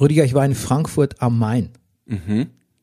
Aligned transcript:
Rüdiger, 0.00 0.24
ich 0.24 0.34
war 0.34 0.44
in 0.44 0.54
Frankfurt 0.54 1.20
am 1.20 1.38
Main. 1.38 1.70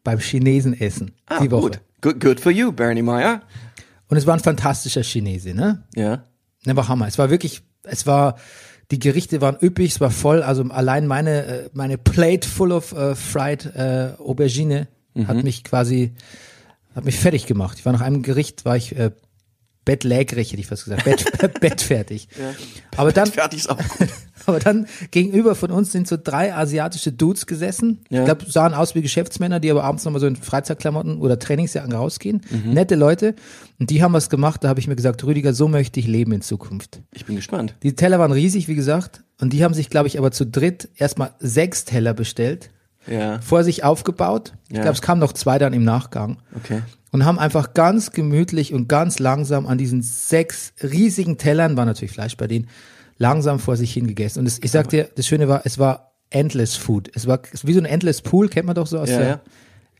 Beim 0.04 0.19
Chinesen 0.19 0.79
essen. 0.79 1.12
Ah, 1.26 1.41
die 1.41 1.49
Woche. 1.52 1.61
gut. 1.61 1.81
Good, 2.02 2.19
good 2.19 2.40
for 2.40 2.52
you, 2.52 2.72
Bernie 2.72 3.02
Meyer. 3.02 3.41
Und 4.07 4.18
es 4.18 4.28
war 4.28 4.36
ein 4.36 4.39
fantastischer 4.39 5.02
Chinese, 5.02 5.56
ne? 5.56 5.84
Ja. 5.96 6.26
Ne, 6.66 6.76
war 6.76 6.88
Hammer. 6.88 7.08
Es 7.08 7.18
war 7.18 7.30
wirklich, 7.32 7.64
es 7.84 8.06
war, 8.06 8.36
die 8.92 9.00
Gerichte 9.00 9.42
waren 9.42 9.58
üppig, 9.60 9.94
es 9.94 10.02
war 10.02 10.12
voll. 10.12 10.44
Also 10.44 10.64
allein 10.66 11.08
meine, 11.08 11.46
äh, 11.46 11.70
meine 11.74 11.98
Plate 11.98 12.48
full 12.48 12.72
of 12.72 12.92
äh, 12.92 13.16
fried 13.16 13.66
äh, 13.76 14.12
Aubergine 14.20 14.88
hat 15.28 15.44
mich 15.44 15.63
quasi, 15.63 16.13
hat 16.93 17.05
mich 17.05 17.18
fertig 17.18 17.47
gemacht. 17.47 17.79
Ich 17.79 17.86
war 17.86 17.93
nach 17.93 18.02
einem 18.02 18.21
Gericht, 18.21 18.66
war 18.66 18.75
ich 18.75 18.95
äh, 18.97 19.11
bettlägerig, 19.86 20.52
hätte 20.52 20.59
ich 20.59 20.67
fast 20.67 20.83
gesagt, 20.86 21.05
Bett, 21.05 21.59
bettfertig. 21.61 22.27
Aber 22.97 23.11
dann, 23.11 23.27
Fertig 23.27 23.59
ist 23.59 23.70
auch 23.70 23.77
gut. 23.77 24.07
aber 24.47 24.59
dann 24.59 24.88
gegenüber 25.11 25.55
von 25.55 25.71
uns 25.71 25.91
sind 25.91 26.07
so 26.07 26.17
drei 26.21 26.54
asiatische 26.54 27.11
Dudes 27.11 27.45
gesessen. 27.45 27.99
Ja. 28.09 28.20
Ich 28.21 28.25
glaube, 28.25 28.49
sahen 28.52 28.73
aus 28.73 28.95
wie 28.95 29.02
Geschäftsmänner, 29.02 29.59
die 29.59 29.70
aber 29.71 29.84
abends 29.84 30.03
nochmal 30.05 30.20
so 30.21 30.27
in 30.27 30.35
Freizeitklamotten 30.35 31.20
oder 31.20 31.39
Trainingsjacken 31.39 31.94
rausgehen. 31.94 32.41
Nette 32.66 32.95
Leute. 32.95 33.35
Und 33.80 33.89
die 33.89 34.02
haben 34.03 34.13
was 34.13 34.30
gemacht, 34.30 34.63
da 34.63 34.70
habe 34.70 34.80
ich 34.80 34.88
mir 34.88 34.95
gesagt, 34.95 35.23
Rüdiger, 35.23 35.53
so 35.53 35.67
möchte 35.67 35.99
ich 35.99 36.08
leben 36.08 36.31
in 36.31 36.41
Zukunft. 36.41 37.02
Ich 37.13 37.25
bin 37.25 37.36
gespannt. 37.36 37.75
Die 37.83 37.95
Teller 37.95 38.20
waren 38.20 38.31
riesig, 38.31 38.67
wie 38.67 38.75
gesagt. 38.75 39.23
Und 39.39 39.53
die 39.53 39.63
haben 39.63 39.73
sich, 39.73 39.89
glaube 39.89 40.08
ich, 40.08 40.17
aber 40.17 40.31
zu 40.31 40.45
dritt 40.45 40.89
erstmal 40.95 41.31
sechs 41.39 41.83
Teller 41.86 42.13
bestellt, 42.13 42.72
Ja. 43.08 43.39
vor 43.41 43.63
sich 43.66 43.83
aufgebaut. 43.83 44.53
Ich 44.70 44.77
Ja. 44.77 44.81
glaube, 44.83 44.95
es 44.95 45.02
kamen 45.02 45.20
noch 45.20 45.33
zwei 45.33 45.59
dann 45.59 45.73
im 45.73 45.83
Nachgang. 45.83 46.38
Okay. 46.55 46.81
Und 47.15 47.23
haben 47.23 47.39
einfach 47.39 47.73
ganz 47.73 48.11
gemütlich 48.11 48.73
und 48.73 48.89
ganz 48.89 49.19
langsam 49.19 49.67
an 49.67 49.77
diesen 49.77 50.01
sechs 50.01 50.73
riesigen 50.83 51.38
Tellern, 51.38 51.77
war 51.77 51.85
natürlich 51.85 52.11
Fleisch 52.11 52.35
bei 52.35 52.45
denen, 52.45 52.67
langsam 53.17 53.59
vor 53.59 53.77
sich 53.77 53.93
hingegessen. 53.93 54.41
Und 54.41 54.47
es, 54.47 54.59
ich 54.61 54.69
sag 54.69 54.89
dir, 54.89 55.07
das 55.15 55.25
Schöne 55.25 55.47
war, 55.47 55.61
es 55.63 55.79
war 55.79 56.11
endless 56.29 56.75
food. 56.75 57.09
Es 57.13 57.25
war 57.25 57.39
es 57.53 57.63
war 57.63 57.69
wie 57.69 57.73
so 57.73 57.79
ein 57.79 57.85
endless 57.85 58.21
pool, 58.21 58.49
kennt 58.49 58.65
man 58.65 58.75
doch 58.75 58.85
so 58.85 58.99
aus 58.99 59.09
Ja, 59.09 59.17
der, 59.17 59.27
ja. 59.29 59.41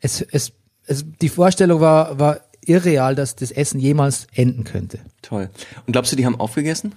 Es, 0.02 0.20
es, 0.20 0.52
es, 0.88 1.06
die 1.22 1.30
Vorstellung 1.30 1.80
war, 1.80 2.20
war 2.20 2.42
irreal, 2.66 3.16
dass 3.16 3.38
das 3.38 3.52
Essen 3.52 3.80
jemals 3.80 4.28
enden 4.34 4.66
könnte. 4.66 5.00
Toll. 5.22 5.50
Und 5.88 5.94
glaubst 5.94 6.12
du, 6.12 6.18
die 6.18 6.26
haben 6.26 6.38
aufgegessen? 6.38 6.96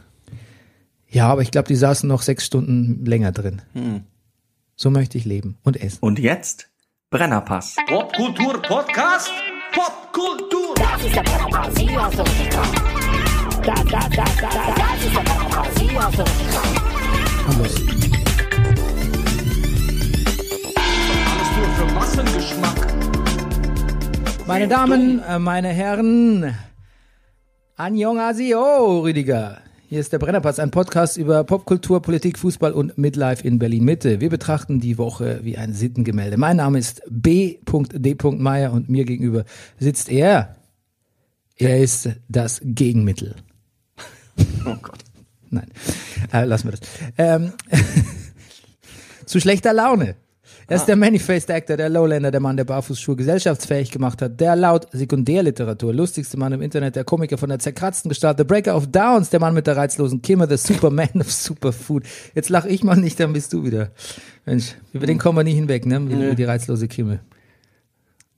Ja, 1.09 1.29
aber 1.29 1.43
ich 1.43 1.53
glaube, 1.53 1.69
die 1.69 1.77
saßen 1.77 2.09
noch 2.09 2.23
sechs 2.23 2.45
Stunden 2.45 3.05
länger 3.05 3.31
drin. 3.31 3.63
Hm. 3.75 4.03
So 4.75 4.91
möchte 4.91 5.17
ich 5.17 5.25
leben 5.25 5.59
und 5.63 5.81
essen. 5.81 5.99
Und 6.01 6.19
jetzt 6.19 6.71
Brennerpass. 7.09 7.77
Popkultur 7.87 8.61
Podcast. 8.63 9.31
Popkultur. 9.73 10.75
Das 10.77 11.05
ist 11.05 11.15
der 11.15 11.23
Brennerpass, 11.23 11.79
hier 11.79 12.03
hast 12.03 12.19
du 12.19 12.23
richtig 12.23 12.49
drauf. 12.51 12.73
Das, 13.65 13.85
das, 13.85 14.09
das, 14.17 14.29
ist 15.05 15.15
der 15.15 15.49
nur 21.59 21.69
für 21.77 21.95
Massengeschmack. 21.95 22.95
Meine 24.47 24.69
Damen, 24.69 25.23
äh, 25.23 25.39
meine 25.39 25.69
Herren, 25.69 26.55
Annyeonghaseyo, 27.77 29.01
Rüdiger. 29.01 29.59
Hier 29.91 30.01
ist 30.01 30.13
der 30.13 30.19
Brennerpass, 30.19 30.59
ein 30.59 30.71
Podcast 30.71 31.17
über 31.17 31.45
Popkultur, 31.45 32.03
Politik, 32.03 32.39
Fußball 32.39 32.73
und 32.73 32.99
Midlife 32.99 33.43
in 33.43 33.59
Berlin-Mitte. 33.59 34.21
Wir 34.21 34.29
betrachten 34.29 34.81
die 34.81 34.99
Woche 34.99 35.41
wie 35.45 35.57
ein 35.57 35.73
Sittengemälde. 35.73 36.37
Mein 36.37 36.59
Name 36.59 36.79
ist 36.79 37.01
B.D. 37.09 38.17
Meyer 38.33 38.75
und 38.75 38.91
mir 38.91 39.07
gegenüber 39.07 39.47
sitzt 39.79 40.11
er. 40.11 40.57
Er 41.57 41.81
ist 41.81 42.11
das 42.29 42.61
Gegenmittel. 42.63 43.35
Oh 44.67 44.77
Gott. 44.83 44.99
Nein, 45.49 45.69
äh, 46.35 46.45
lassen 46.45 46.65
wir 46.69 46.73
das. 46.73 46.81
Ähm, 47.17 47.55
zu 49.25 49.41
schlechter 49.41 49.73
Laune. 49.73 50.17
Er 50.71 50.77
ist 50.77 50.85
der 50.85 50.97
Manifest 50.97 51.51
Actor, 51.51 51.79
der 51.79 51.89
Lowlander, 51.89 52.31
der 52.31 52.41
Mann, 52.41 52.59
der 52.59 52.65
Barfußschuhe 52.65 53.17
gesellschaftsfähig 53.17 53.91
gemacht 53.91 54.21
hat, 54.21 54.39
der 54.39 54.55
laut 54.55 54.87
Sekundärliteratur 54.93 55.95
lustigste 55.95 56.37
Mann 56.37 56.53
im 56.53 56.61
Internet, 56.61 56.95
der 56.95 57.05
Komiker 57.05 57.39
von 57.39 57.49
der 57.49 57.59
zerkratzten 57.59 58.11
Gestalt, 58.11 58.39
der 58.39 58.45
Breaker 58.45 58.77
of 58.77 58.87
Downs, 58.87 59.31
der 59.31 59.41
Mann 59.41 59.55
mit 59.55 59.67
der 59.67 59.79
reizlosen 59.79 60.21
Kimme, 60.21 60.47
der 60.47 60.59
Superman 60.59 61.09
of 61.21 61.33
Superfood. 61.33 62.05
Jetzt 62.35 62.51
lach 62.51 62.67
ich 62.67 62.85
mal 62.85 62.97
nicht, 62.97 63.19
dann 63.19 63.33
bist 63.33 63.55
du 63.55 63.65
wieder. 63.65 63.93
Mensch, 64.45 64.75
über 64.93 65.07
den 65.07 65.17
kommen 65.17 65.39
wir 65.39 65.45
nie 65.45 65.55
hinweg, 65.55 65.87
ne? 65.87 65.97
Über 65.97 66.35
die 66.35 66.45
reizlose 66.45 66.87
Kimme. 66.87 67.21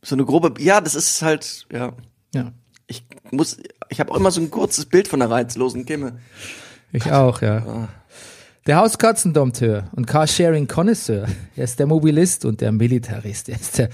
So 0.02 0.14
eine 0.14 0.24
grobe, 0.24 0.54
ja, 0.62 0.80
das 0.80 0.94
ist 0.94 1.22
halt, 1.22 1.66
ja. 1.72 1.94
Ja. 2.32 2.52
Ich 2.86 3.04
muss, 3.32 3.58
ich 3.88 3.98
habe 3.98 4.12
auch 4.12 4.16
immer 4.16 4.30
so 4.30 4.40
ein 4.40 4.52
kurzes 4.52 4.86
Bild 4.86 5.08
von 5.08 5.18
der 5.18 5.30
reizlosen 5.30 5.84
Kimme. 5.84 6.20
Ich 6.92 7.10
auch, 7.10 7.42
ja. 7.42 7.88
Der 8.66 8.76
Hauskatzendompteur 8.76 9.84
und 9.96 10.06
Carsharing-Connoisseur. 10.06 11.26
Er 11.56 11.64
ist 11.64 11.78
der 11.78 11.86
Mobilist 11.86 12.44
und 12.44 12.60
der 12.60 12.72
Militarist. 12.72 13.48
Er 13.48 13.56
ist 13.56 13.78
der, 13.78 13.88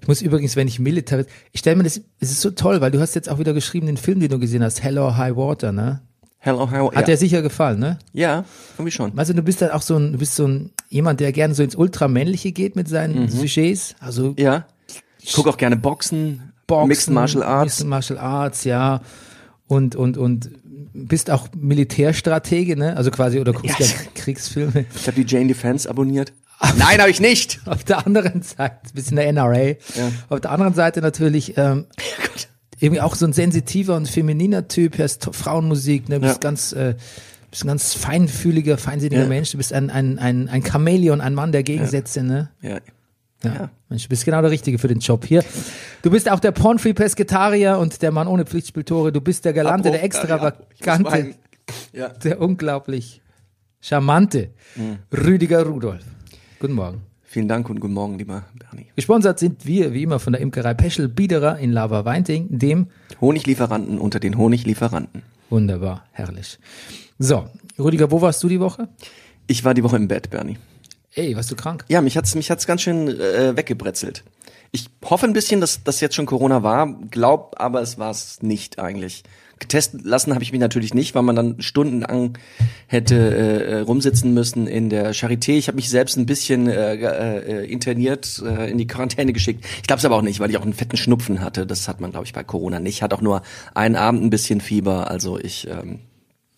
ich 0.00 0.08
muss 0.08 0.22
übrigens, 0.22 0.56
wenn 0.56 0.68
ich 0.68 0.78
Militarist, 0.78 1.28
ich 1.52 1.60
stelle 1.60 1.76
mir 1.76 1.84
das, 1.84 2.00
es 2.20 2.30
ist 2.30 2.40
so 2.40 2.50
toll, 2.50 2.80
weil 2.80 2.90
du 2.90 3.00
hast 3.00 3.14
jetzt 3.14 3.28
auch 3.28 3.38
wieder 3.38 3.54
geschrieben, 3.54 3.86
den 3.86 3.96
Film, 3.96 4.20
den 4.20 4.30
du 4.30 4.38
gesehen 4.38 4.62
hast, 4.62 4.82
Hello 4.82 5.16
High 5.16 5.36
Water, 5.36 5.72
ne? 5.72 6.00
Hello, 6.40 6.70
how, 6.70 6.94
Hat 6.94 7.00
ja. 7.00 7.14
dir 7.14 7.16
sicher 7.16 7.42
gefallen, 7.42 7.80
ne? 7.80 7.98
ja, 8.12 8.44
irgendwie 8.76 8.92
schon. 8.92 9.16
Weißt 9.16 9.30
du, 9.30 9.34
du 9.34 9.42
bist 9.42 9.60
dann 9.60 9.70
auch 9.70 9.82
so 9.82 9.96
ein, 9.96 10.12
du 10.12 10.18
bist 10.18 10.36
so 10.36 10.46
ein, 10.46 10.70
jemand, 10.88 11.18
der 11.18 11.32
gerne 11.32 11.54
so 11.54 11.64
ins 11.64 11.74
Ultramännliche 11.74 12.52
geht 12.52 12.76
mit 12.76 12.88
seinen 12.88 13.28
Sujets. 13.28 13.96
Also 14.00 14.34
Ja. 14.38 14.66
Ich 15.20 15.32
guck 15.32 15.48
auch 15.48 15.56
gerne 15.56 15.76
Boxen, 15.76 16.52
Boxen, 16.68 16.88
Mixed 16.88 17.10
Martial 17.10 17.42
Arts. 17.42 17.78
Mixed 17.80 17.86
Martial 17.88 18.18
Arts, 18.18 18.64
ja. 18.64 19.00
Und, 19.66 19.96
und, 19.96 20.16
und 20.16 20.50
bist 20.92 21.30
auch 21.30 21.48
Militärstratege, 21.56 22.76
ne? 22.76 22.96
Also 22.96 23.10
quasi, 23.10 23.38
oder 23.40 23.52
guckst 23.52 23.78
Ja. 23.78 23.86
ja 23.86 23.92
Kriegsfilme. 24.14 24.84
Ich 24.96 25.06
habe 25.06 25.22
die 25.22 25.26
Jane 25.34 25.48
Defense 25.48 25.88
abonniert. 25.88 26.32
Nein, 26.76 26.98
habe 27.00 27.10
ich 27.10 27.20
nicht. 27.20 27.60
Auf 27.66 27.84
der 27.84 28.04
anderen 28.06 28.42
Seite, 28.42 28.76
bist 28.92 29.10
in 29.10 29.16
der 29.16 29.28
NRA. 29.32 29.74
Auf 30.28 30.40
der 30.40 30.50
anderen 30.50 30.74
Seite 30.74 31.00
natürlich 31.00 31.56
ähm, 31.56 31.86
irgendwie 32.80 33.00
auch 33.00 33.14
so 33.14 33.26
ein 33.26 33.32
sensitiver 33.32 33.94
und 33.96 34.08
femininer 34.08 34.66
Typ, 34.68 34.98
hörst 34.98 35.22
to- 35.22 35.32
Frauenmusik, 35.32 36.08
ne, 36.08 36.18
bist 36.20 36.34
Ja. 36.34 36.38
ganz, 36.40 36.72
äh, 36.72 36.94
bist 37.50 37.64
ein 37.64 37.68
ganz 37.68 37.94
feinfühliger, 37.94 38.76
feinsinniger 38.76 39.22
Ja. 39.22 39.28
Mensch, 39.28 39.52
du 39.52 39.56
bist 39.58 39.72
ein, 39.72 39.90
ein, 39.90 40.18
ein, 40.18 40.48
ein 40.48 40.64
Chamäleon, 40.64 41.20
ein 41.20 41.34
Mann 41.34 41.52
der 41.52 41.62
Gegensätze, 41.62 42.22
ne? 42.22 42.50
Ja. 42.60 42.78
Ja. 43.44 43.54
Ja. 43.54 43.70
Mensch, 43.88 44.02
du 44.04 44.08
bist 44.08 44.24
genau 44.24 44.40
der 44.42 44.50
Richtige 44.50 44.78
für 44.78 44.88
den 44.88 44.98
Job 44.98 45.24
hier. 45.24 45.44
Du 46.02 46.10
bist 46.10 46.30
auch 46.30 46.40
der 46.40 46.50
Pornfree 46.52 46.92
Pesketarier 46.92 47.78
und 47.78 48.02
der 48.02 48.10
Mann 48.10 48.26
ohne 48.26 48.44
Pflichtspieltore. 48.44 49.12
Du 49.12 49.20
bist 49.20 49.44
der 49.44 49.52
Galante, 49.52 49.90
der 49.90 50.02
Abbruch, 50.02 50.02
muss 50.02 50.18
Extravagante. 50.18 51.34
Ja. 51.92 52.08
der 52.08 52.40
unglaublich 52.40 53.20
charmante 53.80 54.50
Mhm. 54.74 54.98
Rüdiger 55.16 55.64
Rudolf. 55.64 56.04
Guten 56.58 56.72
Morgen. 56.74 57.02
Vielen 57.22 57.46
Dank 57.46 57.68
und 57.68 57.78
guten 57.78 57.92
Morgen, 57.94 58.18
lieber 58.18 58.44
Bernie. 58.58 58.86
Gesponsert 58.96 59.38
sind 59.38 59.66
wir, 59.66 59.92
wie 59.92 60.02
immer, 60.02 60.18
von 60.18 60.32
der 60.32 60.40
Imkerei 60.42 60.72
Peschel 60.74 61.08
Biederer 61.08 61.58
in 61.58 61.72
Lava 61.72 62.04
Weinting, 62.06 62.46
dem 62.58 62.86
Honiglieferanten 63.20 63.98
unter 63.98 64.18
den 64.18 64.36
Honiglieferanten. 64.38 65.22
wunderbar, 65.50 66.04
herrlich. 66.12 66.58
So, 67.18 67.46
Rüdiger, 67.78 68.10
wo 68.10 68.20
warst 68.22 68.42
du 68.42 68.48
die 68.48 68.60
Woche? 68.60 68.88
Ich 69.46 69.62
war 69.64 69.74
die 69.74 69.82
Woche 69.84 69.96
im 69.96 70.08
Bett, 70.08 70.30
Bernie. 70.30 70.56
Ey, 71.18 71.34
warst 71.34 71.50
du 71.50 71.56
krank? 71.56 71.84
Ja, 71.88 72.00
mich 72.00 72.16
hat's 72.16 72.36
mich 72.36 72.48
hat's 72.48 72.64
ganz 72.64 72.82
schön 72.82 73.08
äh, 73.08 73.56
weggebrezelt. 73.56 74.22
Ich 74.70 74.88
hoffe 75.04 75.26
ein 75.26 75.32
bisschen, 75.32 75.60
dass 75.60 75.82
das 75.82 76.00
jetzt 76.00 76.14
schon 76.14 76.26
Corona 76.26 76.62
war, 76.62 76.94
glaub, 77.10 77.56
aber 77.58 77.82
es 77.82 77.98
war 77.98 78.12
es 78.12 78.40
nicht 78.40 78.78
eigentlich. 78.78 79.24
Getestet 79.58 80.04
lassen 80.04 80.32
habe 80.34 80.44
ich 80.44 80.52
mich 80.52 80.60
natürlich 80.60 80.94
nicht, 80.94 81.16
weil 81.16 81.24
man 81.24 81.34
dann 81.34 81.60
stundenlang 81.60 82.38
hätte 82.86 83.16
äh, 83.16 83.80
rumsitzen 83.80 84.32
müssen 84.32 84.68
in 84.68 84.90
der 84.90 85.12
Charité. 85.12 85.54
Ich 85.54 85.66
habe 85.66 85.74
mich 85.74 85.90
selbst 85.90 86.16
ein 86.16 86.26
bisschen 86.26 86.68
äh, 86.68 86.94
äh, 86.94 87.64
interniert, 87.64 88.40
äh, 88.46 88.70
in 88.70 88.78
die 88.78 88.86
Quarantäne 88.86 89.32
geschickt. 89.32 89.64
Ich 89.78 89.88
glaube 89.88 89.98
es 89.98 90.04
aber 90.04 90.14
auch 90.14 90.22
nicht, 90.22 90.38
weil 90.38 90.50
ich 90.50 90.56
auch 90.56 90.62
einen 90.62 90.72
fetten 90.72 90.96
Schnupfen 90.96 91.40
hatte. 91.40 91.66
Das 91.66 91.88
hat 91.88 92.00
man, 92.00 92.12
glaube 92.12 92.26
ich, 92.26 92.32
bei 92.32 92.44
Corona 92.44 92.78
nicht. 92.78 93.02
Hat 93.02 93.12
auch 93.12 93.22
nur 93.22 93.42
einen 93.74 93.96
Abend 93.96 94.22
ein 94.22 94.30
bisschen 94.30 94.60
Fieber. 94.60 95.10
Also 95.10 95.36
ich, 95.36 95.66
ähm, 95.66 95.98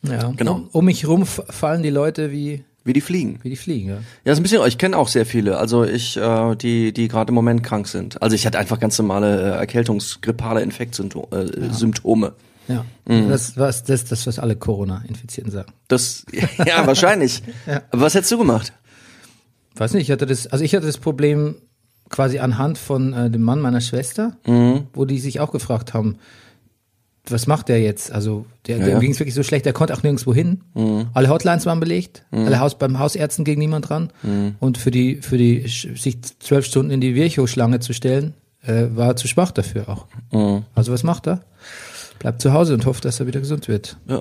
Ja. 0.03 0.35
Genau. 0.37 0.57
Um, 0.57 0.69
um 0.73 0.85
mich 0.85 1.09
rum 1.09 1.25
fallen 1.25 1.83
die 1.83 1.89
Leute 1.89 2.31
wie, 2.31 2.65
wie 2.85 2.93
die 2.93 3.01
fliegen. 3.01 3.39
wie 3.43 3.51
die 3.51 3.57
fliegen, 3.57 3.89
ja. 3.91 3.99
Ja, 4.25 4.33
ist 4.33 4.39
ein 4.39 4.43
bisschen, 4.43 4.67
ich 4.67 4.79
kenne 4.79 4.97
auch 4.97 5.09
sehr 5.09 5.27
viele, 5.27 5.59
also 5.59 5.85
ich, 5.85 6.17
äh, 6.17 6.57
die, 6.57 6.93
die 6.93 7.09
gerade 7.09 7.29
im 7.31 7.35
Moment 7.35 7.63
krank 7.63 7.87
sind. 7.89 8.21
Also 8.23 8.35
ich 8.35 8.47
hatte 8.47 8.59
einfach 8.59 8.81
ganz 8.81 8.99
normale 8.99 9.41
äh, 9.55 9.57
Erkältungsgrippale 9.59 10.63
Infektsymptome. 10.63 11.27
Äh, 11.31 11.73
Symptome. 11.75 12.33
Ja. 12.69 12.85
Mhm. 13.07 13.29
Das, 13.29 13.57
was, 13.57 13.83
das, 13.85 14.05
das, 14.05 14.27
was 14.27 14.39
alle 14.39 14.57
Corona-Infizierten 14.57 15.51
sagen. 15.53 15.73
Das, 15.89 16.25
ja, 16.67 16.87
wahrscheinlich. 16.87 17.43
Aber 17.91 18.03
was 18.03 18.15
hättest 18.15 18.33
du 18.33 18.39
gemacht? 18.39 18.73
Weiß 19.77 19.93
nicht, 19.95 20.05
ich 20.05 20.11
hatte 20.11 20.27
das, 20.27 20.47
also 20.47 20.65
ich 20.65 20.75
hatte 20.75 20.87
das 20.87 20.99
Problem 20.99 21.57
quasi 22.09 22.39
anhand 22.39 22.77
von 22.79 23.13
äh, 23.13 23.31
dem 23.31 23.43
Mann 23.43 23.61
meiner 23.61 23.81
Schwester, 23.81 24.37
Mhm. 24.47 24.87
wo 24.93 25.05
die 25.05 25.19
sich 25.19 25.41
auch 25.41 25.53
gefragt 25.53 25.95
haben, 25.95 26.17
was 27.31 27.47
macht 27.47 27.69
der 27.69 27.81
jetzt? 27.81 28.13
Also 28.13 28.47
der, 28.67 28.79
Ja, 28.79 28.85
dem 28.85 28.93
ja. 28.95 28.99
ging 28.99 29.11
es 29.13 29.21
wirklich 29.21 29.35
so 29.35 29.43
schlecht, 29.43 29.65
der 29.67 29.73
konnte 29.73 29.95
auch 29.95 30.03
nirgendwo 30.03 30.35
hin. 30.35 30.63
Alle 31.15 31.29
Hotlines 31.29 31.67
waren 31.67 31.81
belegt, 31.81 32.25
alle 32.31 32.61
Haus 32.61 32.79
beim 32.79 32.99
Hausärzten 32.99 33.45
ging 33.45 33.59
niemand 33.59 33.89
dran. 33.89 34.13
Und 34.61 34.79
für 34.79 34.91
die, 34.91 35.17
für 35.17 35.39
die 35.39 35.67
sich 35.69 36.23
zwölf 36.41 36.67
Stunden 36.67 36.91
in 36.91 37.01
die 37.01 37.15
Virchow-Schlange 37.15 37.81
zu 37.81 37.93
stellen, 37.93 38.35
äh, 38.63 38.87
war 38.95 39.17
zu 39.17 39.27
schwach 39.29 39.53
dafür 39.53 39.89
auch. 39.89 40.07
Also 40.75 40.93
was 40.93 41.03
macht 41.03 41.27
er? 41.27 41.41
Bleibt 42.19 42.43
zu 42.43 42.53
Hause 42.53 42.75
und 42.75 42.85
hofft, 42.85 43.07
dass 43.07 43.19
er 43.19 43.27
wieder 43.27 43.41
gesund 43.41 43.67
wird. 43.67 43.97
Ja. 44.07 44.21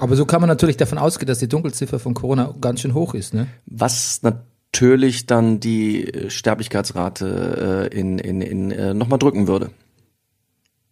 Aber 0.00 0.16
so 0.16 0.26
kann 0.26 0.40
man 0.40 0.48
natürlich 0.48 0.76
davon 0.76 0.98
ausgehen, 0.98 1.28
dass 1.28 1.38
die 1.38 1.46
Dunkelziffer 1.48 2.00
von 2.00 2.12
Corona 2.12 2.52
ganz 2.60 2.80
schön 2.80 2.92
hoch 2.92 3.14
ist, 3.14 3.34
ne? 3.34 3.46
Was 3.66 4.20
natürlich 4.22 5.26
dann 5.26 5.60
die 5.60 6.12
Sterblichkeitsrate 6.26 7.88
äh, 7.92 7.98
in, 7.98 8.18
in, 8.18 8.40
in 8.40 8.70
äh, 8.72 8.94
nochmal 8.94 9.20
drücken 9.20 9.46
würde. 9.46 9.70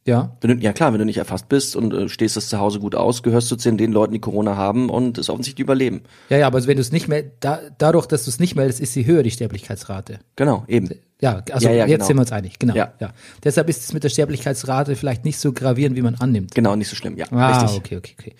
Ja. 0.07 0.37
Wenn 0.43 0.59
du, 0.59 0.63
ja 0.63 0.75
klar, 0.75 0.93
wenn 0.93 0.99
du 0.99 1.07
nicht 1.07 1.17
erfasst 1.17 1.49
bist 1.49 1.77
und 1.77 1.95
äh, 1.95 2.09
stehst 2.11 2.37
das 2.37 2.49
zu 2.51 2.59
Hause 2.59 2.79
gut 2.79 2.95
aus, 2.95 3.23
gehörst 3.23 3.51
du 3.51 3.57
zu 3.57 3.73
den 3.73 3.91
Leuten, 3.93 4.13
die 4.13 4.19
Corona 4.21 4.55
haben 4.55 4.91
und 4.91 5.17
es 5.17 5.31
offensichtlich 5.31 5.63
überleben. 5.65 6.03
Ja, 6.29 6.37
ja, 6.37 6.47
aber 6.47 6.67
wenn 6.67 6.77
du 6.77 6.83
es 6.83 6.93
nicht 6.93 7.09
mehr, 7.09 7.25
da, 7.41 7.61
dadurch, 7.79 8.05
dass 8.07 8.25
du 8.25 8.31
es 8.31 8.39
nicht 8.39 8.55
meldest, 8.55 8.81
ist 8.81 8.93
sie 8.93 9.07
höher, 9.07 9.23
die 9.23 9.31
Sterblichkeitsrate. 9.31 10.19
Genau, 10.37 10.65
eben. 10.69 10.91
Ja, 11.23 11.43
also 11.51 11.67
Ja, 11.69 11.73
ja, 11.73 11.87
jetzt 11.87 11.91
genau. 12.01 12.07
sind 12.07 12.17
wir 12.17 12.21
uns 12.21 12.33
einig, 12.33 12.59
genau. 12.59 12.75
Ja. 12.75 12.93
Ja. 13.01 13.15
Deshalb 13.43 13.69
ist 13.71 13.83
es 13.83 13.93
mit 13.95 14.05
der 14.05 14.11
Sterblichkeitsrate 14.11 14.95
vielleicht 14.95 15.25
nicht 15.25 15.39
so 15.39 15.53
gravierend, 15.55 15.97
wie 15.97 16.03
man 16.03 16.17
annimmt. 16.17 16.55
Genau, 16.55 16.77
nicht 16.77 16.89
so 16.91 16.97
schlimm. 16.97 17.17
Ja, 17.17 17.25
Ah, 17.31 17.63
richtig. 17.63 17.79
okay, 17.79 17.97
okay, 17.97 18.15
okay. 18.21 18.35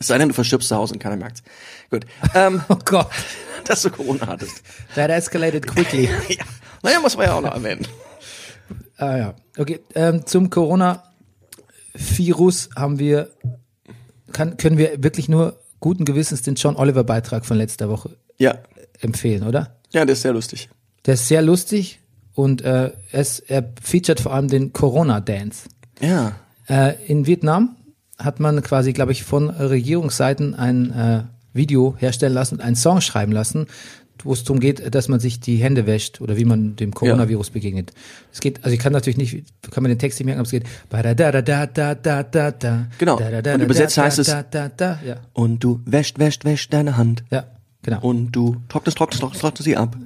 Es 0.00 0.08
sei 0.08 0.18
denn, 0.18 0.30
du 0.30 0.34
verstirbst 0.34 0.68
zu 0.68 0.74
Hause 0.74 0.94
und 0.94 0.98
keiner 0.98 1.16
merkt's. 1.16 1.44
Gut. 1.90 2.06
Ähm, 2.34 2.60
Oh 2.68 2.76
Gott, 2.84 3.06
dass 3.66 3.82
du 3.82 3.90
Corona 3.90 4.26
hattest. 4.26 4.62
that 4.96 5.10
escalated 5.10 5.64
quickly. 5.64 6.08
ja. 6.28 6.44
Naja, 6.82 6.98
muss 6.98 7.16
man 7.16 7.26
ja 7.26 7.34
auch 7.34 7.40
noch 7.40 7.54
erwähnen. 7.54 7.86
Ah 9.02 9.16
ja, 9.18 9.34
okay. 9.58 9.80
Ähm, 9.94 10.24
zum 10.26 10.48
Corona-Virus 11.94 12.70
haben 12.76 12.98
wir, 12.98 13.30
kann, 14.32 14.56
können 14.56 14.78
wir 14.78 15.02
wirklich 15.02 15.28
nur 15.28 15.58
guten 15.80 16.04
Gewissens 16.04 16.42
den 16.42 16.54
John 16.54 16.76
Oliver 16.76 17.04
Beitrag 17.04 17.44
von 17.44 17.56
letzter 17.56 17.88
Woche 17.88 18.16
Ja. 18.38 18.58
empfehlen, 19.00 19.42
oder? 19.46 19.76
Ja, 19.92 20.04
der 20.04 20.12
ist 20.14 20.22
sehr 20.22 20.32
lustig. 20.32 20.68
Der 21.06 21.14
ist 21.14 21.26
sehr 21.28 21.42
lustig 21.42 22.00
und 22.34 22.62
äh, 22.62 22.92
es, 23.10 23.40
er 23.40 23.72
featuret 23.82 24.20
vor 24.20 24.32
allem 24.32 24.48
den 24.48 24.72
Corona-Dance. 24.72 25.68
Ja. 26.00 26.36
Äh, 26.68 26.94
in 27.06 27.26
Vietnam 27.26 27.76
hat 28.18 28.38
man 28.40 28.62
quasi, 28.62 28.92
glaube 28.92 29.12
ich, 29.12 29.24
von 29.24 29.50
Regierungsseiten 29.50 30.54
ein 30.54 30.92
äh, 30.92 31.24
Video 31.52 31.96
herstellen 31.98 32.32
lassen 32.34 32.54
und 32.56 32.60
einen 32.62 32.76
Song 32.76 33.00
schreiben 33.00 33.32
lassen, 33.32 33.66
wo 34.24 34.32
es 34.32 34.44
darum 34.44 34.60
geht, 34.60 34.94
dass 34.94 35.08
man 35.08 35.20
sich 35.20 35.40
die 35.40 35.56
Hände 35.56 35.86
wäscht 35.86 36.20
oder 36.20 36.36
wie 36.36 36.44
man 36.44 36.76
dem 36.76 36.92
Coronavirus 36.92 37.48
ja. 37.48 37.52
begegnet. 37.54 37.92
Es 38.32 38.40
geht, 38.40 38.64
also 38.64 38.74
ich 38.74 38.80
kann 38.80 38.92
natürlich 38.92 39.16
nicht, 39.16 39.44
kann 39.70 39.82
man 39.82 39.90
den 39.90 39.98
Text 39.98 40.18
nicht 40.18 40.26
merken, 40.26 40.40
aber 40.40 40.46
es 40.46 40.50
geht. 40.50 40.64
Genau. 42.98 43.16
Und 43.16 43.62
übersetzt 43.62 43.98
heißt 43.98 44.18
es. 44.18 44.28
Ja. 44.28 45.16
Und 45.32 45.64
du 45.64 45.80
wäscht, 45.84 46.18
wäscht, 46.18 46.44
wäscht 46.44 46.72
deine 46.72 46.96
Hand. 46.96 47.24
Ja, 47.30 47.44
genau. 47.82 48.00
Und 48.00 48.32
du 48.32 48.56
trocknest, 48.68 48.98
trocknest, 48.98 49.20
trocknest, 49.20 49.40
trocknest 49.40 49.64
sie 49.64 49.76
ab. 49.76 49.96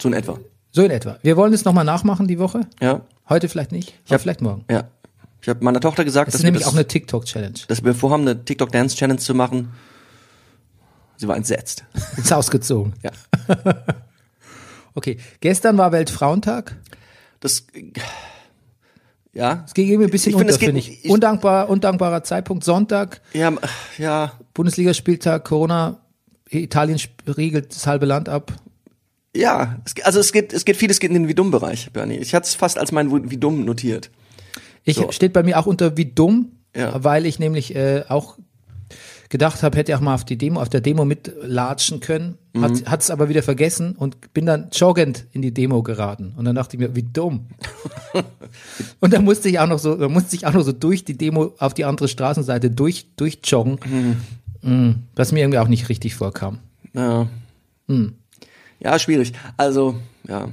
So 0.00 0.08
in 0.08 0.14
etwa. 0.14 0.38
So 0.70 0.82
in 0.82 0.90
etwa. 0.90 1.18
Wir 1.22 1.36
wollen 1.36 1.52
es 1.52 1.64
nochmal 1.64 1.84
nachmachen 1.84 2.26
die 2.28 2.38
Woche. 2.38 2.62
Ja. 2.80 3.02
Heute 3.28 3.48
vielleicht 3.48 3.72
nicht, 3.72 3.94
ich 4.04 4.12
hab, 4.12 4.20
vielleicht 4.20 4.40
morgen. 4.40 4.64
Ja. 4.70 4.84
Ich 5.40 5.48
habe 5.48 5.64
meiner 5.64 5.80
Tochter 5.80 6.04
gesagt, 6.04 6.28
das 6.28 6.34
dass 6.34 6.40
ist 6.40 6.44
nämlich 6.44 6.62
das, 6.62 6.72
auch 6.72 6.76
eine 6.76 6.86
TikTok 6.86 7.24
Challenge. 7.24 7.58
Dass 7.68 7.84
wir 7.84 7.94
vorhaben, 7.94 8.22
eine 8.22 8.44
TikTok 8.44 8.70
Dance 8.70 8.96
Challenge 8.96 9.18
zu 9.18 9.34
machen 9.34 9.70
Sie 11.22 11.28
war 11.28 11.36
entsetzt. 11.36 11.84
Ist 12.16 12.32
ausgezogen. 12.32 12.94
Ja. 13.02 13.12
Okay, 14.94 15.16
gestern 15.40 15.78
war 15.78 15.90
Weltfrauentag. 15.90 16.76
Das, 17.40 17.66
ja. 19.32 19.62
Es 19.66 19.72
ging 19.72 19.88
irgendwie 19.88 20.08
ein 20.08 20.10
bisschen 20.10 20.30
Ich 20.30 20.36
unter, 20.36 20.52
finde 20.58 20.80
ich. 20.80 21.04
ich- 21.04 21.10
Undankbar, 21.10 21.70
undankbarer 21.70 22.22
Zeitpunkt. 22.24 22.62
Sonntag, 22.64 23.22
Ja, 23.32 23.52
ja, 23.96 24.32
Bundesligaspieltag, 24.52 25.44
Corona, 25.44 26.00
Italien 26.50 27.00
riegelt 27.26 27.74
das 27.74 27.86
halbe 27.86 28.04
Land 28.04 28.28
ab. 28.28 28.52
ja. 29.34 29.78
Es, 29.86 29.94
also 30.04 30.20
es 30.20 30.30
geht, 30.32 30.52
es 30.52 30.66
geht 30.66 30.76
vieles 30.76 31.00
geht 31.00 31.08
in 31.10 31.14
den 31.14 31.28
Wie-Dumm-Bereich, 31.28 31.90
Bernie. 31.92 32.18
Ich 32.18 32.34
hatte 32.34 32.46
es 32.48 32.54
fast 32.54 32.76
als 32.78 32.92
mein 32.92 33.30
Wie-Dumm 33.30 33.64
notiert. 33.64 34.10
Ich 34.84 34.96
So. 34.96 35.10
steht 35.10 35.32
bei 35.32 35.42
mir 35.42 35.58
auch 35.58 35.64
unter 35.66 35.96
wie 35.96 36.04
dumm, 36.04 36.52
Ja. 36.76 37.02
weil 37.02 37.24
ich 37.24 37.38
nämlich 37.38 37.74
äh, 37.74 38.04
auch 38.08 38.36
gedacht 39.32 39.62
habe, 39.62 39.78
hätte 39.78 39.90
ich 39.90 39.96
auch 39.96 40.02
mal 40.02 40.14
auf 40.14 40.26
die 40.26 40.36
Demo, 40.36 40.60
auf 40.60 40.68
der 40.68 40.82
Demo 40.82 41.06
mitlatschen 41.06 42.00
können, 42.00 42.36
Mhm. 42.52 42.62
hat 42.64 42.90
hat's 42.90 43.10
aber 43.10 43.30
wieder 43.30 43.42
vergessen 43.42 43.96
und 43.96 44.34
bin 44.34 44.44
dann 44.44 44.68
joggend 44.72 45.24
in 45.32 45.40
die 45.40 45.54
Demo 45.54 45.82
geraten. 45.82 46.34
Und 46.36 46.44
dann 46.44 46.54
dachte 46.54 46.76
ich 46.76 46.80
mir, 46.80 46.94
wie 46.94 47.02
dumm. 47.02 47.46
und 49.00 49.14
dann 49.14 49.24
musste 49.24 49.48
ich 49.48 49.58
auch 49.58 49.66
noch 49.66 49.78
so, 49.78 49.96
dann 49.96 50.12
musste 50.12 50.36
ich 50.36 50.46
auch 50.46 50.52
noch 50.52 50.60
so 50.60 50.72
durch 50.72 51.06
die 51.06 51.16
Demo 51.16 51.54
auf 51.58 51.72
die 51.72 51.86
andere 51.86 52.08
Straßenseite 52.08 52.70
durch, 52.70 53.06
durchjoggen, 53.16 53.78
mm, 54.60 54.90
was 55.16 55.32
mir 55.32 55.40
irgendwie 55.40 55.60
auch 55.60 55.68
nicht 55.68 55.88
richtig 55.88 56.14
vorkam. 56.14 56.58
Ja. 56.92 57.26
Hm. 57.88 58.12
Ja, 58.80 58.98
schwierig. 58.98 59.32
Also, 59.56 59.94
ja. 60.28 60.48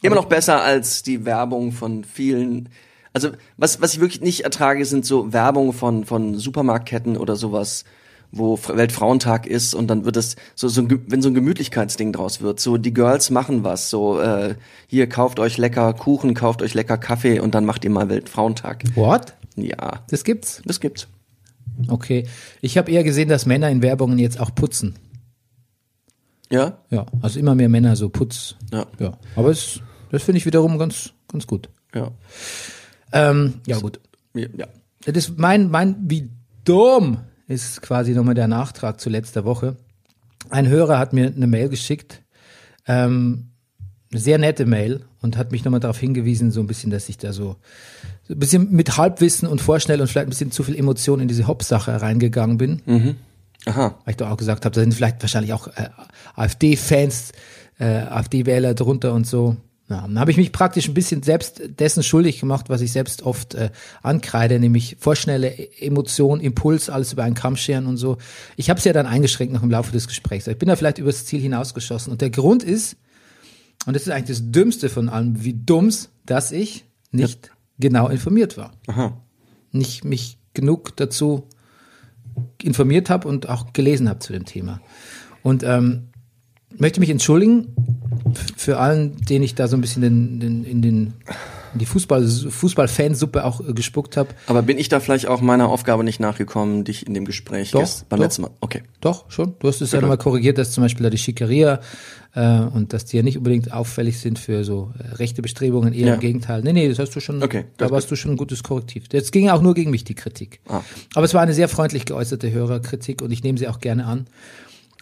Immer 0.00 0.16
noch 0.16 0.24
besser 0.24 0.62
als 0.62 1.02
die 1.02 1.26
Werbung 1.26 1.72
von 1.72 2.04
vielen. 2.04 2.70
Also, 3.12 3.30
was, 3.56 3.80
was 3.80 3.94
ich 3.94 4.00
wirklich 4.00 4.20
nicht 4.20 4.40
ertrage, 4.44 4.84
sind 4.84 5.04
so 5.04 5.32
Werbung 5.32 5.72
von, 5.72 6.04
von 6.04 6.36
Supermarktketten 6.38 7.16
oder 7.16 7.34
sowas, 7.36 7.84
wo 8.32 8.56
Weltfrauentag 8.56 9.46
ist 9.48 9.74
und 9.74 9.88
dann 9.88 10.04
wird 10.04 10.16
es 10.16 10.36
so, 10.54 10.68
so 10.68 10.82
ein, 10.82 11.02
wenn 11.08 11.20
so 11.20 11.28
ein 11.28 11.34
Gemütlichkeitsding 11.34 12.12
draus 12.12 12.40
wird. 12.40 12.60
So, 12.60 12.76
die 12.76 12.94
Girls 12.94 13.30
machen 13.30 13.64
was. 13.64 13.90
So, 13.90 14.20
äh, 14.20 14.54
hier 14.86 15.08
kauft 15.08 15.40
euch 15.40 15.58
lecker 15.58 15.92
Kuchen, 15.94 16.34
kauft 16.34 16.62
euch 16.62 16.74
lecker 16.74 16.98
Kaffee 16.98 17.40
und 17.40 17.54
dann 17.56 17.64
macht 17.64 17.84
ihr 17.84 17.90
mal 17.90 18.08
Weltfrauentag. 18.08 18.84
What? 18.94 19.34
Ja, 19.56 20.04
Das 20.08 20.22
gibt's? 20.22 20.62
das 20.64 20.78
gibt's. 20.78 21.08
Okay. 21.88 22.28
Ich 22.60 22.78
habe 22.78 22.92
eher 22.92 23.02
gesehen, 23.02 23.28
dass 23.28 23.46
Männer 23.46 23.68
in 23.70 23.82
Werbungen 23.82 24.18
jetzt 24.18 24.38
auch 24.38 24.54
putzen. 24.54 24.94
Ja? 26.52 26.78
Ja, 26.90 27.06
also 27.22 27.38
immer 27.38 27.54
mehr 27.54 27.68
Männer 27.68 27.96
so 27.96 28.08
Putz. 28.08 28.56
Ja. 28.72 28.86
Ja, 28.98 29.18
aber 29.36 29.50
es, 29.50 29.80
das 30.10 30.22
finde 30.22 30.38
ich 30.38 30.46
wiederum 30.46 30.78
ganz, 30.78 31.12
ganz 31.30 31.46
gut. 31.46 31.68
Ja. 31.94 32.10
Ähm, 33.12 33.54
ja, 33.66 33.78
gut. 33.78 34.00
Ja. 34.34 34.66
Das 35.04 35.16
ist 35.16 35.38
mein, 35.38 35.70
mein, 35.70 35.96
wie 36.02 36.30
dumm 36.64 37.18
ist 37.46 37.82
quasi 37.82 38.12
nochmal 38.12 38.34
der 38.34 38.48
Nachtrag 38.48 39.00
zu 39.00 39.10
letzter 39.10 39.44
Woche. 39.44 39.76
Ein 40.50 40.68
Hörer 40.68 40.98
hat 40.98 41.12
mir 41.12 41.26
eine 41.26 41.46
Mail 41.46 41.68
geschickt, 41.68 42.22
ähm, 42.86 43.50
eine 44.10 44.20
sehr 44.20 44.38
nette 44.38 44.66
Mail 44.66 45.04
und 45.20 45.36
hat 45.36 45.52
mich 45.52 45.64
nochmal 45.64 45.80
darauf 45.80 45.98
hingewiesen, 45.98 46.50
so 46.50 46.60
ein 46.60 46.66
bisschen, 46.66 46.90
dass 46.90 47.08
ich 47.08 47.18
da 47.18 47.32
so, 47.32 47.56
so 48.22 48.34
ein 48.34 48.38
bisschen 48.38 48.72
mit 48.72 48.96
Halbwissen 48.96 49.48
und 49.48 49.60
vorschnell 49.60 50.00
und 50.00 50.08
vielleicht 50.08 50.26
ein 50.26 50.30
bisschen 50.30 50.52
zu 50.52 50.62
viel 50.62 50.76
Emotion 50.76 51.20
in 51.20 51.28
diese 51.28 51.46
Hop-Sache 51.46 52.00
reingegangen 52.00 52.58
bin. 52.58 52.82
Aha. 53.66 53.98
weil 54.04 54.12
ich 54.12 54.16
doch 54.16 54.30
auch 54.30 54.38
gesagt 54.38 54.64
habe, 54.64 54.74
da 54.74 54.80
sind 54.80 54.94
vielleicht 54.94 55.20
wahrscheinlich 55.20 55.52
auch 55.52 55.68
äh, 55.68 55.90
AfD-Fans, 56.34 57.32
äh, 57.78 57.84
AfD-Wähler 57.84 58.74
drunter 58.74 59.12
und 59.12 59.26
so. 59.26 59.56
Ja, 59.90 60.02
dann 60.02 60.20
habe 60.20 60.30
ich 60.30 60.36
mich 60.36 60.52
praktisch 60.52 60.86
ein 60.86 60.94
bisschen 60.94 61.24
selbst 61.24 61.60
dessen 61.80 62.04
schuldig 62.04 62.38
gemacht, 62.38 62.68
was 62.68 62.80
ich 62.80 62.92
selbst 62.92 63.22
oft 63.22 63.54
äh, 63.54 63.70
ankreide, 64.02 64.60
nämlich 64.60 64.96
vorschnelle 65.00 65.48
E- 65.48 65.84
Emotion, 65.84 66.38
Impuls, 66.38 66.88
alles 66.88 67.12
über 67.12 67.24
einen 67.24 67.34
Kamm 67.34 67.56
scheren 67.56 67.86
und 67.86 67.96
so. 67.96 68.16
Ich 68.56 68.70
habe 68.70 68.78
es 68.78 68.84
ja 68.84 68.92
dann 68.92 69.06
eingeschränkt 69.06 69.52
noch 69.52 69.64
im 69.64 69.70
Laufe 69.70 69.90
des 69.90 70.06
Gesprächs. 70.06 70.46
Ich 70.46 70.58
bin 70.58 70.68
da 70.68 70.76
vielleicht 70.76 70.98
übers 70.98 71.26
Ziel 71.26 71.40
hinausgeschossen. 71.40 72.12
Und 72.12 72.20
der 72.20 72.30
Grund 72.30 72.62
ist, 72.62 72.96
und 73.84 73.96
das 73.96 74.02
ist 74.02 74.10
eigentlich 74.10 74.38
das 74.38 74.52
Dümmste 74.52 74.90
von 74.90 75.08
allem, 75.08 75.42
wie 75.42 75.54
dumm's, 75.54 76.10
dass 76.24 76.52
ich 76.52 76.84
nicht 77.10 77.50
genau 77.80 78.06
informiert 78.08 78.56
war. 78.56 78.70
Aha. 78.86 79.20
Nicht 79.72 80.04
mich 80.04 80.38
genug 80.54 80.96
dazu 80.98 81.48
informiert 82.62 83.10
habe 83.10 83.26
und 83.26 83.48
auch 83.48 83.72
gelesen 83.72 84.08
habe 84.08 84.20
zu 84.20 84.32
dem 84.32 84.44
Thema. 84.44 84.80
Und 85.42 85.64
ähm, 85.64 86.09
möchte 86.80 87.00
mich 87.00 87.10
entschuldigen 87.10 87.68
für 88.56 88.78
allen, 88.78 89.16
denen 89.28 89.44
ich 89.44 89.54
da 89.54 89.68
so 89.68 89.76
ein 89.76 89.80
bisschen 89.80 90.02
den, 90.02 90.40
den, 90.40 90.64
in 90.64 90.82
den 90.82 91.14
in 91.72 91.78
die 91.78 91.86
Fußball 91.86 92.26
Fußballfansuppe 92.26 93.44
auch 93.44 93.60
äh, 93.60 93.72
gespuckt 93.72 94.16
habe. 94.16 94.30
Aber 94.48 94.60
bin 94.62 94.76
ich 94.76 94.88
da 94.88 94.98
vielleicht 94.98 95.28
auch 95.28 95.40
meiner 95.40 95.68
Aufgabe 95.68 96.02
nicht 96.02 96.18
nachgekommen, 96.18 96.82
dich 96.82 97.06
in 97.06 97.14
dem 97.14 97.24
Gespräch 97.24 97.70
Doch, 97.70 97.82
gest- 97.82 98.06
beim 98.08 98.18
doch. 98.18 98.24
letzten 98.24 98.42
Mal? 98.42 98.50
Okay. 98.60 98.82
Doch, 99.00 99.30
schon. 99.30 99.54
Du 99.60 99.68
hast 99.68 99.80
es 99.80 99.92
ja 99.92 100.00
nochmal 100.00 100.18
korrigiert, 100.18 100.58
dass 100.58 100.72
zum 100.72 100.82
Beispiel 100.82 101.04
da 101.04 101.10
die 101.10 101.18
Schickeria 101.18 101.78
äh, 102.34 102.58
und 102.58 102.92
dass 102.92 103.04
die 103.04 103.18
ja 103.18 103.22
nicht 103.22 103.38
unbedingt 103.38 103.72
auffällig 103.72 104.18
sind 104.18 104.40
für 104.40 104.64
so 104.64 104.92
äh, 104.98 105.14
rechte 105.14 105.42
Bestrebungen, 105.42 105.92
eher 105.94 106.08
Ja. 106.08 106.14
im 106.14 106.20
Gegenteil. 106.20 106.62
Nee, 106.62 106.72
nee, 106.72 106.88
das 106.88 106.98
hast 106.98 107.14
du 107.14 107.20
schon, 107.20 107.40
Okay, 107.40 107.66
da 107.76 107.88
warst 107.92 108.10
du 108.10 108.16
schon 108.16 108.32
ein 108.32 108.36
gutes 108.36 108.64
Korrektiv. 108.64 109.06
Das 109.08 109.30
ging 109.30 109.48
auch 109.48 109.62
nur 109.62 109.74
gegen 109.74 109.92
mich, 109.92 110.02
die 110.02 110.14
Kritik. 110.14 110.58
Ah. 110.68 110.80
Aber 111.14 111.24
es 111.24 111.34
war 111.34 111.42
eine 111.42 111.54
sehr 111.54 111.68
freundlich 111.68 112.04
geäußerte 112.04 112.50
Hörerkritik 112.50 113.22
und 113.22 113.30
ich 113.30 113.44
nehme 113.44 113.58
sie 113.58 113.68
auch 113.68 113.78
gerne 113.78 114.06
an. 114.06 114.26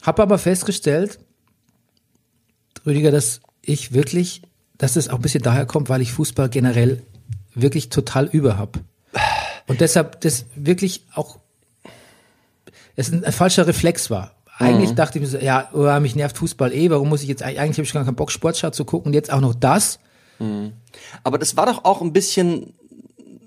Hab 0.02 0.20
aber 0.20 0.36
festgestellt, 0.36 1.18
Rüdiger, 2.88 3.10
dass 3.10 3.40
ich 3.62 3.92
wirklich, 3.92 4.42
dass 4.76 4.96
es 4.96 5.08
auch 5.08 5.16
ein 5.16 5.22
bisschen 5.22 5.42
daher 5.42 5.66
kommt, 5.66 5.88
weil 5.88 6.00
ich 6.00 6.12
Fußball 6.12 6.48
generell 6.48 7.02
wirklich 7.54 7.90
total 7.90 8.26
über 8.26 8.58
hab. 8.58 8.80
Und 9.66 9.80
deshalb 9.80 10.20
das 10.22 10.46
wirklich 10.56 11.04
auch 11.14 11.38
es 12.96 13.12
ein, 13.12 13.24
ein 13.24 13.32
falscher 13.32 13.66
Reflex 13.66 14.10
war. 14.10 14.32
Eigentlich 14.58 14.94
dachte 14.94 15.18
ich 15.18 15.22
mir 15.22 15.28
so, 15.28 15.38
ja, 15.38 15.68
oh, 15.72 16.00
mich 16.00 16.16
nervt 16.16 16.36
Fußball 16.36 16.72
eh, 16.72 16.90
warum 16.90 17.08
muss 17.08 17.22
ich 17.22 17.28
jetzt, 17.28 17.44
eigentlich 17.44 17.78
habe 17.78 17.82
ich 17.82 17.92
gar 17.92 18.04
keinen 18.04 18.16
Bock, 18.16 18.32
Sportschau 18.32 18.70
zu 18.70 18.84
gucken 18.84 19.10
und 19.10 19.14
jetzt 19.14 19.32
auch 19.32 19.40
noch 19.40 19.54
das. 19.54 20.00
Aber 21.22 21.38
das 21.38 21.56
war 21.56 21.66
doch 21.66 21.84
auch 21.84 22.02
ein 22.02 22.12
bisschen 22.12 22.72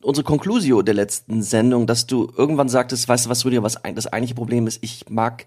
unsere 0.01 0.23
Conclusio 0.23 0.81
der 0.81 0.93
letzten 0.93 1.43
Sendung, 1.43 1.85
dass 1.85 2.07
du 2.07 2.31
irgendwann 2.37 2.69
sagtest, 2.69 3.09
weißt 3.09 3.25
du 3.25 3.29
was, 3.29 3.43
Rüdiger, 3.43 3.61
was 3.61 3.77
das 3.93 4.07
eigentliche 4.07 4.35
Problem 4.35 4.67
ist, 4.67 4.79
ich 4.81 5.09
mag 5.09 5.45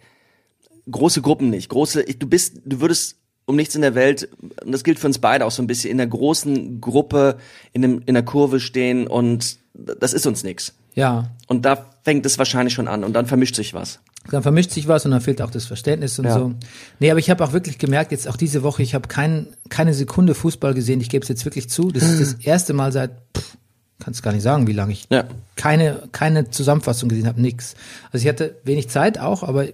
große 0.90 1.22
Gruppen 1.22 1.48
nicht. 1.48 1.70
Große, 1.70 2.04
du 2.04 2.26
bist, 2.26 2.60
du 2.66 2.80
würdest 2.80 3.16
um 3.46 3.56
nichts 3.56 3.74
in 3.74 3.82
der 3.82 3.94
Welt, 3.94 4.28
und 4.64 4.72
das 4.72 4.84
gilt 4.84 4.98
für 4.98 5.06
uns 5.06 5.18
beide 5.18 5.44
auch 5.44 5.50
so 5.50 5.62
ein 5.62 5.66
bisschen, 5.66 5.90
in 5.90 6.00
einer 6.00 6.08
großen 6.10 6.80
Gruppe, 6.80 7.36
in, 7.72 7.84
einem, 7.84 8.02
in 8.06 8.14
der 8.14 8.24
Kurve 8.24 8.60
stehen 8.60 9.06
und 9.06 9.58
das 9.74 10.12
ist 10.12 10.26
uns 10.26 10.44
nix. 10.44 10.72
Ja, 10.94 11.30
Und 11.48 11.64
da 11.64 11.86
fängt 12.04 12.24
es 12.24 12.38
wahrscheinlich 12.38 12.72
schon 12.74 12.86
an 12.86 13.02
und 13.02 13.12
dann 13.14 13.26
vermischt 13.26 13.56
sich 13.56 13.74
was. 13.74 13.98
Dann 14.30 14.42
vermischt 14.44 14.70
sich 14.70 14.86
was 14.88 15.04
und 15.04 15.10
dann 15.10 15.20
fehlt 15.20 15.42
auch 15.42 15.50
das 15.50 15.66
Verständnis 15.66 16.18
und 16.18 16.24
Ja. 16.26 16.34
so. 16.34 16.54
Nee, 17.00 17.10
aber 17.10 17.18
ich 17.18 17.28
habe 17.30 17.44
auch 17.44 17.52
wirklich 17.52 17.78
gemerkt, 17.78 18.12
jetzt 18.12 18.28
auch 18.28 18.36
diese 18.36 18.62
Woche, 18.62 18.82
ich 18.82 18.94
habe 18.94 19.08
kein, 19.08 19.48
keine 19.68 19.92
Sekunde 19.92 20.34
Fußball 20.34 20.72
gesehen. 20.72 21.00
Ich 21.00 21.10
gebe 21.10 21.22
es 21.24 21.28
jetzt 21.28 21.44
wirklich 21.44 21.68
zu. 21.68 21.90
Das 21.90 22.04
ist 22.04 22.20
das 22.20 22.34
erste 22.46 22.72
Mal 22.72 22.92
seit, 22.92 23.10
pff, 23.36 23.56
kannst 23.98 24.22
gar 24.22 24.32
nicht 24.32 24.42
sagen, 24.42 24.66
wie 24.68 24.72
lange 24.72 24.92
ich 24.92 25.06
Ja. 25.10 25.24
keine, 25.56 26.08
keine 26.12 26.48
Zusammenfassung 26.50 27.08
gesehen 27.08 27.26
habe, 27.26 27.40
nix. 27.42 27.74
Also 28.12 28.22
ich 28.24 28.28
hatte 28.28 28.54
wenig 28.64 28.88
Zeit 28.88 29.18
auch, 29.18 29.42
aber 29.42 29.66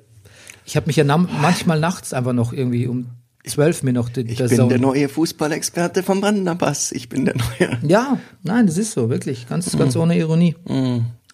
ich 0.64 0.74
habe 0.76 0.86
mich 0.86 0.96
ja 0.96 1.04
manchmal 1.04 1.78
nachts 1.78 2.12
einfach 2.14 2.32
noch 2.32 2.52
irgendwie 2.54 2.86
um 2.88 3.06
zwölf 3.46 3.82
mir 3.82 3.92
noch 3.92 4.08
die, 4.08 4.22
Ich 4.22 4.38
bin 4.38 4.48
Zone- 4.48 4.68
der 4.68 4.78
neue 4.78 5.08
Fußballexperte 5.08 6.02
vom 6.02 6.20
Brennerpass. 6.20 6.92
Ich 6.92 7.08
bin 7.08 7.24
der 7.24 7.34
neue. 7.36 7.78
Ja, 7.82 8.18
nein, 8.42 8.66
das 8.66 8.76
ist 8.78 8.92
so, 8.92 9.10
wirklich. 9.10 9.48
Ganz, 9.48 9.76
ganz 9.76 9.96
ohne 9.96 10.16
Ironie. 10.18 10.56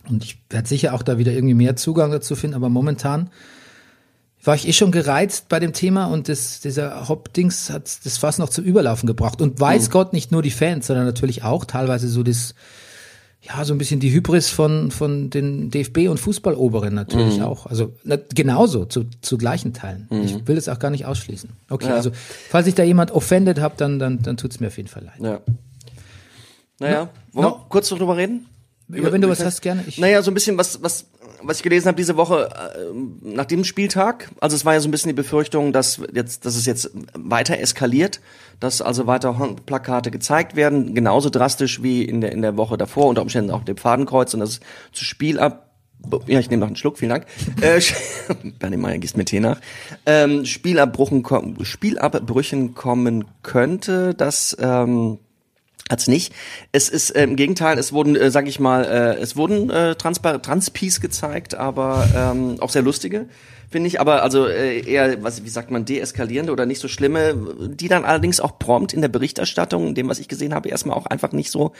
Und 0.08 0.24
ich 0.24 0.38
werde 0.50 0.68
sicher 0.68 0.94
auch 0.94 1.02
da 1.02 1.18
wieder 1.18 1.32
irgendwie 1.32 1.54
mehr 1.54 1.76
Zugang 1.76 2.10
dazu 2.12 2.36
finden, 2.36 2.54
aber 2.56 2.68
momentan 2.68 3.30
war 4.44 4.54
ich 4.54 4.68
eh 4.68 4.72
schon 4.72 4.92
gereizt 4.92 5.48
bei 5.48 5.58
dem 5.58 5.72
Thema 5.72 6.04
und 6.06 6.28
das, 6.28 6.60
dieser 6.60 7.08
Hop-Dings 7.08 7.70
hat 7.70 8.04
das 8.04 8.16
fast 8.18 8.38
noch 8.38 8.48
zum 8.48 8.64
Überlaufen 8.64 9.08
gebracht. 9.08 9.42
Und 9.42 9.58
weiß 9.58 9.90
Gott 9.90 10.12
nicht 10.12 10.30
nur 10.30 10.42
die 10.42 10.52
Fans, 10.52 10.86
sondern 10.86 11.04
natürlich 11.04 11.42
auch 11.42 11.64
teilweise 11.64 12.06
so 12.08 12.22
das, 12.22 12.54
ja, 13.46 13.64
so 13.64 13.74
ein 13.74 13.78
bisschen 13.78 14.00
die 14.00 14.12
Hybris 14.12 14.50
von, 14.50 14.90
von 14.90 15.30
den 15.30 15.70
DFB 15.70 16.08
und 16.08 16.18
Fußballoberen 16.18 16.94
natürlich 16.94 17.42
auch. 17.42 17.66
Also 17.66 17.92
na, 18.04 18.16
genauso, 18.34 18.84
zu, 18.84 19.04
zu 19.22 19.38
gleichen 19.38 19.72
Teilen. 19.72 20.08
Ich 20.24 20.46
will 20.48 20.56
das 20.56 20.68
auch 20.68 20.78
gar 20.78 20.90
nicht 20.90 21.06
ausschließen. 21.06 21.50
Okay, 21.70 21.90
also 21.90 22.10
falls 22.50 22.66
ich 22.66 22.74
da 22.74 22.82
jemand 22.82 23.10
offended 23.12 23.60
habe, 23.60 23.74
dann, 23.76 23.98
dann, 23.98 24.20
dann 24.22 24.36
tut's 24.36 24.58
mir 24.60 24.66
auf 24.68 24.76
jeden 24.76 24.88
Fall 24.88 25.04
leid. 25.04 25.20
Ja. 25.20 25.40
Naja, 26.78 27.08
wollen 27.32 27.46
No. 27.46 27.52
wir 27.58 27.66
kurz 27.68 27.90
noch 27.90 27.98
drüber 27.98 28.16
reden? 28.16 28.46
Ja, 28.88 29.12
wenn 29.12 29.20
du 29.20 29.28
was 29.28 29.44
hast, 29.44 29.62
gerne. 29.62 29.82
Ich, 29.86 29.98
Naja, 29.98 30.22
so 30.22 30.30
ein 30.30 30.34
bisschen 30.34 30.56
was, 30.58 30.80
was, 30.82 31.06
was 31.42 31.56
ich 31.56 31.62
gelesen 31.64 31.88
habe 31.88 31.96
diese 31.96 32.16
Woche 32.16 32.48
äh, 32.54 32.92
nach 33.22 33.44
dem 33.46 33.64
Spieltag. 33.64 34.30
Also 34.40 34.54
es 34.54 34.64
war 34.64 34.74
ja 34.74 34.80
so 34.80 34.86
ein 34.88 34.92
bisschen 34.92 35.08
die 35.08 35.14
Befürchtung, 35.14 35.72
dass 35.72 36.00
jetzt, 36.12 36.44
dass 36.46 36.54
es 36.56 36.66
jetzt 36.66 36.90
weiter 37.14 37.58
eskaliert, 37.58 38.20
dass 38.60 38.80
also 38.80 39.06
weiter 39.08 39.56
Plakate 39.66 40.10
gezeigt 40.12 40.54
werden, 40.54 40.94
genauso 40.94 41.30
drastisch 41.30 41.82
wie 41.82 42.04
in 42.04 42.20
der 42.20 42.30
in 42.32 42.42
der 42.42 42.56
Woche 42.56 42.76
davor, 42.78 43.06
unter 43.08 43.22
Umständen 43.22 43.50
auch 43.50 43.64
dem 43.64 43.76
Fadenkreuz 43.76 44.34
und 44.34 44.40
dass 44.40 44.50
es 44.50 44.60
zu 44.92 45.04
Spielab 45.04 45.64
ja, 46.26 46.38
ich 46.38 46.50
nehme 46.50 46.60
noch 46.60 46.66
einen 46.68 46.76
Schluck, 46.76 46.98
vielen 46.98 47.08
Dank. 47.10 47.26
Äh, 47.62 47.80
Bernie 48.60 48.76
Meyer 48.76 48.98
gießt 48.98 49.16
mir 49.16 49.24
Tee 49.24 49.40
nach. 49.40 49.60
Ähm, 50.04 50.44
Spielabbruchen, 50.44 51.24
kom- 51.24 51.64
Spielabbrüchen 51.64 52.74
kommen 52.74 53.24
könnte, 53.42 54.14
das 54.14 54.56
ähm, 54.60 55.18
Hat's 55.90 56.08
nicht. 56.08 56.32
Es 56.72 56.88
ist 56.88 57.10
äh, 57.10 57.22
im 57.22 57.36
Gegenteil, 57.36 57.78
es 57.78 57.92
wurden, 57.92 58.16
äh, 58.16 58.30
sag 58.30 58.48
ich 58.48 58.58
mal, 58.58 58.84
äh, 58.84 59.20
es 59.20 59.36
wurden 59.36 59.70
äh, 59.70 59.94
Transpies 59.94 61.00
gezeigt, 61.00 61.54
aber 61.54 62.08
ähm, 62.16 62.56
auch 62.60 62.70
sehr 62.70 62.82
lustige, 62.82 63.26
finde 63.70 63.86
ich. 63.86 64.00
Aber 64.00 64.22
also 64.22 64.46
äh, 64.46 64.80
eher, 64.80 65.22
was, 65.22 65.44
wie 65.44 65.48
sagt 65.48 65.70
man, 65.70 65.84
deeskalierende 65.84 66.52
oder 66.52 66.66
nicht 66.66 66.80
so 66.80 66.88
schlimme, 66.88 67.34
die 67.70 67.86
dann 67.86 68.04
allerdings 68.04 68.40
auch 68.40 68.58
prompt 68.58 68.94
in 68.94 69.00
der 69.00 69.08
Berichterstattung, 69.08 69.88
in 69.88 69.94
dem, 69.94 70.08
was 70.08 70.18
ich 70.18 70.26
gesehen 70.26 70.54
habe, 70.54 70.68
erstmal 70.68 70.96
auch 70.96 71.06
einfach 71.06 71.30
nicht 71.32 71.52
so 71.52 71.72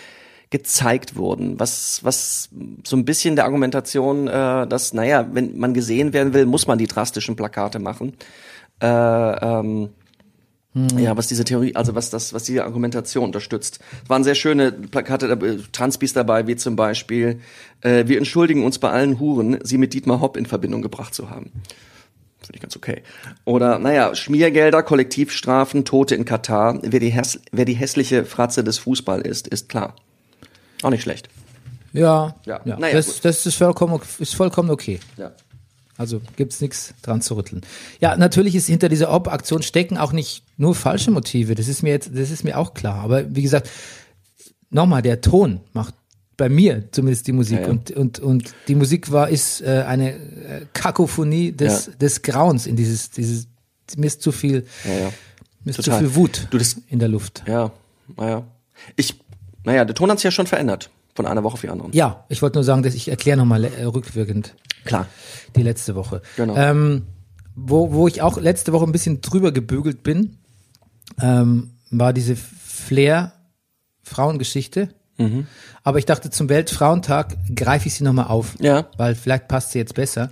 gezeigt 0.51 1.17
wurden. 1.17 1.59
Was, 1.59 2.05
was 2.05 2.51
so 2.85 2.97
ein 2.97 3.05
bisschen 3.05 3.35
der 3.35 3.47
Argumentation, 3.47 4.29
äh, 4.29 4.69
dass, 4.69 4.93
naja, 4.93 5.27
wenn 5.33 5.59
man 5.59 5.75
gesehen 5.75 6.13
werden 6.13 6.33
will, 6.33 6.47
muss 6.47 6.69
man 6.69 6.79
die 6.79 6.87
drastischen 6.87 7.35
Plakate 7.35 7.81
machen. 7.81 8.13
Äh, 8.81 8.87
ähm, 8.87 9.91
ja, 10.99 11.17
was 11.17 11.27
diese 11.27 11.45
Theorie, 11.45 11.75
also 11.75 11.95
was 11.95 12.11
das, 12.11 12.35
was 12.35 12.45
diese 12.45 12.65
Argumentation 12.65 13.25
unterstützt. 13.25 13.81
Es 14.05 14.11
waren 14.11 14.25
sehr 14.25 14.35
schöne 14.35 14.73
Plakate, 14.73 15.27
äh, 15.27 15.59
Transpis 15.73 16.13
dabei, 16.13 16.47
wie 16.47 16.57
zum 16.57 16.77
Beispiel, 16.77 17.41
äh, 17.81 18.05
wir 18.07 18.19
entschuldigen 18.19 18.65
uns 18.65 18.79
bei 18.79 18.91
allen 18.91 19.19
Huren, 19.19 19.59
sie 19.63 19.79
mit 19.79 19.95
Dietmar 19.95 20.21
Hopp 20.21 20.37
in 20.37 20.45
Verbindung 20.45 20.83
gebracht 20.83 21.15
zu 21.15 21.31
haben. 21.31 21.51
Finde 22.41 22.57
ich 22.57 22.61
ganz 22.61 22.77
okay. 22.77 23.03
Oder, 23.45 23.79
naja, 23.79 24.15
Schmiergelder, 24.15 24.83
Kollektivstrafen, 24.83 25.85
Tote 25.85 26.15
in 26.15 26.25
Katar. 26.27 26.79
Wer 26.83 27.01
die, 27.01 27.09
häss 27.09 27.41
wer 27.51 27.65
die 27.65 27.75
hässliche 27.75 28.25
Fratze 28.25 28.63
des 28.63 28.79
Fußball 28.79 29.23
ist, 29.23 29.49
ist 29.49 29.69
klar. 29.69 29.97
Auch 30.83 30.91
nicht 30.91 31.03
schlecht. 31.03 31.29
ja, 31.93 32.37
Ja, 32.45 32.61
ja. 32.65 32.79
naja, 32.79 32.95
das, 32.95 33.07
gut. 33.07 33.25
das 33.25 33.47
ist 33.47 33.57
vollkommen, 33.57 33.99
ist 34.19 34.35
vollkommen 34.35 34.71
okay. 34.71 35.01
Ja. 35.17 35.33
Also 35.99 36.21
gibt's 36.37 36.61
nichts 36.61 36.93
dran 37.03 37.23
zu 37.23 37.35
rütteln. 37.37 37.63
Ja, 38.01 38.17
natürlich 38.17 38.55
ist 38.55 38.67
hinter 38.67 38.89
dieser 38.91 39.11
Ob-Aktion 39.13 39.63
stecken 39.63 39.97
auch 39.97 40.13
nicht 40.13 40.43
nur 40.59 40.75
falsche 40.75 41.11
Motive. 41.11 41.55
Das 41.55 41.69
ist 41.69 41.83
mir 41.83 41.91
jetzt, 41.91 42.11
das 42.15 42.31
ist 42.31 42.45
mir 42.45 42.59
auch 42.59 42.75
klar. 42.75 42.97
Aber 43.03 43.35
wie 43.35 43.43
gesagt, 43.43 43.71
nochmal, 44.71 45.03
der 45.03 45.21
Ton 45.21 45.61
macht 45.73 45.95
bei 46.37 46.51
mir 46.51 46.91
zumindest 46.93 47.27
die 47.27 47.33
Musik 47.33 47.61
Ja, 47.61 47.65
ja. 47.65 47.71
und 47.71 47.91
und 47.93 48.19
und 48.19 48.55
die 48.69 48.75
Musik 48.75 49.11
war 49.11 49.31
ist 49.31 49.63
äh, 49.63 49.85
eine 49.87 50.13
äh, 50.13 50.67
Kakophonie 50.75 51.53
des 51.53 51.87
Ja. 51.87 51.93
des 51.95 52.21
Grauens 52.21 52.67
in 52.67 52.77
dieses 52.77 53.11
dieses 53.11 53.47
mir 53.97 54.07
ist 54.07 54.21
zu 54.21 54.33
viel 54.33 54.67
mir 55.65 55.71
ist 55.71 55.83
zu 55.83 55.91
viel 55.93 56.15
Wut 56.15 56.49
Du, 56.51 56.59
das- 56.59 56.77
in 56.89 56.99
der 56.99 57.09
Luft. 57.09 57.43
Ja, 57.47 57.73
naja. 58.19 58.47
Ich, 58.97 59.15
naja, 59.65 59.87
der 59.87 59.95
Ton 59.95 60.11
hat 60.11 60.19
sich 60.19 60.25
ja 60.25 60.31
schon 60.31 60.47
verändert. 60.47 60.91
Von 61.17 61.27
einer 61.27 61.43
Woche 61.43 61.55
auf 61.55 61.63
die 61.63 61.71
andere. 61.71 61.89
Ja, 61.93 62.25
ich 62.29 62.43
wollte 62.43 62.59
nur 62.59 62.65
sagen, 62.65 62.83
dass 62.83 62.95
ich 62.95 63.09
erkläre 63.09 63.39
nochmal 63.39 63.65
äh, 63.65 63.85
rückwirkend 63.85 64.55
Klar. 64.85 65.07
die 65.57 65.63
letzte 65.63 65.95
Woche. 65.95 66.21
Genau. 66.37 66.55
Ähm, 66.57 67.07
wo, 67.55 67.93
wo 67.93 68.07
ich 68.07 68.21
auch 68.23 68.39
letzte 68.39 68.73
Woche 68.73 68.85
ein 68.85 68.93
bisschen 68.93 69.23
drüber 69.23 69.51
gebügelt 69.51 70.03
bin, 70.03 70.37
ähm, 71.21 71.71
war 71.91 72.13
diese 72.13 72.37
Flair-Frauengeschichte. 72.37 74.91
Mhm. 75.17 75.47
Aber 75.83 75.99
ich 75.99 76.05
dachte, 76.05 76.29
zum 76.31 76.51
Weltfrauentag 76.51 77.35
greife 77.55 77.89
ich 77.89 77.95
sie 77.95 78.05
nochmal 78.05 78.27
auf. 78.27 78.57
Ja. 78.61 78.91
Weil 78.99 79.15
vielleicht 79.15 79.49
passt 79.49 79.73
sie 79.73 79.79
jetzt 79.79 79.95
besser. 79.95 80.29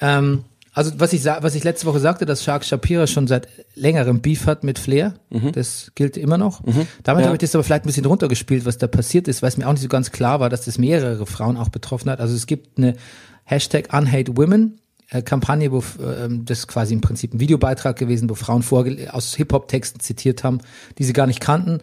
Ähm, 0.00 0.44
also 0.74 0.92
was 0.98 1.12
ich, 1.12 1.24
was 1.24 1.54
ich 1.54 1.64
letzte 1.64 1.86
Woche 1.86 2.00
sagte, 2.00 2.26
dass 2.26 2.44
Shark 2.44 2.64
Shapira 2.64 3.06
schon 3.06 3.26
seit 3.26 3.48
längerem 3.74 4.20
Beef 4.20 4.46
hat 4.46 4.64
mit 4.64 4.78
Flair, 4.78 5.14
das 5.52 5.92
gilt 5.94 6.16
immer 6.16 6.36
noch. 6.36 6.60
Damit 6.62 6.76
Mhm. 6.76 6.86
Ja. 7.06 7.24
habe 7.26 7.34
ich 7.36 7.38
das 7.40 7.54
aber 7.54 7.64
vielleicht 7.64 7.84
ein 7.84 7.86
bisschen 7.86 8.04
runtergespielt, 8.04 8.66
was 8.66 8.76
da 8.78 8.86
passiert 8.88 9.28
ist, 9.28 9.40
weil 9.40 9.48
es 9.48 9.56
mir 9.56 9.66
auch 9.68 9.72
nicht 9.72 9.82
so 9.82 9.88
ganz 9.88 10.10
klar 10.10 10.40
war, 10.40 10.50
dass 10.50 10.64
das 10.64 10.76
mehrere 10.78 11.24
Frauen 11.26 11.56
auch 11.56 11.68
betroffen 11.68 12.10
hat. 12.10 12.20
Also 12.20 12.34
es 12.34 12.46
gibt 12.46 12.76
eine 12.76 12.94
Hashtag 13.44 13.94
Unhate 13.94 14.36
Women 14.36 14.80
äh, 15.10 15.22
Kampagne, 15.22 15.70
wo 15.70 15.82
ähm, 16.02 16.44
das 16.44 16.60
ist 16.60 16.66
quasi 16.66 16.92
im 16.94 17.00
Prinzip 17.00 17.34
ein 17.34 17.40
Videobeitrag 17.40 17.96
gewesen, 17.96 18.28
wo 18.28 18.34
Frauen 18.34 18.62
vorge 18.62 19.12
aus 19.14 19.34
Hip-Hop-Texten 19.36 20.00
zitiert 20.00 20.42
haben, 20.44 20.58
die 20.98 21.04
sie 21.04 21.12
gar 21.12 21.26
nicht 21.26 21.40
kannten. 21.40 21.80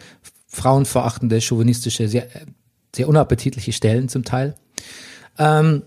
Frauenverachtende, 0.47 1.39
chauvinistische, 1.39 2.07
sehr, 2.07 2.25
äh, 2.35 2.45
sehr 2.95 3.07
unappetitliche 3.07 3.71
Stellen 3.71 4.09
zum 4.09 4.25
Teil. 4.25 4.55
Ähm, 5.37 5.83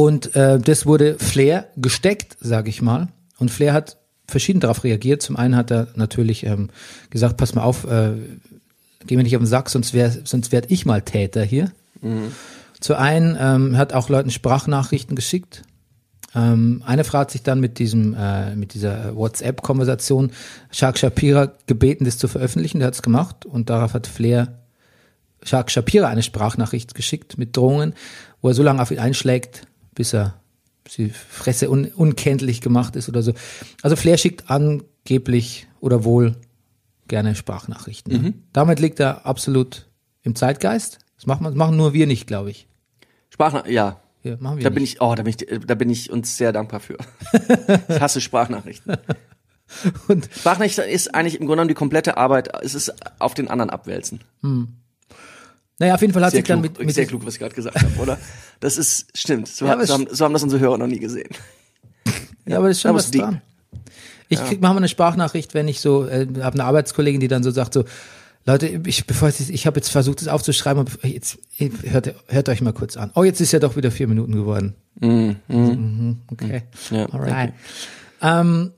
und 0.00 0.34
äh, 0.34 0.58
das 0.58 0.86
wurde 0.86 1.18
Flair 1.18 1.66
gesteckt, 1.76 2.38
sage 2.40 2.70
ich 2.70 2.80
mal. 2.80 3.08
Und 3.36 3.50
Flair 3.50 3.74
hat 3.74 3.98
verschieden 4.26 4.60
darauf 4.60 4.82
reagiert. 4.82 5.20
Zum 5.20 5.36
einen 5.36 5.54
hat 5.54 5.70
er 5.70 5.88
natürlich 5.94 6.46
ähm, 6.46 6.70
gesagt, 7.10 7.36
pass 7.36 7.54
mal 7.54 7.64
auf, 7.64 7.84
äh, 7.84 8.12
geh 9.04 9.18
mir 9.18 9.24
nicht 9.24 9.36
auf 9.36 9.42
den 9.42 9.46
Sack, 9.46 9.68
sonst 9.68 9.92
wär, 9.92 10.10
sonst 10.24 10.52
werd 10.52 10.70
ich 10.70 10.86
mal 10.86 11.02
Täter 11.02 11.42
hier. 11.42 11.70
Zu 12.80 12.94
einen 12.96 13.36
ähm, 13.38 13.76
hat 13.76 13.92
auch 13.92 14.08
Leuten 14.08 14.30
Sprachnachrichten 14.30 15.16
geschickt. 15.16 15.64
Ähm, 16.34 16.82
eine 16.86 17.04
Frau 17.04 17.18
hat 17.18 17.30
sich 17.30 17.42
dann 17.42 17.60
mit 17.60 17.78
diesem, 17.78 18.14
äh, 18.18 18.56
mit 18.56 18.72
dieser 18.72 19.14
WhatsApp-Konversation 19.14 20.32
Shark 20.70 20.96
Shapira 20.96 21.52
gebeten, 21.66 22.06
das 22.06 22.16
zu 22.16 22.26
veröffentlichen. 22.26 22.78
Der 22.78 22.86
hat 22.86 22.94
es 22.94 23.02
gemacht 23.02 23.44
und 23.44 23.68
darauf 23.68 23.92
hat 23.92 24.06
Flair 24.06 24.60
Shark 25.42 25.70
Shapira 25.70 26.08
eine 26.08 26.22
Sprachnachricht 26.22 26.94
geschickt 26.94 27.36
mit 27.36 27.54
Drohungen, 27.54 27.92
wo 28.40 28.48
er 28.48 28.54
so 28.54 28.62
lange 28.62 28.80
auf 28.80 28.90
ihn 28.90 28.98
einschlägt, 28.98 29.66
bis 29.94 30.12
er 30.12 30.40
die 30.96 31.10
Fresse 31.10 31.70
un 31.70 31.86
unkenntlich 31.86 32.60
gemacht 32.60 32.96
ist 32.96 33.08
oder 33.08 33.22
so. 33.22 33.32
Also 33.82 33.96
Flair 33.96 34.18
schickt 34.18 34.50
angeblich 34.50 35.68
oder 35.80 36.04
wohl 36.04 36.36
gerne 37.08 37.34
Sprachnachrichten. 37.34 38.12
Mhm. 38.12 38.34
Damit 38.52 38.80
liegt 38.80 39.00
er 39.00 39.26
absolut 39.26 39.88
im 40.22 40.34
Zeitgeist. 40.34 40.98
Das 41.16 41.26
machen, 41.26 41.44
das 41.44 41.54
machen 41.54 41.76
nur 41.76 41.92
wir 41.92 42.06
nicht, 42.06 42.26
glaube 42.26 42.50
ich. 42.50 42.66
Sprachna 43.30 43.68
ja. 43.68 44.00
Ja, 44.22 44.36
machen 44.38 44.58
wir 44.58 44.64
Da 44.64 44.70
nicht. 44.70 44.74
bin 44.74 44.84
ich, 44.84 45.00
oh, 45.00 45.14
da 45.14 45.22
bin 45.22 45.34
ich, 45.38 45.66
da 45.66 45.74
bin 45.74 45.90
ich 45.90 46.10
uns 46.10 46.36
sehr 46.36 46.52
dankbar 46.52 46.80
für. 46.80 46.98
ich 47.88 48.00
hasse 48.00 48.20
Sprachnachrichten. 48.20 48.96
Und 50.08 50.28
Sprachnachrichten 50.32 50.84
ist 50.84 51.14
eigentlich 51.14 51.34
im 51.34 51.40
Grunde 51.46 51.56
genommen 51.56 51.68
die 51.68 51.74
komplette 51.74 52.16
Arbeit, 52.16 52.50
es 52.62 52.74
ist 52.74 52.92
auf 53.20 53.34
den 53.34 53.48
anderen 53.48 53.70
abwälzen. 53.70 54.20
Naja, 55.80 55.94
auf 55.94 56.00
jeden 56.02 56.12
Fall 56.12 56.22
hat 56.22 56.32
Sehr 56.32 56.40
sich 56.40 56.48
dann 56.48 56.60
mit, 56.60 56.78
mit 56.78 56.94
sehr 56.94 57.06
klug, 57.06 57.24
was 57.24 57.34
ich 57.34 57.40
gerade 57.40 57.54
gesagt 57.54 57.82
habe, 57.82 57.98
oder? 57.98 58.18
Das 58.60 58.76
ist, 58.76 59.06
stimmt. 59.14 59.48
So, 59.48 59.66
Ja, 59.66 59.84
so, 59.86 59.94
haben, 59.94 60.06
so 60.10 60.24
haben 60.26 60.34
das 60.34 60.42
unsere 60.42 60.60
Hörer 60.60 60.78
noch 60.78 60.86
nie 60.86 61.00
gesehen. 61.00 61.30
Ja, 62.46 62.56
aber 62.56 62.68
das 62.68 62.78
ist 62.78 62.82
schon 62.82 62.88
Aber 62.88 62.98
was 62.98 63.10
deep. 63.10 63.20
dran. 63.20 63.42
Ich 64.28 64.40
krieg 64.40 64.60
manchmal 64.60 64.78
eine 64.78 64.88
Sprachnachricht, 64.88 65.54
wenn 65.54 65.68
ich 65.68 65.80
so, 65.80 66.06
äh, 66.06 66.26
habe 66.40 66.54
eine 66.54 66.64
Arbeitskollegin, 66.64 67.20
die 67.20 67.28
dann 67.28 67.44
so 67.44 67.50
sagt, 67.52 67.74
so, 67.74 67.84
Leute, 68.44 68.80
ich, 68.86 69.06
bevor 69.06 69.28
ich, 69.28 69.50
ich 69.50 69.66
habe 69.66 69.76
jetzt 69.76 69.90
versucht, 69.90 70.20
das 70.20 70.26
aufzuschreiben, 70.28 70.80
aber 70.80 71.06
jetzt 71.06 71.38
hört, 71.84 72.14
hört 72.26 72.48
euch 72.48 72.60
mal 72.60 72.72
kurz 72.72 72.96
an. 72.96 73.12
Oh, 73.14 73.22
jetzt 73.22 73.40
ist 73.40 73.52
ja 73.52 73.58
doch 73.60 73.76
wieder 73.76 73.90
vier 73.92 74.08
Minuten 74.08 74.32
geworden. 74.32 74.74
Mhm, 74.98 76.16
okay. 76.32 76.62
Ja, 76.90 77.06
Alright. 77.10 77.52
Ähm, 78.22 78.72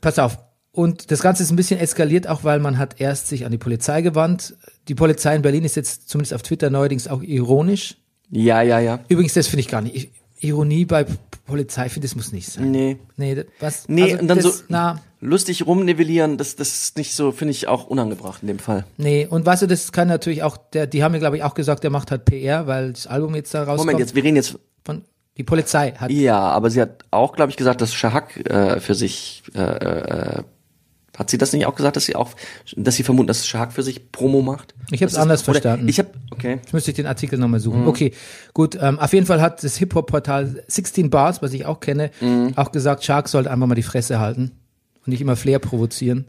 pass 0.00 0.18
auf. 0.18 0.38
Und 0.72 1.10
das 1.10 1.22
Ganze 1.22 1.42
ist 1.42 1.50
ein 1.50 1.56
bisschen 1.56 1.80
eskaliert, 1.80 2.28
auch 2.28 2.44
weil 2.44 2.60
man 2.60 2.78
hat 2.78 3.00
erst 3.00 3.28
sich 3.28 3.44
an 3.46 3.52
die 3.52 3.58
Polizei 3.58 4.02
gewandt. 4.02 4.54
Die 4.88 4.94
Polizei 4.94 5.36
in 5.36 5.42
Berlin 5.42 5.64
ist 5.64 5.76
jetzt 5.76 6.08
zumindest 6.08 6.34
auf 6.34 6.42
Twitter 6.42 6.70
neuerdings 6.70 7.08
auch 7.08 7.22
ironisch. 7.22 7.96
Ja, 8.30 8.62
ja, 8.62 8.78
ja. 8.78 9.00
Übrigens, 9.08 9.34
das 9.34 9.46
finde 9.46 9.60
ich 9.60 9.68
gar 9.68 9.82
nicht. 9.82 9.94
Ich, 9.94 10.10
Ironie 10.40 10.84
bei 10.84 11.04
Polizei, 11.46 11.86
ich 11.86 11.92
finde, 11.92 12.06
das 12.06 12.14
muss 12.14 12.32
nicht 12.32 12.48
sein. 12.48 12.70
Nee. 12.70 12.98
Nee, 13.16 13.44
was? 13.60 13.88
Nee, 13.88 14.04
also 14.04 14.18
und 14.18 14.28
dann 14.28 14.38
das, 14.38 14.58
so 14.58 14.64
Na, 14.68 15.00
lustig 15.20 15.66
rumnivellieren, 15.66 16.36
das, 16.36 16.56
das 16.56 16.68
ist 16.82 16.96
nicht 16.96 17.14
so, 17.14 17.32
finde 17.32 17.52
ich 17.52 17.66
auch 17.68 17.86
unangebracht 17.86 18.42
in 18.42 18.48
dem 18.48 18.58
Fall. 18.58 18.84
nee, 18.96 19.26
und 19.26 19.44
weißt 19.44 19.62
du, 19.62 19.66
das 19.66 19.92
kann 19.92 20.08
natürlich 20.08 20.42
auch, 20.42 20.56
der, 20.56 20.86
die 20.86 21.02
haben 21.02 21.12
mir, 21.12 21.18
glaube 21.18 21.36
ich, 21.36 21.42
auch 21.42 21.54
gesagt, 21.54 21.82
der 21.82 21.90
macht 21.90 22.10
halt 22.10 22.24
PR, 22.24 22.66
weil 22.66 22.92
das 22.92 23.06
Album 23.06 23.34
jetzt 23.34 23.52
da 23.54 23.60
rauskommt. 23.60 23.78
Moment, 23.78 23.98
jetzt, 23.98 24.14
wir 24.14 24.22
reden 24.22 24.36
jetzt, 24.36 24.58
Von, 24.84 25.04
die 25.36 25.44
Polizei 25.44 25.92
hat, 25.92 26.10
ja, 26.10 26.38
aber 26.38 26.70
sie 26.70 26.80
hat 26.80 27.04
auch, 27.10 27.32
glaube 27.34 27.50
ich, 27.50 27.56
gesagt, 27.56 27.80
dass 27.80 27.94
Shahak 27.94 28.36
äh, 28.48 28.80
für 28.80 28.94
sich, 28.94 29.42
äh, 29.54 29.60
äh, 29.60 30.42
hat 31.18 31.30
sie 31.30 31.36
das 31.38 31.52
nicht 31.52 31.66
auch 31.66 31.74
gesagt, 31.74 31.96
dass 31.96 32.04
sie 32.04 32.14
auch, 32.14 32.30
dass 32.76 32.94
sie 32.94 33.02
vermuten, 33.02 33.26
dass 33.26 33.46
Shahak 33.46 33.72
für 33.72 33.82
sich 33.82 34.12
Promo 34.12 34.40
macht? 34.40 34.74
Ich 34.90 35.02
hab's 35.02 35.12
Das 35.12 35.18
ist- 35.18 35.22
anders 35.22 35.42
verstanden. 35.42 35.88
Ich 35.88 35.98
habe, 35.98 36.10
okay. 36.30 36.52
Jetzt 36.62 36.72
müsste 36.72 36.90
ich 36.92 36.96
den 36.96 37.06
Artikel 37.06 37.38
nochmal 37.38 37.60
suchen. 37.60 37.82
Mhm. 37.82 37.88
Okay, 37.88 38.12
gut. 38.54 38.78
Ähm, 38.80 38.98
auf 38.98 39.12
jeden 39.12 39.26
Fall 39.26 39.40
hat 39.42 39.62
das 39.64 39.76
Hip-Hop-Portal 39.76 40.62
16 40.68 41.10
Bars, 41.10 41.42
was 41.42 41.52
ich 41.52 41.66
auch 41.66 41.80
kenne, 41.80 42.10
Mhm. 42.20 42.52
auch 42.56 42.70
gesagt, 42.72 43.04
Shark 43.04 43.28
sollte 43.28 43.50
einfach 43.50 43.66
mal 43.66 43.74
die 43.74 43.82
Fresse 43.82 44.20
halten 44.20 44.52
und 45.04 45.08
nicht 45.08 45.20
immer 45.20 45.36
Flair 45.36 45.58
provozieren. 45.58 46.26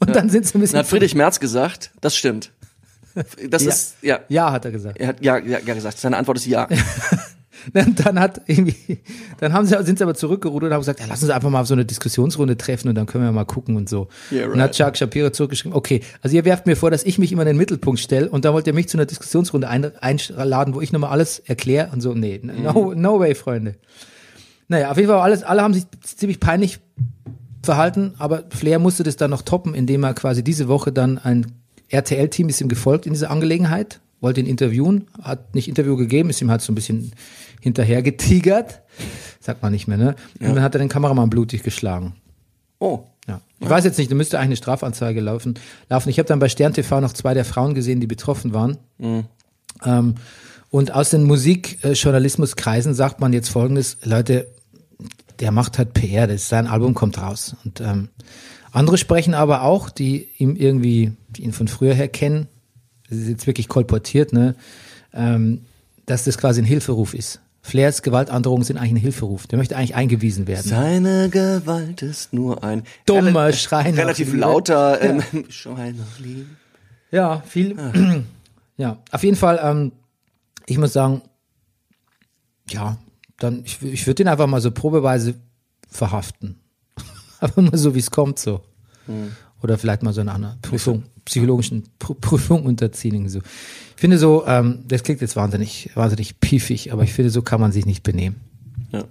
Und 0.00 0.14
dann 0.14 0.28
sind 0.28 0.46
sie 0.46 0.58
ein 0.58 0.60
bisschen. 0.60 0.74
Dann 0.74 0.84
hat 0.84 0.90
Friedrich 0.90 1.14
Merz 1.14 1.40
gesagt, 1.40 1.90
das 2.00 2.16
stimmt. 2.16 2.50
Das 3.48 3.62
Ja. 3.62 3.68
ist, 3.70 3.94
ja. 4.02 4.18
ja, 4.28 4.50
hat 4.52 4.64
er 4.64 4.72
gesagt. 4.72 4.98
Er 4.98 5.06
hat 5.08 5.24
ja, 5.24 5.38
ja, 5.38 5.60
ja 5.64 5.74
gesagt. 5.74 5.98
Seine 5.98 6.16
Antwort 6.16 6.36
ist 6.36 6.46
ja. 6.46 6.66
Dann, 7.72 7.94
dann 7.94 8.20
hat 8.20 8.42
irgendwie, 8.46 8.98
dann 9.40 9.52
haben 9.52 9.66
sie, 9.66 9.76
sind 9.84 9.98
sie 9.98 10.04
aber 10.04 10.14
zurückgerudert 10.14 10.68
und 10.68 10.74
haben 10.74 10.80
gesagt, 10.80 11.00
ja, 11.00 11.06
lass 11.08 11.22
uns 11.22 11.30
einfach 11.30 11.50
mal 11.50 11.60
auf 11.60 11.66
so 11.66 11.74
eine 11.74 11.84
Diskussionsrunde 11.84 12.56
treffen 12.56 12.88
und 12.88 12.94
dann 12.94 13.06
können 13.06 13.24
wir 13.24 13.32
mal 13.32 13.44
gucken 13.44 13.76
und 13.76 13.88
so. 13.88 14.08
Yeah, 14.30 14.44
Und 14.44 14.50
right. 14.50 14.52
dann 14.52 14.62
hat 14.62 14.72
Chuck 14.72 14.96
Shapiro 14.96 15.30
zurückgeschrieben, 15.30 15.74
okay, 15.76 16.00
also 16.20 16.36
ihr 16.36 16.44
werft 16.44 16.66
mir 16.66 16.76
vor, 16.76 16.90
dass 16.90 17.04
ich 17.04 17.18
mich 17.18 17.32
immer 17.32 17.42
in 17.42 17.48
den 17.48 17.56
Mittelpunkt 17.56 18.00
stelle 18.00 18.28
und 18.28 18.44
da 18.44 18.52
wollt 18.52 18.66
ihr 18.66 18.74
mich 18.74 18.88
zu 18.88 18.96
einer 18.96 19.06
Diskussionsrunde 19.06 19.68
ein, 19.68 19.90
einladen, 20.00 20.74
wo 20.74 20.80
ich 20.80 20.92
nochmal 20.92 21.10
alles 21.10 21.38
erkläre 21.38 21.90
und 21.92 22.00
so. 22.00 22.14
Nee, 22.14 22.40
no, 22.42 22.92
no 22.94 23.18
way, 23.18 23.34
Freunde. 23.34 23.76
Naja, 24.68 24.90
auf 24.90 24.96
jeden 24.96 25.08
Fall 25.08 25.20
alles, 25.20 25.42
alle 25.42 25.62
haben 25.62 25.74
sich 25.74 25.84
ziemlich 26.02 26.40
peinlich 26.40 26.80
verhalten, 27.62 28.14
aber 28.18 28.44
Flair 28.50 28.78
musste 28.78 29.02
das 29.02 29.16
dann 29.16 29.30
noch 29.30 29.42
toppen, 29.42 29.74
indem 29.74 30.04
er 30.04 30.14
quasi 30.14 30.44
diese 30.44 30.68
Woche 30.68 30.92
dann 30.92 31.18
ein 31.18 31.46
RTL-Team 31.88 32.48
ist 32.48 32.60
ihm 32.60 32.68
gefolgt 32.68 33.06
in 33.06 33.12
dieser 33.12 33.30
Angelegenheit, 33.30 34.00
wollte 34.20 34.40
ihn 34.40 34.46
interviewen, 34.46 35.06
hat 35.22 35.54
nicht 35.54 35.68
Interview 35.68 35.96
gegeben, 35.96 36.30
ist 36.30 36.40
ihm 36.40 36.50
halt 36.50 36.62
so 36.62 36.72
ein 36.72 36.74
bisschen 36.74 37.12
hinterher 37.64 38.02
getigert, 38.02 38.82
sagt 39.40 39.62
man 39.62 39.72
nicht 39.72 39.88
mehr, 39.88 39.96
ne? 39.96 40.16
Und 40.38 40.54
dann 40.54 40.62
hat 40.62 40.74
er 40.74 40.80
den 40.80 40.90
Kameramann 40.90 41.30
blutig 41.30 41.62
geschlagen. 41.62 42.14
Oh. 42.78 43.04
Ja. 43.26 43.40
Ich 43.58 43.70
weiß 43.70 43.84
jetzt 43.84 43.96
nicht, 43.96 44.10
da 44.10 44.14
müsste 44.14 44.38
eigentlich 44.38 44.48
eine 44.48 44.56
Strafanzeige 44.56 45.22
laufen. 45.22 45.54
laufen. 45.88 46.10
Ich 46.10 46.18
habe 46.18 46.28
dann 46.28 46.40
bei 46.40 46.50
Stern 46.50 46.74
TV 46.74 47.00
noch 47.00 47.14
zwei 47.14 47.32
der 47.32 47.46
Frauen 47.46 47.74
gesehen, 47.74 48.00
die 48.00 48.06
betroffen 48.06 48.52
waren. 48.52 48.76
Ähm, 49.82 50.16
und 50.68 50.92
aus 50.92 51.08
den 51.08 51.24
Musikjournalismuskreisen 51.24 52.92
sagt 52.92 53.20
man 53.20 53.32
jetzt 53.32 53.48
folgendes, 53.48 53.96
Leute, 54.02 54.46
der 55.40 55.52
macht 55.52 55.78
halt 55.78 55.94
PR, 55.94 56.26
das 56.26 56.50
sein 56.50 56.66
Album 56.66 56.92
kommt 56.92 57.18
raus. 57.18 57.56
Und 57.64 57.80
ähm, 57.80 58.10
andere 58.72 58.98
sprechen 58.98 59.32
aber 59.32 59.62
auch, 59.62 59.88
die 59.88 60.28
ihm 60.36 60.54
irgendwie, 60.54 61.12
die 61.30 61.44
ihn 61.44 61.54
von 61.54 61.68
früher 61.68 61.94
her 61.94 62.08
kennen, 62.08 62.48
das 63.08 63.16
ist 63.16 63.28
jetzt 63.28 63.46
wirklich 63.46 63.68
kolportiert, 63.68 64.34
ne, 64.34 64.54
ähm, 65.14 65.62
dass 66.04 66.24
das 66.24 66.36
quasi 66.36 66.60
ein 66.60 66.66
Hilferuf 66.66 67.14
ist. 67.14 67.40
Flairs 67.66 68.02
Gewaltandrohungen 68.02 68.62
sind 68.62 68.76
eigentlich 68.76 68.92
ein 68.92 68.96
Hilferuf. 68.96 69.46
Der 69.46 69.56
möchte 69.56 69.74
eigentlich 69.74 69.94
eingewiesen 69.94 70.46
werden. 70.46 70.68
Seine 70.68 71.30
Gewalt 71.30 72.02
ist 72.02 72.34
nur 72.34 72.62
ein 72.62 72.82
Dummer 73.06 73.46
rela- 73.48 73.52
Schrei 73.54 73.90
nach 73.90 73.98
Relativ 73.98 74.34
lauter 74.34 75.00
ähm, 75.00 75.22
Schrei 75.48 75.92
nach 75.92 76.18
Liebe. 76.18 76.44
Ja, 77.10 77.40
viel. 77.46 77.74
Ja, 78.76 78.98
auf 79.12 79.22
jeden 79.22 79.36
Fall, 79.36 79.60
ähm, 79.62 79.92
ich 80.66 80.78
muss 80.78 80.92
sagen, 80.92 81.22
ja, 82.68 82.98
dann, 83.38 83.62
ich, 83.64 83.80
ich 83.82 84.04
würde 84.08 84.16
den 84.16 84.26
einfach 84.28 84.48
mal 84.48 84.60
so 84.60 84.72
probeweise 84.72 85.34
verhaften. 85.88 86.58
Aber 87.38 87.62
mal 87.62 87.78
so, 87.78 87.94
wie 87.94 88.00
es 88.00 88.10
kommt, 88.10 88.40
so. 88.40 88.62
Oder 89.64 89.78
vielleicht 89.78 90.02
mal 90.02 90.12
so 90.12 90.20
eine 90.20 90.30
andere 90.32 90.58
Prüfung, 90.60 91.04
psychologischen 91.24 91.84
Prü- 91.98 92.14
Prüfung 92.20 92.66
unterziehen. 92.66 93.26
So. 93.30 93.38
Ich 93.38 94.00
finde 94.00 94.18
so, 94.18 94.46
ähm, 94.46 94.84
das 94.86 95.02
klingt 95.02 95.22
jetzt 95.22 95.36
wahnsinnig, 95.36 95.88
wahnsinnig 95.94 96.38
piefig, 96.38 96.92
aber 96.92 97.02
ich 97.02 97.14
finde, 97.14 97.30
so 97.30 97.40
kann 97.40 97.62
man 97.62 97.72
sich 97.72 97.86
nicht 97.86 98.02
benehmen. 98.02 98.36
Ja. 98.92 99.04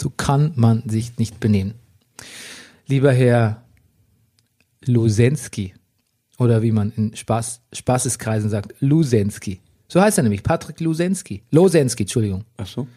So 0.00 0.10
kann 0.10 0.52
man 0.56 0.82
sich 0.88 1.16
nicht 1.18 1.38
benehmen. 1.38 1.74
Lieber 2.88 3.12
Herr 3.12 3.62
Lusensky, 4.84 5.74
oder 6.38 6.60
wie 6.62 6.72
man 6.72 6.92
in 6.96 7.14
Spaß, 7.14 7.60
Spaßeskreisen 7.72 8.50
sagt, 8.50 8.74
Lusensky. 8.80 9.60
So 9.86 10.00
heißt 10.00 10.18
er 10.18 10.22
nämlich, 10.24 10.42
Patrick 10.42 10.80
Lusensky. 10.80 11.42
Losensky, 11.52 12.02
Entschuldigung. 12.02 12.44
Ach 12.56 12.66
so. 12.66 12.88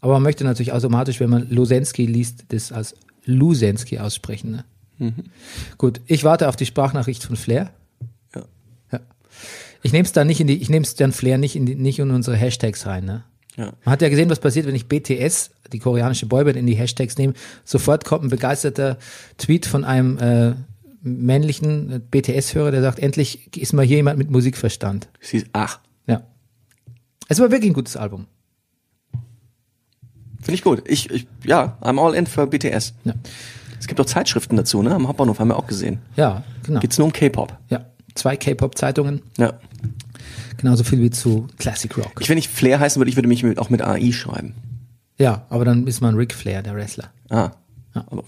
Aber 0.00 0.14
man 0.14 0.22
möchte 0.22 0.44
natürlich 0.44 0.72
automatisch, 0.72 1.20
wenn 1.20 1.28
man 1.30 1.50
Losensky 1.50 2.06
liest, 2.06 2.44
das 2.48 2.72
als 2.72 2.94
Lusensky 3.26 3.98
aussprechen. 3.98 4.52
Ne? 4.52 4.64
Gut, 5.78 6.00
ich 6.06 6.24
warte 6.24 6.48
auf 6.48 6.56
die 6.56 6.66
Sprachnachricht 6.66 7.24
von 7.24 7.36
Flair. 7.36 7.72
Ja. 8.34 8.44
Ja. 8.92 9.00
Ich 9.82 9.92
nehme 9.92 10.04
es 10.04 10.12
dann 10.12 10.26
nicht 10.26 10.40
in 10.40 10.46
die, 10.46 10.60
ich 10.60 10.70
nehme 10.70 10.84
es 10.84 10.94
dann 10.94 11.12
Flair 11.12 11.38
nicht 11.38 11.56
in 11.56 11.66
die, 11.66 11.74
nicht 11.74 11.98
in 11.98 12.10
unsere 12.10 12.36
Hashtags 12.36 12.86
rein. 12.86 13.04
Ne? 13.04 13.24
Ja. 13.56 13.72
Man 13.84 13.92
hat 13.92 14.02
ja 14.02 14.08
gesehen, 14.08 14.30
was 14.30 14.40
passiert, 14.40 14.66
wenn 14.66 14.74
ich 14.74 14.86
BTS, 14.86 15.50
die 15.72 15.78
koreanische 15.78 16.26
Boyband, 16.26 16.56
in 16.56 16.66
die 16.66 16.74
Hashtags 16.74 17.18
nehme. 17.18 17.34
Sofort 17.64 18.04
kommt 18.04 18.24
ein 18.24 18.30
begeisterter 18.30 18.98
Tweet 19.38 19.66
von 19.66 19.84
einem 19.84 20.18
äh, 20.18 20.54
männlichen 21.02 21.92
äh, 21.92 21.98
BTS-Hörer, 21.98 22.70
der 22.70 22.82
sagt, 22.82 22.98
endlich 22.98 23.56
ist 23.56 23.72
mal 23.72 23.84
hier 23.84 23.96
jemand 23.96 24.18
mit 24.18 24.30
Musikverstand. 24.30 25.08
Sie, 25.20 25.44
ach, 25.52 25.80
Ja. 26.06 26.22
Es 27.28 27.40
war 27.40 27.50
wirklich 27.50 27.70
ein 27.70 27.74
gutes 27.74 27.96
Album. 27.96 28.26
finde 30.40 30.54
ich 30.54 30.62
gut. 30.62 30.82
Ich, 30.86 31.10
ich, 31.10 31.26
ja, 31.44 31.78
I'm 31.80 32.00
all 32.00 32.14
in 32.14 32.26
für 32.26 32.46
BTS. 32.46 32.94
Ja, 33.04 33.14
Es 33.82 33.88
gibt 33.88 34.00
auch 34.00 34.06
Zeitschriften 34.06 34.56
dazu, 34.56 34.80
ne? 34.80 34.94
Am 34.94 35.08
Hauptbahnhof 35.08 35.40
haben 35.40 35.48
wir 35.48 35.56
auch 35.56 35.66
gesehen. 35.66 35.98
ja 36.14 36.44
genau. 36.62 36.78
Geht's 36.78 36.98
nur 36.98 37.06
um 37.06 37.12
K-Pop. 37.12 37.58
Ja, 37.68 37.84
zwei 38.14 38.36
K-Pop-Zeitungen, 38.36 39.22
Ja. 39.38 39.54
genauso 40.56 40.84
viel 40.84 41.00
wie 41.00 41.10
zu 41.10 41.48
Classic 41.58 41.94
Rock. 41.98 42.12
Ich, 42.20 42.28
wenn 42.28 42.38
ich 42.38 42.48
Flair 42.48 42.78
heißen 42.78 43.00
würde, 43.00 43.08
ich 43.10 43.16
würde 43.16 43.28
mich 43.28 43.42
mit, 43.42 43.58
auch 43.58 43.70
mit 43.70 43.82
AI 43.82 44.12
schreiben. 44.12 44.54
Ja, 45.18 45.46
aber 45.48 45.64
dann 45.64 45.88
ist 45.88 46.00
man 46.00 46.14
Ric 46.14 46.32
Flair, 46.32 46.62
der 46.62 46.76
Wrestler. 46.76 47.10
Ah. 47.28 47.50
Ja. 47.96 48.04
Aber 48.08 48.22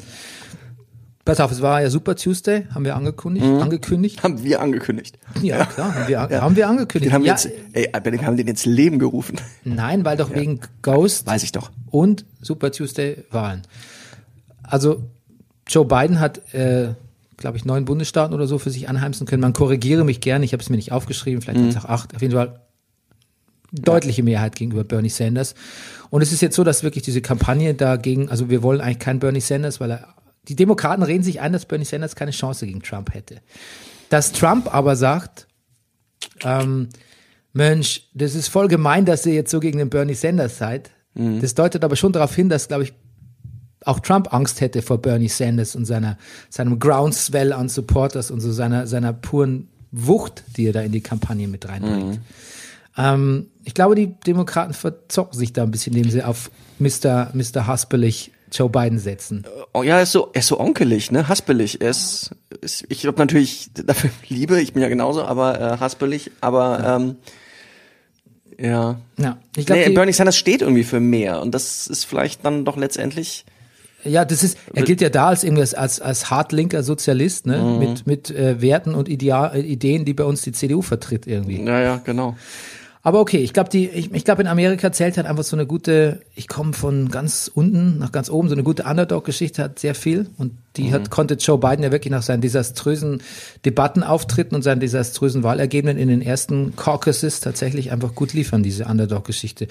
Pass 1.24 1.38
auf, 1.38 1.52
es 1.52 1.62
war 1.62 1.80
ja 1.80 1.88
Super 1.88 2.16
Tuesday, 2.16 2.66
haben 2.74 2.84
wir 2.84 2.96
angekündigt. 2.96 3.46
Mhm. 3.46 3.60
Angekündigt. 3.62 4.22
haben 4.24 4.42
wir 4.42 4.60
angekündigt. 4.60 5.20
Ja, 5.40 5.64
klar, 5.66 5.94
haben 5.94 6.08
wir, 6.08 6.20
haben 6.20 6.56
wir 6.56 6.68
angekündigt. 6.68 7.10
Den 7.10 7.14
haben 7.14 7.22
wir 7.22 7.28
ja, 7.28 7.34
jetzt, 7.34 7.48
ey, 7.72 7.88
wir 8.18 8.26
haben 8.26 8.36
den 8.36 8.48
ins 8.48 8.66
Leben 8.66 8.98
gerufen. 8.98 9.40
nein, 9.62 10.04
weil 10.04 10.16
doch 10.16 10.34
wegen 10.34 10.58
Ghost 10.82 11.28
Weiß 11.28 11.44
ich 11.44 11.52
doch. 11.52 11.70
und 11.90 12.26
Super 12.42 12.72
Tuesday 12.72 13.24
Wahlen. 13.30 13.62
Also 14.64 15.04
Joe 15.66 15.84
Biden 15.84 16.20
hat, 16.20 16.54
äh, 16.54 16.94
glaube 17.36 17.56
ich, 17.56 17.64
neun 17.64 17.84
Bundesstaaten 17.84 18.34
oder 18.34 18.46
so 18.46 18.58
für 18.58 18.70
sich 18.70 18.88
anheimsen 18.88 19.26
können. 19.26 19.42
Man 19.42 19.52
korrigiere 19.52 20.04
mich 20.04 20.20
gerne, 20.20 20.44
ich 20.44 20.52
habe 20.52 20.62
es 20.62 20.70
mir 20.70 20.76
nicht 20.76 20.92
aufgeschrieben, 20.92 21.42
vielleicht 21.42 21.60
es 21.60 21.76
auch 21.76 21.88
acht. 21.88 22.14
Auf 22.14 22.22
jeden 22.22 22.34
Fall 22.34 22.60
deutliche 23.72 24.22
Mehrheit 24.22 24.54
gegenüber 24.56 24.84
Bernie 24.84 25.08
Sanders. 25.08 25.54
Und 26.10 26.22
es 26.22 26.32
ist 26.32 26.42
jetzt 26.42 26.54
so, 26.54 26.62
dass 26.64 26.84
wirklich 26.84 27.02
diese 27.02 27.22
Kampagne 27.22 27.74
dagegen, 27.74 28.28
also 28.28 28.50
wir 28.50 28.62
wollen 28.62 28.80
eigentlich 28.80 29.00
keinen 29.00 29.18
Bernie 29.18 29.40
Sanders, 29.40 29.80
weil 29.80 29.90
er, 29.90 30.14
die 30.46 30.54
Demokraten 30.54 31.02
reden 31.02 31.24
sich 31.24 31.40
ein, 31.40 31.52
dass 31.52 31.66
Bernie 31.66 31.84
Sanders 31.84 32.14
keine 32.14 32.30
Chance 32.30 32.66
gegen 32.66 32.82
Trump 32.82 33.12
hätte. 33.12 33.40
Dass 34.10 34.32
Trump 34.32 34.72
aber 34.72 34.94
sagt, 34.94 35.48
ähm, 36.44 36.88
Mensch, 37.52 38.08
das 38.14 38.34
ist 38.34 38.48
voll 38.48 38.68
gemein, 38.68 39.04
dass 39.06 39.26
ihr 39.26 39.34
jetzt 39.34 39.50
so 39.50 39.60
gegen 39.60 39.78
den 39.78 39.90
Bernie 39.90 40.14
Sanders 40.14 40.58
seid. 40.58 40.90
Das 41.40 41.54
deutet 41.54 41.84
aber 41.84 41.94
schon 41.94 42.12
darauf 42.12 42.34
hin, 42.34 42.48
dass, 42.48 42.66
glaube 42.66 42.82
ich, 42.82 42.92
auch 43.84 44.00
Trump 44.00 44.32
Angst 44.32 44.60
hätte 44.60 44.82
vor 44.82 44.98
Bernie 44.98 45.28
Sanders 45.28 45.76
und 45.76 45.84
seiner, 45.84 46.18
seinem 46.48 46.78
Groundswell 46.78 47.52
an 47.52 47.68
Supporters 47.68 48.30
und 48.30 48.40
so 48.40 48.52
seiner, 48.52 48.86
seiner 48.86 49.12
puren 49.12 49.68
Wucht, 49.92 50.42
die 50.56 50.66
er 50.66 50.72
da 50.72 50.80
in 50.80 50.92
die 50.92 51.00
Kampagne 51.00 51.46
mit 51.46 51.68
reinbringt. 51.68 52.20
Ähm, 52.96 53.46
ich 53.64 53.74
glaube, 53.74 53.94
die 53.94 54.14
Demokraten 54.26 54.74
verzocken 54.74 55.38
sich 55.38 55.52
da 55.52 55.62
ein 55.62 55.70
bisschen, 55.70 55.94
indem 55.94 56.10
sie 56.10 56.22
auf 56.22 56.50
Mr. 56.78 57.30
Mr. 57.32 57.66
Haspelig 57.66 58.32
Joe 58.52 58.68
Biden 58.68 58.98
setzen. 58.98 59.44
Oh, 59.72 59.82
ja, 59.82 59.96
er 59.96 60.02
ist 60.02 60.12
so, 60.12 60.30
er 60.32 60.40
ist 60.40 60.46
so 60.46 60.60
onkelig, 60.60 61.10
ne? 61.10 61.28
Haspelig. 61.28 61.80
Er 61.80 61.90
ist, 61.90 62.30
ist 62.60 62.84
ich 62.88 63.06
habe 63.06 63.18
natürlich 63.18 63.70
dafür 63.86 64.10
Liebe, 64.28 64.60
ich 64.60 64.72
bin 64.72 64.82
ja 64.82 64.88
genauso, 64.88 65.24
aber 65.24 65.60
äh, 65.60 65.78
haspelig, 65.78 66.30
aber 66.40 66.84
ähm, 66.86 67.16
ja. 68.58 69.00
Ja, 69.18 69.38
ich 69.56 69.66
glaube, 69.66 69.82
Nee, 69.88 69.94
Bernie 69.94 70.12
Sanders 70.12 70.36
steht 70.36 70.62
irgendwie 70.62 70.84
für 70.84 71.00
mehr 71.00 71.42
und 71.42 71.52
das 71.52 71.88
ist 71.88 72.04
vielleicht 72.04 72.44
dann 72.44 72.64
doch 72.64 72.76
letztendlich 72.76 73.44
Ja, 74.04 74.24
das 74.24 74.42
ist, 74.42 74.58
er 74.74 74.82
gilt 74.82 75.00
ja 75.00 75.08
da 75.08 75.28
als 75.28 75.44
irgendwas, 75.44 75.74
als, 75.74 76.00
als 76.00 76.30
hardlinker 76.30 76.82
Sozialist, 76.82 77.46
ne, 77.46 77.58
Mhm. 77.58 77.78
mit, 77.78 78.06
mit 78.06 78.30
äh, 78.30 78.60
Werten 78.60 78.94
und 78.94 79.08
Ideal, 79.08 79.56
Ideen, 79.56 80.04
die 80.04 80.14
bei 80.14 80.24
uns 80.24 80.42
die 80.42 80.52
CDU 80.52 80.82
vertritt 80.82 81.26
irgendwie. 81.26 81.62
Ja, 81.64 81.80
ja, 81.80 81.96
genau. 82.04 82.36
Aber 83.06 83.20
okay, 83.20 83.36
ich 83.36 83.52
glaube, 83.52 83.68
die, 83.68 83.86
ich, 83.90 84.14
ich 84.14 84.24
glaube, 84.24 84.40
in 84.40 84.48
Amerika 84.48 84.90
zählt 84.90 85.18
halt 85.18 85.26
einfach 85.26 85.44
so 85.44 85.56
eine 85.56 85.66
gute, 85.66 86.20
ich 86.34 86.48
komme 86.48 86.72
von 86.72 87.10
ganz 87.10 87.50
unten 87.54 87.98
nach 87.98 88.12
ganz 88.12 88.30
oben, 88.30 88.48
so 88.48 88.54
eine 88.54 88.62
gute 88.62 88.84
Underdog-Geschichte 88.84 89.62
hat 89.62 89.78
sehr 89.78 89.94
viel 89.94 90.30
und 90.38 90.52
die 90.78 90.90
hat, 90.90 91.10
konnte 91.10 91.34
Joe 91.34 91.58
Biden 91.58 91.82
ja 91.84 91.92
wirklich 91.92 92.10
nach 92.10 92.22
seinen 92.22 92.40
desaströsen 92.40 93.20
Debattenauftritten 93.66 94.54
und 94.56 94.62
seinen 94.62 94.80
desaströsen 94.80 95.42
Wahlergebnissen 95.42 96.00
in 96.00 96.08
den 96.08 96.22
ersten 96.22 96.76
Caucuses 96.76 97.40
tatsächlich 97.40 97.92
einfach 97.92 98.14
gut 98.14 98.32
liefern, 98.32 98.62
diese 98.62 98.86
Underdog-Geschichte. 98.86 99.68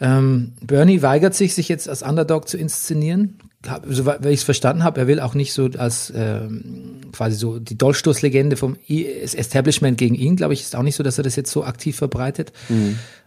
Ähm, 0.00 0.52
Bernie 0.62 1.02
weigert 1.02 1.34
sich, 1.34 1.54
sich 1.54 1.68
jetzt 1.68 1.88
als 1.88 2.02
Underdog 2.02 2.48
zu 2.48 2.56
inszenieren. 2.56 3.38
Soweit 3.86 4.24
ich 4.24 4.40
es 4.40 4.42
verstanden 4.42 4.84
habe, 4.84 5.00
er 5.00 5.06
will 5.06 5.20
auch 5.20 5.34
nicht 5.34 5.52
so 5.52 5.68
als 5.76 6.10
ähm, 6.16 7.02
quasi 7.12 7.36
so 7.36 7.58
die 7.58 7.76
Dolchstoßlegende 7.76 8.56
vom 8.56 8.78
I- 8.88 9.06
Establishment 9.06 9.98
gegen 9.98 10.14
ihn, 10.14 10.36
glaube 10.36 10.54
ich, 10.54 10.62
ist 10.62 10.74
auch 10.74 10.82
nicht 10.82 10.96
so, 10.96 11.02
dass 11.02 11.18
er 11.18 11.24
das 11.24 11.36
jetzt 11.36 11.50
so 11.50 11.62
aktiv 11.64 11.94
verbreitet. 11.96 12.52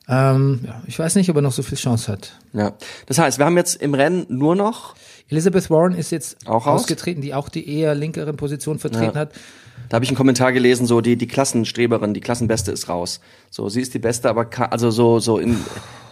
Ähm, 0.10 0.60
ja, 0.66 0.82
ich 0.88 0.98
weiß 0.98 1.16
nicht, 1.16 1.30
ob 1.30 1.36
er 1.36 1.44
noch 1.44 1.52
so 1.52 1.62
viel 1.62 1.78
Chance 1.78 2.12
hat. 2.12 2.32
Ja. 2.52 2.74
Das 3.06 3.20
heißt, 3.20 3.38
wir 3.38 3.46
haben 3.46 3.58
jetzt 3.58 3.76
im 3.80 3.94
Rennen 3.94 4.26
nur 4.30 4.56
noch, 4.56 4.96
Elizabeth 5.30 5.70
Warren 5.70 5.94
ist 5.94 6.12
jetzt 6.12 6.38
Auch 6.48 6.66
ausgetreten, 6.66 7.22
die 7.22 7.34
auch 7.36 7.48
die 7.50 7.70
eher 7.70 7.94
linkeren 7.94 8.36
Position 8.36 8.80
vertreten 8.80 9.14
Ja. 9.16 9.22
hat. 9.22 9.34
Da 9.90 9.96
habe 9.96 10.06
ich 10.06 10.10
einen 10.10 10.18
Kommentar 10.18 10.52
gelesen, 10.54 10.86
so 10.86 11.02
die, 11.02 11.18
die 11.18 11.28
Klassenstreberin, 11.28 12.14
die 12.14 12.22
Klassenbeste 12.22 12.72
ist 12.72 12.90
raus. 12.90 13.20
So, 13.50 13.70
sie 13.70 13.82
ist 13.82 13.94
die 13.94 14.00
Beste, 14.00 14.30
aber 14.30 14.48
also 14.72 14.90
so, 14.92 15.20
so 15.20 15.38
in 15.38 15.58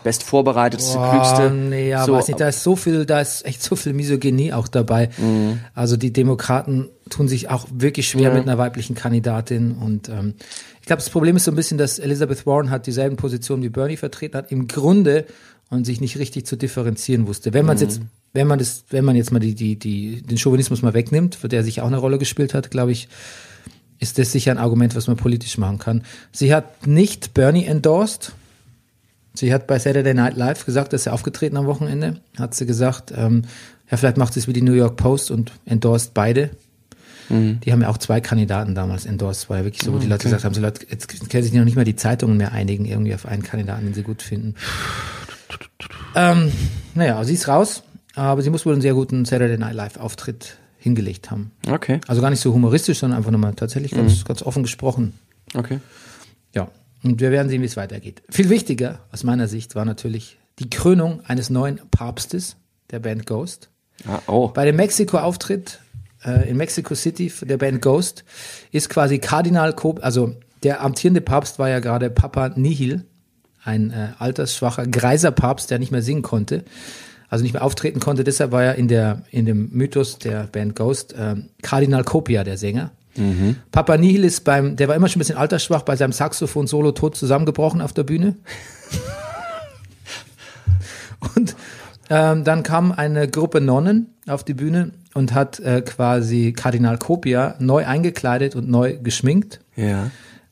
best 0.04 0.24
vorbereitetste, 0.24 0.97
klügste. 0.97 1.52
Nee, 1.52 1.89
ja, 1.89 2.06
so, 2.06 2.13
weiß 2.13 2.28
nicht, 2.28 2.39
da 2.39 2.47
ist 2.50 2.63
so 2.63 2.76
viel, 2.76 3.06
da 3.06 3.21
ist 3.21 3.45
echt 3.45 3.62
so 3.62 3.76
viel 3.76 3.93
Misogynie 3.93 4.54
auch 4.54 4.67
dabei. 4.67 5.10
Mhm. 5.17 5.60
Also 5.74 5.97
die 5.97 6.12
Demokraten 6.12 6.89
tun 7.10 7.28
sich 7.28 7.50
auch 7.50 7.67
wirklich 7.71 8.10
schwer 8.10 8.34
mit 8.34 8.43
einer 8.43 8.58
weiblichen 8.58 8.95
Kandidatin 8.95 9.74
und 9.74 10.10
ähm, 10.10 10.34
ich 10.80 10.88
glaube, 10.88 11.02
das 11.02 11.12
Problem 11.12 11.36
ist 11.36 11.43
so 11.43 11.52
ein 11.52 11.56
bisschen, 11.56 11.78
dass 11.78 12.00
Elizabeth 12.00 12.47
Warren 12.47 12.71
hat 12.71 12.88
dieselben 12.88 13.15
Positionen 13.15 13.62
wie 13.62 13.69
Bernie 13.69 13.97
vertreten 13.97 14.38
hat, 14.38 14.52
im 14.52 14.67
Grunde 14.67 15.26
und 15.69 15.86
sich 15.86 16.02
nicht 16.02 16.17
richtig 16.17 16.45
zu 16.47 16.56
differenzieren 16.56 17.28
wusste. 17.28 17.54
Wenn 17.54 17.65
man 17.65 17.78
Mhm. 17.78 17.84
jetzt, 17.84 18.02
wenn 18.34 18.47
man 18.47 18.58
das, 18.58 18.86
wenn 18.89 19.06
man 19.06 19.15
jetzt 19.15 19.32
mal 19.32 19.39
die, 19.39 19.54
die, 19.54 19.78
die, 19.78 20.24
den 20.24 20.38
Chauvinismus 20.38 20.82
mal 20.82 20.95
wegnimmt, 20.95 21.36
für 21.36 21.47
der 21.47 21.63
sich 21.63 21.82
auch 21.82 21.88
eine 21.88 21.97
Rolle 21.97 22.17
gespielt 22.17 22.54
hat, 22.56 22.71
glaube 22.71 22.91
ich, 22.91 23.08
ist 24.01 24.17
das 24.17 24.33
sicher 24.33 24.51
ein 24.51 24.57
Argument, 24.57 24.95
was 24.95 25.07
man 25.07 25.15
politisch 25.15 25.57
machen 25.57 25.79
kann. 25.79 26.03
Sie 26.33 26.53
hat 26.53 26.85
nicht 26.85 27.33
Bernie 27.33 27.65
endorsed. 27.65 28.33
Sie 29.33 29.53
hat 29.53 29.67
bei 29.67 29.79
Saturday 29.79 30.13
Night 30.13 30.35
Live 30.35 30.65
gesagt, 30.65 30.91
dass 30.91 31.03
sie 31.03 31.13
aufgetreten 31.13 31.55
am 31.55 31.67
Wochenende. 31.67 32.19
Hat 32.37 32.53
sie 32.53 32.65
gesagt, 32.65 33.13
ähm, 33.15 33.43
ja, 33.89 33.95
vielleicht 33.95 34.17
macht 34.17 34.33
sie 34.33 34.41
es 34.41 34.47
wie 34.47 34.53
die 34.53 34.61
New 34.61 34.73
York 34.73 34.97
Post 34.97 35.31
und 35.31 35.53
endorsed 35.65 36.13
beide. 36.13 36.49
Die 37.31 37.71
haben 37.71 37.81
ja 37.81 37.87
auch 37.87 37.97
zwei 37.97 38.19
Kandidaten 38.19 38.75
damals 38.75 39.05
endorsed, 39.05 39.49
weil 39.49 39.63
wirklich 39.63 39.83
so, 39.83 39.93
wo 39.93 39.99
die 39.99 40.07
Leute 40.07 40.25
gesagt 40.25 40.43
haben, 40.43 40.53
so 40.53 40.59
Leute, 40.59 40.85
jetzt 40.89 41.07
können 41.29 41.43
sich 41.43 41.53
noch 41.53 41.63
nicht 41.63 41.77
mal 41.77 41.85
die 41.85 41.95
Zeitungen 41.95 42.35
mehr 42.35 42.51
einigen, 42.51 42.83
irgendwie 42.83 43.15
auf 43.15 43.25
einen 43.25 43.41
Kandidaten, 43.41 43.85
den 43.85 43.93
sie 43.93 44.03
gut 44.03 44.21
finden. 44.21 44.55
Ähm, 46.13 46.51
naja, 46.93 47.23
sie 47.23 47.35
ist 47.35 47.47
raus, 47.47 47.83
aber 48.15 48.41
sie 48.41 48.49
muss 48.49 48.65
wohl 48.65 48.73
einen 48.73 48.81
sehr 48.81 48.95
guten 48.95 49.23
Saturday 49.23 49.57
Night 49.57 49.75
Live 49.75 49.95
Auftritt 49.95 50.57
hingelegt 50.81 51.29
haben. 51.29 51.51
Okay, 51.69 52.01
Also 52.07 52.21
gar 52.21 52.31
nicht 52.31 52.39
so 52.39 52.53
humoristisch, 52.53 52.99
sondern 52.99 53.17
einfach 53.17 53.31
nochmal 53.31 53.53
tatsächlich 53.53 53.91
ganz, 53.91 54.25
ganz 54.25 54.41
offen 54.41 54.63
gesprochen. 54.63 55.13
okay. 55.53 55.79
Ja, 56.53 56.69
und 57.03 57.21
wir 57.21 57.31
werden 57.31 57.49
sehen, 57.49 57.61
wie 57.61 57.67
es 57.67 57.77
weitergeht. 57.77 58.23
Viel 58.29 58.49
wichtiger 58.49 58.99
aus 59.11 59.23
meiner 59.23 59.47
Sicht 59.47 59.75
war 59.75 59.85
natürlich 59.85 60.37
die 60.59 60.69
Krönung 60.69 61.21
eines 61.25 61.49
neuen 61.49 61.79
Papstes 61.91 62.57
der 62.89 62.99
Band 62.99 63.25
Ghost. 63.25 63.69
Ah, 64.07 64.19
oh. 64.27 64.47
Bei 64.49 64.65
dem 64.65 64.75
Mexiko-Auftritt 64.75 65.79
äh, 66.25 66.49
in 66.49 66.57
Mexico 66.57 66.95
City 66.95 67.31
der 67.41 67.57
Band 67.57 67.81
Ghost 67.81 68.25
ist 68.71 68.89
quasi 68.89 69.19
Kardinal 69.19 69.73
Kop, 69.73 70.03
also 70.03 70.35
der 70.63 70.81
amtierende 70.81 71.21
Papst 71.21 71.59
war 71.59 71.69
ja 71.69 71.79
gerade 71.79 72.09
Papa 72.09 72.49
Nihil, 72.55 73.05
ein 73.63 73.91
äh, 73.91 74.09
altersschwacher, 74.17 74.87
greiser 74.87 75.31
Papst, 75.31 75.69
der 75.71 75.79
nicht 75.79 75.91
mehr 75.91 76.01
singen 76.01 76.23
konnte, 76.23 76.63
also 77.31 77.43
nicht 77.43 77.53
mehr 77.53 77.63
auftreten 77.63 77.99
konnte. 77.99 78.23
Deshalb 78.23 78.51
war 78.51 78.63
er 78.63 78.75
in 78.75 78.87
der 78.87 79.23
in 79.31 79.47
dem 79.47 79.69
Mythos 79.71 80.19
der 80.19 80.43
Band 80.43 80.75
Ghost 80.75 81.13
äh, 81.13 81.37
Kardinal 81.63 82.03
Copia, 82.03 82.43
der 82.43 82.57
Sänger. 82.57 82.91
Papa 83.71 83.97
Nihil 83.97 84.23
ist 84.23 84.45
beim, 84.45 84.77
der 84.77 84.87
war 84.87 84.95
immer 84.95 85.09
schon 85.09 85.19
ein 85.19 85.23
bisschen 85.23 85.37
altersschwach, 85.37 85.81
bei 85.81 85.97
seinem 85.97 86.13
Saxophon-Solo 86.13 86.93
tot 86.93 87.15
zusammengebrochen 87.15 87.81
auf 87.81 87.91
der 87.91 88.03
Bühne. 88.03 88.37
Und 91.35 91.55
ähm, 92.09 92.43
dann 92.43 92.63
kam 92.63 92.91
eine 92.91 93.27
Gruppe 93.27 93.61
Nonnen 93.61 94.13
auf 94.27 94.43
die 94.43 94.53
Bühne 94.53 94.91
und 95.13 95.33
hat 95.33 95.59
äh, 95.59 95.81
quasi 95.81 96.53
Kardinal 96.53 96.97
Copia 96.97 97.55
neu 97.59 97.85
eingekleidet 97.85 98.55
und 98.55 98.69
neu 98.69 98.97
geschminkt. 98.97 99.59
Ja. 99.75 100.09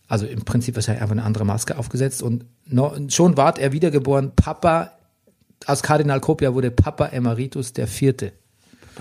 Also 0.08 0.26
im 0.26 0.44
Prinzip 0.44 0.76
wahrscheinlich 0.76 1.02
einfach 1.02 1.16
eine 1.16 1.24
andere 1.24 1.46
Maske 1.46 1.78
aufgesetzt 1.78 2.22
und 2.24 2.46
no, 2.66 2.94
schon 3.10 3.36
ward 3.36 3.58
er 3.58 3.72
wiedergeboren. 3.72 4.32
Papa, 4.36 4.92
aus 5.66 5.84
Kardinal 5.84 6.20
Copia 6.20 6.54
wurde 6.54 6.72
Papa 6.72 7.08
Emeritus 7.08 7.74
der 7.74 7.88
Vierte. 7.88 8.34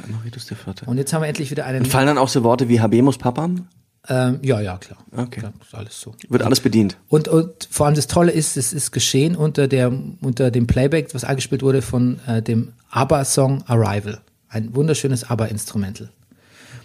Emeritus 0.09 0.47
der 0.47 0.57
Vierte. 0.57 0.85
Und 0.87 0.99
jetzt 0.99 1.13
haben 1.13 1.23
wir 1.23 1.29
endlich 1.29 1.51
wieder 1.51 1.67
einen. 1.67 1.85
Fallen 1.85 2.07
dann 2.07 2.19
auch 2.19 2.29
so 2.29 2.45
Worte 2.45 2.69
wie 2.69 2.81
Habemus 2.81 3.19
Papam? 3.19 3.69
Ähm, 4.09 4.39
ja, 4.43 4.61
ja, 4.61 4.79
klar. 4.79 4.99
Okay. 5.13 5.41
Klar, 5.41 5.53
ist 5.61 5.75
alles 5.75 6.01
so. 6.01 6.15
Wird 6.29 6.43
alles 6.43 6.61
bedient. 6.61 6.97
Und, 7.09 7.29
und 7.29 7.69
vor 7.71 7.87
allem 7.87 7.95
das 7.95 8.07
Tolle 8.07 8.33
ist, 8.33 8.57
es 8.57 8.73
ist 8.73 8.93
geschehen 8.93 9.37
unter 9.37 9.69
der 9.69 9.93
unter 10.21 10.51
dem 10.51 10.67
Playback, 10.67 11.15
was 11.15 11.25
eingespielt 11.25 11.63
wurde 11.63 11.83
von 11.83 12.21
äh, 12.27 12.41
dem 12.41 12.73
ABBA-Song 12.91 13.65
Arrival. 13.67 14.21
Ein 14.49 14.75
wunderschönes 14.75 15.29
ABBA-Instrumental. 15.29 16.11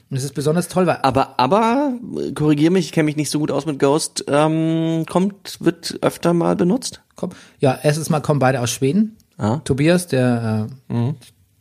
Und 0.10 0.18
es 0.18 0.26
ist 0.26 0.36
besonders 0.36 0.68
toll, 0.68 0.86
weil 0.86 1.00
Aber, 1.02 1.40
aber, 1.40 1.94
korrigiere 2.36 2.72
mich, 2.72 2.88
ich 2.88 2.92
kenne 2.92 3.06
mich 3.06 3.16
nicht 3.16 3.30
so 3.30 3.40
gut 3.40 3.52
aus 3.52 3.66
mit 3.66 3.80
Ghost, 3.80 4.26
ähm, 4.28 5.06
kommt, 5.10 5.58
wird 5.60 5.98
öfter 6.02 6.34
mal 6.34 6.56
benutzt? 6.56 7.04
komm, 7.16 7.32
ja, 7.60 7.78
erstens 7.82 8.10
mal 8.10 8.20
kommen 8.20 8.40
beide 8.40 8.62
aus 8.62 8.72
Schweden. 8.72 9.18
Ah. 9.38 9.58
Tobias, 9.64 10.08
der 10.08 10.68
äh, 10.90 11.14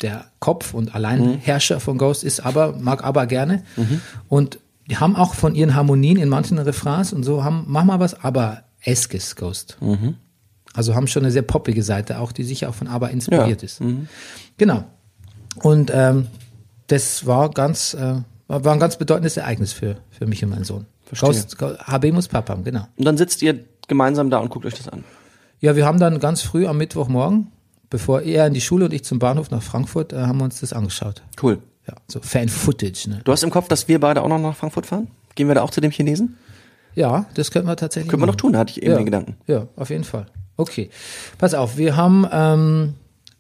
der 0.03 0.25
Kopf 0.41 0.75
und 0.75 0.95
Alleinherrscher 0.95 1.79
von 1.81 1.97
Ghost 1.99 2.25
ist 2.25 2.41
aber 2.41 2.73
mag 2.77 3.05
aber 3.05 3.27
gerne 3.27 3.63
und 4.29 4.59
die 4.91 4.97
haben 4.97 5.15
auch 5.15 5.35
von 5.35 5.55
ihren 5.55 5.75
Harmonien 5.77 6.17
in 6.19 6.29
manchen 6.29 6.59
Refrains 6.59 7.13
und 7.13 7.23
so 7.23 7.45
haben 7.45 7.65
mach 7.69 7.85
mal 7.85 8.01
was 8.01 8.23
aber 8.25 8.65
eskes 8.83 9.37
Ghost. 9.37 9.79
Also 10.75 10.95
haben 10.97 11.07
schon 11.07 11.23
eine 11.23 11.31
sehr 11.31 11.43
poppige 11.43 11.83
Seite 11.85 12.19
auch, 12.19 12.33
die 12.33 12.43
sicher 12.45 12.69
auch 12.69 12.75
von 12.75 12.89
ABBA 12.89 13.09
inspiriert 13.09 13.63
Ja. 13.63 13.67
ist. 13.67 13.81
Genau. 14.57 14.85
Und 15.63 15.93
ähm, 15.95 16.27
das 16.89 17.27
war 17.27 17.51
ganz 17.51 17.95
äh, 17.95 18.15
war 18.49 18.73
ein 18.73 18.81
ganz 18.81 18.97
bedeutendes 18.97 19.37
Ereignis 19.37 19.73
für 19.73 19.97
für 20.11 20.27
mich 20.27 20.43
und 20.43 20.51
meinen 20.51 20.65
Sohn. 20.65 20.87
Ghost, 21.21 21.59
Go- 21.59 21.77
Habemus 21.79 22.27
Papam, 22.27 22.65
genau. 22.65 22.87
Und 22.97 23.05
dann 23.05 23.17
sitzt 23.19 23.41
ihr 23.43 23.61
gemeinsam 23.87 24.31
da 24.31 24.39
und 24.39 24.49
guckt 24.49 24.65
euch 24.67 24.75
das 24.75 24.89
an. 24.89 25.05
Ja, 25.61 25.77
wir 25.77 25.85
haben 25.87 26.01
dann 26.01 26.19
ganz 26.21 26.41
früh 26.43 26.67
am 26.67 26.79
Mittwochmorgen, 26.79 27.49
bevor 27.93 28.23
er 28.23 28.49
in 28.49 28.55
die 28.55 28.61
Schule 28.61 28.87
und 28.87 28.93
ich 28.93 29.05
zum 29.05 29.21
Bahnhof 29.21 29.51
nach 29.53 29.63
Frankfurt, 29.63 30.13
äh, 30.13 30.17
haben 30.23 30.39
wir 30.39 30.45
uns 30.45 30.61
das 30.61 30.73
angeschaut. 30.73 31.23
Cool. 31.41 31.59
Ja, 31.87 31.95
so 32.09 32.21
Fan-Footage, 32.21 33.09
ne? 33.09 33.21
Du 33.25 33.31
hast 33.33 33.43
im 33.45 33.51
Kopf, 33.51 33.69
dass 33.69 33.87
wir 33.89 34.01
beide 34.01 34.23
auch 34.23 34.29
noch 34.29 34.39
nach 34.41 34.57
Frankfurt 34.57 34.87
fahren? 34.87 35.09
Gehen 35.35 35.47
wir 35.49 35.55
da 35.55 35.63
auch 35.63 35.71
zu 35.71 35.81
dem 35.81 35.91
Chinesen? 35.91 36.37
Ja, 36.95 37.27
das 37.35 37.51
könnten 37.51 37.69
wir 37.69 37.77
tatsächlich 37.77 38.11
Können 38.11 38.23
wir 38.23 38.27
noch 38.27 38.35
tun, 38.37 38.57
hatte 38.57 38.71
ich 38.73 38.83
eben 38.83 38.93
ja. 38.93 38.97
den 38.99 39.05
Gedanken. 39.07 39.37
Ja, 39.47 39.67
auf 39.77 39.91
jeden 39.91 40.05
Fall. 40.05 40.27
Okay. 40.57 40.91
Pass 41.39 41.55
auf, 41.55 41.77
wir 41.77 41.97
haben, 41.97 42.27
ähm, 42.31 42.95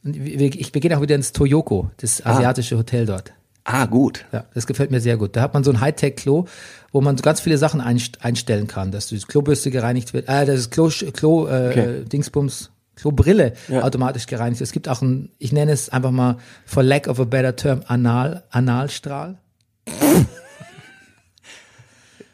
ich 0.04 0.72
beginne 0.72 0.96
auch 0.98 1.02
wieder 1.02 1.14
ins 1.14 1.32
Toyoko, 1.32 1.90
das 1.98 2.24
asiatische 2.24 2.76
Hotel 2.76 3.06
dort. 3.06 3.32
Ah, 3.64 3.86
gut. 3.86 4.24
Ja, 4.32 4.44
das 4.54 4.66
gefällt 4.66 4.90
mir 4.90 5.00
sehr 5.00 5.16
gut. 5.16 5.36
Da 5.36 5.42
hat 5.42 5.54
man 5.54 5.62
so 5.62 5.70
ein 5.70 5.80
Hightech-Klo, 5.80 6.46
wo 6.90 7.00
man 7.00 7.16
so 7.16 7.22
ganz 7.22 7.40
viele 7.40 7.58
Sachen 7.58 7.80
einst- 7.80 8.20
einstellen 8.22 8.66
kann, 8.66 8.90
dass 8.90 9.06
die 9.06 9.18
Klobürste 9.20 9.70
gereinigt 9.70 10.12
wird, 10.14 10.28
äh, 10.28 10.44
das 10.46 10.70
Klo, 10.70 10.90
Klo 11.12 11.46
äh, 11.46 11.68
Okay. 11.70 12.04
Dingsbums, 12.06 12.71
Klobrille 12.96 13.54
Ja. 13.68 13.82
automatisch 13.82 14.26
gereinigt. 14.26 14.60
wird. 14.60 14.68
Es 14.68 14.72
gibt 14.72 14.88
auch 14.88 15.02
ein, 15.02 15.30
ich 15.38 15.52
nenne 15.52 15.72
es 15.72 15.88
einfach 15.88 16.10
mal, 16.10 16.36
for 16.66 16.82
lack 16.82 17.08
of 17.08 17.18
a 17.20 17.24
better 17.24 17.56
term, 17.56 17.82
Anal, 17.86 18.44
Analstrahl. 18.50 19.38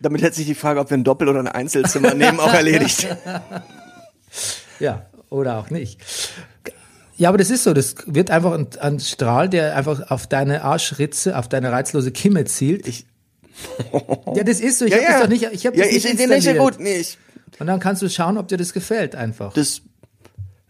Damit 0.00 0.22
hätte 0.22 0.36
sich 0.36 0.46
die 0.46 0.54
Frage, 0.54 0.78
ob 0.80 0.90
wir 0.90 0.96
ein 0.96 1.04
Doppel- 1.04 1.28
oder 1.28 1.40
ein 1.40 1.48
Einzelzimmer 1.48 2.14
nehmen, 2.14 2.40
auch 2.40 2.52
erledigt. 2.52 3.06
Ja, 4.80 5.06
oder 5.28 5.58
auch 5.58 5.70
nicht. 5.70 5.98
Ja, 7.16 7.30
aber 7.30 7.38
das 7.38 7.50
ist 7.50 7.64
so, 7.64 7.74
das 7.74 7.96
wird 8.06 8.30
einfach 8.30 8.52
ein, 8.52 8.68
ein 8.78 9.00
Strahl, 9.00 9.48
der 9.48 9.74
einfach 9.74 10.12
auf 10.12 10.28
deine 10.28 10.62
Arschritze, 10.62 11.36
auf 11.36 11.48
deine 11.48 11.72
reizlose 11.72 12.12
Kimme 12.12 12.44
zielt. 12.44 12.86
Ich- 12.86 13.04
ja, 14.36 14.44
das 14.44 14.60
ist 14.60 14.78
so. 14.78 14.84
Ich 14.84 14.92
hab 14.94 15.00
das 15.04 15.20
doch 15.22 15.28
nicht, 15.28 15.42
ich 15.50 15.66
habe 15.66 15.76
ja, 15.76 15.82
das 15.84 15.92
nicht 15.94 16.04
ich, 16.04 16.10
den 16.16 16.30
ist 16.30 16.30
ja 16.30 16.52
installiert. 16.52 16.62
gut. 16.62 16.78
Nee, 16.80 16.98
ich, 16.98 17.18
Und 17.58 17.66
dann 17.66 17.80
kannst 17.80 18.02
du 18.02 18.08
schauen, 18.08 18.38
ob 18.38 18.46
dir 18.46 18.56
das 18.56 18.72
gefällt 18.72 19.16
einfach. 19.16 19.52
das, 19.54 19.80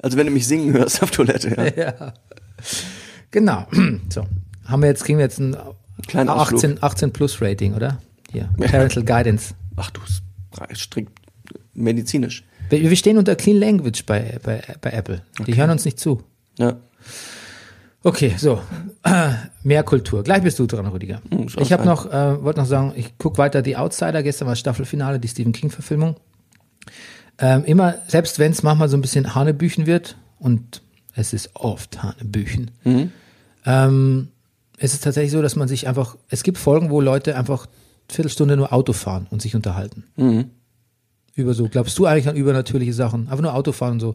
also 0.00 0.16
wenn 0.16 0.26
du 0.26 0.32
mich 0.32 0.46
singen 0.46 0.72
hörst 0.72 1.02
auf 1.02 1.10
Toilette, 1.10 1.54
ja. 1.76 1.84
ja. 1.84 2.14
Genau. 3.30 3.66
So. 4.10 4.26
Haben 4.64 4.82
wir 4.82 4.88
jetzt, 4.88 5.04
kriegen 5.04 5.18
wir 5.18 5.24
jetzt 5.24 5.38
ein 5.38 5.56
Kleinen 6.06 6.28
Ausflug. 6.28 6.58
18, 6.58 6.82
18 6.82 7.12
Plus 7.12 7.40
Rating, 7.40 7.74
oder? 7.74 8.00
Hier. 8.30 8.48
Parental 8.58 9.04
Guidance. 9.04 9.54
Ach 9.76 9.90
du, 9.90 10.00
strikt 10.74 11.12
medizinisch. 11.74 12.44
Wir, 12.68 12.90
wir 12.90 12.96
stehen 12.96 13.16
unter 13.18 13.34
Clean 13.36 13.56
Language 13.56 14.04
bei, 14.04 14.38
bei, 14.42 14.62
bei 14.80 14.90
Apple. 14.90 15.22
Die 15.46 15.56
hören 15.56 15.70
uns 15.70 15.84
nicht 15.84 15.98
zu. 15.98 16.22
Ja. 16.58 16.76
Okay, 18.02 18.34
so. 18.36 18.60
Mehr 19.62 19.82
Kultur. 19.82 20.22
Gleich 20.22 20.42
bist 20.42 20.58
du 20.58 20.66
dran, 20.66 20.86
Rüdiger. 20.86 21.20
soll 21.30 21.62
ich 21.62 21.72
habe 21.72 21.84
noch, 21.84 22.06
äh, 22.06 22.42
wollte 22.42 22.60
noch 22.60 22.66
sagen, 22.66 22.92
ich 22.96 23.16
guck 23.18 23.38
weiter 23.38 23.62
die 23.62 23.76
Outsider. 23.76 24.22
Gestern 24.22 24.46
war 24.46 24.52
das 24.52 24.60
Staffelfinale, 24.60 25.18
die 25.18 25.28
Stephen 25.28 25.52
King-Verfilmung. 25.52 26.16
Ähm, 27.40 27.64
immer, 27.64 27.94
selbst 28.08 28.38
wenn 28.38 28.52
es 28.52 28.62
manchmal 28.62 28.88
so 28.88 28.96
ein 28.96 29.00
bisschen 29.00 29.34
Hanebüchen 29.34 29.86
wird, 29.86 30.16
und 30.38 30.82
es 31.14 31.32
ist 31.32 31.50
oft 31.54 32.02
Hanebüchen, 32.02 32.70
ähm, 33.64 34.28
es 34.78 34.94
ist 34.94 35.02
tatsächlich 35.04 35.32
so, 35.32 35.42
dass 35.42 35.56
man 35.56 35.68
sich 35.68 35.88
einfach, 35.88 36.16
es 36.28 36.42
gibt 36.42 36.58
Folgen, 36.58 36.90
wo 36.90 37.00
Leute 37.00 37.36
einfach 37.36 37.66
Viertelstunde 38.08 38.56
nur 38.56 38.72
Auto 38.72 38.92
fahren 38.92 39.26
und 39.30 39.42
sich 39.42 39.54
unterhalten. 39.56 40.04
Über 41.34 41.54
so, 41.54 41.68
glaubst 41.68 41.98
du 41.98 42.06
eigentlich 42.06 42.28
an 42.28 42.36
übernatürliche 42.36 42.92
Sachen? 42.92 43.28
Einfach 43.28 43.42
nur 43.42 43.54
Auto 43.54 43.72
fahren 43.72 43.92
und 43.94 44.00
so. 44.00 44.14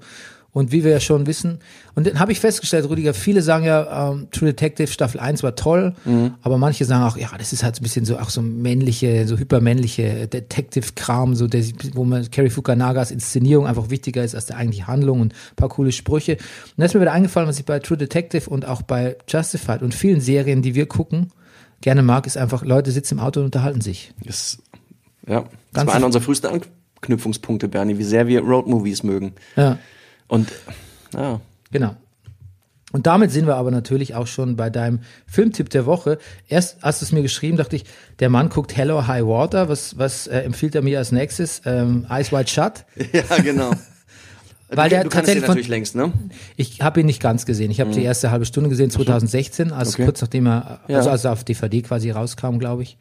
Und 0.53 0.71
wie 0.71 0.83
wir 0.83 0.91
ja 0.91 0.99
schon 0.99 1.25
wissen, 1.25 1.57
und 1.95 2.05
dann 2.05 2.19
habe 2.19 2.31
ich 2.31 2.39
festgestellt, 2.39 2.87
Rüdiger, 2.87 3.15
viele 3.15 3.41
sagen 3.41 3.65
ja, 3.65 4.11
ähm, 4.11 4.27
True 4.31 4.49
Detective 4.49 4.87
Staffel 4.87 5.19
1 5.19 5.41
war 5.41 5.55
toll, 5.55 5.95
aber 6.43 6.59
manche 6.59 6.85
sagen 6.85 7.03
auch, 7.03 7.17
ja, 7.17 7.29
das 7.37 7.53
ist 7.53 7.63
halt 7.63 7.75
so 7.75 7.81
ein 7.81 7.83
bisschen 7.83 8.05
so 8.05 8.19
auch 8.19 8.29
so 8.29 8.41
männliche, 8.43 9.27
so 9.27 9.35
hypermännliche 9.37 10.27
Detective-Kram, 10.27 11.35
so 11.35 11.47
der, 11.47 11.63
wo 11.95 12.03
man 12.03 12.29
Kerry 12.29 12.51
Fukanagas 12.51 13.09
Inszenierung 13.09 13.65
einfach 13.65 13.89
wichtiger 13.89 14.23
ist 14.23 14.35
als 14.35 14.45
der 14.45 14.57
eigentliche 14.57 14.85
Handlung 14.85 15.21
und 15.21 15.33
ein 15.33 15.55
paar 15.55 15.69
coole 15.69 15.91
Sprüche. 15.91 16.33
Und 16.33 16.39
da 16.77 16.85
ist 16.85 16.93
mir 16.93 17.01
wieder 17.01 17.13
eingefallen, 17.13 17.49
was 17.49 17.57
ich 17.57 17.65
bei 17.65 17.79
True 17.79 17.97
Detective 17.97 18.47
und 18.47 18.67
auch 18.67 18.83
bei 18.83 19.15
Justified 19.27 19.81
und 19.81 19.95
vielen 19.95 20.21
Serien, 20.21 20.61
die 20.61 20.75
wir 20.75 20.85
gucken, 20.85 21.31
gerne 21.81 22.03
mag, 22.03 22.27
ist 22.27 22.37
einfach, 22.37 22.63
Leute 22.63 22.91
sitzen 22.91 23.15
im 23.15 23.19
Auto 23.21 23.39
und 23.39 23.47
unterhalten 23.47 23.81
sich. 23.81 24.13
Das, 24.23 24.59
ja, 25.27 25.41
das 25.41 25.49
Ganz- 25.73 25.87
war 25.87 25.95
einer 25.95 26.05
unserer 26.05 26.21
frühesten 26.21 26.47
Anknüpfungspunkte, 27.01 27.67
Bernie, 27.67 27.97
wie 27.97 28.03
sehr 28.03 28.27
wir 28.27 28.41
Roadmovies 28.41 29.01
mögen. 29.03 29.33
Ja. 29.55 29.79
Und 30.33 30.51
ja, 31.13 31.39
Genau. 31.71 31.95
Und 32.91 33.07
damit 33.07 33.31
sind 33.31 33.47
wir 33.47 33.55
aber 33.55 33.71
natürlich 33.71 34.13
auch 34.13 34.27
schon 34.27 34.55
bei 34.55 34.69
deinem 34.69 34.99
Filmtipp 35.25 35.69
der 35.71 35.87
Woche. 35.87 36.19
Erst 36.47 36.77
hast 36.83 37.01
du 37.01 37.05
es 37.05 37.11
mir 37.11 37.23
geschrieben, 37.23 37.57
dachte 37.57 37.75
ich, 37.75 37.85
der 38.19 38.29
Mann 38.29 38.49
guckt 38.49 38.77
Hello 38.77 39.07
High 39.07 39.23
Water. 39.25 39.67
Was, 39.67 39.97
was 39.97 40.27
äh, 40.27 40.39
empfiehlt 40.41 40.75
er 40.75 40.83
mir 40.83 40.99
als 40.99 41.11
nächstes? 41.11 41.61
Ähm, 41.65 42.05
Eyes 42.09 42.31
Wide 42.31 42.47
Shut. 42.47 42.85
ja, 43.13 43.23
genau. 43.41 43.71
Weil 44.69 44.89
du, 44.89 44.95
der 44.95 45.03
du 45.03 45.09
kannst 45.09 45.13
tatsächlich 45.13 45.43
von, 45.45 45.49
natürlich 45.55 45.67
längst, 45.69 45.95
ne? 45.95 46.11
ich 46.55 46.81
habe 46.81 46.99
ihn 46.99 47.05
nicht 47.07 47.21
ganz 47.21 47.45
gesehen. 47.45 47.69
Ich 47.71 47.79
habe 47.79 47.91
die 47.91 48.03
erste 48.03 48.31
halbe 48.31 48.45
Stunde 48.45 48.69
gesehen, 48.69 48.89
2016, 48.91 49.71
also 49.71 49.89
Mhm. 49.89 49.93
Okay. 49.93 50.05
kurz 50.05 50.21
nachdem 50.21 50.47
er, 50.47 50.79
Ja. 50.87 50.97
also 50.97 51.09
als 51.11 51.25
er 51.25 51.31
auf 51.31 51.43
DVD 51.43 51.81
quasi 51.83 52.09
rauskam, 52.11 52.57
glaube 52.57 52.81
ich. 52.83 52.97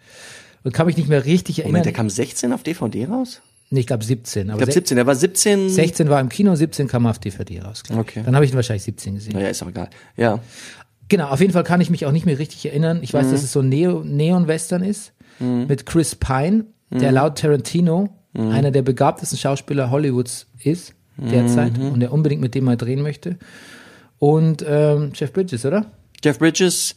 Und 0.64 0.72
kann 0.72 0.86
mich 0.86 0.96
nicht 0.98 1.08
mehr 1.08 1.24
richtig 1.24 1.58
erinnern. 1.60 1.72
Moment, 1.72 1.86
der 1.86 1.92
kam 1.92 2.08
16 2.10 2.52
auf 2.52 2.62
DVD 2.62 3.06
raus? 3.06 3.40
Nee, 3.72 3.80
ich 3.80 3.86
glaube 3.86 4.04
17. 4.04 4.50
Aber 4.50 4.58
Ich 4.60 4.64
glaube 4.64 4.72
17, 4.72 4.96
der 4.96 5.06
war 5.06 5.14
17. 5.14 5.68
16 5.68 6.08
war 6.08 6.20
im 6.20 6.28
Kino, 6.28 6.54
17 6.54 6.86
kam 6.88 7.06
auf 7.06 7.18
DVD 7.18 7.60
raus. 7.60 7.82
Okay. 7.96 8.22
Dann 8.24 8.34
habe 8.34 8.44
ich 8.44 8.52
ihn 8.52 8.56
wahrscheinlich 8.56 8.84
17 8.84 9.14
gesehen. 9.16 9.32
Naja, 9.34 9.48
ist 9.48 9.62
auch 9.62 9.68
egal. 9.68 9.88
Ja. 10.16 10.38
Genau, 11.08 11.28
auf 11.28 11.40
jeden 11.40 11.52
Fall 11.52 11.64
kann 11.64 11.80
ich 11.80 11.90
mich 11.90 12.06
auch 12.06 12.12
nicht 12.12 12.24
mehr 12.26 12.38
richtig 12.38 12.64
erinnern. 12.66 13.00
Ich 13.02 13.12
weiß, 13.12 13.30
dass 13.30 13.42
es 13.42 13.52
so 13.52 13.60
ein 13.60 13.68
Neo 13.68 14.02
Neon-Western 14.04 14.82
ist 14.82 15.12
mit 15.40 15.84
Chris 15.86 16.14
Pine, 16.14 16.66
der 16.90 17.10
laut 17.12 17.38
Tarantino 17.38 18.10
einer 18.34 18.70
der 18.70 18.82
begabtesten 18.82 19.36
Schauspieler 19.38 19.90
Hollywoods 19.90 20.46
ist 20.62 20.94
derzeit 21.18 21.78
und 21.78 22.00
der 22.00 22.12
unbedingt 22.12 22.40
mit 22.40 22.54
dem 22.54 22.64
mal 22.64 22.76
drehen 22.76 23.02
möchte. 23.02 23.38
Und 24.18 24.64
ähm, 24.66 25.10
Jeff 25.14 25.32
Bridges, 25.32 25.66
oder? 25.66 25.86
Jeff 26.24 26.38
Bridges, 26.38 26.94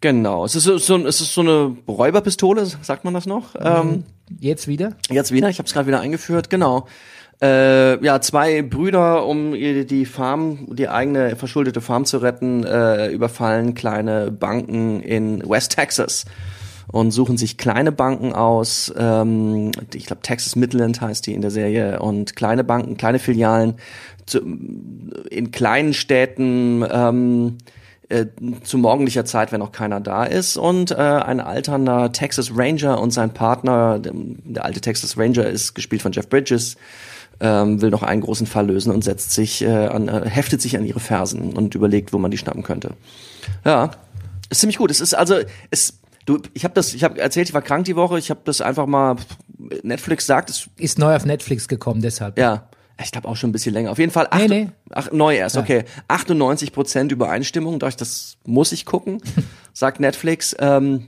genau. 0.00 0.44
Es 0.44 0.54
ist 0.56 0.64
so, 0.64 0.74
es 0.74 1.20
ist 1.20 1.32
so 1.32 1.40
eine 1.40 1.76
Räuberpistole, 1.86 2.66
sagt 2.66 3.04
man 3.04 3.14
das 3.14 3.26
noch? 3.26 3.54
Ähm, 3.58 4.04
Jetzt 4.40 4.68
wieder? 4.68 4.94
Jetzt 5.10 5.32
wieder, 5.32 5.48
ich 5.48 5.58
habe 5.58 5.66
es 5.66 5.72
gerade 5.72 5.86
wieder 5.86 6.00
eingeführt, 6.00 6.50
genau. 6.50 6.86
Äh, 7.40 8.04
ja, 8.04 8.20
zwei 8.20 8.62
Brüder, 8.62 9.24
um 9.24 9.52
die 9.52 10.06
Farm, 10.06 10.66
die 10.74 10.88
eigene 10.88 11.36
verschuldete 11.36 11.80
Farm 11.80 12.04
zu 12.04 12.18
retten, 12.18 12.64
äh, 12.64 13.08
überfallen 13.08 13.74
kleine 13.74 14.32
Banken 14.32 15.00
in 15.00 15.48
West 15.48 15.76
Texas 15.76 16.24
und 16.88 17.12
suchen 17.12 17.36
sich 17.36 17.56
kleine 17.56 17.92
Banken 17.92 18.32
aus. 18.32 18.92
Ähm, 18.98 19.70
ich 19.94 20.06
glaube, 20.06 20.22
Texas 20.22 20.56
Midland 20.56 21.00
heißt 21.00 21.26
die 21.26 21.34
in 21.34 21.40
der 21.40 21.52
Serie 21.52 22.00
und 22.00 22.34
kleine 22.34 22.64
Banken, 22.64 22.96
kleine 22.96 23.20
Filialen 23.20 23.74
zu, 24.26 24.40
in 25.30 25.52
kleinen 25.52 25.94
Städten. 25.94 26.84
Ähm, 26.90 27.58
äh, 28.08 28.26
zu 28.64 28.78
morgendlicher 28.78 29.24
Zeit, 29.24 29.52
wenn 29.52 29.60
noch 29.60 29.72
keiner 29.72 30.00
da 30.00 30.24
ist. 30.24 30.56
Und 30.56 30.92
äh, 30.92 30.94
ein 30.94 31.40
alternder 31.40 32.10
Texas 32.12 32.52
Ranger 32.54 33.00
und 33.00 33.10
sein 33.10 33.34
Partner, 33.34 33.98
der, 33.98 34.12
der 34.14 34.64
alte 34.64 34.80
Texas 34.80 35.18
Ranger 35.18 35.46
ist 35.46 35.74
gespielt 35.74 36.02
von 36.02 36.12
Jeff 36.12 36.28
Bridges, 36.28 36.76
ähm, 37.40 37.80
will 37.80 37.90
noch 37.90 38.02
einen 38.02 38.20
großen 38.22 38.46
Fall 38.46 38.66
lösen 38.66 38.92
und 38.92 39.04
setzt 39.04 39.32
sich 39.32 39.62
äh, 39.62 39.68
an, 39.68 40.08
äh, 40.08 40.28
heftet 40.28 40.60
sich 40.62 40.76
an 40.76 40.84
ihre 40.84 41.00
Fersen 41.00 41.52
und 41.52 41.74
überlegt, 41.74 42.12
wo 42.12 42.18
man 42.18 42.30
die 42.30 42.38
schnappen 42.38 42.62
könnte. 42.62 42.92
Ja, 43.64 43.90
ist 44.50 44.60
ziemlich 44.60 44.78
gut. 44.78 44.90
Es 44.90 45.00
ist 45.00 45.14
also 45.14 45.36
es 45.70 46.00
du 46.24 46.40
ich 46.54 46.64
habe 46.64 46.74
das 46.74 46.94
ich 46.94 47.04
habe 47.04 47.20
erzählt, 47.20 47.48
ich 47.48 47.54
war 47.54 47.62
krank 47.62 47.84
die 47.84 47.94
Woche, 47.96 48.18
ich 48.18 48.30
habe 48.30 48.40
das 48.44 48.60
einfach 48.60 48.86
mal 48.86 49.16
Netflix 49.82 50.26
sagt, 50.26 50.50
es 50.50 50.68
Ist 50.78 50.98
neu 50.98 51.14
auf 51.14 51.24
Netflix 51.24 51.68
gekommen, 51.68 52.00
deshalb. 52.00 52.38
ja. 52.38 52.68
Ich 53.02 53.12
glaube 53.12 53.28
auch 53.28 53.36
schon 53.36 53.50
ein 53.50 53.52
bisschen 53.52 53.74
länger. 53.74 53.90
Auf 53.92 53.98
jeden 53.98 54.10
Fall 54.12 54.26
acht, 54.30 54.48
Nee, 54.48 54.64
nee. 54.64 54.68
Ach, 54.90 55.10
neu 55.12 55.36
erst, 55.36 55.56
okay. 55.56 55.84
98 56.08 56.72
Prozent 56.72 57.12
Übereinstimmung, 57.12 57.78
durch 57.78 57.96
das 57.96 58.36
muss 58.44 58.72
ich 58.72 58.84
gucken, 58.84 59.22
sagt 59.72 60.00
Netflix. 60.00 60.56
Ähm, 60.58 61.06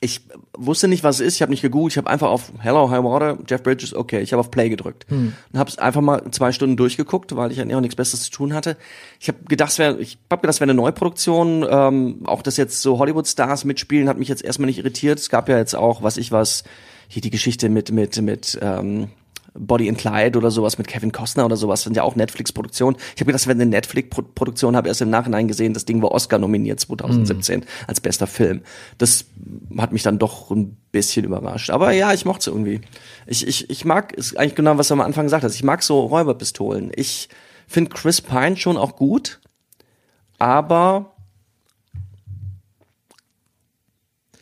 ich 0.00 0.20
wusste 0.56 0.86
nicht, 0.86 1.02
was 1.02 1.16
es 1.16 1.26
ist. 1.26 1.34
Ich 1.34 1.42
habe 1.42 1.50
nicht 1.50 1.62
gegoogelt. 1.62 1.92
Ich 1.94 1.96
habe 1.98 2.08
einfach 2.08 2.28
auf 2.28 2.52
Hello, 2.60 2.88
High 2.88 3.02
Water, 3.02 3.36
Jeff 3.48 3.64
Bridges, 3.64 3.92
okay. 3.94 4.20
Ich 4.20 4.32
habe 4.32 4.38
auf 4.38 4.52
Play 4.52 4.68
gedrückt 4.68 5.06
Hm. 5.08 5.32
und 5.52 5.58
habe 5.58 5.68
es 5.68 5.78
einfach 5.78 6.00
mal 6.00 6.22
zwei 6.30 6.52
Stunden 6.52 6.76
durchgeguckt, 6.76 7.34
weil 7.34 7.50
ich 7.50 7.60
eigentlich 7.60 7.74
auch 7.74 7.80
nichts 7.80 7.96
Besseres 7.96 8.22
zu 8.22 8.30
tun 8.30 8.54
hatte. 8.54 8.76
Ich 9.18 9.26
habe 9.26 9.38
gedacht, 9.48 9.70
es 9.72 9.78
wäre, 9.80 9.98
ich 9.98 10.18
habe 10.30 10.40
gedacht, 10.40 10.54
es 10.54 10.60
wäre 10.60 10.70
eine 10.70 10.80
Neuproduktion. 10.80 11.66
Ähm, 11.68 12.20
auch 12.26 12.42
dass 12.42 12.56
jetzt 12.56 12.80
so 12.80 12.98
Hollywood-Stars 13.00 13.64
mitspielen, 13.64 14.08
hat 14.08 14.18
mich 14.18 14.28
jetzt 14.28 14.44
erstmal 14.44 14.66
nicht 14.66 14.78
irritiert. 14.78 15.18
Es 15.18 15.28
gab 15.30 15.48
ja 15.48 15.58
jetzt 15.58 15.74
auch, 15.74 16.02
was 16.04 16.16
ich 16.16 16.30
was, 16.30 16.62
hier 17.08 17.22
die 17.22 17.30
Geschichte 17.30 17.68
mit 17.68 17.90
mit 17.90 18.22
mit 18.22 18.56
ähm, 18.62 19.08
Body 19.54 19.88
and 19.88 19.98
Clyde 19.98 20.38
oder 20.38 20.50
sowas 20.50 20.78
mit 20.78 20.86
Kevin 20.86 21.12
Costner 21.12 21.44
oder 21.44 21.56
sowas 21.56 21.82
sind 21.82 21.96
ja 21.96 22.02
auch 22.02 22.16
Netflix-Produktionen. 22.16 22.96
Ich 23.14 23.20
habe 23.20 23.26
gedacht, 23.26 23.42
das 23.42 23.46
wäre 23.46 23.56
eine 23.56 23.66
Netflix-Produktion, 23.66 24.76
habe 24.76 24.88
erst 24.88 25.00
im 25.00 25.10
Nachhinein 25.10 25.48
gesehen, 25.48 25.74
das 25.74 25.84
Ding 25.84 26.02
war 26.02 26.12
Oscar 26.12 26.38
nominiert 26.38 26.80
2017 26.80 27.64
als 27.86 28.00
bester 28.00 28.26
Film. 28.26 28.62
Das 28.98 29.26
hat 29.76 29.92
mich 29.92 30.02
dann 30.02 30.18
doch 30.18 30.50
ein 30.50 30.76
bisschen 30.92 31.24
überrascht. 31.24 31.70
Aber 31.70 31.92
ja, 31.92 32.12
ich 32.12 32.24
mochte 32.24 32.40
es 32.40 32.46
irgendwie. 32.46 32.80
Ich, 33.26 33.46
ich, 33.46 33.70
ich 33.70 33.84
mag, 33.84 34.12
ist 34.12 34.36
eigentlich 34.36 34.54
genau, 34.54 34.78
was 34.78 34.88
du 34.88 34.94
am 34.94 35.00
Anfang 35.00 35.26
gesagt 35.26 35.44
hast, 35.44 35.54
ich 35.54 35.64
mag 35.64 35.82
so 35.82 36.00
Räuberpistolen. 36.00 36.92
Ich 36.94 37.28
finde 37.66 37.90
Chris 37.90 38.20
Pine 38.20 38.56
schon 38.56 38.76
auch 38.76 38.96
gut, 38.96 39.40
aber 40.38 41.16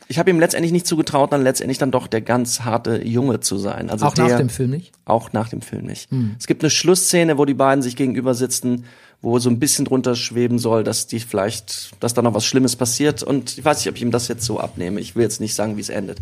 ich 0.09 0.19
habe 0.19 0.31
ihm 0.31 0.39
letztendlich 0.41 0.73
nicht 0.73 0.87
zugetraut, 0.87 1.33
dann 1.33 1.43
letztendlich 1.43 1.79
dann 1.79 1.91
doch 1.91 2.07
der 2.07 2.21
ganz 2.21 2.61
harte 2.61 3.03
Junge 3.05 3.41
zu 3.41 3.59
sein. 3.59 3.91
Also 3.91 4.07
Auch 4.07 4.15
der, 4.15 4.29
nach 4.29 4.37
dem 4.39 4.49
Film 4.49 4.71
nicht? 4.71 4.93
auch 5.05 5.33
nach 5.33 5.49
dem 5.49 5.63
Film 5.63 5.85
nicht. 5.87 6.09
Es 6.39 6.47
gibt 6.47 6.63
eine 6.63 6.71
Schlussszene, 6.71 7.39
wo 7.39 7.45
die 7.45 7.55
beiden 7.55 7.83
sich 7.83 7.97
gegenüber 7.97 8.35
sitzen, 8.35 8.85
wo 9.23 9.39
so 9.39 9.51
ein 9.51 9.59
bisschen 9.59 9.85
drunter 9.85 10.15
schweben 10.15 10.59
soll, 10.59 10.85
dass 10.85 11.07
die 11.07 11.19
vielleicht, 11.21 11.91
dass 12.01 12.15
da 12.15 12.23
noch 12.23 12.35
was 12.35 12.45
Schlimmes 12.45 12.77
passiert. 12.77 13.23
Und 13.23 13.59
ich 13.59 13.65
weiß 13.65 13.79
nicht, 13.79 13.89
ob 13.89 13.97
ich 13.97 14.03
ihm 14.03 14.11
das 14.13 14.29
jetzt 14.29 14.45
so 14.45 14.61
abnehme. 14.61 15.01
Ich 15.01 15.17
will 15.17 15.23
jetzt 15.23 15.41
nicht 15.41 15.55
sagen, 15.55 15.77
wie 15.77 15.81
es 15.81 15.89
endet. 15.89 16.19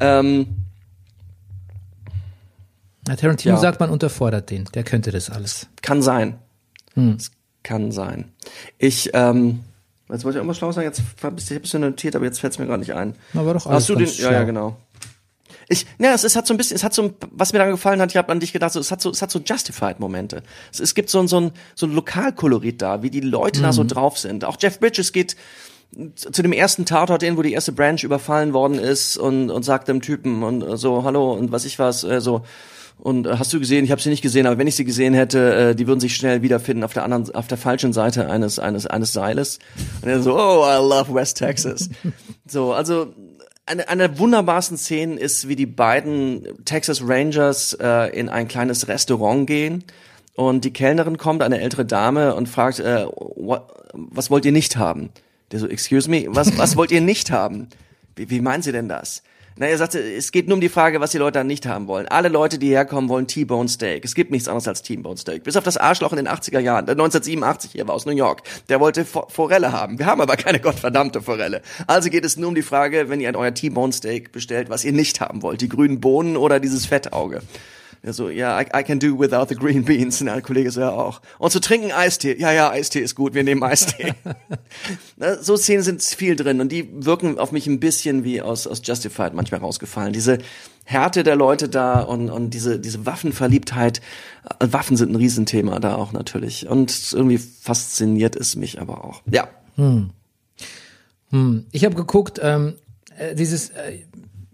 Ähm, 0.00 0.46
Ja, 3.06 3.16
Tarantino 3.16 3.54
Ja. 3.54 3.60
sagt, 3.60 3.80
man 3.80 3.90
unterfordert 3.90 4.50
den. 4.50 4.64
Der 4.74 4.82
könnte 4.82 5.10
das 5.12 5.30
alles. 5.30 5.66
kann 5.82 6.02
sein. 6.02 6.38
Es 7.16 7.30
kann 7.62 7.92
sein. 7.92 8.32
Ich, 8.78 9.10
ähm, 9.14 9.60
jetzt 10.10 10.24
wollte 10.24 10.36
ich 10.36 10.40
irgendwas 10.40 10.56
schlau 10.58 10.72
sagen, 10.72 10.86
jetzt 10.86 11.02
hab 11.22 11.38
ich 11.38 11.50
ein 11.50 11.60
bisschen 11.60 11.80
notiert, 11.82 12.16
aber 12.16 12.24
jetzt 12.24 12.40
fällt 12.40 12.52
es 12.52 12.58
mir 12.58 12.66
gerade 12.66 12.80
nicht 12.80 12.94
ein. 12.94 13.14
War 13.32 13.44
doch 13.54 13.66
alles 13.66 13.82
Hast 13.82 13.88
du 13.88 13.94
den? 13.96 14.08
Ja, 14.16 14.32
ja, 14.32 14.44
genau. 14.44 14.76
Ich, 15.70 15.86
ja, 15.98 16.14
es, 16.14 16.24
es 16.24 16.34
hat 16.34 16.46
so 16.46 16.54
ein 16.54 16.56
bisschen, 16.56 16.76
es 16.76 16.84
hat 16.84 16.94
so, 16.94 17.02
ein- 17.02 17.14
was 17.30 17.52
mir 17.52 17.58
dann 17.58 17.70
gefallen 17.70 18.00
hat, 18.00 18.10
ich 18.10 18.16
habe 18.16 18.32
an 18.32 18.40
dich 18.40 18.52
gedacht, 18.54 18.72
so, 18.72 18.80
es 18.80 18.90
hat 18.90 19.02
so, 19.02 19.10
es 19.10 19.20
hat 19.20 19.30
so 19.30 19.38
Justified-Momente. 19.38 20.42
Es, 20.72 20.80
es 20.80 20.94
gibt 20.94 21.10
so 21.10 21.18
ein, 21.20 21.28
so 21.28 21.40
ein, 21.40 21.52
so 21.74 21.86
ein 21.86 21.92
Lokalkolorit 21.92 22.80
da, 22.80 23.02
wie 23.02 23.10
die 23.10 23.20
Leute 23.20 23.60
da 23.60 23.72
so 23.72 23.82
Mhm. 23.84 23.88
drauf 23.88 24.18
sind. 24.18 24.44
Auch 24.46 24.56
Jeff 24.60 24.80
Bridges 24.80 25.12
geht 25.12 25.36
zu 26.16 26.30
zu 26.30 26.42
dem 26.42 26.52
ersten 26.52 26.84
Tatort 26.84 27.22
hin, 27.22 27.36
wo 27.38 27.42
die 27.42 27.52
erste 27.54 27.72
Branch 27.72 28.02
überfallen 28.02 28.52
worden 28.52 28.78
ist 28.78 29.16
und, 29.16 29.50
und 29.50 29.62
sagt 29.62 29.88
dem 29.88 30.02
Typen 30.02 30.42
und 30.42 30.62
äh, 30.62 30.76
so, 30.76 31.02
hallo 31.04 31.32
und 31.32 31.50
was 31.50 31.64
ich 31.64 31.78
was, 31.78 32.04
äh, 32.04 32.20
so, 32.20 32.44
und 32.98 33.26
äh, 33.26 33.36
hast 33.38 33.52
du 33.52 33.58
gesehen? 33.58 33.84
Ich 33.84 33.90
habe 33.90 34.00
sie 34.00 34.10
nicht 34.10 34.22
gesehen, 34.22 34.46
aber 34.46 34.58
wenn 34.58 34.66
ich 34.66 34.76
sie 34.76 34.84
gesehen 34.84 35.14
hätte, 35.14 35.54
äh, 35.54 35.74
die 35.74 35.86
würden 35.86 36.00
sich 36.00 36.16
schnell 36.16 36.42
wiederfinden 36.42 36.84
auf 36.84 36.92
der 36.92 37.04
anderen, 37.04 37.34
auf 37.34 37.46
der 37.46 37.58
falschen 37.58 37.92
Seite 37.92 38.28
eines 38.28 38.58
eines 38.58 38.86
eines 38.86 39.12
Seiles. 39.12 39.58
Und 40.02 40.08
er 40.08 40.22
so, 40.22 40.36
oh, 40.36 40.64
I 40.64 40.76
love 40.76 41.14
West 41.14 41.38
Texas. 41.38 41.88
so, 42.46 42.72
also 42.72 43.12
eine, 43.66 43.88
eine 43.88 44.08
der 44.08 44.18
wunderbarsten 44.18 44.76
Szenen 44.76 45.18
ist, 45.18 45.48
wie 45.48 45.56
die 45.56 45.66
beiden 45.66 46.64
Texas 46.64 47.02
Rangers 47.04 47.74
äh, 47.74 48.16
in 48.18 48.28
ein 48.28 48.48
kleines 48.48 48.88
Restaurant 48.88 49.46
gehen 49.46 49.84
und 50.34 50.64
die 50.64 50.72
Kellnerin 50.72 51.18
kommt, 51.18 51.42
eine 51.42 51.60
ältere 51.60 51.84
Dame, 51.84 52.34
und 52.34 52.48
fragt, 52.48 52.78
äh, 52.78 53.06
what, 53.06 53.62
was 53.92 54.30
wollt 54.30 54.44
ihr 54.44 54.52
nicht 54.52 54.76
haben? 54.76 55.10
Der 55.50 55.58
so, 55.58 55.66
excuse 55.66 56.08
me, 56.08 56.26
was, 56.28 56.56
was 56.56 56.76
wollt 56.76 56.92
ihr 56.92 57.00
nicht 57.00 57.30
haben? 57.30 57.68
Wie, 58.16 58.30
wie 58.30 58.40
meinen 58.40 58.62
Sie 58.62 58.72
denn 58.72 58.88
das? 58.88 59.22
Na, 59.60 59.66
er 59.66 59.76
sagte, 59.76 59.98
es 59.98 60.30
geht 60.30 60.46
nur 60.46 60.54
um 60.54 60.60
die 60.60 60.68
Frage, 60.68 61.00
was 61.00 61.10
die 61.10 61.18
Leute 61.18 61.40
dann 61.40 61.48
nicht 61.48 61.66
haben 61.66 61.88
wollen. 61.88 62.06
Alle 62.06 62.28
Leute, 62.28 62.58
die 62.58 62.68
herkommen, 62.68 63.08
wollen 63.10 63.26
T-Bone 63.26 63.68
Steak. 63.68 64.04
Es 64.04 64.14
gibt 64.14 64.30
nichts 64.30 64.46
anderes 64.46 64.68
als 64.68 64.82
T-Bone 64.82 65.16
Steak. 65.16 65.42
Bis 65.42 65.56
auf 65.56 65.64
das 65.64 65.76
Arschloch 65.76 66.12
in 66.12 66.16
den 66.18 66.28
80er 66.28 66.60
Jahren, 66.60 66.86
der 66.86 66.92
1987 66.94 67.72
hier 67.72 67.88
war 67.88 67.94
aus 67.96 68.06
New 68.06 68.12
York. 68.12 68.42
Der 68.68 68.78
wollte 68.78 69.04
Fo- 69.04 69.26
Forelle 69.28 69.72
haben. 69.72 69.98
Wir 69.98 70.06
haben 70.06 70.20
aber 70.20 70.36
keine 70.36 70.60
gottverdammte 70.60 71.22
Forelle. 71.22 71.62
Also 71.88 72.08
geht 72.08 72.24
es 72.24 72.36
nur 72.36 72.48
um 72.50 72.54
die 72.54 72.62
Frage, 72.62 73.08
wenn 73.08 73.20
ihr 73.20 73.28
ein 73.28 73.36
euer 73.36 73.52
T-Bone 73.52 73.92
Steak 73.92 74.30
bestellt, 74.30 74.70
was 74.70 74.84
ihr 74.84 74.92
nicht 74.92 75.20
haben 75.20 75.42
wollt. 75.42 75.60
Die 75.60 75.68
grünen 75.68 76.00
Bohnen 76.00 76.36
oder 76.36 76.60
dieses 76.60 76.86
Fettauge. 76.86 77.40
Ja, 78.02 78.12
so, 78.12 78.28
ja, 78.28 78.60
I, 78.60 78.66
I 78.74 78.82
can 78.82 79.00
do 79.00 79.18
without 79.18 79.46
the 79.48 79.54
green 79.54 79.84
beans. 79.84 80.20
Und 80.20 80.28
ein 80.28 80.42
Kollege 80.42 80.70
so, 80.70 80.80
ja 80.80 80.90
auch. 80.90 81.20
Und 81.38 81.50
zu 81.50 81.60
trinken 81.60 81.92
Eistee. 81.92 82.36
Ja, 82.38 82.52
ja, 82.52 82.70
Eistee 82.70 83.00
ist 83.00 83.14
gut, 83.14 83.34
wir 83.34 83.44
nehmen 83.44 83.62
Eistee. 83.62 84.14
Na, 85.16 85.42
so 85.42 85.56
Szenen 85.56 85.82
sind 85.82 86.02
viel 86.02 86.36
drin 86.36 86.60
und 86.60 86.70
die 86.70 86.88
wirken 87.04 87.38
auf 87.38 87.52
mich 87.52 87.66
ein 87.66 87.80
bisschen 87.80 88.24
wie 88.24 88.40
aus, 88.40 88.66
aus 88.66 88.82
Justified 88.84 89.34
manchmal 89.34 89.60
rausgefallen. 89.60 90.12
Diese 90.12 90.38
Härte 90.84 91.22
der 91.22 91.36
Leute 91.36 91.68
da 91.68 92.00
und, 92.00 92.30
und 92.30 92.54
diese, 92.54 92.78
diese 92.78 93.04
Waffenverliebtheit. 93.04 94.00
Äh, 94.58 94.68
Waffen 94.70 94.96
sind 94.96 95.12
ein 95.12 95.16
Riesenthema 95.16 95.80
da 95.80 95.96
auch 95.96 96.12
natürlich. 96.12 96.68
Und 96.68 97.12
irgendwie 97.12 97.38
fasziniert 97.38 98.36
es 98.36 98.56
mich 98.56 98.80
aber 98.80 99.04
auch. 99.04 99.22
Ja. 99.30 99.48
Ich 101.72 101.84
habe 101.84 101.94
geguckt, 101.94 102.40
ähm, 102.42 102.76
äh, 103.16 103.34
dieses 103.34 103.70
äh, 103.70 103.98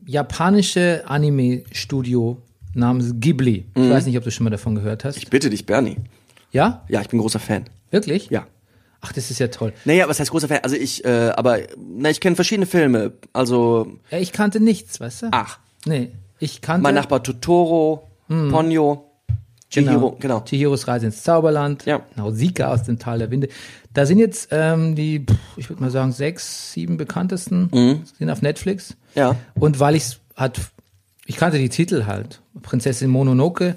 japanische 0.04 1.04
Anime-Studio 1.06 2.42
namens 2.74 3.12
Ghibli. 3.16 3.66
Ich 3.74 3.90
weiß 3.90 4.06
nicht, 4.06 4.16
ob 4.18 4.24
du 4.24 4.30
schon 4.30 4.44
mal 4.44 4.50
davon 4.50 4.74
gehört 4.74 5.04
hast. 5.04 5.16
Ich 5.16 5.28
bitte 5.30 5.50
dich, 5.50 5.66
Bernie. 5.66 5.96
ja? 6.52 6.82
Ja, 6.88 7.00
ich 7.00 7.08
bin 7.08 7.18
großer 7.20 7.38
Fan. 7.40 7.64
Wirklich? 7.90 8.30
Ja. 8.30 8.46
Ach, 9.00 9.12
das 9.12 9.30
ist 9.30 9.38
ja 9.38 9.48
toll. 9.48 9.72
Naja, 9.84 10.08
was 10.08 10.18
heißt 10.18 10.30
großer 10.30 10.48
Fan? 10.48 10.60
Also 10.62 10.76
ich, 10.76 11.04
äh, 11.04 11.30
aber, 11.36 11.58
na, 11.76 12.08
ich 12.10 12.20
kenne 12.20 12.36
verschiedene 12.36 12.66
Filme. 12.66 13.12
Also, 13.32 13.86
Ja, 14.10 14.18
ich 14.18 14.32
kannte 14.32 14.60
nichts, 14.60 14.98
weißt 15.00 15.22
du? 15.22 15.26
ach, 15.30 15.58
Nee, 15.86 16.12
ich 16.38 16.62
kannte. 16.62 16.82
mein 16.82 16.94
Nachbar 16.94 17.22
Totoro, 17.22 18.08
Ponyo, 18.28 19.04
Chihiro, 19.68 20.16
genau. 20.20 20.40
Chihiros 20.40 20.88
Reise 20.88 21.06
ins 21.06 21.22
Zauberland. 21.22 21.84
Ja. 21.84 22.00
Nausicaa 22.16 22.72
aus 22.72 22.84
dem 22.84 22.98
Tal 22.98 23.18
der 23.18 23.30
Winde. 23.30 23.48
Da 23.92 24.06
sind 24.06 24.18
jetzt 24.18 24.48
ähm, 24.52 24.94
die, 24.94 25.26
ich 25.56 25.68
würde 25.68 25.82
mal 25.82 25.90
sagen, 25.90 26.12
sechs, 26.12 26.72
sieben 26.72 26.96
bekanntesten 26.96 27.68
Mhm. 27.72 28.02
sind 28.18 28.30
auf 28.30 28.40
Netflix. 28.40 28.96
Ja. 29.14 29.36
Und 29.58 29.80
weil 29.80 29.96
ich 29.96 30.18
hat, 30.36 30.58
ich 31.26 31.36
kannte 31.36 31.58
die 31.58 31.68
Titel 31.68 32.04
halt. 32.06 32.40
Prinzessin 32.62 33.10
Mononoke 33.10 33.76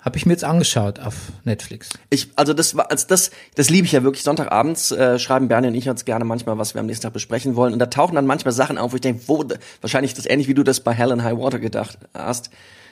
habe 0.00 0.16
ich 0.16 0.26
mir 0.26 0.32
jetzt 0.32 0.42
angeschaut 0.44 0.98
auf 0.98 1.14
Netflix. 1.44 1.90
Ich, 2.10 2.30
also 2.34 2.54
das 2.54 2.76
war, 2.76 2.90
als 2.90 3.06
das, 3.06 3.30
das 3.54 3.70
liebe 3.70 3.86
ich 3.86 3.92
ja 3.92 4.02
wirklich. 4.02 4.24
Sonntagabends 4.24 4.90
äh, 4.90 5.18
schreiben 5.20 5.46
Bernie 5.46 5.68
und 5.68 5.74
ich 5.76 5.88
uns 5.88 6.04
gerne 6.04 6.24
manchmal, 6.24 6.58
was 6.58 6.74
wir 6.74 6.80
am 6.80 6.86
nächsten 6.86 7.04
Tag 7.04 7.12
besprechen 7.12 7.54
wollen. 7.54 7.72
Und 7.72 7.78
da 7.78 7.86
tauchen 7.86 8.16
dann 8.16 8.26
manchmal 8.26 8.52
Sachen 8.52 8.78
auf, 8.78 8.90
wo 8.92 8.96
ich 8.96 9.00
denke, 9.00 9.22
wo, 9.28 9.44
wahrscheinlich 9.80 10.12
das 10.14 10.26
ähnlich 10.26 10.48
wie 10.48 10.54
du 10.54 10.64
das 10.64 10.80
bei 10.80 10.92
Hell 10.92 11.12
and 11.12 11.22
High 11.22 11.38
Water 11.38 11.60
gedacht 11.60 11.98
hast. 12.14 12.50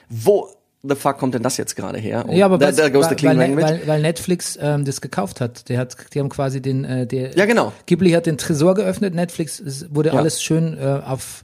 Wo 0.09 0.47
the 0.83 0.95
fuck 0.95 1.17
kommt 1.17 1.35
denn 1.35 1.43
das 1.43 1.57
jetzt 1.57 1.75
gerade 1.75 1.99
her? 1.99 2.25
Und 2.27 2.35
Ja, 2.37 2.45
aber 2.45 2.57
da, 2.57 2.71
da 2.71 2.87
goes 2.89 3.05
the 3.05 3.09
weil, 3.11 3.15
clean 3.17 3.37
weil, 3.37 3.49
language. 3.49 3.65
weil, 3.81 3.87
weil 3.87 4.01
Netflix 4.01 4.57
ähm, 4.61 4.85
das 4.85 5.01
gekauft 5.01 5.41
hat. 5.41 5.67
Der 5.67 5.79
hat, 5.79 5.95
die 6.13 6.19
haben 6.21 6.29
quasi 6.29 6.61
den, 6.61 6.85
äh, 6.85 7.05
der 7.05 7.35
Ja, 7.35 7.45
genau. 7.45 7.73
Ghibli 7.87 8.11
hat 8.11 8.25
den 8.25 8.37
Tresor 8.37 8.73
geöffnet. 8.73 9.13
Netflix 9.13 9.61
wurde 9.93 10.09
Ja. 10.09 10.15
alles 10.15 10.41
schön 10.41 10.77
äh, 10.77 11.01
auf 11.05 11.43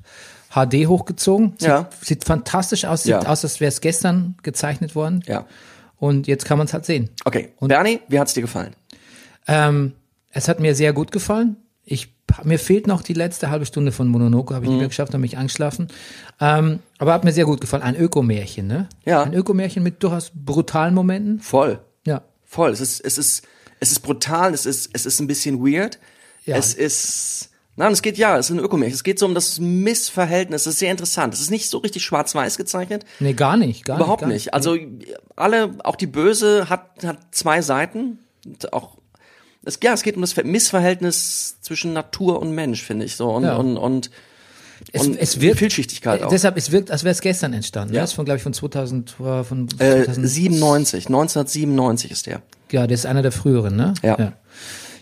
HD 0.66 0.88
hochgezogen. 0.88 1.54
Sieht, 1.58 1.68
Ja. 1.70 1.90
sieht 2.02 2.24
fantastisch 2.26 2.86
aus. 2.86 3.04
Sieht 3.04 3.12
Ja. 3.12 3.20
aus, 3.26 3.44
als 3.44 3.60
wäre 3.60 3.70
es 3.70 3.82
gestern 3.82 4.36
gezeichnet 4.44 4.96
worden. 4.96 5.24
ja. 5.28 5.46
Und 6.00 6.28
jetzt 6.28 6.46
kann 6.46 6.60
man 6.60 6.68
es 6.68 6.74
halt 6.74 6.86
sehen. 6.86 7.10
Okay. 7.26 7.54
Bernie, 7.60 8.02
wie 8.08 8.20
hat's 8.20 8.36
dir 8.36 8.42
gefallen? 8.42 8.76
Ähm, 9.48 9.94
es 10.32 10.48
hat 10.48 10.60
mir 10.60 10.76
sehr 10.76 10.94
gut 10.94 11.12
gefallen. 11.12 11.58
Ich, 11.86 12.14
mir 12.44 12.60
fehlt 12.60 12.86
noch 12.86 13.02
die 13.02 13.14
letzte 13.14 13.50
halbe 13.50 13.66
Stunde 13.66 13.92
von 13.92 14.08
Mononoke, 14.08 14.54
habe 14.54 14.66
ich 14.66 14.70
Mhm. 14.70 14.76
nicht 14.76 14.82
mehr 14.82 14.88
geschafft, 14.90 15.14
habe 15.14 15.22
mich 15.22 15.38
eingeschlafen. 15.38 15.88
Ähm, 16.40 16.80
aber 17.00 17.14
hat 17.14 17.24
mir 17.24 17.32
sehr 17.32 17.46
gut 17.46 17.62
gefallen. 17.62 17.82
Ein 17.82 17.96
Ökomärchen, 17.96 18.68
ne? 18.68 18.88
Ja. 19.06 19.24
Ein 19.24 19.34
Ökomärchen 19.34 19.82
mit 19.84 20.04
durchaus 20.04 20.32
brutalen 20.36 20.94
Momenten. 20.94 21.40
Voll. 21.40 21.80
Ja. 22.06 22.22
Voll. 22.46 22.70
Es 22.72 22.82
ist, 22.82 23.00
es 23.00 23.18
ist, 23.18 23.48
es 23.80 23.92
ist 23.92 24.02
brutal, 24.02 24.54
es 24.54 24.66
ist, 24.68 24.90
es 24.94 25.06
ist 25.06 25.20
ein 25.20 25.28
bisschen 25.28 25.66
weird. 25.66 25.98
Ja. 26.46 26.58
Es 26.58 26.74
ist, 26.76 27.50
nein, 27.78 27.94
es 27.94 28.02
geht, 28.02 28.18
ja, 28.18 28.38
es 28.38 28.50
ist 28.50 28.56
ein 28.58 28.60
Ökomärchen. 28.60 28.94
Es 28.96 29.04
geht 29.04 29.18
so 29.20 29.26
um 29.26 29.34
das 29.34 29.60
Missverhältnis. 29.60 30.62
Es 30.64 30.74
ist 30.74 30.80
sehr 30.80 30.92
interessant. 30.92 31.34
Es 31.34 31.40
ist 31.42 31.50
nicht 31.52 31.70
so 31.70 31.78
richtig 31.78 32.04
schwarz-weiß 32.04 32.58
gezeichnet. 32.58 33.06
Nee, 33.22 33.34
gar 33.34 33.56
nicht. 33.56 33.86
Gar 33.86 33.98
Überhaupt 33.98 34.24
nicht, 34.24 34.34
nicht. 34.34 34.46
gar 34.48 34.56
Also, 34.56 34.76
alle, 35.36 35.76
auch 35.86 35.96
die 35.96 36.08
Böse 36.08 36.70
hat, 36.70 36.90
hat 37.06 37.20
zwei 37.32 37.62
Seiten. 37.62 38.20
Und 38.46 38.74
Auch, 38.74 38.98
es, 39.64 39.80
ja, 39.82 39.94
es 39.94 40.04
geht 40.04 40.16
um 40.16 40.22
das 40.22 40.34
Ver- 40.34 40.44
Missverhältnis 40.44 41.58
zwischen 41.62 41.94
Natur 41.94 42.42
und 42.42 42.52
Mensch, 42.52 42.84
finde 42.84 43.06
ich 43.06 43.16
so. 43.16 43.30
Und, 43.30 43.44
Ja. 43.44 43.56
und, 43.58 43.78
und, 43.78 44.10
Es, 44.94 45.06
und 45.06 45.18
es 45.18 45.42
wirkt, 45.42 45.60
Vielschichtigkeit 45.60 46.22
äh, 46.22 46.24
auch. 46.26 46.30
Deshalb, 46.30 46.56
es 46.58 46.72
wirkt, 46.72 46.92
als 46.92 47.04
wäre 47.04 47.12
es 47.12 47.22
gestern 47.22 47.52
entstanden. 47.54 47.94
Ja. 47.94 47.98
Ja. 48.00 48.04
Das 48.04 48.12
ist 48.12 48.16
von, 48.16 48.26
glaube 48.26 48.38
ich, 48.38 48.44
von 48.44 48.54
2000, 48.54 49.20
war 49.20 49.44
von 49.44 49.68
äh, 49.80 50.04
2000 50.06 50.28
97, 50.30 51.08
1997 51.08 52.12
ist 52.12 52.28
der. 52.28 52.42
Ja, 52.72 52.86
der 52.88 52.96
ist 52.96 53.06
einer 53.06 53.22
der 53.22 53.32
früheren, 53.32 53.76
ne? 53.76 53.94
Ja. 54.04 54.34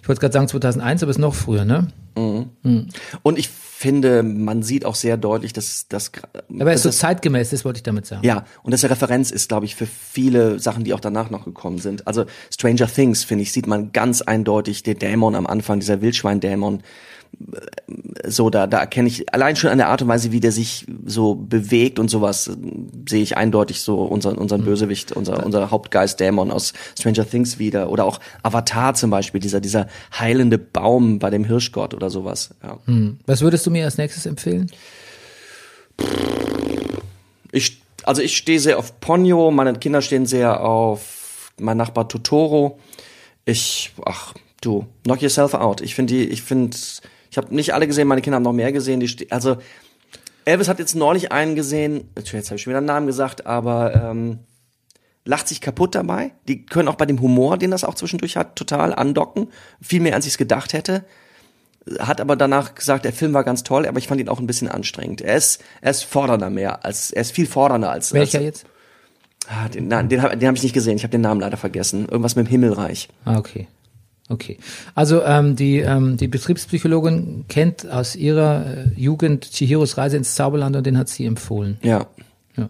Ich 0.06 0.08
wollte 0.08 0.22
gerade 0.22 0.34
sagen 0.34 0.48
2001, 0.48 1.02
aber 1.02 1.10
ist 1.10 1.18
noch 1.18 1.34
früher, 1.34 1.66
ne? 1.66 1.88
Und 2.14 3.40
ich 3.40 3.50
finde, 3.50 4.22
man 4.22 4.62
sieht 4.62 4.86
auch 4.86 4.94
sehr 4.94 5.18
deutlich, 5.18 5.52
dass 5.52 5.88
das. 5.88 6.12
Aber 6.48 6.70
er 6.70 6.76
ist 6.76 6.84
so 6.84 6.90
das, 6.90 7.00
zeitgemäß, 7.00 7.50
das 7.50 7.66
wollte 7.66 7.78
ich 7.78 7.84
damit 7.84 8.06
sagen. 8.06 8.24
ja, 8.24 8.46
und 8.62 8.72
dass 8.72 8.84
er 8.84 8.92
Referenz 8.92 9.32
ist, 9.32 9.50
glaube 9.50 9.66
ich, 9.66 9.74
für 9.74 9.88
viele 9.88 10.60
Sachen, 10.60 10.84
die 10.84 10.94
auch 10.94 11.00
danach 11.00 11.32
noch 11.32 11.44
gekommen 11.46 11.80
sind. 11.80 12.06
Also 12.06 12.26
Stranger 12.54 12.86
Things, 12.86 13.24
finde 13.24 13.42
ich, 13.42 13.52
sieht 13.52 13.66
man 13.66 13.94
ganz 13.94 14.22
eindeutig 14.22 14.84
den 14.84 15.00
Dämon 15.00 15.34
am 15.34 15.48
Anfang, 15.48 15.80
dieser 15.80 16.02
Wildschwein-Dämon. 16.02 16.84
So, 18.28 18.50
da, 18.50 18.66
da 18.68 18.80
erkenne 18.80 19.08
ich 19.08 19.34
allein 19.34 19.56
schon 19.56 19.70
an 19.70 19.78
der 19.78 19.90
Art 19.90 20.02
und 20.02 20.08
Weise, 20.08 20.32
wie 20.32 20.40
der 20.40 20.52
sich 20.52 20.86
so 21.06 21.36
bewegt 21.36 22.00
und 22.00 22.10
sowas, 22.10 22.48
äh, 22.48 22.56
sehe 23.08 23.22
ich 23.22 23.38
eindeutig 23.38 23.82
so 23.82 24.04
unseren, 24.04 24.38
unseren 24.38 24.64
Bösewicht, 24.64 25.12
unser, 25.12 25.46
unser 25.46 25.72
Hauptgeist 25.72 26.20
Dämon 26.20 26.52
aus 26.52 26.74
Stranger 26.98 27.30
Things 27.30 27.60
wieder. 27.60 27.90
Oder 27.90 28.06
auch 28.06 28.20
Avatar 28.44 28.94
zum 28.96 29.10
Beispiel, 29.10 29.40
dieser, 29.40 29.62
dieser 29.62 29.88
heilende 30.18 30.58
Baum 30.58 31.20
bei 31.20 31.30
dem 31.30 31.44
Hirschgott 31.44 31.94
oder 31.94 32.10
sowas. 32.10 32.50
Ja. 32.64 32.80
Was 33.26 33.42
würdest 33.42 33.66
du 33.66 33.72
mir 33.72 33.86
als 33.86 33.98
nächstes 33.98 34.26
empfehlen? 34.26 34.72
Ich, 37.52 37.82
also 38.04 38.22
ich 38.22 38.36
stehe 38.36 38.60
sehr 38.60 38.78
auf 38.78 39.00
Ponyo, 39.00 39.52
meine 39.52 39.74
Kinder 39.74 40.02
stehen 40.02 40.26
sehr 40.26 40.62
auf 40.62 41.52
mein 41.60 41.78
Nachbar 41.78 42.08
Totoro. 42.08 42.80
Ich, 43.46 43.94
ach, 44.06 44.34
du, 44.62 44.88
knock 45.04 45.22
yourself 45.22 45.54
out. 45.54 45.82
Ich 45.82 45.96
finde 45.96 46.14
die, 46.14 46.24
ich 46.26 46.42
finde, 46.42 46.76
ich 47.36 47.38
habe 47.38 47.54
nicht 47.54 47.74
alle 47.74 47.86
gesehen, 47.86 48.08
meine 48.08 48.22
Kinder 48.22 48.38
haben 48.38 48.44
noch 48.44 48.54
mehr 48.54 48.72
gesehen. 48.72 49.02
Die, 49.02 49.30
also 49.30 49.58
Elvis 50.46 50.70
hat 50.70 50.80
jetzt 50.80 50.96
neulich 50.96 51.34
einen 51.34 51.56
gesehen, 51.56 52.10
jetzt 52.16 52.34
habe 52.34 52.56
ich 52.56 52.62
schon 52.62 52.72
wieder 52.72 52.78
einen 52.78 52.86
Namen 52.86 53.08
gesagt, 53.08 53.46
aber 53.46 53.94
ähm, 53.94 54.40
lacht 55.26 55.50
sich 55.50 55.60
kaputt 55.60 55.96
dabei. 55.96 56.32
Die 56.48 56.66
können 56.66 56.88
auch 56.88 56.96
bei 56.96 57.06
dem 57.06 57.20
Humor, 57.20 57.58
den 57.58 57.72
das 57.72 57.84
auch 57.84 57.96
zwischendurch 57.96 58.38
hat, 58.38 58.56
total 58.56 58.96
andocken. 58.96 59.50
Viel 59.82 60.00
mehr, 60.00 60.16
als 60.16 60.26
ich 60.26 60.34
es 60.34 60.38
gedacht 60.38 60.72
hätte. 60.72 61.04
Hat 62.00 62.22
aber 62.22 62.38
danach 62.38 62.74
gesagt, 62.74 63.04
der 63.04 63.12
Film 63.12 63.34
war 63.34 63.44
ganz 63.44 63.64
toll, 63.64 63.86
aber 63.86 64.00
ich 64.00 64.08
fand 64.08 64.22
ihn 64.22 64.30
auch 64.30 64.40
ein 64.40 64.48
bisschen 64.48 64.70
anstrengend. 64.70 65.20
Er 65.20 65.36
ist, 65.36 65.62
er 65.82 65.92
ist 65.92 66.04
fordernder 66.04 66.50
mehr, 66.50 66.86
als 66.86 67.12
er 67.12 67.22
ist 67.22 67.34
viel 67.34 67.48
fordernder 67.48 67.92
als. 67.92 68.14
Welcher 68.14 68.38
als, 68.38 68.46
jetzt? 68.46 68.66
Ah, 69.50 69.68
den, 69.68 69.90
nein, 69.90 70.08
den 70.08 70.22
habe 70.22 70.38
den 70.38 70.48
hab 70.48 70.56
ich 70.56 70.64
nicht 70.64 70.74
gesehen. 70.74 70.96
Ich 70.96 71.04
habe 71.04 71.12
den 71.12 71.22
Namen 71.22 71.42
leider 71.42 71.58
vergessen. 71.58 72.08
Irgendwas 72.08 72.38
mit 72.38 72.48
dem 72.48 72.50
Himmelreich. 72.50 73.10
Ah, 73.26 73.38
okay. 73.38 73.68
Okay. 74.28 74.58
Also 74.96 75.24
ähm, 75.24 75.56
die, 75.56 75.80
ähm, 75.80 76.18
die 76.18 76.28
Betriebspsychologin 76.28 77.46
kennt 77.48 77.90
aus 77.90 78.16
ihrer 78.16 78.66
äh, 78.66 78.90
Jugend 78.96 79.52
Chihiros 79.52 79.98
Reise 79.98 80.18
ins 80.18 80.34
Zauberland 80.34 80.76
und 80.76 80.86
den 80.86 80.98
hat 80.98 81.10
sie 81.10 81.26
empfohlen. 81.26 81.78
Ja. 81.84 82.08
Ja, 82.58 82.70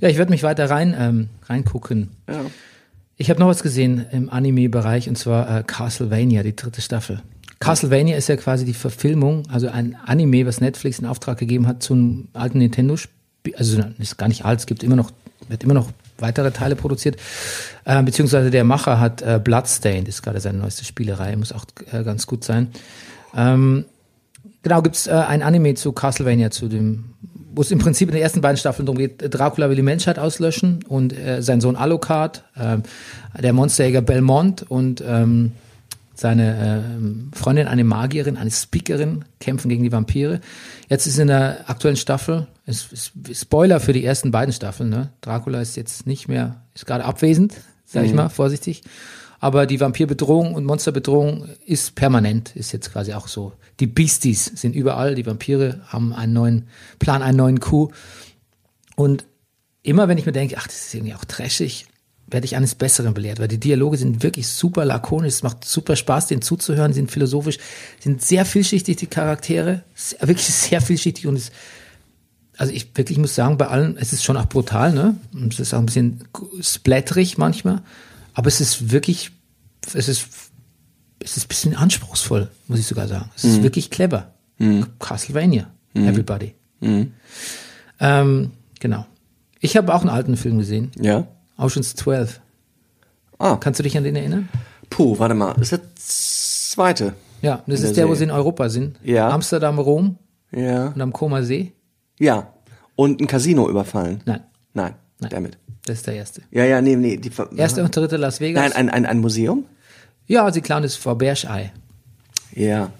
ja 0.00 0.08
ich 0.08 0.18
werde 0.18 0.32
mich 0.32 0.42
weiter 0.42 0.68
rein 0.68 0.96
ähm, 0.98 1.28
reingucken. 1.44 2.10
Ja. 2.28 2.40
Ich 3.16 3.30
habe 3.30 3.40
noch 3.40 3.46
was 3.46 3.62
gesehen 3.62 4.04
im 4.10 4.28
Anime-Bereich 4.30 5.08
und 5.08 5.16
zwar 5.16 5.58
äh, 5.58 5.62
Castlevania, 5.62 6.42
die 6.42 6.56
dritte 6.56 6.82
Staffel. 6.82 7.22
Castlevania 7.60 8.16
ist 8.16 8.28
ja 8.28 8.36
quasi 8.36 8.64
die 8.64 8.74
Verfilmung, 8.74 9.44
also 9.48 9.68
ein 9.68 9.96
Anime, 10.04 10.44
was 10.44 10.60
Netflix 10.60 10.98
in 10.98 11.06
Auftrag 11.06 11.38
gegeben 11.38 11.66
hat 11.66 11.82
zum 11.82 12.28
alten 12.34 12.58
Nintendo-Spiel. 12.58 13.54
Also 13.56 13.82
ist 13.98 14.18
gar 14.18 14.28
nicht 14.28 14.44
alt, 14.44 14.60
es 14.60 14.66
gibt 14.66 14.82
immer 14.82 14.96
noch, 14.96 15.12
wird 15.48 15.62
immer 15.62 15.74
noch 15.74 15.88
weitere 16.18 16.50
Teile 16.50 16.76
produziert. 16.76 17.16
Äh, 17.84 18.02
beziehungsweise 18.02 18.50
der 18.50 18.64
Macher 18.64 19.00
hat 19.00 19.22
äh, 19.22 19.40
Bloodstained, 19.42 20.08
ist 20.08 20.22
gerade 20.22 20.40
seine 20.40 20.58
neueste 20.58 20.84
Spielerei, 20.84 21.36
muss 21.36 21.52
auch 21.52 21.64
äh, 21.92 22.02
ganz 22.02 22.26
gut 22.26 22.44
sein. 22.44 22.68
Ähm, 23.34 23.84
genau, 24.62 24.82
gibt's 24.82 25.06
äh, 25.06 25.12
ein 25.12 25.42
Anime 25.42 25.74
zu 25.74 25.92
Castlevania, 25.92 26.50
zu 26.50 26.68
dem, 26.68 27.14
wo 27.54 27.62
es 27.62 27.70
im 27.70 27.78
Prinzip 27.78 28.08
in 28.08 28.14
den 28.14 28.22
ersten 28.22 28.40
beiden 28.40 28.56
Staffeln 28.58 28.86
darum 28.86 28.98
geht, 28.98 29.22
Dracula 29.34 29.68
will 29.68 29.76
die 29.76 29.82
Menschheit 29.82 30.18
auslöschen 30.18 30.84
und 30.88 31.16
äh, 31.16 31.42
sein 31.42 31.60
Sohn 31.60 31.76
Alucard, 31.76 32.44
ähm, 32.58 32.82
der 33.38 33.52
Monsterjäger 33.52 34.02
Belmont 34.02 34.64
und 34.68 35.02
ähm, 35.06 35.52
seine 36.14 36.88
ähm, 36.98 37.30
Freundin, 37.34 37.68
eine 37.68 37.84
Magierin, 37.84 38.36
eine 38.36 38.50
Speakerin, 38.50 39.24
kämpfen 39.38 39.68
gegen 39.68 39.82
die 39.82 39.92
Vampire. 39.92 40.40
Jetzt 40.88 41.06
ist 41.06 41.18
in 41.18 41.28
der 41.28 41.68
aktuellen 41.68 41.96
Staffel, 41.96 42.46
Spoiler 43.32 43.80
für 43.80 43.92
die 43.92 44.04
ersten 44.04 44.30
beiden 44.30 44.52
Staffeln, 44.52 44.90
ne? 44.90 45.10
Dracula 45.20 45.60
ist 45.60 45.76
jetzt 45.76 46.06
nicht 46.06 46.26
mehr, 46.28 46.62
ist 46.74 46.86
gerade 46.86 47.04
abwesend, 47.04 47.54
sag 47.84 48.04
ich 48.04 48.12
mal, 48.12 48.28
vorsichtig. 48.28 48.82
Aber 49.38 49.66
die 49.66 49.78
Vampirbedrohung 49.80 50.54
und 50.54 50.64
Monsterbedrohung 50.64 51.48
ist 51.66 51.94
permanent, 51.94 52.56
ist 52.56 52.72
jetzt 52.72 52.90
quasi 52.90 53.12
auch 53.12 53.28
so. 53.28 53.52
Die 53.80 53.86
Beasties 53.86 54.46
sind 54.54 54.74
überall, 54.74 55.14
die 55.14 55.26
Vampire 55.26 55.80
haben 55.88 56.12
einen 56.12 56.32
neuen 56.32 56.68
Plan, 56.98 57.22
einen 57.22 57.36
neuen 57.36 57.60
Coup. 57.60 57.92
Und 58.96 59.26
immer 59.82 60.08
wenn 60.08 60.18
ich 60.18 60.26
mir 60.26 60.32
denke, 60.32 60.56
ach, 60.58 60.66
das 60.66 60.86
ist 60.86 60.94
irgendwie 60.94 61.14
auch 61.14 61.24
trashig, 61.26 61.86
werde 62.26 62.46
ich 62.46 62.56
eines 62.56 62.74
Besseren 62.74 63.14
belehrt, 63.14 63.38
weil 63.38 63.46
die 63.46 63.60
Dialoge 63.60 63.98
sind 63.98 64.22
wirklich 64.22 64.48
super 64.48 64.84
lakonisch, 64.84 65.34
es 65.34 65.42
macht 65.44 65.64
super 65.64 65.94
Spaß, 65.94 66.26
denen 66.26 66.42
zuzuhören, 66.42 66.92
sind 66.92 67.10
philosophisch, 67.12 67.58
sind 68.00 68.22
sehr 68.22 68.44
vielschichtig, 68.44 68.96
die 68.96 69.06
Charaktere, 69.06 69.84
sehr- 69.94 70.18
wirklich 70.26 70.46
sehr 70.46 70.80
vielschichtig 70.80 71.26
und 71.28 71.36
es, 71.36 71.52
also 72.56 72.72
ich 72.72 72.90
wirklich 72.96 73.18
muss 73.18 73.34
sagen, 73.34 73.58
bei 73.58 73.68
allen, 73.68 73.96
es 73.98 74.12
ist 74.12 74.24
schon 74.24 74.36
auch 74.36 74.46
brutal, 74.46 74.92
ne? 74.92 75.16
Und 75.34 75.52
Es 75.54 75.60
ist 75.60 75.74
auch 75.74 75.78
ein 75.78 75.86
bisschen 75.86 76.20
splatterig 76.60 77.38
manchmal, 77.38 77.82
aber 78.34 78.48
es 78.48 78.60
ist 78.60 78.90
wirklich, 78.92 79.30
es 79.94 80.08
ist, 80.08 80.26
es 81.20 81.36
ist 81.36 81.44
ein 81.44 81.48
bisschen 81.48 81.74
anspruchsvoll, 81.76 82.48
muss 82.68 82.78
ich 82.78 82.86
sogar 82.86 83.08
sagen. 83.08 83.30
Es 83.36 83.44
ist 83.44 83.62
wirklich 83.62 83.90
clever. 83.90 84.32
Castlevania, 84.98 85.70
everybody. 85.94 86.54
Ähm, 88.00 88.50
genau. 88.80 89.06
Ich 89.60 89.76
habe 89.76 89.94
auch 89.94 90.00
einen 90.00 90.10
alten 90.10 90.36
Film 90.36 90.58
gesehen, 90.58 90.92
Ja. 90.98 91.26
Ocean's 91.58 91.94
12. 91.96 92.40
Ah, 93.38 93.56
Kannst 93.56 93.78
du 93.80 93.82
dich 93.82 93.96
an 93.96 94.04
den 94.04 94.16
erinnern? 94.16 94.48
puh, 94.90 95.18
warte 95.18 95.34
mal. 95.34 95.52
Das 95.54 95.72
ist 95.72 95.72
der 95.72 95.80
zweite. 95.96 97.14
Ja, 97.42 97.62
das 97.66 97.80
ist 97.80 97.96
der 97.96 98.04
der, 98.04 98.08
wo 98.08 98.14
sie 98.14 98.24
in 98.24 98.30
Europa 98.30 98.68
sind. 98.68 98.98
Ja. 99.02 99.28
Amsterdam, 99.30 99.78
Rom 99.78 100.16
Ja. 100.52 100.88
und 100.88 101.00
am 101.00 101.12
Koma 101.12 101.42
See. 101.42 101.72
Ja. 102.18 102.52
Und 102.94 103.20
ein 103.20 103.26
Casino 103.26 103.68
überfallen. 103.68 104.22
Nein, 104.24 104.40
Nein. 104.74 104.94
Nein. 105.20 105.30
Damit. 105.30 105.58
das 105.86 105.98
ist 105.98 106.06
der 106.06 106.14
erste. 106.14 106.42
Ja, 106.50 106.64
ja, 106.64 106.80
nee, 106.82 106.96
nee. 106.96 107.16
Die, 107.16 107.30
Ver- 107.30 107.50
Erste 107.56 107.82
und 107.82 107.94
dritte 107.94 108.16
Las 108.16 108.40
Vegas. 108.40 108.62
Nein, 108.62 108.72
ein, 108.72 108.90
ein, 108.90 109.06
ein 109.06 109.18
Museum? 109.18 109.64
ja, 110.26 110.50
sie 110.52 110.60
klauen 110.60 110.82
das 110.82 110.96
Faberge-Ei. 110.96 111.72
Ja. 112.54 112.90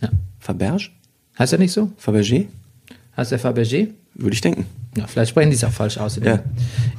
Ja. 0.00 0.08
Faberge? 0.38 0.88
Heißt 1.38 1.52
er 1.52 1.58
nicht 1.58 1.72
so? 1.72 1.90
Fabergé? 2.02 2.46
Heißt 3.16 3.32
der 3.32 3.40
Fabergé? 3.40 3.88
Würde 4.14 4.34
ich 4.34 4.40
denken. 4.40 4.66
Ja, 4.96 5.06
vielleicht 5.06 5.30
sprechen 5.30 5.50
die 5.50 5.56
es 5.56 5.64
auch 5.64 5.70
falsch 5.70 5.98
aus 5.98 6.16
in, 6.16 6.24
Ja. 6.24 6.38
dem, 6.38 6.44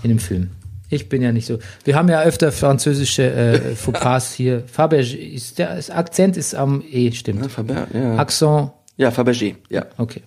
in 0.03 0.09
dem 0.09 0.19
Film. 0.19 0.51
Ich 0.89 1.07
bin 1.09 1.21
ja 1.21 1.31
nicht 1.31 1.45
so. 1.45 1.59
Wir 1.83 1.95
haben 1.95 2.09
ja 2.09 2.21
öfter 2.21 2.51
französische 2.51 3.23
äh, 3.31 3.75
Fauxpas 3.75 4.33
hier. 4.33 4.63
Fabergé, 4.67 5.15
ist 5.17 5.57
der 5.59 5.75
das 5.75 5.89
Akzent 5.89 6.37
ist 6.37 6.53
am 6.55 6.83
E, 6.89 7.11
stimmt. 7.11 7.41
Ja, 7.43 7.49
Faber, 7.49 7.87
ja. 7.93 8.15
Accent, 8.17 8.71
ja, 8.97 9.09
Fabergé, 9.09 9.55
ja. 9.69 9.85
okay. 9.97 10.21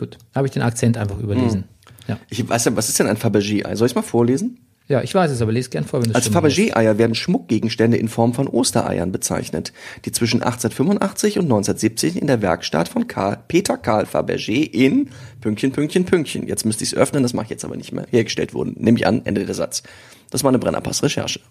Ja, 0.00 0.06
gut. 0.06 0.18
Habe 0.34 0.46
ich 0.46 0.52
den 0.52 0.62
Akzent 0.62 0.96
einfach 0.96 1.18
überlesen. 1.18 1.64
Ja. 2.08 2.18
Ich 2.28 2.48
weiß 2.48 2.64
ja, 2.64 2.76
was 2.76 2.88
ist 2.88 2.98
denn 2.98 3.06
ein 3.06 3.16
Fabergé-Ei? 3.16 3.76
Soll 3.76 3.86
ich 3.86 3.94
mal 3.94 4.02
vorlesen? 4.02 4.58
ja, 4.88 5.00
ich 5.02 5.14
weiß 5.14 5.30
es, 5.30 5.40
aber 5.40 5.52
lese 5.52 5.70
gern 5.70 5.84
vor, 5.84 6.02
wenn 6.02 6.10
du 6.10 6.16
Als 6.16 6.28
Fabergé-Eier 6.28 6.98
werden 6.98 7.14
Schmuckgegenstände 7.14 7.96
in 7.96 8.08
Form 8.08 8.34
von 8.34 8.48
Ostereiern 8.48 9.12
bezeichnet, 9.12 9.72
die 10.04 10.10
zwischen 10.10 10.42
1885 10.42 11.38
und 11.38 11.44
1970 11.44 12.20
in 12.20 12.26
der 12.26 12.42
Werkstatt 12.42 12.88
von 12.88 13.06
Karl, 13.06 13.38
Peter 13.46 13.78
Karl 13.78 14.04
Fabergé 14.04 14.68
in 14.68 15.10
Pünktchen, 15.40 15.70
Pünktchen, 15.70 16.06
Pünktchen. 16.06 16.48
Jetzt 16.48 16.66
müsste 16.66 16.82
ich 16.82 16.92
es 16.92 16.98
öffnen, 16.98 17.22
das 17.22 17.34
mache 17.34 17.44
ich 17.44 17.50
jetzt 17.50 17.64
aber 17.64 17.76
nicht 17.76 17.92
mehr. 17.92 18.04
Hergestellt 18.10 18.52
wurden. 18.52 18.74
Nehme 18.78 18.98
ich 18.98 19.06
an, 19.06 19.24
Ende 19.24 19.44
der 19.46 19.54
Satz. 19.54 19.84
Das 20.30 20.42
war 20.42 20.48
eine 20.48 20.58
Brennerpass-Recherche. 20.58 21.40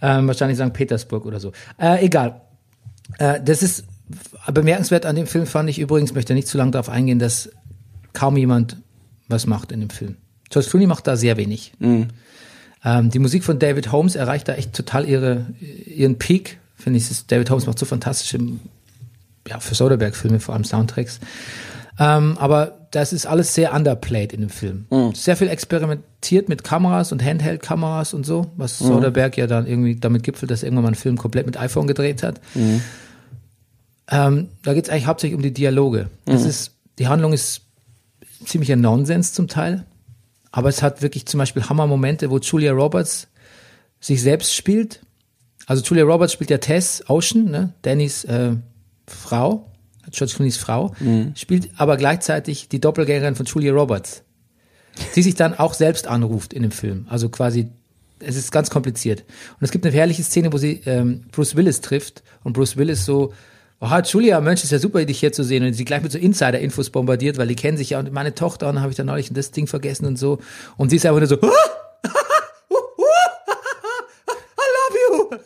Ähm, 0.00 0.28
wahrscheinlich 0.28 0.56
St. 0.56 0.72
Petersburg 0.72 1.26
oder 1.26 1.40
so. 1.40 1.50
Äh, 1.76 2.04
egal. 2.04 2.40
Äh, 3.18 3.40
das 3.42 3.64
ist 3.64 3.84
bemerkenswert 4.52 5.06
an 5.06 5.16
dem 5.16 5.26
Film 5.26 5.46
fand 5.46 5.68
ich 5.68 5.78
übrigens, 5.78 6.14
möchte 6.14 6.34
nicht 6.34 6.48
zu 6.48 6.58
lange 6.58 6.70
darauf 6.72 6.88
eingehen, 6.88 7.18
dass 7.18 7.50
kaum 8.12 8.36
jemand 8.36 8.76
was 9.28 9.46
macht 9.46 9.72
in 9.72 9.80
dem 9.80 9.90
Film. 9.90 10.16
George 10.50 10.68
Clooney 10.70 10.86
macht 10.86 11.06
da 11.06 11.16
sehr 11.16 11.36
wenig. 11.36 11.72
Ähm, 12.84 13.10
die 13.10 13.18
Musik 13.18 13.44
von 13.44 13.58
David 13.58 13.92
Holmes 13.92 14.16
erreicht 14.16 14.48
da 14.48 14.54
echt 14.54 14.72
total 14.72 15.06
ihre, 15.06 15.46
ihren 15.60 16.18
Peak. 16.18 16.58
Finde 16.76 16.98
ich, 16.98 17.26
David 17.26 17.50
Holmes 17.50 17.66
macht 17.66 17.78
so 17.78 17.86
fantastische, 17.86 18.38
ja, 19.46 19.60
für 19.60 19.74
Soderbergh-Filme, 19.74 20.40
vor 20.40 20.54
allem 20.54 20.64
Soundtracks. 20.64 21.20
Ähm, 21.98 22.38
aber 22.38 22.86
das 22.92 23.12
ist 23.12 23.26
alles 23.26 23.54
sehr 23.54 23.74
underplayed 23.74 24.32
in 24.32 24.40
dem 24.40 24.50
Film. 24.50 24.86
Sehr 25.14 25.36
viel 25.36 25.48
experimentiert 25.48 26.48
mit 26.48 26.64
Kameras 26.64 27.12
und 27.12 27.22
Handheld-Kameras 27.22 28.14
und 28.14 28.24
so, 28.24 28.52
was 28.56 28.78
Soderbergh 28.78 29.38
ja 29.38 29.46
dann 29.46 29.66
irgendwie 29.66 29.96
damit 29.96 30.22
gipfelt, 30.22 30.50
dass 30.50 30.62
er 30.62 30.68
irgendwann 30.68 30.84
mal 30.84 30.88
einen 30.90 30.94
Film 30.94 31.18
komplett 31.18 31.44
mit 31.46 31.58
iPhone 31.58 31.86
gedreht 31.88 32.22
hat. 32.22 32.40
Ähm, 34.10 34.48
da 34.62 34.74
geht 34.74 34.84
es 34.84 34.90
eigentlich 34.90 35.06
hauptsächlich 35.06 35.36
um 35.36 35.42
die 35.42 35.52
Dialoge. 35.52 36.10
Das 36.24 36.44
ist, 36.44 36.72
die 36.98 37.08
Handlung 37.08 37.32
ist 37.32 37.62
ziemlicher 38.44 38.76
Nonsens 38.76 39.32
zum 39.32 39.48
Teil, 39.48 39.84
aber 40.50 40.68
es 40.68 40.82
hat 40.82 41.02
wirklich 41.02 41.26
zum 41.26 41.38
Beispiel 41.38 41.68
Hammer-Momente, 41.68 42.30
wo 42.30 42.38
Julia 42.38 42.72
Roberts 42.72 43.28
sich 44.00 44.22
selbst 44.22 44.54
spielt. 44.54 45.00
Also 45.66 45.82
Julia 45.82 46.04
Roberts 46.04 46.32
spielt 46.32 46.50
ja 46.50 46.58
Tess 46.58 47.04
Ocean, 47.08 47.50
ne? 47.50 47.74
Dannys 47.82 48.24
äh, 48.24 48.52
Frau, 49.06 49.70
George 50.10 50.34
Clooney's 50.36 50.56
Frau, 50.56 50.94
spielt 51.34 51.70
aber 51.76 51.96
gleichzeitig 51.98 52.68
die 52.68 52.80
Doppelgängerin 52.80 53.34
von 53.34 53.44
Julia 53.44 53.72
Roberts, 53.72 54.22
die 55.14 55.22
sich 55.22 55.34
dann 55.34 55.52
auch 55.54 55.74
selbst 55.74 56.06
anruft 56.06 56.54
in 56.54 56.62
dem 56.62 56.70
Film. 56.70 57.06
Also 57.10 57.28
quasi, 57.28 57.68
es 58.20 58.36
ist 58.36 58.52
ganz 58.52 58.70
kompliziert. 58.70 59.24
Und 59.60 59.64
es 59.64 59.70
gibt 59.70 59.84
eine 59.84 59.94
herrliche 59.94 60.22
Szene, 60.22 60.52
wo 60.52 60.56
sie 60.56 60.80
ähm, 60.86 61.24
Bruce 61.30 61.56
Willis 61.56 61.82
trifft 61.82 62.22
und 62.42 62.54
Bruce 62.54 62.78
Willis 62.78 63.04
so, 63.04 63.34
oh, 63.80 63.98
Julia, 64.04 64.40
Mensch, 64.40 64.64
ist 64.64 64.72
ja 64.72 64.78
super, 64.78 65.04
dich 65.04 65.20
hier 65.20 65.32
zu 65.32 65.42
sehen. 65.44 65.64
Und 65.64 65.72
sie 65.74 65.84
gleich 65.84 66.02
mit 66.02 66.12
so 66.12 66.18
Insider-Infos 66.18 66.90
bombardiert, 66.90 67.38
weil 67.38 67.46
die 67.48 67.56
kennen 67.56 67.76
sich 67.76 67.90
ja 67.90 67.98
und 67.98 68.12
meine 68.12 68.34
Tochter, 68.34 68.68
und 68.68 68.74
dann 68.76 68.82
habe 68.82 68.90
ich 68.90 68.96
da 68.96 69.04
neulich 69.04 69.32
das 69.32 69.50
Ding 69.50 69.66
vergessen 69.66 70.06
und 70.06 70.16
so. 70.18 70.38
Und 70.76 70.90
sie 70.90 70.96
ist 70.96 71.06
einfach 71.06 71.20
nur 71.20 71.28
so, 71.28 71.36
I 71.36 71.46
love 74.58 74.98
you. 75.32 75.38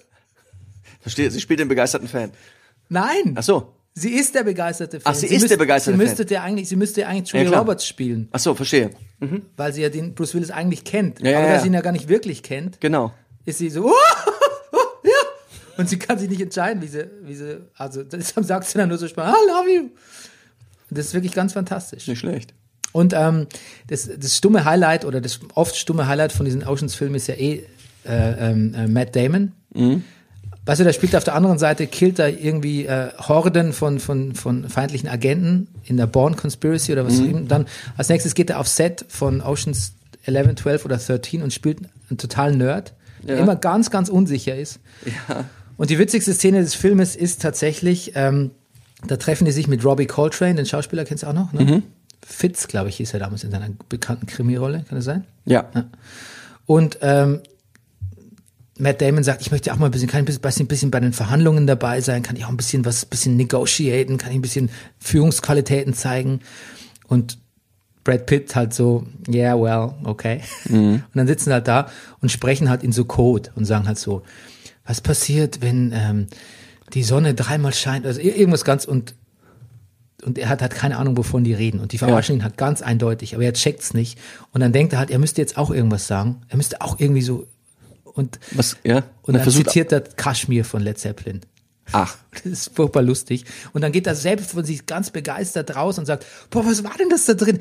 Verstehe, 1.00 1.30
sie 1.30 1.40
spielt 1.40 1.60
den 1.60 1.68
begeisterten 1.68 2.08
Fan. 2.08 2.30
Nein. 2.88 3.34
Ach 3.36 3.42
so. 3.42 3.74
Sie 3.94 4.14
ist 4.14 4.34
der 4.34 4.42
begeisterte 4.44 5.00
Fan. 5.00 5.12
Ach, 5.12 5.14
sie 5.18 5.26
ist 5.26 5.50
der 5.50 5.58
begeisterte 5.58 5.98
sie 5.98 6.02
Fan. 6.02 6.08
müsste 6.10 6.24
der 6.24 6.42
eigentlich, 6.42 6.66
Sie 6.68 6.76
müsste 6.76 7.02
ja 7.02 7.08
eigentlich 7.08 7.30
Julia 7.32 7.48
klar. 7.48 7.60
Roberts 7.60 7.86
spielen, 7.86 8.28
Ach 8.32 8.38
so, 8.40 8.54
verstehe. 8.54 8.90
weil 9.56 9.72
sie 9.74 9.82
ja 9.82 9.90
den 9.90 10.14
Bruce 10.14 10.34
Willis 10.34 10.50
eigentlich 10.50 10.84
kennt. 10.84 11.20
Ja, 11.20 11.30
ja, 11.32 11.38
aber 11.38 11.48
ja. 11.48 11.54
da 11.56 11.60
sie 11.60 11.66
ihn 11.66 11.74
ja 11.74 11.82
gar 11.82 11.92
nicht 11.92 12.08
wirklich 12.08 12.42
kennt, 12.42 12.80
Genau. 12.80 13.12
ist 13.44 13.58
sie 13.58 13.68
so, 13.68 13.88
ja. 13.88 14.31
Und 15.82 15.88
sie 15.88 15.98
kann 15.98 16.18
sich 16.18 16.28
nicht 16.30 16.40
entscheiden, 16.40 16.82
wie 16.82 16.86
sie, 16.86 17.10
wie 17.24 17.34
sie, 17.34 17.58
also 17.76 18.02
deshalb 18.02 18.46
sagt 18.52 18.66
sie 18.66 18.78
dann 18.78 18.88
nur 18.88 18.98
so 18.98 19.08
spannend, 19.08 19.34
I 19.36 19.48
love 19.50 19.70
you. 19.70 19.90
Das 20.90 21.06
ist 21.06 21.14
wirklich 21.14 21.32
ganz 21.32 21.52
fantastisch. 21.54 22.06
Nicht 22.06 22.18
schlecht. 22.20 22.54
Und 22.92 23.14
ähm, 23.16 23.46
das, 23.88 24.08
das 24.18 24.36
stumme 24.36 24.64
Highlight 24.64 25.04
oder 25.04 25.20
das 25.20 25.40
oft 25.54 25.76
stumme 25.76 26.06
Highlight 26.06 26.32
von 26.32 26.44
diesen 26.44 26.62
Oceans-Filmen 26.66 27.14
ist 27.16 27.26
ja 27.26 27.34
eh 27.34 27.64
äh, 28.04 28.50
ähm, 28.50 28.74
äh, 28.74 28.86
Matt 28.86 29.16
Damon. 29.16 29.52
Weißt 30.66 30.80
du, 30.80 30.84
der 30.84 30.92
spielt 30.92 31.16
auf 31.16 31.24
der 31.24 31.34
anderen 31.34 31.58
Seite, 31.58 31.86
killt 31.86 32.18
da 32.18 32.28
irgendwie 32.28 32.84
äh, 32.86 33.08
Horden 33.18 33.72
von, 33.72 33.98
von, 33.98 34.34
von 34.34 34.68
feindlichen 34.68 35.08
Agenten 35.08 35.68
in 35.84 35.96
der 35.96 36.06
Born 36.06 36.36
Conspiracy 36.36 36.92
oder 36.92 37.06
was 37.06 37.18
auch 37.18 37.24
immer. 37.24 37.40
Dann 37.40 37.66
als 37.96 38.08
nächstes 38.10 38.34
geht 38.34 38.50
er 38.50 38.60
auf 38.60 38.68
Set 38.68 39.04
von 39.08 39.40
Oceans 39.40 39.94
11, 40.24 40.56
12 40.56 40.84
oder 40.84 40.98
13 40.98 41.42
und 41.42 41.52
spielt 41.52 41.78
einen 42.10 42.18
totalen 42.18 42.58
Nerd, 42.58 42.92
der 43.26 43.36
Ja. 43.36 43.42
immer 43.42 43.56
ganz, 43.56 43.90
ganz 43.90 44.08
unsicher 44.10 44.54
ist. 44.56 44.78
Ja. 45.28 45.46
Und 45.76 45.90
die 45.90 45.98
witzigste 45.98 46.34
Szene 46.34 46.60
des 46.60 46.74
Filmes 46.74 47.16
ist 47.16 47.42
tatsächlich, 47.42 48.12
ähm, 48.14 48.50
da 49.06 49.16
treffen 49.16 49.44
die 49.44 49.52
sich 49.52 49.68
mit 49.68 49.84
Robbie 49.84 50.06
Coltrane, 50.06 50.54
den 50.54 50.66
Schauspieler 50.66 51.04
kennst 51.04 51.22
du 51.22 51.28
auch 51.28 51.32
noch, 51.32 51.52
ne? 51.52 51.82
Fitz, 52.24 52.68
glaube 52.68 52.88
ich, 52.88 52.96
hieß 52.96 53.14
er 53.14 53.20
damals 53.20 53.42
in 53.42 53.50
seiner 53.50 53.68
bekannten 53.88 54.26
Krimirolle, 54.26 54.84
kann 54.88 54.96
das 54.96 55.04
sein? 55.04 55.24
Ja. 55.44 55.68
Und 56.66 56.98
ähm, 57.02 57.40
Matt 58.78 59.00
Damon 59.02 59.24
sagt, 59.24 59.42
ich 59.42 59.50
möchte 59.50 59.72
auch 59.72 59.76
mal 59.76 59.86
ein 59.86 59.92
bisschen, 59.92 60.08
kann 60.08 60.24
ich 60.24 60.30
ein 60.30 60.40
bisschen, 60.40 60.66
bisschen 60.66 60.90
bei 60.90 61.00
den 61.00 61.12
Verhandlungen 61.12 61.66
dabei 61.66 62.00
sein, 62.00 62.22
kann 62.22 62.36
ich 62.36 62.44
auch 62.44 62.48
ein 62.48 62.56
bisschen 62.56 62.84
was, 62.84 63.04
bisschen 63.04 63.36
negotiaten, 63.36 64.18
kann 64.18 64.30
ich 64.30 64.38
ein 64.38 64.42
bisschen 64.42 64.70
Führungsqualitäten 64.98 65.94
zeigen. 65.94 66.40
Und 67.06 67.38
Brad 68.04 68.26
Pitt 68.26 68.56
halt 68.56 68.72
so, 68.74 69.06
yeah, 69.28 69.60
well, 69.60 69.94
okay. 70.04 70.40
Und 70.94 71.14
dann 71.14 71.26
sitzen 71.26 71.52
halt 71.52 71.68
da 71.68 71.88
und 72.20 72.30
sprechen 72.30 72.68
halt 72.68 72.82
in 72.82 72.92
so 72.92 73.04
Code 73.04 73.50
und 73.54 73.64
sagen 73.64 73.86
halt 73.86 73.98
so, 73.98 74.22
was 74.84 75.00
passiert, 75.00 75.60
wenn 75.60 75.92
ähm, 75.94 76.26
die 76.94 77.02
Sonne 77.04 77.34
dreimal 77.34 77.72
scheint, 77.72 78.06
also 78.06 78.20
ir- 78.20 78.36
irgendwas 78.36 78.64
ganz 78.64 78.84
und 78.84 79.14
und 80.24 80.38
er 80.38 80.48
hat 80.48 80.62
halt 80.62 80.72
keine 80.74 80.98
Ahnung, 80.98 81.16
wovon 81.16 81.42
die 81.42 81.52
reden. 81.52 81.80
Und 81.80 81.90
die 81.90 81.98
verarschen 81.98 82.36
ihn 82.36 82.44
halt 82.44 82.56
ganz 82.56 82.80
eindeutig, 82.80 83.34
aber 83.34 83.42
er 83.44 83.54
checkt's 83.54 83.92
nicht. 83.92 84.20
Und 84.52 84.60
dann 84.60 84.72
denkt 84.72 84.92
er 84.92 85.00
halt, 85.00 85.10
er 85.10 85.18
müsste 85.18 85.40
jetzt 85.40 85.56
auch 85.56 85.72
irgendwas 85.72 86.06
sagen. 86.06 86.42
Er 86.48 86.56
müsste 86.58 86.80
auch 86.80 87.00
irgendwie 87.00 87.22
so. 87.22 87.48
Und, 88.04 88.38
Was, 88.52 88.76
ja? 88.84 88.98
und 89.22 89.34
er 89.34 89.38
dann 89.38 89.42
versucht- 89.42 89.66
zitiert 89.70 89.90
er 89.90 90.00
Kashmir 90.02 90.64
von 90.64 90.80
Led 90.80 90.96
Zeppelin. 90.98 91.40
Ach. 91.90 92.16
Das 92.34 92.44
ist 92.52 92.70
furchtbar 92.76 93.02
lustig. 93.02 93.44
Und 93.72 93.80
dann 93.82 93.90
geht 93.90 94.06
er 94.06 94.14
selbst 94.14 94.52
von 94.52 94.64
sich 94.64 94.86
ganz 94.86 95.10
begeistert 95.10 95.74
raus 95.74 95.98
und 95.98 96.06
sagt, 96.06 96.24
boah, 96.50 96.64
was 96.64 96.84
war 96.84 96.94
denn 96.96 97.08
das 97.08 97.24
da 97.24 97.34
drin? 97.34 97.58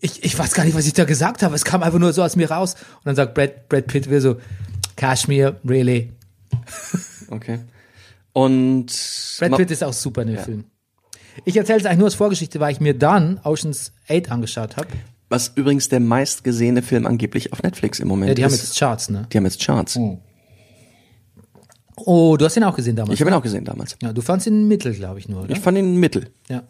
Ich, 0.00 0.24
ich 0.24 0.38
weiß 0.38 0.54
gar 0.54 0.64
nicht, 0.64 0.74
was 0.76 0.86
ich 0.86 0.94
da 0.94 1.04
gesagt 1.04 1.42
habe. 1.42 1.54
Es 1.54 1.64
kam 1.66 1.82
einfach 1.82 1.98
nur 1.98 2.14
so 2.14 2.22
aus 2.22 2.36
mir 2.36 2.50
raus. 2.50 2.72
Und 2.72 3.04
dann 3.06 3.16
sagt 3.16 3.34
Brad, 3.34 3.68
Brad 3.68 3.86
Pitt 3.86 4.08
wieder 4.08 4.22
so, 4.22 4.36
Kashmir, 4.96 5.56
really? 5.68 6.12
Okay. 7.30 7.58
Und 8.32 8.86
Brad 9.38 9.56
Pitt 9.56 9.70
ist 9.70 9.84
auch 9.84 9.92
super 9.92 10.22
in 10.22 10.28
dem 10.28 10.38
Film. 10.38 10.64
Ich 11.44 11.56
erzähle 11.56 11.78
es 11.80 11.84
eigentlich 11.86 11.98
nur 11.98 12.06
als 12.06 12.14
Vorgeschichte, 12.14 12.58
weil 12.60 12.72
ich 12.72 12.80
mir 12.80 12.94
dann 12.96 13.38
Oceans 13.44 13.92
8 14.08 14.30
angeschaut 14.30 14.76
habe. 14.76 14.88
was 15.28 15.52
übrigens 15.54 15.88
der 15.88 16.00
meistgesehene 16.00 16.82
Film 16.82 17.06
angeblich 17.06 17.52
auf 17.52 17.62
Netflix 17.62 18.00
im 18.00 18.08
Moment 18.08 18.30
Ja, 18.30 18.34
die 18.34 18.44
haben 18.44 18.52
ist. 18.54 18.62
jetzt 18.62 18.78
Charts, 18.78 19.10
ne? 19.10 19.26
die 19.32 19.36
haben 19.36 19.44
jetzt 19.44 19.60
Charts. 19.60 19.98
Oh, 21.96 22.36
du 22.36 22.44
hast 22.44 22.56
ihn 22.56 22.64
auch 22.64 22.76
gesehen 22.76 22.96
damals. 22.96 23.14
Ich 23.14 23.20
habe 23.20 23.30
ihn 23.30 23.34
auch 23.34 23.42
gesehen 23.42 23.64
damals. 23.64 23.96
ja, 24.00 24.12
du 24.12 24.20
fandst 24.22 24.46
ihn 24.46 24.68
mittel, 24.68 24.94
glaube 24.94 25.18
ich 25.18 25.28
nur, 25.28 25.42
oder? 25.42 25.50
Ich 25.50 25.60
fand 25.60 25.76
ihn 25.78 25.96
mittel. 25.96 26.28
ja. 26.48 26.62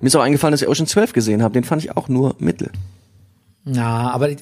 Mir 0.00 0.06
ist 0.06 0.16
auch 0.16 0.22
eingefallen, 0.22 0.52
dass 0.52 0.62
ich 0.62 0.68
Ocean 0.68 0.86
12 0.86 1.12
gesehen 1.12 1.42
habe. 1.42 1.52
Den 1.52 1.62
fand 1.62 1.82
ich 1.84 1.94
auch 1.94 2.08
nur 2.08 2.34
mittel. 2.38 2.70
Ja, 3.66 4.10
aber 4.10 4.30
äh, 4.30 4.36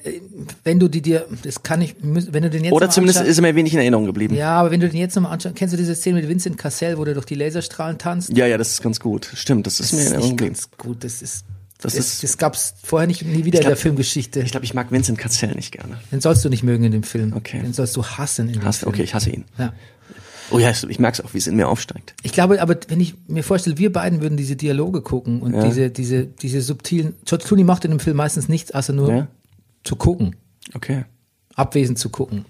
wenn 0.65 0.81
du 0.81 0.89
die 0.89 1.01
dir, 1.01 1.27
das 1.45 1.63
kann 1.63 1.81
ich, 1.81 1.95
wenn 2.03 2.43
du 2.43 2.51
den 2.51 2.65
jetzt 2.65 2.73
Oder 2.73 2.91
zumindest 2.91 3.21
ist 3.23 3.39
er 3.39 3.43
mir 3.43 3.55
wenig 3.55 3.73
in 3.73 3.79
Erinnerung 3.79 4.07
geblieben. 4.07 4.35
Ja, 4.35 4.57
aber 4.59 4.71
wenn 4.73 4.81
du 4.81 4.89
den 4.89 4.99
jetzt 4.99 5.15
nochmal 5.15 5.33
anschaust, 5.33 5.55
kennst 5.55 5.73
du 5.73 5.77
diese 5.79 5.95
Szene 5.95 6.21
mit 6.21 6.29
Vincent 6.29 6.59
Cassell, 6.59 6.99
wo 6.99 7.05
der 7.05 7.15
durch 7.15 7.27
die 7.27 7.37
Laserstrahlen 7.37 7.99
tanzt? 7.99 8.37
Ja, 8.37 8.47
ja, 8.47 8.59
das 8.59 8.73
ist 8.73 8.83
ganz 8.83 8.99
gut. 8.99 9.31
Stimmt, 9.35 9.67
das 9.67 9.79
ist 9.79 9.93
mir 9.93 9.99
in 10.01 10.05
Das 10.05 10.07
ist 10.07 10.13
Erinnerung 10.15 10.37
geblieben. 10.37 10.55
ganz 10.57 10.69
gut. 10.77 11.05
Das 11.05 11.23
ist, 11.23 11.45
Das 11.81 11.95
das, 11.95 12.07
ist- 12.07 12.23
das 12.25 12.37
gab's 12.39 12.75
vorher 12.83 13.07
nicht, 13.07 13.25
nie 13.25 13.45
wieder 13.45 13.59
in 13.59 13.63
glaub- 13.63 13.67
der 13.71 13.77
Filmgeschichte. 13.77 14.41
Ich 14.41 14.51
glaube, 14.51 14.65
ich 14.65 14.75
mag 14.75 14.91
Vincent 14.91 15.19
Cassell 15.19 15.55
nicht 15.55 15.71
gerne. 15.73 15.99
Den 16.11 16.21
sollst 16.21 16.45
du 16.45 16.49
nicht 16.49 16.65
mögen 16.65 16.83
in 16.83 16.91
dem 16.93 17.03
Film. 17.05 17.33
Okay. 17.37 17.61
Den 17.61 17.73
sollst 17.73 17.95
du 17.97 18.05
hassen 18.05 18.49
in 18.49 18.55
dem 18.55 18.65
Hass, 18.65 18.79
Film. 18.79 18.89
okay, 18.93 19.03
ich 19.05 19.15
hasse 19.15 19.31
ihn. 19.31 19.45
Ja. 19.57 19.73
Oh 20.53 20.59
ja, 20.59 20.71
ich 20.71 20.99
merke 20.99 21.21
es 21.21 21.25
auch, 21.25 21.35
wie 21.35 21.39
es 21.39 21.47
in 21.47 21.57
mir 21.57 21.69
aufsteigt. 21.69 22.15
Ich 22.23 22.33
glaube, 22.33 22.61
aber 22.61 22.77
wenn 22.89 23.01
ich 23.01 23.15
mir 23.27 23.43
vorstelle, 23.43 23.79
wir 23.79 23.93
beiden 23.93 24.21
würden 24.21 24.37
diese 24.37 24.57
Dialoge 24.57 25.01
gucken 25.01 25.41
und 25.41 25.55
Ja. 25.55 25.65
diese, 25.67 25.91
diese, 25.91 26.27
diese 26.27 26.61
subtilen, 26.61 27.15
George 27.25 27.45
Clooney 27.47 27.65
macht 27.65 27.85
in 27.85 27.91
dem 27.91 28.01
Film 28.01 28.17
meistens 28.17 28.49
nichts, 28.49 28.73
außer 28.73 28.93
nur 28.93 29.11
Ja. 29.13 29.29
zu 29.85 29.97
gucken, 29.97 30.37
Okay. 30.75 31.05
abwesend 31.55 31.99
zu 31.99 32.11
gucken. 32.11 32.45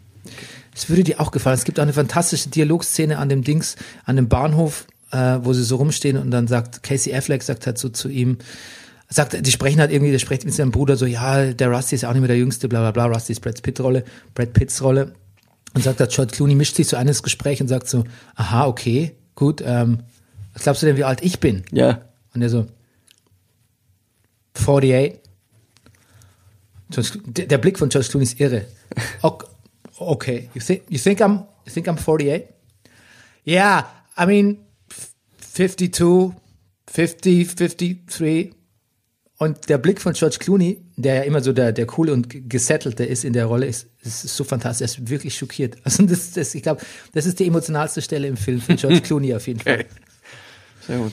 Es 0.74 0.88
würde 0.88 1.04
dir 1.04 1.20
auch 1.20 1.30
gefallen. 1.30 1.54
Es 1.54 1.64
gibt 1.64 1.78
auch 1.78 1.82
eine 1.84 1.92
fantastische 1.92 2.48
Dialogszene 2.48 3.18
an 3.18 3.28
dem 3.28 3.42
Dings, 3.44 3.76
an 4.04 4.16
dem 4.16 4.28
Bahnhof, 4.28 4.86
äh, 5.10 5.38
wo 5.42 5.52
sie 5.52 5.62
so 5.64 5.76
rumstehen 5.76 6.16
und 6.16 6.30
dann 6.30 6.46
sagt 6.48 6.82
Casey 6.82 7.14
Affleck 7.14 7.42
sagt 7.42 7.66
halt 7.66 7.78
so 7.78 7.88
zu 7.90 8.08
ihm, 8.08 8.38
sagt, 9.08 9.44
die 9.46 9.50
sprechen 9.50 9.78
halt 9.80 9.92
irgendwie, 9.92 10.10
der 10.10 10.18
spricht 10.18 10.44
mit 10.46 10.54
seinem 10.54 10.70
Bruder 10.70 10.96
so, 10.96 11.04
ja, 11.04 11.52
der 11.52 11.68
Rusty 11.70 11.94
ist 11.96 12.04
auch 12.06 12.12
nicht 12.12 12.20
mehr 12.22 12.28
der 12.28 12.38
Jüngste, 12.38 12.66
bla 12.68 12.80
bla 12.80 12.90
bla, 12.92 13.14
Rusty 13.14 13.32
ist 13.32 13.40
Brad 13.40 13.60
Pitt 13.62 13.78
Rolle, 13.80 14.04
Brad 14.34 14.54
Pitts 14.54 14.80
Rolle. 14.82 15.12
Und 15.74 15.82
sagt 15.82 16.00
halt, 16.00 16.10
George 16.10 16.32
Clooney 16.34 16.54
mischt 16.54 16.76
sich 16.76 16.86
so 16.88 16.96
ein 16.96 17.08
ins 17.08 17.22
Gespräch 17.22 17.60
und 17.62 17.68
sagt 17.68 17.88
so, 17.88 18.04
aha, 18.34 18.66
okay, 18.66 19.16
gut, 19.34 19.62
ähm, 19.64 20.00
was 20.52 20.64
glaubst 20.64 20.82
du 20.82 20.86
denn, 20.86 20.96
wie 20.96 21.04
alt 21.04 21.22
ich 21.22 21.40
bin? 21.40 21.64
Ja. 21.72 22.02
Und 22.34 22.42
er 22.42 22.50
so, 22.50 22.66
48. 24.54 25.20
George, 26.90 27.10
der, 27.26 27.46
der 27.46 27.58
Blick 27.58 27.78
von 27.78 27.88
George 27.88 28.08
Clooney 28.08 28.24
ist 28.24 28.40
irre. 28.40 28.66
Ok- 29.22 29.48
Okay, 29.98 30.48
you 30.54 30.60
think, 30.60 30.82
you 30.88 30.98
think 30.98 31.20
I'm, 31.20 31.44
you 31.64 31.72
think 31.72 31.86
I'm 31.86 31.96
48? 31.96 32.48
Yeah, 33.46 33.86
I 34.18 34.26
mean, 34.26 34.58
52, 35.54 36.32
50, 36.88 37.54
53. 37.54 38.54
Und 39.38 39.68
der 39.68 39.78
Blick 39.78 40.00
von 40.00 40.12
George 40.14 40.38
Clooney, 40.40 40.80
der 41.02 41.14
ja 41.16 41.22
immer 41.22 41.40
so 41.42 41.52
der, 41.52 41.72
der 41.72 41.86
coole 41.86 42.12
und 42.12 42.48
gesettelte 42.48 43.04
ist 43.04 43.24
in 43.24 43.32
der 43.32 43.46
Rolle, 43.46 43.66
ist, 43.66 43.86
ist 44.02 44.22
so 44.36 44.44
fantastisch. 44.44 44.82
Er 44.82 44.84
ist 45.02 45.10
wirklich 45.10 45.36
schockiert. 45.36 45.76
Also 45.84 46.04
das, 46.04 46.32
das, 46.32 46.54
ich 46.54 46.62
glaube, 46.62 46.82
das 47.12 47.26
ist 47.26 47.38
die 47.38 47.46
emotionalste 47.46 48.00
Stelle 48.02 48.28
im 48.28 48.36
Film 48.36 48.60
von 48.60 48.76
George 48.76 49.00
Clooney 49.02 49.34
auf 49.34 49.46
jeden 49.46 49.60
Fall. 49.60 49.74
Okay. 49.80 49.86
Sehr 50.86 50.98
gut. 50.98 51.12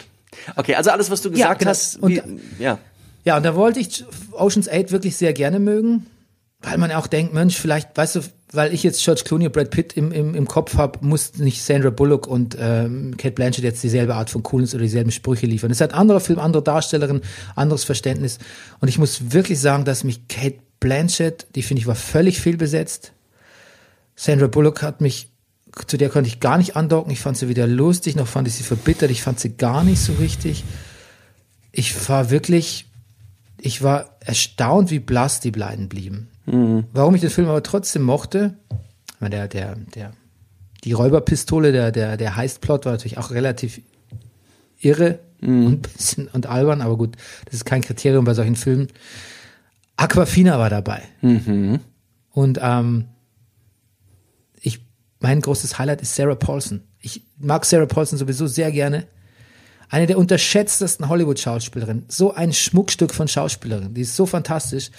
Okay, 0.56 0.76
also 0.76 0.92
alles, 0.92 1.10
was 1.12 1.22
du 1.22 1.32
gesagt 1.32 1.60
genau. 1.60 1.72
hast, 1.72 1.98
Und- 2.02 2.12
wie, 2.12 2.22
ja. 2.64 2.80
Ja, 3.26 3.36
und 3.38 3.44
da 3.44 3.54
wollte 3.54 3.82
ich 3.82 4.06
Ocean's 4.32 4.70
8 4.70 4.92
wirklich 4.92 5.18
sehr 5.18 5.34
gerne 5.34 5.60
mögen, 5.60 6.06
weil 6.62 6.78
man 6.78 6.92
auch 6.94 7.06
denkt, 7.06 7.34
Mensch, 7.34 7.58
vielleicht, 7.58 7.96
weißt 7.98 8.16
du, 8.16 8.22
weil 8.52 8.74
ich 8.74 8.84
jetzt 8.84 9.04
George 9.04 9.22
Clooney 9.26 9.46
und 9.46 9.54
Brad 9.54 9.70
Pitt 9.70 9.94
im, 9.94 10.12
im, 10.12 10.34
im 10.34 10.48
Kopf 10.48 10.76
habe, 10.76 11.06
muss 11.06 11.38
nicht 11.38 11.64
Sandra 11.64 11.92
Bullock 11.92 12.26
und 12.26 12.58
ähm, 12.60 13.16
Kate 13.18 13.36
Blanchett 13.36 13.64
jetzt 13.64 13.84
dieselbe 13.84 14.16
Art 14.16 14.30
von 14.30 14.42
Coolness 14.42 14.74
oder 14.74 14.84
dieselben 14.84 15.12
Sprüche 15.12 15.46
liefern. 15.46 15.70
Es 15.70 15.78
ist 15.78 15.88
ein 15.88 15.94
anderer 15.94 16.20
Film, 16.20 16.40
andere 16.40 16.64
Darstellerin, 16.64 17.22
anderes 17.56 17.84
Verständnis. 17.84 18.40
Und 18.80 18.88
ich 18.88 18.98
muss 18.98 19.32
wirklich 19.32 19.60
sagen, 19.60 19.86
dass 19.86 20.04
mich 20.04 20.28
Kate 20.28 20.60
Blanchett, 20.80 21.48
die 21.56 21.62
finde 21.62 21.82
ich 21.82 21.88
war 21.88 21.96
völlig 21.96 22.40
fehlbesetzt. 22.40 23.12
Sandra 24.16 24.48
Bullock 24.48 24.82
hat 24.82 25.00
mich, 25.00 25.30
zu 25.86 25.98
der 25.98 26.10
konnte 26.10 26.28
ich 26.28 26.40
gar 26.40 26.58
nicht 26.58 26.76
andocken. 26.76 27.12
Ich 27.12 27.20
fand 27.20 27.38
sie 27.38 27.50
weder 27.50 27.68
lustig, 27.68 28.16
noch 28.16 28.28
fand 28.28 28.48
ich 28.48 28.56
sie 28.56 28.64
verbittert. 28.64 29.12
Ich 29.12 29.22
fand 29.22 29.40
sie 29.40 29.58
gar 29.58 29.84
nicht 29.84 30.02
so 30.02 30.14
richtig. 30.14 30.64
Ich 31.72 32.10
war 32.10 32.32
wirklich, 32.32 32.89
ich 33.62 33.82
war 33.82 34.18
erstaunt, 34.20 34.92
wie 34.92 35.00
blass 35.00 35.40
die 35.40 35.52
beiden 35.52 35.90
blieben. 35.90 36.30
Warum 36.94 37.16
ich 37.16 37.22
den 37.22 37.30
Film 37.30 37.48
aber 37.48 37.64
trotzdem 37.64 38.02
mochte, 38.04 38.58
der, 39.22 39.48
der, 39.48 39.76
der, 39.76 40.12
die 40.84 40.94
Räuberpistole, 40.94 41.72
der, 41.72 41.92
der, 41.92 42.18
der 42.18 42.36
Heistplot 42.36 42.86
war 42.86 42.94
natürlich 42.94 43.18
auch 43.18 43.32
relativ 43.32 43.82
irre 44.80 45.20
und 45.42 45.82
bisschen 45.82 46.28
und 46.30 46.48
albern, 46.48 46.82
aber 46.82 46.98
gut, 46.98 47.16
das 47.46 47.56
ist 47.56 47.66
kein 47.66 47.82
Kriterium 47.82 48.26
bei 48.26 48.34
solchen 48.34 48.56
Filmen. 48.56 48.88
Aquafina 49.98 50.58
war 50.58 50.70
dabei. 50.70 51.04
Und 52.32 52.60
ähm, 52.62 53.06
ich, 54.62 54.80
mein 55.20 55.42
großes 55.42 55.78
Highlight 55.78 56.02
ist 56.02 56.16
Sarah 56.16 56.36
Paulson. 56.36 56.82
Ich 57.00 57.24
mag 57.38 57.66
Sarah 57.66 57.86
Paulson 57.86 58.18
sowieso 58.18 58.48
sehr 58.48 58.72
gerne. 58.72 59.08
Eine 59.90 60.06
der 60.06 60.18
unterschätztesten 60.18 61.10
Hollywood-Schauspielerinnen. 61.10 62.06
So 62.08 62.34
ein 62.34 62.54
Schmuckstück 62.54 63.14
von 63.14 63.28
Schauspielerin. 63.28 63.94
Die 63.96 64.02
ist 64.02 64.16
so 64.16 64.26
fantastisch. 64.26 64.92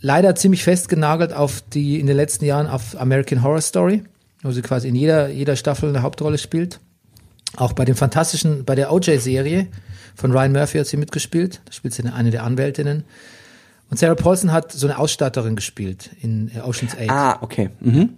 Leider 0.00 0.34
ziemlich 0.34 0.64
festgenagelt 0.64 1.32
auf 1.32 1.62
die, 1.72 2.00
in 2.00 2.06
den 2.06 2.16
letzten 2.16 2.44
Jahren 2.44 2.66
auf 2.66 2.98
American 2.98 3.42
Horror 3.42 3.60
Story, 3.60 4.02
wo 4.42 4.50
sie 4.52 4.62
quasi 4.62 4.88
in 4.88 4.94
jeder, 4.94 5.28
jeder 5.28 5.56
Staffel 5.56 5.90
eine 5.90 6.02
Hauptrolle 6.02 6.38
spielt. 6.38 6.80
Auch 7.56 7.72
bei 7.74 7.84
dem 7.84 7.94
fantastischen, 7.94 8.64
bei 8.64 8.74
der 8.74 8.92
OJ-Serie 8.92 9.68
von 10.14 10.32
Ryan 10.32 10.52
Murphy 10.52 10.78
hat 10.78 10.86
sie 10.86 10.96
mitgespielt. 10.96 11.60
Da 11.66 11.72
spielt 11.72 11.94
sie 11.94 12.04
eine, 12.04 12.30
der 12.30 12.44
Anwältinnen. 12.44 13.04
Und 13.90 13.98
Sarah 13.98 14.14
Paulson 14.14 14.52
hat 14.52 14.72
so 14.72 14.86
eine 14.86 14.98
Ausstatterin 14.98 15.56
gespielt 15.56 16.10
in 16.20 16.50
Ocean's 16.64 16.94
8 16.94 17.10
Ah, 17.10 17.38
okay. 17.42 17.70
Mhm. 17.80 18.14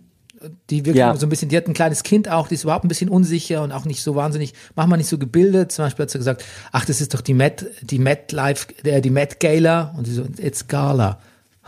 Die 0.71 0.85
wirklich 0.85 0.97
Ja. 0.97 1.17
so 1.17 1.27
ein 1.27 1.29
bisschen, 1.29 1.49
die 1.49 1.57
hat 1.57 1.67
ein 1.67 1.75
kleines 1.75 2.03
Kind 2.03 2.29
auch, 2.29 2.49
die 2.49 2.55
ist 2.55 2.65
überhaupt 2.65 2.85
ein 2.85 2.89
bisschen 2.89 3.09
unsicher 3.09 3.63
und 3.63 3.73
auch 3.73 3.85
nicht 3.85 4.03
so 4.03 4.15
wahnsinnig, 4.15 4.55
manchmal 4.77 4.99
nicht 4.99 5.09
so 5.09 5.19
gebildet. 5.19 5.73
Zum 5.73 5.85
Beispiel 5.85 6.05
hat 6.05 6.11
sie 6.11 6.19
gesagt, 6.19 6.45
ach, 6.73 6.85
das 6.85 7.01
ist 7.01 7.15
doch 7.15 7.21
die 7.21 7.35
Met, 7.35 7.67
die 7.83 7.99
Met 7.99 8.33
Life, 8.33 8.67
äh, 8.85 9.01
die 9.01 9.11
Met 9.11 9.41
Gala. 9.41 9.95
Und 9.97 10.07
sie 10.07 10.15
so, 10.15 10.25
it's 10.39 10.67
Gala. 10.69 11.19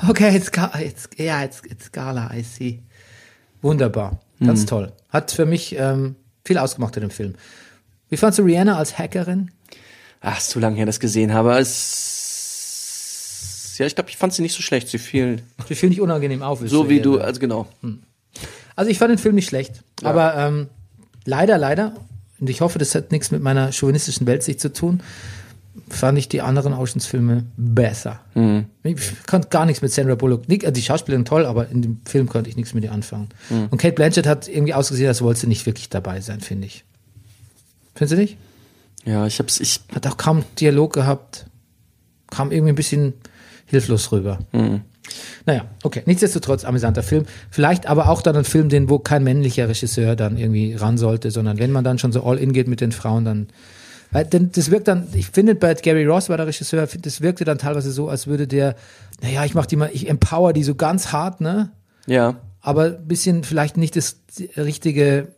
Okay, 0.08 0.34
it's 0.36 0.50
Gala, 0.52 0.80
it's, 0.80 1.08
yeah, 1.18 1.44
it's, 1.44 1.60
it's 1.68 1.90
Gala, 1.92 2.30
I 2.34 2.42
see. 2.42 2.80
Wunderbar. 3.62 4.20
Ganz 4.42 4.64
toll. 4.66 4.92
Hat 5.10 5.30
für 5.32 5.44
mich 5.46 5.76
ähm, 5.78 6.16
viel 6.46 6.56
ausgemacht 6.56 6.96
in 6.96 7.02
dem 7.02 7.10
Film. 7.10 7.34
Wie 8.08 8.16
fandst 8.16 8.38
du 8.38 8.42
Rihanna 8.42 8.76
als 8.78 8.96
Hackerin? 8.98 9.50
Ach, 10.22 10.38
ist 10.38 10.48
zu 10.50 10.58
lange 10.60 10.76
her, 10.76 10.86
das 10.86 10.98
gesehen 11.00 11.34
habe. 11.34 11.58
Es, 12.30 13.74
ja, 13.78 13.86
ich 13.86 13.94
glaube, 13.94 14.10
ich 14.10 14.16
fand 14.16 14.32
sie 14.32 14.42
nicht 14.42 14.54
so 14.54 14.62
schlecht. 14.62 14.88
Sie 14.88 14.98
fiel 14.98 15.42
Ich 15.68 15.78
finde 15.78 15.90
nicht 15.94 16.00
unangenehm 16.00 16.42
auf. 16.42 16.60
so 16.64 16.88
wie 16.88 17.00
du, 17.00 17.14
so. 17.14 17.20
also 17.20 17.40
genau. 17.40 17.66
Also 18.80 18.90
ich 18.90 18.96
fand 18.96 19.10
den 19.10 19.18
Film 19.18 19.34
nicht 19.34 19.46
schlecht, 19.46 19.82
aber 20.02 20.34
ähm, 20.36 20.68
leider, 21.26 21.58
leider, 21.58 21.92
und 22.40 22.48
ich 22.48 22.62
hoffe, 22.62 22.78
das 22.78 22.94
hat 22.94 23.12
nichts 23.12 23.30
mit 23.30 23.42
meiner 23.42 23.72
chauvinistischen 23.72 24.26
Weltsicht 24.26 24.58
zu 24.58 24.72
tun, 24.72 25.02
fand 25.90 26.16
ich 26.16 26.30
die 26.30 26.40
anderen 26.40 26.72
Oceans-Filme 26.72 27.44
besser. 27.58 28.20
Ich 28.82 29.26
konnte 29.26 29.48
gar 29.48 29.66
nichts 29.66 29.82
mit 29.82 29.92
Sandra 29.92 30.14
Bullock. 30.14 30.44
Also 30.48 30.70
die 30.70 30.80
Schauspielerin 30.80 31.26
toll, 31.26 31.44
aber 31.44 31.68
in 31.68 31.82
dem 31.82 32.00
Film 32.06 32.26
konnte 32.26 32.48
ich 32.48 32.56
nichts 32.56 32.72
mit 32.72 32.82
ihr 32.82 32.90
anfangen. 32.92 33.28
Und 33.70 33.76
Kate 33.76 33.94
Blanchett 33.94 34.26
hat 34.26 34.48
irgendwie 34.48 34.72
ausgesehen, 34.72 35.08
als 35.08 35.20
wollte 35.20 35.40
sie 35.40 35.46
nicht 35.46 35.66
wirklich 35.66 35.90
dabei 35.90 36.22
sein, 36.22 36.40
finde 36.40 36.66
ich. 36.66 36.84
Findest 37.94 38.16
du 38.16 38.16
nicht? 38.22 38.38
Ja, 39.04 39.26
ich 39.26 39.38
hab's, 39.40 39.60
ich, 39.60 39.80
Hat 39.94 40.06
auch 40.06 40.16
kaum 40.16 40.42
Dialog 40.58 40.94
gehabt. 40.94 41.44
Kam 42.30 42.50
irgendwie 42.50 42.72
ein 42.72 42.76
bisschen 42.76 43.12
hilflos 43.66 44.10
rüber. 44.10 44.38
Naja, 45.46 45.64
okay. 45.82 46.02
Nichtsdestotrotz 46.06 46.64
amüsanter 46.64 47.02
Film. 47.02 47.24
Vielleicht 47.50 47.86
aber 47.86 48.08
auch 48.08 48.22
dann 48.22 48.36
ein 48.36 48.44
Film, 48.44 48.68
den, 48.68 48.88
wo 48.88 48.98
kein 48.98 49.24
männlicher 49.24 49.68
Regisseur 49.68 50.16
dann 50.16 50.36
irgendwie 50.36 50.74
ran 50.74 50.98
sollte, 50.98 51.30
sondern 51.30 51.58
wenn 51.58 51.72
man 51.72 51.84
dann 51.84 51.98
schon 51.98 52.12
so 52.12 52.24
all 52.24 52.38
in 52.38 52.52
geht 52.52 52.68
mit 52.68 52.80
den 52.80 52.92
Frauen, 52.92 53.24
dann. 53.24 53.48
Weil, 54.12 54.24
denn 54.24 54.50
das 54.52 54.70
wirkt 54.72 54.88
dann, 54.88 55.06
ich 55.12 55.28
finde, 55.28 55.54
bei 55.54 55.72
Gary 55.74 56.04
Ross 56.04 56.28
war 56.28 56.36
der 56.36 56.46
Regisseur, 56.46 56.88
das 57.00 57.20
wirkte 57.20 57.44
dann 57.44 57.58
teilweise 57.58 57.92
so, 57.92 58.08
als 58.08 58.26
würde 58.26 58.48
der, 58.48 58.74
naja, 59.22 59.44
ich 59.44 59.54
mach 59.54 59.66
die 59.66 59.76
mal, 59.76 59.90
ich 59.92 60.08
empower 60.08 60.52
die 60.52 60.64
so 60.64 60.74
ganz 60.74 61.12
hart, 61.12 61.40
ne? 61.40 61.70
ja. 62.06 62.34
aber 62.60 62.84
ein 62.86 63.06
bisschen 63.06 63.44
vielleicht 63.44 63.76
nicht 63.76 63.94
das 63.94 64.16
richtige, 64.56 65.28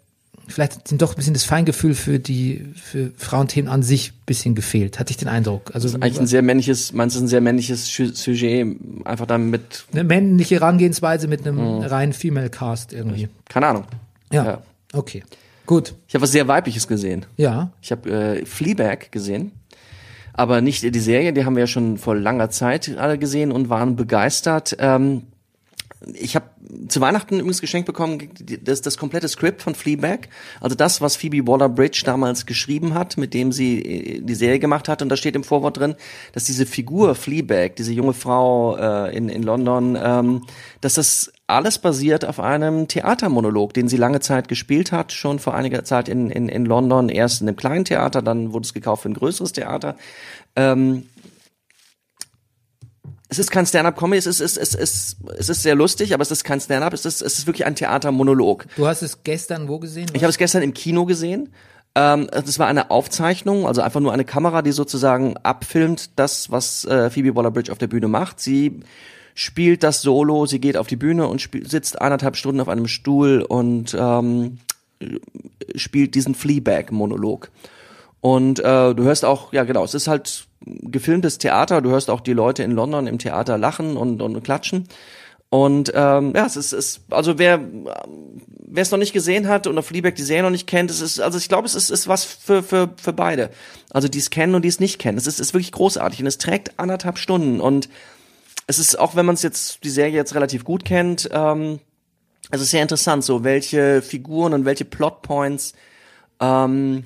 vielleicht 0.48 0.88
sind 0.88 1.02
doch 1.02 1.12
ein 1.12 1.16
bisschen 1.16 1.34
das 1.34 1.44
Feingefühl 1.44 1.94
für 1.94 2.18
die 2.18 2.66
für 2.74 3.10
Frauenthemen 3.16 3.70
an 3.70 3.82
sich 3.82 4.10
ein 4.12 4.22
bisschen 4.26 4.54
gefehlt, 4.54 4.98
hatte 4.98 5.10
ich 5.10 5.16
den 5.16 5.28
Eindruck. 5.28 5.74
Also 5.74 5.88
Eigentlich 5.96 6.20
ein 6.20 6.26
sehr 6.26 6.42
männliches, 6.42 6.92
meinst 6.92 7.16
du, 7.16 7.20
ein 7.20 7.28
sehr 7.28 7.40
männliches 7.40 7.86
Sujet, 7.86 8.76
einfach 9.04 9.26
dann 9.26 9.50
mit, 9.50 9.84
eine 9.92 10.04
männliche 10.04 10.56
Herangehensweise 10.56 11.28
mit 11.28 11.46
einem 11.46 11.58
reinen 11.80 12.12
Female 12.12 12.50
Cast 12.50 12.92
irgendwie. 12.92 13.28
keine 13.48 13.66
Ahnung. 13.68 13.84
Ja. 14.32 14.44
Ja. 14.44 14.62
Okay. 14.92 15.22
Gut. 15.66 15.94
Ich 16.08 16.14
habe 16.14 16.22
was 16.22 16.32
sehr 16.32 16.48
Weibliches 16.48 16.88
gesehen. 16.88 17.26
Ja. 17.36 17.70
Ich 17.80 17.92
habe 17.92 18.10
äh, 18.10 18.44
Fleabag 18.46 19.10
gesehen, 19.10 19.52
aber 20.32 20.60
nicht 20.60 20.82
die 20.82 21.00
Serie, 21.00 21.32
die 21.32 21.44
haben 21.44 21.56
wir 21.56 21.60
ja 21.60 21.66
schon 21.66 21.98
vor 21.98 22.16
langer 22.16 22.50
Zeit 22.50 22.96
alle 22.96 23.18
gesehen 23.18 23.52
und 23.52 23.68
waren 23.68 23.96
begeistert. 23.96 24.76
Ähm, 24.78 25.22
ich 26.14 26.34
habe 26.34 26.46
zu 26.88 27.00
Weihnachten 27.00 27.36
übrigens 27.36 27.60
geschenkt 27.60 27.86
bekommen, 27.86 28.30
das, 28.62 28.82
das 28.82 28.96
komplette 28.96 29.28
Skript 29.28 29.62
von 29.62 29.74
Fleabag, 29.74 30.28
also 30.60 30.74
das, 30.74 31.00
was 31.00 31.16
Phoebe 31.16 31.46
Waller-Bridge 31.46 32.02
damals 32.04 32.46
geschrieben 32.46 32.94
hat, 32.94 33.16
mit 33.16 33.34
dem 33.34 33.52
sie 33.52 33.80
äh, 33.82 34.20
die 34.20 34.34
Serie 34.34 34.58
gemacht 34.58 34.88
hat. 34.88 35.02
Und 35.02 35.08
da 35.08 35.16
steht 35.16 35.36
im 35.36 35.44
Vorwort 35.44 35.78
drin, 35.78 35.94
dass 36.32 36.44
diese 36.44 36.66
Figur 36.66 37.14
Fleabag, 37.14 37.76
diese 37.76 37.92
junge 37.92 38.12
Frau 38.14 38.76
äh, 38.76 39.16
in, 39.16 39.28
in 39.28 39.42
London, 39.42 39.98
ähm, 40.02 40.42
dass 40.80 40.94
das 40.94 41.32
alles 41.46 41.78
basiert 41.78 42.24
auf 42.24 42.40
einem 42.40 42.88
Theatermonolog, 42.88 43.74
den 43.74 43.88
sie 43.88 43.96
lange 43.96 44.20
Zeit 44.20 44.48
gespielt 44.48 44.92
hat, 44.92 45.12
schon 45.12 45.38
vor 45.38 45.54
einiger 45.54 45.84
Zeit 45.84 46.08
in, 46.08 46.30
in, 46.30 46.48
in 46.48 46.64
London, 46.64 47.08
erst 47.08 47.42
in 47.42 47.48
einem 47.48 47.56
kleinen 47.56 47.84
Theater, 47.84 48.22
dann 48.22 48.52
wurde 48.52 48.64
es 48.64 48.74
gekauft 48.74 49.02
für 49.02 49.10
ein 49.10 49.14
größeres 49.14 49.52
Theater. 49.52 49.96
Ähm, 50.56 51.04
es 53.32 53.38
ist 53.38 53.50
kein 53.50 53.64
Stand-up-Comedy, 53.64 54.18
es 54.18 54.26
ist, 54.26 54.40
es, 54.40 54.58
ist, 54.58 54.74
es, 54.74 54.74
ist, 54.74 55.16
es 55.38 55.48
ist 55.48 55.62
sehr 55.62 55.74
lustig, 55.74 56.12
aber 56.12 56.20
es 56.20 56.30
ist 56.30 56.44
kein 56.44 56.60
Stand-up, 56.60 56.92
es 56.92 57.06
ist, 57.06 57.22
es 57.22 57.38
ist 57.38 57.46
wirklich 57.46 57.64
ein 57.64 57.74
Theatermonolog. 57.74 58.66
Du 58.76 58.86
hast 58.86 59.00
es 59.00 59.24
gestern 59.24 59.68
wo 59.68 59.78
gesehen? 59.78 60.06
Ich 60.12 60.22
habe 60.22 60.30
es 60.30 60.36
gestern 60.36 60.62
im 60.62 60.74
Kino 60.74 61.06
gesehen. 61.06 61.48
Ähm, 61.94 62.28
das 62.30 62.58
war 62.58 62.66
eine 62.66 62.90
Aufzeichnung, 62.90 63.66
also 63.66 63.80
einfach 63.80 64.00
nur 64.00 64.12
eine 64.12 64.26
Kamera, 64.26 64.60
die 64.60 64.72
sozusagen 64.72 65.38
abfilmt 65.38 66.10
das, 66.16 66.50
was 66.50 66.84
äh, 66.84 67.08
Phoebe 67.08 67.34
Waller-Bridge 67.34 67.72
auf 67.72 67.78
der 67.78 67.86
Bühne 67.86 68.08
macht. 68.08 68.38
Sie 68.38 68.80
spielt 69.34 69.82
das 69.82 70.02
Solo, 70.02 70.44
sie 70.44 70.60
geht 70.60 70.76
auf 70.76 70.86
die 70.86 70.96
Bühne 70.96 71.26
und 71.26 71.40
spiel, 71.40 71.66
sitzt 71.66 72.02
eineinhalb 72.02 72.36
Stunden 72.36 72.60
auf 72.60 72.68
einem 72.68 72.86
Stuhl 72.86 73.40
und 73.40 73.96
ähm, 73.98 74.58
spielt 75.74 76.14
diesen 76.14 76.34
Fleabag-Monolog. 76.34 77.50
Und 78.22 78.60
äh, 78.60 78.94
du 78.94 79.02
hörst 79.02 79.24
auch, 79.24 79.52
ja 79.52 79.64
genau, 79.64 79.82
es 79.82 79.94
ist 79.94 80.06
halt 80.06 80.46
gefilmtes 80.64 81.38
Theater, 81.38 81.82
du 81.82 81.90
hörst 81.90 82.08
auch 82.08 82.20
die 82.20 82.32
Leute 82.32 82.62
in 82.62 82.70
London 82.70 83.08
im 83.08 83.18
Theater 83.18 83.58
lachen 83.58 83.96
und, 83.96 84.22
und 84.22 84.44
klatschen. 84.44 84.86
Und 85.50 85.92
ähm, 85.96 86.32
ja, 86.34 86.46
es 86.46 86.54
ist, 86.54 86.72
ist 86.72 87.00
also 87.10 87.40
wer 87.40 87.60
wer 88.64 88.80
es 88.80 88.92
noch 88.92 88.98
nicht 88.98 89.12
gesehen 89.12 89.48
hat 89.48 89.66
oder 89.66 89.82
Fleabag 89.82 90.14
die 90.14 90.22
Serie 90.22 90.44
noch 90.44 90.50
nicht 90.50 90.68
kennt, 90.68 90.88
es 90.88 91.00
ist 91.00 91.18
also 91.20 91.36
ich 91.36 91.48
glaube, 91.48 91.66
es 91.66 91.74
ist, 91.74 91.90
ist 91.90 92.06
was 92.06 92.22
für 92.22 92.62
für 92.62 92.90
für 92.96 93.12
beide. 93.12 93.50
Also 93.90 94.06
die 94.06 94.18
es 94.18 94.30
kennen 94.30 94.54
und 94.54 94.62
die 94.62 94.68
es 94.68 94.78
nicht 94.78 95.00
kennen. 95.00 95.18
Es 95.18 95.26
ist 95.26 95.40
ist 95.40 95.52
wirklich 95.52 95.72
großartig 95.72 96.20
und 96.20 96.28
es 96.28 96.38
trägt 96.38 96.78
anderthalb 96.78 97.18
Stunden 97.18 97.60
und 97.60 97.88
es 98.68 98.78
ist 98.78 99.00
auch, 99.00 99.16
wenn 99.16 99.26
man 99.26 99.34
es 99.34 99.42
jetzt 99.42 99.82
die 99.82 99.90
Serie 99.90 100.14
jetzt 100.14 100.36
relativ 100.36 100.62
gut 100.62 100.84
kennt, 100.84 101.28
ähm, 101.32 101.80
es 102.52 102.60
ist 102.60 102.70
sehr 102.70 102.82
interessant, 102.82 103.24
so 103.24 103.42
welche 103.42 104.00
Figuren 104.00 104.54
und 104.54 104.64
welche 104.64 104.84
Plotpoints. 104.84 105.72
Ähm, 106.40 107.02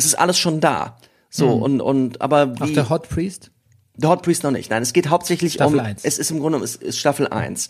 es 0.00 0.06
ist 0.06 0.14
alles 0.14 0.38
schon 0.38 0.60
da. 0.60 0.96
So 1.28 1.52
und 1.52 1.80
und 1.80 2.20
aber 2.20 2.54
Auch 2.58 2.66
wie, 2.66 2.72
der 2.72 2.88
Hot 2.88 3.08
Priest? 3.08 3.50
The 3.96 4.08
Hot 4.08 4.22
Priest 4.22 4.42
noch 4.42 4.50
nicht. 4.50 4.70
Nein, 4.70 4.82
es 4.82 4.92
geht 4.92 5.08
hauptsächlich 5.08 5.52
Staffel 5.52 5.78
um. 5.78 5.84
eins. 5.84 6.04
Es 6.04 6.18
ist 6.18 6.30
im 6.30 6.40
Grunde 6.40 6.58
es 6.58 6.74
ist 6.74 6.98
Staffel 6.98 7.28
1. 7.28 7.68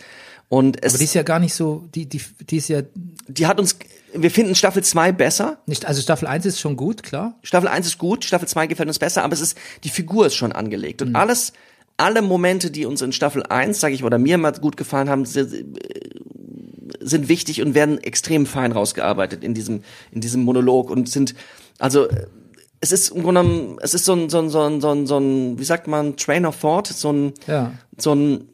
Und 0.48 0.82
es, 0.82 0.94
Aber 0.94 0.98
die 0.98 1.04
ist 1.04 1.14
ja 1.14 1.22
gar 1.22 1.38
nicht 1.38 1.54
so, 1.54 1.88
die, 1.94 2.06
die, 2.06 2.20
die 2.48 2.56
ist 2.56 2.68
ja 2.68 2.82
die 3.28 3.46
hat 3.46 3.60
uns. 3.60 3.76
Wir 4.12 4.30
finden 4.30 4.54
Staffel 4.54 4.82
2 4.82 5.12
besser. 5.12 5.58
nicht, 5.66 5.86
also 5.86 6.02
Staffel 6.02 6.26
1 6.26 6.46
ist 6.46 6.58
schon 6.58 6.76
gut, 6.76 7.02
klar. 7.04 7.38
Staffel 7.42 7.68
1 7.68 7.86
ist 7.86 7.98
gut, 7.98 8.24
Staffel 8.24 8.48
2 8.48 8.66
gefällt 8.66 8.88
uns 8.88 8.98
besser, 8.98 9.22
aber 9.22 9.34
es 9.34 9.40
ist, 9.40 9.56
die 9.84 9.88
Figur 9.88 10.26
ist 10.26 10.34
schon 10.34 10.50
angelegt. 10.50 11.00
Mhm. 11.00 11.08
Und 11.08 11.16
alles, 11.16 11.52
alle 11.96 12.20
Momente, 12.20 12.72
die 12.72 12.86
uns 12.86 13.02
in 13.02 13.12
Staffel 13.12 13.44
1, 13.44 13.78
sage 13.78 13.94
ich, 13.94 14.02
oder 14.02 14.18
mir 14.18 14.38
mal 14.38 14.52
gut 14.52 14.76
gefallen 14.76 15.08
haben, 15.08 15.26
sind, 15.26 15.78
sind 17.00 17.28
wichtig 17.28 17.62
und 17.62 17.74
werden 17.74 17.98
extrem 18.02 18.46
fein 18.46 18.72
rausgearbeitet 18.72 19.44
in 19.44 19.54
diesem, 19.54 19.82
in 20.10 20.20
diesem 20.20 20.42
Monolog 20.42 20.90
und 20.90 21.08
sind, 21.08 21.36
also, 21.80 22.08
es 22.80 22.92
ist 22.92 23.10
im 23.10 23.22
Grunde 23.22 23.42
genommen, 23.42 23.78
es 23.82 23.92
ist 23.94 24.04
so 24.04 24.12
ein, 24.14 24.30
so 24.30 24.38
ein, 24.38 24.48
so 24.50 24.60
ein, 24.62 24.80
so 24.80 24.90
ein, 24.90 25.06
so 25.06 25.18
ein 25.18 25.58
wie 25.58 25.64
sagt 25.64 25.86
man, 25.86 26.16
Train 26.16 26.46
of 26.46 26.60
Thought, 26.60 26.86
so 26.86 27.12
ein, 27.12 27.34
Ja. 27.46 27.72
so 27.98 28.14
ein, 28.14 28.48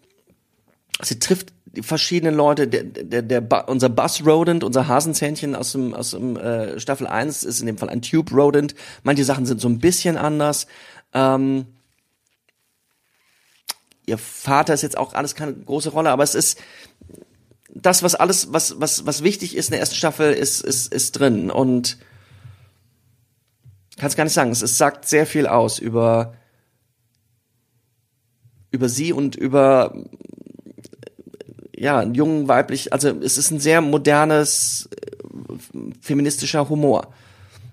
sie 1.02 1.18
trifft 1.18 1.52
die 1.66 1.82
verschiedenen 1.82 2.34
Leute, 2.34 2.66
der, 2.66 2.84
der, 2.84 3.22
der, 3.22 3.68
unser 3.68 3.90
Bus 3.90 4.24
Rodent, 4.24 4.64
unser 4.64 4.88
Hasenzähnchen 4.88 5.54
aus 5.54 5.72
dem, 5.72 5.92
aus 5.92 6.12
dem 6.12 6.36
äh, 6.36 6.80
Staffel 6.80 7.06
1 7.06 7.44
ist 7.44 7.60
in 7.60 7.66
dem 7.66 7.76
Fall 7.76 7.90
ein 7.90 8.00
Tube 8.00 8.32
Rodent. 8.32 8.74
Manche 9.02 9.24
Sachen 9.24 9.44
sind 9.44 9.60
so 9.60 9.68
ein 9.68 9.78
bisschen 9.78 10.16
anders. 10.16 10.66
Ähm, 11.12 11.66
ihr 14.06 14.16
Vater 14.18 14.72
ist 14.72 14.82
jetzt 14.82 14.96
auch 14.96 15.12
alles 15.12 15.34
keine 15.34 15.52
große 15.52 15.90
Rolle, 15.90 16.10
aber 16.10 16.22
es 16.22 16.34
ist 16.34 16.58
das, 17.68 18.02
was 18.02 18.14
alles, 18.14 18.52
was, 18.52 18.80
was, 18.80 19.04
was 19.04 19.22
wichtig 19.22 19.54
ist 19.54 19.66
in 19.66 19.72
der 19.72 19.80
ersten 19.80 19.96
Staffel, 19.96 20.32
ist, 20.32 20.62
ist, 20.62 20.92
ist 20.92 21.12
drin 21.12 21.50
und 21.50 21.98
kann 23.96 24.08
es 24.08 24.16
gar 24.16 24.24
nicht 24.24 24.32
sagen. 24.32 24.50
Es, 24.50 24.62
es 24.62 24.78
sagt 24.78 25.06
sehr 25.06 25.26
viel 25.26 25.46
aus 25.46 25.78
über 25.78 26.34
über 28.70 28.88
sie 28.88 29.12
und 29.12 29.36
über 29.36 29.94
ja, 31.76 31.98
einen 31.98 32.14
jungen 32.14 32.48
weiblich, 32.48 32.92
also 32.92 33.10
es 33.20 33.36
ist 33.36 33.50
ein 33.50 33.60
sehr 33.60 33.80
modernes 33.80 34.88
äh, 34.92 35.92
feministischer 36.00 36.68
Humor. 36.68 37.12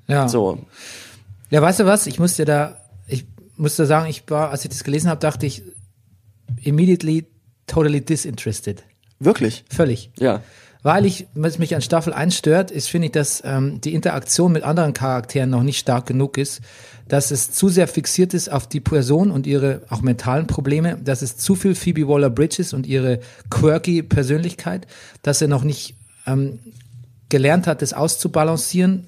Ja. 0.07 0.27
So. 0.27 0.59
Ja, 1.49 1.61
weißt 1.61 1.79
du 1.79 1.85
was? 1.85 2.07
Ich 2.07 2.19
musste 2.19 2.43
da, 2.45 2.81
ich 3.07 3.25
musste 3.55 3.85
sagen, 3.85 4.09
ich 4.09 4.23
war, 4.29 4.49
als 4.49 4.65
ich 4.65 4.69
das 4.69 4.83
gelesen 4.83 5.09
habe, 5.09 5.21
dachte 5.21 5.45
ich 5.45 5.63
immediately 6.61 7.25
totally 7.67 8.01
disinterested. 8.01 8.83
Wirklich? 9.19 9.63
Völlig. 9.69 10.11
Ja. 10.19 10.41
Weil 10.83 11.05
ich, 11.05 11.27
was 11.33 11.59
mich 11.59 11.73
an 11.75 11.81
Staffel 11.81 12.11
1 12.13 12.35
stört, 12.35 12.69
ist, 12.69 12.89
finde 12.89 13.05
ich, 13.05 13.13
dass 13.13 13.41
ähm, 13.45 13.79
die 13.79 13.93
Interaktion 13.93 14.51
mit 14.51 14.63
anderen 14.63 14.93
Charakteren 14.93 15.49
noch 15.49 15.63
nicht 15.63 15.79
stark 15.79 16.05
genug 16.05 16.37
ist, 16.37 16.61
dass 17.07 17.31
es 17.31 17.51
zu 17.51 17.69
sehr 17.69 17.87
fixiert 17.87 18.33
ist 18.33 18.51
auf 18.51 18.67
die 18.67 18.81
Person 18.81 19.31
und 19.31 19.47
ihre 19.47 19.81
auch 19.89 20.01
mentalen 20.01 20.45
Probleme, 20.45 20.97
dass 20.97 21.21
es 21.21 21.37
zu 21.37 21.55
viel 21.55 21.73
Phoebe 21.73 22.07
Waller-Bridges 22.07 22.73
und 22.73 22.85
ihre 22.85 23.21
quirky 23.49 24.03
Persönlichkeit, 24.03 24.85
dass 25.21 25.41
er 25.41 25.47
noch 25.47 25.63
nicht 25.63 25.95
ähm, 26.27 26.59
gelernt 27.29 27.65
hat, 27.65 27.81
das 27.81 27.93
auszubalancieren, 27.93 29.07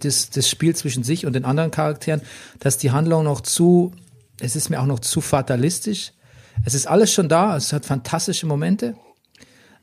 das, 0.00 0.30
das 0.30 0.48
Spiel 0.48 0.76
zwischen 0.76 1.02
sich 1.02 1.26
und 1.26 1.34
den 1.34 1.44
anderen 1.44 1.72
Charakteren, 1.72 2.22
dass 2.60 2.78
die 2.78 2.92
Handlung 2.92 3.24
noch 3.24 3.40
zu, 3.40 3.92
es 4.40 4.54
ist 4.54 4.70
mir 4.70 4.80
auch 4.80 4.86
noch 4.86 5.00
zu 5.00 5.20
fatalistisch. 5.20 6.12
Es 6.64 6.74
ist 6.74 6.86
alles 6.86 7.12
schon 7.12 7.28
da, 7.28 7.56
es 7.56 7.72
hat 7.72 7.84
fantastische 7.84 8.46
Momente, 8.46 8.94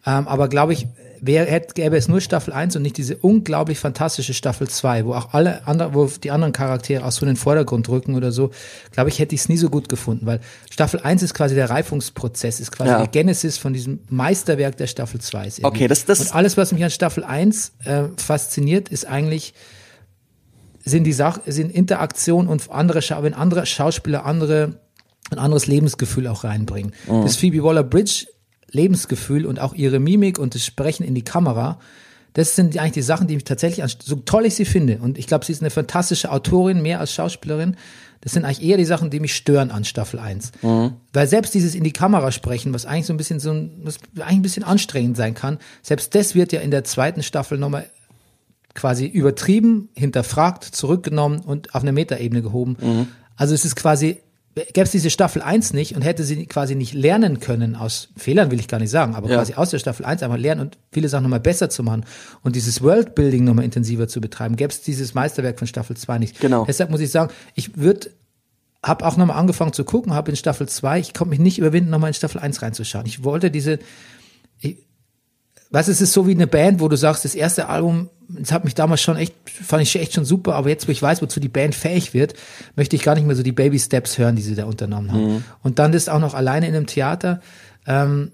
ähm, 0.06 0.28
aber 0.28 0.48
glaube 0.48 0.74
ich, 0.74 0.88
wär, 1.26 1.45
hätte, 1.45 1.74
gäbe 1.74 1.95
es 1.95 2.09
nur 2.09 2.19
Staffel 2.19 2.53
1 2.53 2.76
und 2.76 2.82
nicht 2.82 2.97
diese 2.97 3.15
unglaublich 3.15 3.80
fantastische 3.80 4.34
Staffel 4.34 4.67
2, 4.67 5.05
wo 5.05 5.13
auch 5.13 5.34
alle 5.34 5.65
anderen, 5.65 5.93
wo 5.93 6.05
die 6.05 6.32
anderen 6.32 6.51
Charaktere 6.51 7.05
auch 7.05 7.11
so 7.13 7.21
in 7.26 7.28
den 7.28 7.36
Vordergrund 7.38 7.88
rücken 7.88 8.15
oder 8.15 8.32
so, 8.34 8.51
glaube 8.91 9.09
ich, 9.09 9.19
hätte 9.19 9.34
ich 9.34 9.41
es 9.41 9.49
nie 9.49 9.55
so 9.55 9.69
gut 9.69 9.88
gefunden, 9.88 10.26
weil 10.26 10.41
Staffel 10.69 10.99
1 10.99 11.24
ist 11.24 11.34
quasi 11.34 11.55
der 11.55 11.69
Reifungsprozess, 11.69 12.59
ist 12.59 12.71
quasi 12.71 12.89
Ja. 12.91 13.01
die 13.05 13.09
Genesis 13.11 13.57
von 13.57 13.71
diesem 13.74 13.99
Meisterwerk 14.09 14.76
der 14.76 14.88
Staffel 14.88 15.21
2. 15.21 15.47
Ist 15.47 15.59
irgendwie. 15.59 15.67
Okay, 15.78 15.88
das- 15.88 16.03
das- 16.05 16.19
und 16.19 16.36
alles, 16.36 16.57
was 16.57 16.74
mich 16.74 16.84
an 16.84 16.89
Staffel 16.91 17.24
1 17.24 17.71
äh, 17.86 18.03
fasziniert, 18.17 18.89
ist 18.89 19.05
eigentlich, 19.07 19.53
sind 20.84 21.05
die 21.05 21.13
Sach 21.13 21.39
sind 21.45 21.71
Interaktion 21.71 22.47
und 22.49 22.69
andere, 22.69 22.99
wenn 23.21 23.34
andere 23.34 23.65
Schauspieler 23.65 24.26
andere, 24.26 24.74
ein 25.32 25.39
anderes 25.39 25.67
Lebensgefühl 25.67 26.28
auch 26.28 26.43
reinbringen. 26.43 26.91
Mhm. 27.07 27.21
Das 27.24 27.38
Phoebe 27.38 27.63
Waller-Bridge 27.63 28.26
Lebensgefühl 28.74 29.45
und 29.45 29.59
auch 29.59 29.74
ihre 29.74 29.99
Mimik 29.99 30.38
und 30.38 30.55
das 30.55 30.65
Sprechen 30.65 31.03
in 31.03 31.15
die 31.15 31.24
Kamera, 31.24 31.80
das 32.34 32.55
sind 32.55 32.78
eigentlich 32.78 32.93
die 32.93 33.01
Sachen, 33.03 33.28
die 33.28 33.36
mich 33.36 33.43
tatsächlich, 33.45 33.86
so 34.03 34.15
toll 34.17 34.45
ich 34.45 34.55
sie 34.55 34.65
finde, 34.65 34.97
und 34.97 35.17
ich 35.17 35.28
glaube, 35.28 35.45
sie 35.45 35.53
ist 35.53 35.61
eine 35.61 35.69
fantastische 35.69 36.32
Autorin, 36.32 36.82
mehr 36.82 36.99
als 36.99 37.13
Schauspielerin, 37.13 37.78
das 38.21 38.32
sind 38.32 38.45
eigentlich 38.45 38.63
eher 38.63 38.78
die 38.78 38.86
Sachen, 38.86 39.09
die 39.09 39.19
mich 39.19 39.36
stören 39.36 39.69
an 39.69 39.84
Staffel 39.84 40.17
1. 40.17 40.53
Weil 41.11 41.28
selbst 41.28 41.53
dieses 41.53 41.76
in 41.76 41.84
die 41.84 41.91
Kamera 41.91 42.32
sprechen, 42.32 42.74
was 42.74 42.86
eigentlich 42.86 43.05
so 43.05 43.13
ein 43.13 43.17
bisschen 43.17 43.39
so 43.39 43.51
ein, 43.51 43.82
was 43.84 43.99
eigentlich 44.15 44.38
ein 44.38 44.41
bisschen 44.41 44.63
anstrengend 44.63 45.17
sein 45.17 45.34
kann, 45.34 45.59
selbst 45.82 46.15
das 46.15 46.34
wird 46.34 46.53
ja 46.53 46.61
in 46.61 46.71
der 46.71 46.86
zweiten 46.86 47.21
Staffel 47.21 47.57
nochmal 47.57 47.86
quasi 48.76 49.05
übertrieben, 49.05 49.89
hinterfragt, 49.93 50.63
zurückgenommen 50.63 51.41
und 51.41 51.76
auf 51.76 51.82
eine 51.82 51.91
Metaebene 51.91 52.41
gehoben. 52.41 53.09
Also 53.36 53.53
es 53.53 53.65
ist 53.65 53.76
quasi, 53.76 54.19
gäbe 54.56 54.82
es 54.82 54.91
diese 54.91 55.10
Staffel 55.10 55.41
1 55.41 55.74
nicht 55.74 55.95
und 55.95 56.01
hätte 56.04 56.24
sie 56.24 56.45
quasi 56.45 56.76
nicht 56.76 56.93
lernen 56.93 57.39
können, 57.39 57.76
aus 57.76 58.10
Fehlern 58.16 58.51
will 58.51 58.60
ich 58.60 58.68
gar 58.68 58.80
nicht 58.80 58.91
sagen, 58.91 59.16
aber 59.16 59.30
Ja. 59.30 59.38
quasi 59.38 59.56
aus 59.56 59.72
der 59.72 59.80
Staffel 59.80 60.06
1 60.06 60.22
einfach 60.22 60.38
lernen 60.38 60.62
und 60.62 60.78
viele 60.91 61.10
Sachen 61.10 61.24
nochmal 61.24 61.39
besser 61.39 61.70
zu 61.70 61.82
machen 61.84 62.06
und 62.43 62.56
dieses 62.56 62.82
Worldbuilding 62.82 63.43
nochmal 63.43 63.66
intensiver 63.66 64.08
zu 64.08 64.22
betreiben, 64.22 64.56
gäbe 64.56 64.72
es 64.72 64.82
dieses 64.82 65.14
Meisterwerk 65.14 65.58
von 65.58 65.68
Staffel 65.68 65.97
2 65.97 66.20
nicht. 66.20 66.39
Genau. 66.39 66.66
Deshalb 66.66 66.89
muss 66.91 67.01
ich 67.01 67.10
sagen, 67.10 67.32
ich 67.56 67.78
würde 67.78 68.12
habe 68.86 69.06
auch 69.06 69.16
nochmal 69.16 69.38
angefangen 69.38 69.72
zu 69.72 69.86
gucken, 69.86 70.14
habe 70.14 70.30
in 70.30 70.36
Staffel 70.36 70.68
2, 70.68 70.99
ich 70.99 71.14
konnte 71.14 71.30
mich 71.30 71.39
nicht 71.39 71.58
überwinden, 71.58 71.89
nochmal 71.89 72.10
in 72.10 72.14
Staffel 72.14 72.39
1 72.39 72.62
reinzuschauen. 72.62 73.06
Ich 73.06 73.24
wollte 73.24 73.49
diese, 73.49 73.80
Weißt 75.74 75.88
du, 75.88 75.91
es 75.91 76.01
ist 76.01 76.13
so 76.13 76.28
wie 76.28 76.36
eine 76.36 76.45
Band, 76.45 76.82
wo 76.82 76.88
du 76.88 76.95
sagst, 76.95 77.26
das 77.26 77.34
erste 77.34 77.67
Album, 77.67 78.11
das 78.30 78.51
hat 78.51 78.63
mich 78.63 78.76
damals 78.76 79.01
schon 79.01 79.17
echt, 79.17 79.34
fand 79.49 79.82
ich 79.82 79.95
echt 79.95 80.13
schon 80.13 80.24
super, 80.24 80.53
aber 80.53 80.69
jetzt, 80.69 80.88
wo 80.88 80.91
ich 80.91 81.01
weiß, 81.01 81.24
wozu 81.24 81.39
die 81.39 81.49
Band 81.49 81.74
fähig 81.74 82.13
wird, 82.13 82.36
möchte 82.76 82.95
ich 82.95 83.01
gar 83.01 83.15
nicht 83.15 83.26
mehr 83.26 83.36
so 83.36 83.41
die 83.41 83.51
Baby 83.51 83.80
Steps 83.80 84.19
hören, 84.19 84.36
die 84.36 84.43
sie 84.43 84.53
da 84.53 84.65
unternommen 84.65 85.11
haben. 85.11 85.45
Und 85.63 85.80
dann 85.80 85.91
das 85.91 86.09
auch 86.09 86.19
noch 86.19 86.36
alleine 86.36 86.67
in 86.67 86.76
einem 86.76 86.86
Theater. 86.86 87.41
Ähm, 87.88 88.32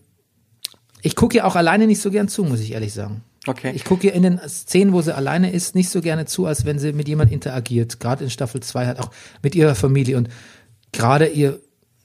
ich 1.01 1.15
gucke 1.15 1.37
ja 1.37 1.45
auch 1.45 1.55
alleine 1.55 1.87
nicht 1.87 2.01
so 2.01 2.11
gern 2.11 2.27
zu, 2.27 2.43
muss 2.43 2.59
ich 2.59 2.73
ehrlich 2.73 2.93
sagen. 2.93 3.23
Okay. 3.47 3.71
Ich 3.73 3.85
gucke 3.85 4.07
ihr 4.07 4.13
in 4.13 4.23
den 4.23 4.41
Szenen, 4.49 4.91
wo 4.91 5.01
sie 5.01 5.15
alleine 5.15 5.53
ist, 5.53 5.75
nicht 5.75 5.89
so 5.89 6.01
gerne 6.01 6.25
zu, 6.25 6.45
als 6.45 6.65
wenn 6.65 6.77
sie 6.77 6.91
mit 6.91 7.07
jemand 7.07 7.31
interagiert. 7.31 8.01
Gerade 8.01 8.25
in 8.25 8.29
Staffel 8.29 8.59
2 8.59 8.85
halt 8.85 8.99
auch 8.99 9.11
mit 9.41 9.55
ihrer 9.55 9.75
Familie. 9.75 10.17
Und 10.17 10.27
gerade 10.91 11.27
ihr, 11.27 11.57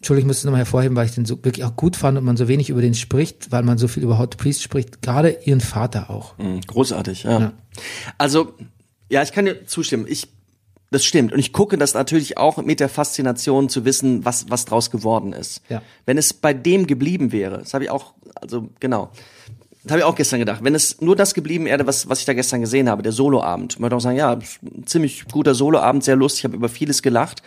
Entschuldigung, 0.04 0.26
ich 0.26 0.32
muss 0.32 0.38
es 0.38 0.44
nochmal 0.44 0.58
hervorheben, 0.58 0.94
weil 0.98 1.06
ich 1.06 1.14
den 1.14 1.24
so 1.24 1.42
wirklich 1.42 1.64
auch 1.64 1.76
gut 1.76 1.96
fand 1.96 2.18
und 2.18 2.24
man 2.24 2.36
so 2.36 2.46
wenig 2.46 2.68
über 2.68 2.82
den 2.82 2.92
spricht, 2.92 3.50
weil 3.52 3.62
man 3.62 3.78
so 3.78 3.88
viel 3.88 4.02
über 4.02 4.18
Hot 4.18 4.36
Priest 4.36 4.62
spricht. 4.62 5.00
Gerade 5.00 5.38
ihren 5.46 5.62
Vater 5.62 6.10
auch. 6.10 6.36
Mhm, 6.36 6.60
Großartig, 6.60 7.22
ja. 7.22 7.40
Ja. 7.40 7.52
Also, 8.18 8.52
ja, 9.08 9.22
ich 9.22 9.32
kann 9.32 9.46
dir 9.46 9.64
zustimmen. 9.64 10.04
Ich, 10.06 10.28
das 10.90 11.06
stimmt. 11.06 11.32
Und 11.32 11.38
ich 11.38 11.54
gucke 11.54 11.78
das 11.78 11.94
natürlich 11.94 12.36
auch 12.36 12.58
mit 12.58 12.80
der 12.80 12.90
Faszination 12.90 13.70
zu 13.70 13.86
wissen, 13.86 14.26
was, 14.26 14.50
was 14.50 14.66
draus 14.66 14.90
geworden 14.90 15.32
ist. 15.32 15.62
Ja. 15.70 15.80
Wenn 16.04 16.18
es 16.18 16.34
bei 16.34 16.52
dem 16.52 16.86
geblieben 16.86 17.32
wäre, 17.32 17.56
das 17.56 17.72
habe 17.72 17.84
ich 17.84 17.90
auch, 17.90 18.12
also 18.34 18.68
genau. 18.80 19.10
Das 19.84 19.92
habe 19.92 20.00
ich 20.00 20.04
auch 20.04 20.16
gestern 20.16 20.38
gedacht. 20.38 20.62
Wenn 20.62 20.74
es 20.74 21.00
nur 21.00 21.16
das 21.16 21.32
geblieben 21.32 21.64
wäre, 21.64 21.86
was, 21.86 22.10
was 22.10 22.18
ich 22.18 22.26
da 22.26 22.34
gestern 22.34 22.60
gesehen 22.60 22.90
habe, 22.90 23.02
der 23.02 23.12
Soloabend, 23.12 23.80
man 23.80 23.84
würde 23.86 23.96
auch 23.96 24.00
sagen, 24.00 24.18
ja, 24.18 24.38
ziemlich 24.84 25.24
guter 25.32 25.54
Soloabend, 25.54 26.04
sehr 26.04 26.16
lustig, 26.16 26.40
ich 26.40 26.44
habe 26.44 26.56
über 26.56 26.68
vieles 26.68 27.00
gelacht. 27.00 27.42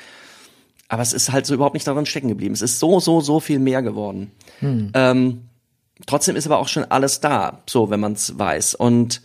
Aber 0.89 1.01
es 1.01 1.13
ist 1.13 1.31
halt 1.31 1.45
so 1.45 1.53
überhaupt 1.53 1.73
nicht 1.73 1.87
daran 1.87 2.05
stecken 2.05 2.29
geblieben. 2.29 2.53
Es 2.53 2.61
ist 2.61 2.79
so, 2.79 2.99
so, 2.99 3.19
so 3.21 3.39
viel 3.39 3.59
mehr 3.59 3.81
geworden. 3.81 4.31
Ähm, 4.61 5.41
trotzdem 6.05 6.35
ist 6.35 6.45
aber 6.45 6.59
auch 6.59 6.67
schon 6.67 6.85
alles 6.85 7.19
da, 7.19 7.61
so, 7.67 7.89
wenn 7.89 7.99
man 7.99 8.13
es 8.13 8.37
weiß. 8.37 8.75
Und 8.75 9.21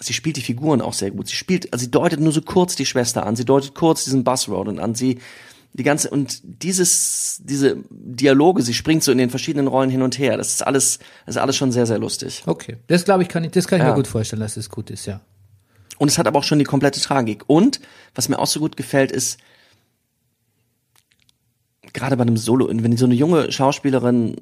sie 0.00 0.12
spielt 0.12 0.36
die 0.36 0.42
Figuren 0.42 0.80
auch 0.80 0.92
sehr 0.92 1.10
gut. 1.10 1.28
Sie 1.28 1.34
spielt, 1.34 1.72
also 1.72 1.84
sie 1.84 1.90
deutet 1.90 2.20
nur 2.20 2.32
so 2.32 2.42
kurz 2.42 2.76
die 2.76 2.86
Schwester 2.86 3.26
an, 3.26 3.36
sie 3.36 3.44
deutet 3.44 3.74
kurz 3.74 4.04
diesen 4.04 4.22
Buzzroad 4.24 4.68
und 4.68 4.78
an 4.78 4.94
sie 4.94 5.18
die 5.74 5.82
ganze 5.82 6.08
und 6.10 6.40
dieses 6.62 7.40
diese 7.44 7.76
Dialoge, 7.90 8.62
sie 8.62 8.72
springt 8.74 9.04
so 9.04 9.12
in 9.12 9.18
den 9.18 9.28
verschiedenen 9.30 9.66
Rollen 9.66 9.90
hin 9.90 10.02
und 10.02 10.18
her. 10.18 10.36
Das 10.36 10.48
ist 10.48 10.66
alles, 10.66 10.98
das 11.26 11.36
ist 11.36 11.40
alles 11.40 11.56
schon 11.56 11.72
sehr 11.72 11.86
sehr 11.86 11.98
lustig. 11.98 12.42
Okay. 12.46 12.76
Das 12.86 13.04
glaube 13.04 13.22
ich, 13.22 13.28
kann 13.28 13.44
ich, 13.44 13.50
das 13.52 13.68
kann 13.68 13.78
ich 13.78 13.84
Ja. 13.84 13.90
mir 13.90 13.96
gut 13.96 14.06
vorstellen, 14.08 14.40
dass 14.40 14.56
es 14.56 14.70
gut 14.70 14.90
ist, 14.90 15.06
ja. 15.06 15.20
Und 15.98 16.08
es 16.08 16.16
hat 16.18 16.26
aber 16.26 16.38
auch 16.38 16.44
schon 16.44 16.58
die 16.58 16.64
komplette 16.64 17.00
Tragik. 17.00 17.44
Und 17.48 17.80
was 18.14 18.28
mir 18.28 18.38
auch 18.38 18.46
so 18.46 18.60
gut 18.60 18.76
gefällt, 18.76 19.12
ist 19.12 19.38
gerade 21.98 22.16
bei 22.16 22.22
einem 22.22 22.36
Solo, 22.36 22.68
wenn 22.70 22.96
so 22.96 23.04
eine 23.04 23.14
junge 23.14 23.50
Schauspielerin, 23.50 24.36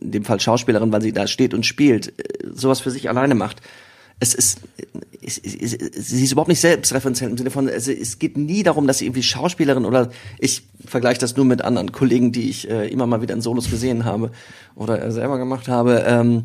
in 0.00 0.10
dem 0.10 0.24
Fall 0.24 0.38
Schauspielerin, 0.38 0.92
weil 0.92 1.02
sie 1.02 1.12
da 1.12 1.26
steht 1.26 1.54
und 1.54 1.66
spielt, 1.66 2.08
äh, 2.18 2.46
sowas 2.52 2.80
für 2.80 2.90
sich 2.90 3.08
alleine 3.08 3.34
macht. 3.34 3.60
Es 4.18 4.32
ist, 4.34 4.60
es, 5.22 5.38
es, 5.38 5.54
es, 5.54 6.08
sie 6.08 6.24
ist 6.24 6.32
überhaupt 6.32 6.48
nicht 6.48 6.60
selbstreferenziell 6.60 7.30
im 7.30 7.36
Sinne 7.36 7.50
von, 7.50 7.68
also 7.68 7.92
es 7.92 8.18
geht 8.18 8.36
nie 8.36 8.62
darum, 8.62 8.86
dass 8.86 8.98
sie 8.98 9.06
irgendwie 9.06 9.22
Schauspielerin 9.22 9.84
oder 9.84 10.10
ich 10.38 10.62
vergleiche 10.86 11.20
das 11.20 11.36
nur 11.36 11.44
mit 11.44 11.62
anderen 11.62 11.92
Kollegen, 11.92 12.32
die 12.32 12.48
ich 12.48 12.70
äh, 12.70 12.88
immer 12.88 13.06
mal 13.06 13.20
wieder 13.20 13.34
in 13.34 13.42
Solos 13.42 13.70
gesehen 13.70 14.04
habe 14.04 14.30
oder 14.74 15.10
selber 15.10 15.36
gemacht 15.38 15.68
habe. 15.68 16.04
Ähm, 16.06 16.44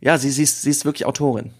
ja, 0.00 0.18
sie, 0.18 0.30
sie, 0.30 0.42
ist, 0.42 0.62
sie 0.62 0.70
ist 0.70 0.84
wirklich 0.84 1.06
Autorin. 1.06 1.52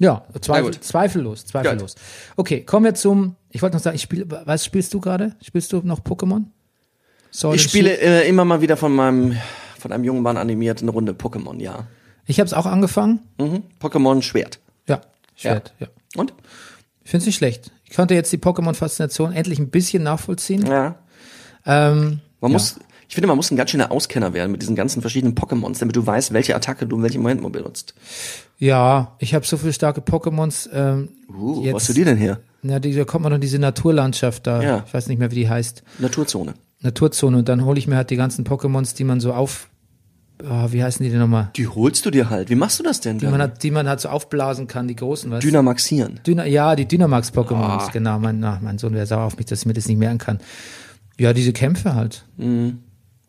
Ja, 0.00 0.24
zweifel, 0.40 0.72
gut. 0.72 0.84
zweifellos, 0.84 1.46
zweifellos. 1.46 1.94
Okay, 2.36 2.62
kommen 2.64 2.84
wir 2.84 2.94
zum, 2.94 3.36
ich 3.50 3.62
wollte 3.62 3.76
noch 3.76 3.82
sagen, 3.82 3.94
ich 3.96 4.02
spiele, 4.02 4.26
was 4.44 4.64
spielst 4.64 4.92
du 4.92 5.00
gerade? 5.00 5.36
Spielst 5.42 5.72
du 5.72 5.80
noch 5.84 6.00
Pokémon? 6.00 6.44
Sword 7.32 7.56
Ich 7.56 7.62
spiele 7.62 7.96
äh, 8.00 8.28
immer 8.28 8.44
mal 8.44 8.60
wieder 8.60 8.76
von 8.76 8.94
meinem 8.94 9.36
von 9.78 9.92
einem 9.92 10.04
jungen 10.04 10.22
Mann 10.22 10.36
animiert 10.36 10.80
eine 10.82 10.90
Runde 10.90 11.12
Pokémon, 11.12 11.60
ja. 11.60 11.86
Ich 12.26 12.40
habe 12.40 12.46
es 12.46 12.54
auch 12.54 12.64
angefangen. 12.66 13.20
Mhm. 13.38 13.64
Pokémon 13.80 14.22
Schwert. 14.22 14.58
Ja, 14.88 15.00
Schwert, 15.36 15.74
ja. 15.78 15.88
Und? 16.16 16.32
Ich 17.04 17.10
finde 17.10 17.22
es 17.22 17.26
nicht 17.26 17.36
schlecht. 17.36 17.70
Ich 17.84 17.94
konnte 17.94 18.14
jetzt 18.14 18.32
die 18.32 18.38
Pokémon-Faszination 18.38 19.32
endlich 19.32 19.58
ein 19.58 19.68
bisschen 19.68 20.02
nachvollziehen. 20.02 20.64
Ja. 20.66 20.96
Ähm, 21.66 22.20
Man 22.40 22.50
Ja. 22.50 22.54
muss, 22.54 22.78
ich 23.08 23.14
finde, 23.14 23.26
man 23.28 23.36
muss 23.36 23.50
ein 23.50 23.56
ganz 23.56 23.70
schöner 23.70 23.90
Auskenner 23.92 24.32
werden 24.32 24.50
mit 24.52 24.62
diesen 24.62 24.76
ganzen 24.76 25.00
verschiedenen 25.00 25.34
Pokémons, 25.34 25.78
damit 25.80 25.94
du 25.96 26.06
weißt, 26.06 26.32
welche 26.32 26.54
Attacke 26.56 26.86
du 26.86 26.96
in 26.96 27.02
welchem 27.02 27.22
Moment 27.22 27.42
mal 27.42 27.50
benutzt. 27.50 27.94
ja, 28.58 29.16
ich 29.18 29.34
habe 29.34 29.44
so 29.46 29.56
viele 29.56 29.72
starke 29.72 30.00
Pokémons. 30.00 30.68
Ähm, 30.72 31.08
Uh, 31.28 31.62
jetzt, 31.64 31.74
was 31.74 31.82
hast 31.82 31.88
du 31.90 31.92
dir 31.94 32.04
denn 32.04 32.16
her? 32.18 32.38
Na, 32.62 32.78
die, 32.78 32.94
da 32.94 33.04
kommt 33.04 33.24
man 33.24 33.30
noch 33.32 33.36
in 33.36 33.40
diese 33.40 33.58
Naturlandschaft 33.58 34.46
da. 34.46 34.62
Ja. 34.62 34.84
Ich 34.86 34.94
weiß 34.94 35.08
nicht 35.08 35.18
mehr, 35.18 35.30
wie 35.30 35.34
die 35.36 35.48
heißt. 35.48 35.82
Naturzone. 35.98 36.54
Naturzone. 36.80 37.38
Und 37.38 37.48
dann 37.48 37.64
hole 37.64 37.78
ich 37.78 37.86
mir 37.88 37.96
halt 37.96 38.10
die 38.10 38.16
ganzen 38.16 38.44
Pokémons, 38.44 38.94
die 38.94 39.04
man 39.04 39.20
so 39.20 39.32
auf, 39.34 39.68
ah, 40.48 40.68
wie 40.70 40.82
heißen 40.84 41.02
die 41.04 41.10
denn 41.10 41.18
nochmal? 41.18 41.50
Die 41.56 41.66
holst 41.66 42.06
du 42.06 42.10
dir 42.10 42.30
halt. 42.30 42.50
Wie 42.50 42.54
machst 42.54 42.78
du 42.78 42.82
das 42.84 43.00
denn? 43.00 43.18
Die 43.18 43.26
man, 43.26 43.40
hat, 43.42 43.62
die 43.64 43.70
man 43.70 43.88
halt 43.88 44.00
so 44.00 44.08
aufblasen 44.10 44.66
kann, 44.68 44.86
die 44.86 44.94
großen, 44.96 45.30
du? 45.30 45.38
Dynamaxieren. 45.40 46.20
Dyna, 46.26 46.46
ja, 46.46 46.76
die 46.76 46.86
Dynamax-Pokémons, 46.86 47.86
Ah. 47.86 47.90
genau. 47.92 48.18
Mein, 48.20 48.38
na, 48.38 48.60
mein 48.62 48.78
Sohn 48.78 48.94
wäre 48.94 49.06
sauer 49.06 49.24
auf 49.24 49.36
mich, 49.36 49.46
dass 49.46 49.60
ich 49.60 49.66
mir 49.66 49.74
das 49.74 49.88
nicht 49.88 49.98
merken 49.98 50.18
kann. 50.18 50.38
Ja, 51.18 51.32
diese 51.32 51.52
Kämpfe 51.52 51.94
halt. 51.94 52.24
Mhm. 52.36 52.78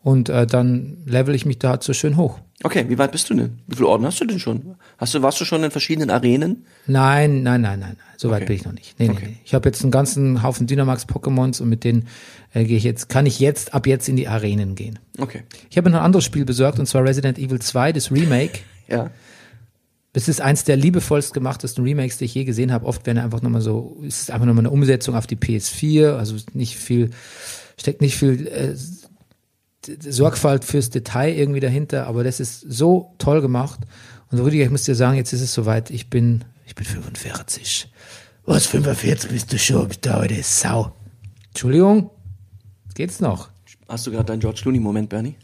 Und 0.06 0.30
äh, 0.30 0.46
dann 0.46 0.98
level 1.08 1.34
ich 1.34 1.48
mich 1.48 1.58
da 1.58 1.70
halt 1.72 1.82
so 1.84 1.92
schön 1.92 2.16
hoch. 2.16 2.38
Okay, 2.64 2.86
wie 2.90 2.98
weit 3.00 3.12
bist 3.12 3.28
du 3.28 3.34
denn? 3.34 3.58
Wie 3.66 3.76
viele 3.76 3.88
Orden 3.88 4.06
hast 4.06 4.22
du 4.22 4.26
denn 4.26 4.38
schon? 4.40 4.76
Hast 5.00 5.16
du, 5.16 5.24
warst 5.24 5.42
du 5.42 5.46
schon 5.46 5.64
in 5.64 5.72
verschiedenen 5.72 6.12
Arenen? 6.12 6.66
Nein, 6.86 7.42
nein, 7.42 7.62
nein, 7.62 7.80
nein, 7.80 7.96
nein. 7.98 8.08
So 8.16 8.30
weit 8.30 8.44
Okay. 8.44 8.46
bin 8.50 8.56
ich 8.58 8.66
noch 8.66 8.74
nicht. 8.74 9.00
Nee, 9.00 9.08
nee, 9.08 9.14
Okay. 9.16 9.26
nee. 9.30 9.38
Ich 9.44 9.56
habe 9.56 9.68
jetzt 9.68 9.82
einen 9.82 9.90
ganzen 9.90 10.44
Haufen 10.44 10.68
Dynamax-Pokémons 10.68 11.60
und 11.60 11.70
mit 11.70 11.84
denen 11.84 12.08
äh, 12.54 12.66
gehe 12.66 12.78
ich 12.78 12.84
jetzt, 12.84 13.10
kann 13.10 13.26
ich 13.26 13.40
jetzt 13.40 13.74
ab 13.74 13.88
jetzt 13.88 14.08
in 14.08 14.16
die 14.16 14.28
Arenen 14.28 14.76
gehen. 14.76 15.00
Okay. 15.18 15.42
Ich 15.72 15.78
habe 15.78 15.90
noch 15.90 15.98
ein 15.98 16.06
anderes 16.06 16.24
Spiel 16.24 16.46
besorgt 16.46 16.78
und 16.78 16.86
zwar 16.86 17.04
Resident 17.04 17.40
Evil 17.40 17.58
2, 17.60 17.92
das 17.92 18.12
Remake. 18.12 18.60
Ja. 18.88 19.10
Das 20.14 20.28
ist 20.30 20.40
eins 20.40 20.64
der 20.66 20.78
liebevollst 20.78 21.34
gemachtesten 21.34 21.84
Remakes, 21.84 22.20
die 22.20 22.26
ich 22.26 22.36
je 22.36 22.44
gesehen 22.46 22.72
habe. 22.72 22.86
Oft 22.86 23.08
werden 23.08 23.18
einfach 23.18 23.42
nochmal 23.42 23.62
so, 23.62 23.98
es 24.08 24.22
ist 24.22 24.32
einfach 24.32 24.46
nochmal 24.46 24.62
eine 24.62 24.70
Umsetzung 24.72 25.16
auf 25.16 25.26
die 25.26 25.36
PS4, 25.36 26.12
also 26.16 26.36
nicht 26.54 26.78
viel, 26.78 27.10
steckt 27.78 28.02
nicht 28.02 28.16
viel 28.18 28.48
äh, 28.48 28.76
Sorgfalt 29.86 30.66
fürs 30.66 30.90
Detail 30.90 31.34
irgendwie 31.34 31.60
dahinter, 31.60 32.08
aber 32.08 32.24
das 32.24 32.40
ist 32.40 32.62
so 32.62 33.14
toll 33.18 33.42
gemacht. 33.42 33.80
Und 34.32 34.40
Rüdiger, 34.40 34.64
ich 34.64 34.72
muss 34.72 34.84
dir 34.84 34.96
sagen, 34.96 35.18
jetzt 35.18 35.34
ist 35.34 35.42
es 35.42 35.54
soweit, 35.54 35.90
ich 35.90 36.10
bin, 36.10 36.44
ich 36.66 36.76
bin 36.76 36.86
45. 36.86 37.92
Was, 38.46 38.68
45 38.68 39.32
bist 39.32 39.54
du 39.54 39.58
schon, 39.58 39.88
bist 39.88 40.06
du 40.06 40.14
heute 40.14 40.42
Sau. 40.44 40.92
Entschuldigung, 41.50 42.10
geht's 42.94 43.20
noch? 43.20 43.50
Hast 43.88 44.08
du 44.08 44.12
gerade 44.12 44.26
deinen 44.26 44.40
George 44.40 44.62
Clooney-Moment, 44.62 45.10
Bernie? 45.10 45.36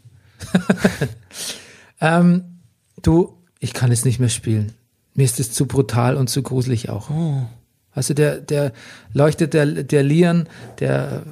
Ähm, 2.02 2.58
du, 3.00 3.38
ich 3.60 3.72
kann 3.72 3.92
es 3.92 4.04
nicht 4.04 4.18
mehr 4.18 4.28
spielen. 4.28 4.72
Mir 5.14 5.22
ist 5.22 5.38
es 5.38 5.52
zu 5.52 5.66
brutal 5.66 6.16
und 6.16 6.28
zu 6.28 6.42
gruselig 6.42 6.90
auch. 6.90 7.10
Weißt 7.94 8.10
du, 8.10 8.14
der, 8.14 8.40
der 8.40 8.72
leuchtet, 9.12 9.54
der, 9.54 9.66
der 9.66 10.02
Leon, 10.02 10.48
der 10.80 11.22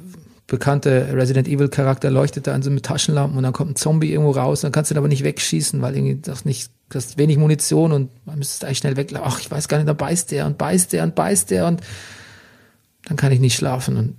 bekannte 0.51 1.07
Resident 1.13 1.47
Evil 1.47 1.69
Charakter 1.69 2.11
leuchtet 2.11 2.45
da 2.45 2.53
an 2.53 2.61
so 2.61 2.69
mit 2.69 2.85
Taschenlampen 2.85 3.37
und 3.37 3.43
dann 3.43 3.53
kommt 3.53 3.71
ein 3.71 3.75
Zombie 3.77 4.11
irgendwo 4.11 4.31
raus, 4.31 4.59
dann 4.59 4.73
kannst 4.73 4.91
du 4.91 4.95
ihn 4.95 4.97
aber 4.97 5.07
nicht 5.07 5.23
wegschießen, 5.23 5.81
weil 5.81 5.95
irgendwie 5.95 6.15
doch 6.15 6.43
nicht, 6.43 6.71
du 6.89 6.97
hast 6.97 7.17
wenig 7.17 7.37
Munition 7.37 7.93
und 7.93 8.09
man 8.25 8.37
müsste 8.37 8.67
eigentlich 8.67 8.79
schnell 8.79 8.97
weglaufen. 8.97 9.31
Ach, 9.31 9.39
ich 9.39 9.49
weiß 9.49 9.69
gar 9.69 9.77
nicht, 9.77 9.87
da 9.87 9.93
beißt 9.93 10.29
der 10.31 10.45
und 10.45 10.57
beißt 10.57 10.91
der 10.91 11.03
und 11.05 11.15
beißt 11.15 11.51
der 11.51 11.67
und 11.67 11.79
dann 13.05 13.15
kann 13.15 13.31
ich 13.31 13.39
nicht 13.39 13.55
schlafen 13.55 13.95
und 13.95 14.17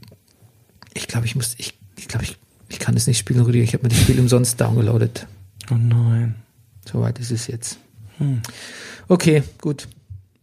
ich 0.94 1.06
glaube, 1.06 1.26
ich 1.26 1.36
muss, 1.36 1.54
ich, 1.58 1.78
ich 1.98 2.08
glaube, 2.08 2.24
ich, 2.24 2.38
ich 2.70 2.78
kann 2.78 2.96
es 2.96 3.06
nicht 3.06 3.18
spielen, 3.18 3.42
Rüdiger. 3.42 3.64
Ich 3.64 3.74
habe 3.74 3.82
mir 3.82 3.90
das 3.90 3.98
Spiel 3.98 4.18
umsonst 4.18 4.58
downgeloadet. 4.58 5.26
Oh 5.70 5.74
nein. 5.74 6.34
Soweit 6.90 7.18
ist 7.18 7.30
es 7.30 7.46
jetzt. 7.46 7.78
Okay, 9.06 9.42
gut. 9.60 9.86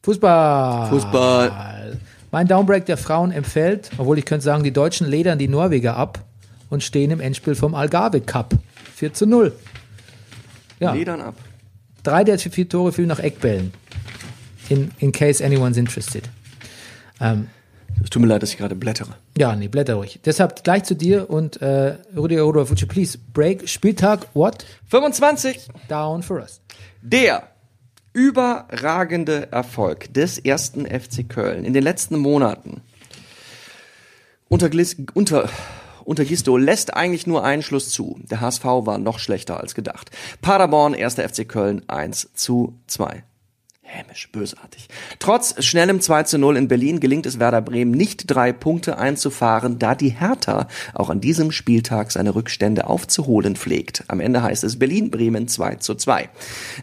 Fußball. 0.04 0.90
Fußball. 0.90 2.00
Mein 2.32 2.48
Downbreak 2.48 2.86
der 2.86 2.98
Frauen 2.98 3.32
empfällt, 3.32 3.90
obwohl 3.98 4.18
ich 4.20 4.26
könnte 4.26 4.44
sagen, 4.44 4.64
die 4.64 4.72
Deutschen 4.72 5.08
ledern 5.08 5.40
die 5.40 5.48
Norweger 5.48 5.96
ab 5.98 6.20
und 6.70 6.84
stehen 6.84 7.12
im 7.12 7.20
Endspiel 7.20 7.56
vom 7.56 7.74
Algarve 7.76 8.22
Cup. 8.22 8.54
4 8.96 9.14
zu 9.14 9.26
0. 9.26 9.54
Ja, 10.80 10.94
Ledern 10.94 11.22
ab. 11.22 11.36
drei 12.04 12.24
der 12.24 12.38
vier 12.40 12.70
Tore 12.70 12.92
fielen 12.92 13.08
nach 13.10 13.20
Eckbällen. 13.20 13.74
In, 14.70 14.92
in 15.00 15.12
case 15.12 15.44
anyone's 15.44 15.78
interested. 15.78 16.24
Ähm, 17.20 17.48
Es 18.04 18.10
tut 18.12 18.22
mir 18.22 18.28
leid, 18.28 18.44
dass 18.44 18.52
ich 18.52 18.58
gerade 18.58 18.76
blättere. 18.76 19.10
ja, 19.38 19.56
nee, 19.56 19.68
blätter 19.68 19.96
ruhig. 19.96 20.20
Deshalb 20.24 20.64
gleich 20.64 20.84
zu 20.84 20.96
dir 20.96 21.30
und 21.30 21.62
äh, 21.62 21.96
Rüdiger 22.16 22.44
Rudolf, 22.44 22.70
would 22.70 22.80
you 22.80 22.88
please 22.88 23.18
break 23.34 23.68
Spieltag 23.68 24.28
what? 24.36 24.66
25. 24.90 25.68
Down 25.90 26.22
for 26.24 26.38
us. 26.40 26.62
Der 27.02 27.49
überragende 28.20 29.50
Erfolg 29.50 30.14
des 30.14 30.38
ersten 30.40 30.86
FC 30.86 31.28
Köln 31.30 31.64
in 31.64 31.74
den 31.74 31.84
letzten 31.84 32.18
Monaten 32.18 32.82
unter, 34.50 34.70
unter, 35.14 35.50
unter 36.04 36.26
Gisto 36.26 36.58
lässt 36.58 36.94
eigentlich 36.96 37.28
nur 37.28 37.46
einen 37.46 37.62
Schluss 37.62 37.92
zu. 37.92 38.20
Der 38.30 38.42
HSV 38.42 38.66
war 38.66 38.98
noch 38.98 39.20
schlechter 39.20 39.60
als 39.62 39.74
gedacht. 39.74 40.12
Paderborn, 40.42 40.94
erster 40.94 41.30
FC 41.30 41.48
Köln 41.48 41.88
1 41.88 42.32
zu 42.34 42.78
2. 42.88 43.24
Hämisch, 43.92 44.30
bösartig. 44.32 44.88
Trotz 45.18 45.66
schnellem 45.66 46.00
2 46.00 46.22
zu 46.22 46.38
0 46.38 46.58
in 46.58 46.68
Berlin 46.68 47.00
gelingt 47.00 47.26
es 47.26 47.40
Werder 47.40 47.64
Bremen 47.64 47.90
nicht 47.90 48.26
drei 48.28 48.54
Punkte 48.54 49.00
einzufahren, 49.00 49.80
da 49.80 49.96
die 49.96 50.10
Hertha 50.10 50.68
auch 50.94 51.10
an 51.10 51.22
diesem 51.22 51.52
Spieltag 51.52 52.12
seine 52.12 52.36
Rückstände 52.36 52.86
aufzuholen 52.86 53.56
pflegt. 53.56 54.04
Am 54.08 54.20
Ende 54.20 54.44
heißt 54.44 54.64
es 54.64 54.78
Berlin-Bremen 54.78 55.48
2 55.48 55.78
zu 55.78 55.96
2. 55.96 56.30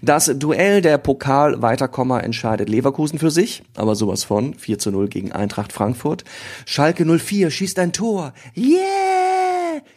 Das 0.02 0.32
Duell 0.36 0.82
der 0.82 0.98
Pokal-Weiterkommer 0.98 2.24
entscheidet 2.24 2.68
Leverkusen 2.68 3.20
für 3.20 3.30
sich, 3.30 3.62
aber 3.76 3.94
sowas 3.94 4.24
von 4.24 4.54
4 4.54 4.80
zu 4.80 4.90
0 4.90 5.06
gegen 5.06 5.30
Eintracht 5.30 5.72
Frankfurt. 5.72 6.24
Schalke 6.64 7.04
04 7.04 7.52
schießt 7.52 7.78
ein 7.78 7.92
Tor. 7.92 8.32
Yeah! 8.56 8.95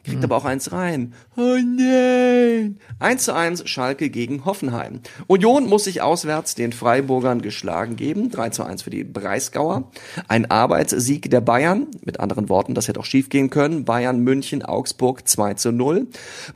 Kriegt 0.03 0.23
aber 0.23 0.37
auch 0.37 0.45
eins 0.45 0.71
rein. 0.71 1.13
Oh 1.35 1.57
nein! 1.57 2.79
1 2.99 3.23
zu 3.23 3.33
1 3.33 3.67
Schalke 3.69 4.09
gegen 4.09 4.45
Hoffenheim. 4.45 5.01
Union 5.27 5.67
muss 5.67 5.83
sich 5.83 6.01
auswärts 6.01 6.55
den 6.55 6.73
Freiburgern 6.73 7.41
geschlagen 7.41 7.95
geben. 7.95 8.29
3 8.29 8.49
zu 8.49 8.63
1 8.63 8.83
für 8.83 8.89
die 8.89 9.03
Breisgauer. 9.03 9.91
Ein 10.27 10.49
Arbeitssieg 10.49 11.29
der 11.29 11.41
Bayern. 11.41 11.87
Mit 12.03 12.19
anderen 12.19 12.49
Worten, 12.49 12.75
das 12.75 12.87
hätte 12.87 12.99
auch 12.99 13.05
schief 13.05 13.29
gehen 13.29 13.49
können. 13.49 13.85
Bayern, 13.85 14.19
München, 14.19 14.63
Augsburg 14.63 15.27
2 15.27 15.55
zu 15.55 15.71
0. 15.71 16.07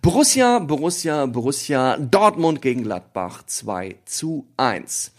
Borussia, 0.02 0.60
Borussia, 0.60 1.26
Borussia, 1.26 1.98
Dortmund 1.98 2.62
gegen 2.62 2.84
Gladbach 2.84 3.44
2 3.46 3.96
zu 4.06 4.48
1. 4.58 5.12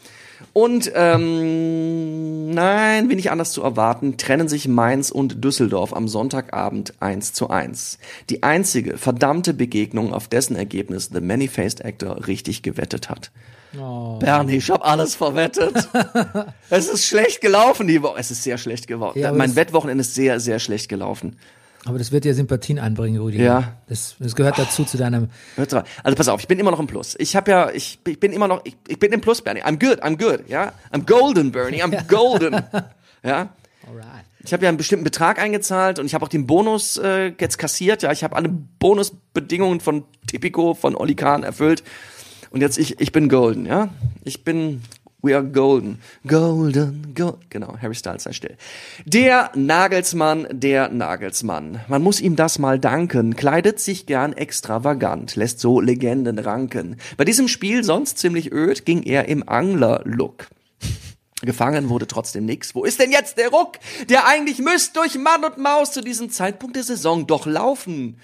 Und 0.52 0.92
ähm, 0.94 2.50
nein, 2.50 3.08
wenig 3.08 3.30
anders 3.30 3.52
zu 3.52 3.62
erwarten, 3.62 4.16
trennen 4.16 4.48
sich 4.48 4.68
Mainz 4.68 5.10
und 5.10 5.44
Düsseldorf 5.44 5.92
am 5.94 6.08
Sonntagabend 6.08 6.94
1 7.00 7.32
zu 7.32 7.50
1. 7.50 7.98
Die 8.30 8.42
einzige 8.42 8.98
verdammte 8.98 9.54
Begegnung, 9.54 10.12
auf 10.12 10.28
dessen 10.28 10.56
Ergebnis 10.56 11.10
The 11.12 11.20
Many-Faced 11.20 11.84
Actor 11.84 12.26
richtig 12.26 12.62
gewettet 12.62 13.10
hat. 13.10 13.30
Bernie, 13.72 14.56
ich 14.56 14.70
habe 14.70 14.84
alles 14.84 15.16
verwettet. 15.16 15.88
es 16.70 16.88
ist 16.88 17.06
schlecht 17.06 17.40
gelaufen 17.40 17.88
die 17.88 18.02
Woche. 18.02 18.20
Es 18.20 18.30
ist 18.30 18.42
sehr 18.42 18.58
schlecht 18.58 18.86
gelaufen. 18.86 19.18
Ja, 19.18 19.32
mein 19.32 19.56
Wettwochenende 19.56 20.02
ist 20.02 20.14
sehr, 20.14 20.38
sehr 20.38 20.60
schlecht 20.60 20.88
gelaufen. 20.88 21.36
Aber 21.86 21.98
das 21.98 22.12
wird 22.12 22.24
dir 22.24 22.34
Sympathien 22.34 22.78
einbringen, 22.78 23.20
Rudi. 23.20 23.42
Ja. 23.42 23.74
Das, 23.88 24.16
das 24.18 24.34
gehört 24.34 24.58
dazu 24.58 24.84
zu 24.84 24.96
deinem. 24.96 25.28
Also 25.56 25.82
pass 26.16 26.28
auf, 26.28 26.40
ich 26.40 26.48
bin 26.48 26.58
immer 26.58 26.70
noch 26.70 26.80
im 26.80 26.86
Plus. 26.86 27.14
Ich 27.18 27.36
habe 27.36 27.50
ja, 27.50 27.70
ich, 27.70 27.98
ich 28.06 28.18
bin 28.18 28.32
immer 28.32 28.48
noch, 28.48 28.62
ich, 28.64 28.76
ich 28.88 28.98
bin 28.98 29.12
im 29.12 29.20
Plus, 29.20 29.42
Bernie. 29.42 29.62
I'm 29.62 29.78
good, 29.78 30.02
I'm 30.02 30.16
good, 30.16 30.48
ja. 30.48 30.72
I'm 30.92 31.04
golden, 31.04 31.52
Bernie, 31.52 31.82
I'm 31.82 32.06
golden. 32.08 32.62
ja. 33.22 33.50
Alright. 33.86 34.24
Ich 34.42 34.52
habe 34.52 34.62
ja 34.62 34.68
einen 34.68 34.78
bestimmten 34.78 35.04
Betrag 35.04 35.38
eingezahlt 35.38 35.98
und 35.98 36.06
ich 36.06 36.14
habe 36.14 36.24
auch 36.24 36.28
den 36.28 36.46
Bonus 36.46 36.96
äh, 36.98 37.32
jetzt 37.38 37.58
kassiert. 37.58 38.02
Ja, 38.02 38.12
ich 38.12 38.24
habe 38.24 38.36
alle 38.36 38.48
Bonusbedingungen 38.48 39.80
von 39.80 40.04
Tipico, 40.26 40.74
von 40.74 40.94
Oli 40.94 41.14
Kahn 41.14 41.42
erfüllt. 41.42 41.82
Und 42.50 42.60
jetzt 42.60 42.78
ich, 42.78 43.00
ich 43.00 43.12
bin 43.12 43.28
golden, 43.28 43.66
ja. 43.66 43.88
Ich 44.22 44.44
bin, 44.44 44.82
we 45.24 45.34
are 45.34 45.42
golden. 45.42 45.98
Golden, 46.26 47.14
go 47.14 47.38
Genau, 47.50 47.76
Harry 47.80 47.94
Styles 47.94 48.24
sei 48.24 48.32
still. 48.32 48.56
Der 49.04 49.50
Nagelsmann, 49.54 50.46
der 50.50 50.88
Nagelsmann. 50.90 51.80
Man 51.88 52.02
muss 52.02 52.20
ihm 52.20 52.36
das 52.36 52.58
mal 52.58 52.78
danken. 52.78 53.34
Kleidet 53.36 53.80
sich 53.80 54.06
gern 54.06 54.32
extravagant, 54.32 55.36
lässt 55.36 55.60
so 55.60 55.80
Legenden 55.80 56.38
ranken. 56.38 56.96
Bei 57.16 57.24
diesem 57.24 57.48
Spiel, 57.48 57.84
sonst 57.84 58.18
ziemlich 58.18 58.52
öd, 58.52 58.84
ging 58.84 59.02
er 59.02 59.28
im 59.28 59.48
Angler-Look. 59.48 60.48
Gefangen 61.42 61.88
wurde 61.88 62.06
trotzdem 62.06 62.46
nix. 62.46 62.74
Wo 62.74 62.84
ist 62.84 63.00
denn 63.00 63.10
jetzt 63.10 63.38
der 63.38 63.48
Ruck, 63.48 63.78
der 64.08 64.26
eigentlich 64.26 64.58
müsst 64.58 64.96
durch 64.96 65.16
Mann 65.16 65.44
und 65.44 65.58
Maus 65.58 65.92
zu 65.92 66.00
diesem 66.00 66.30
Zeitpunkt 66.30 66.76
der 66.76 66.84
Saison 66.84 67.26
doch 67.26 67.46
laufen? 67.46 68.18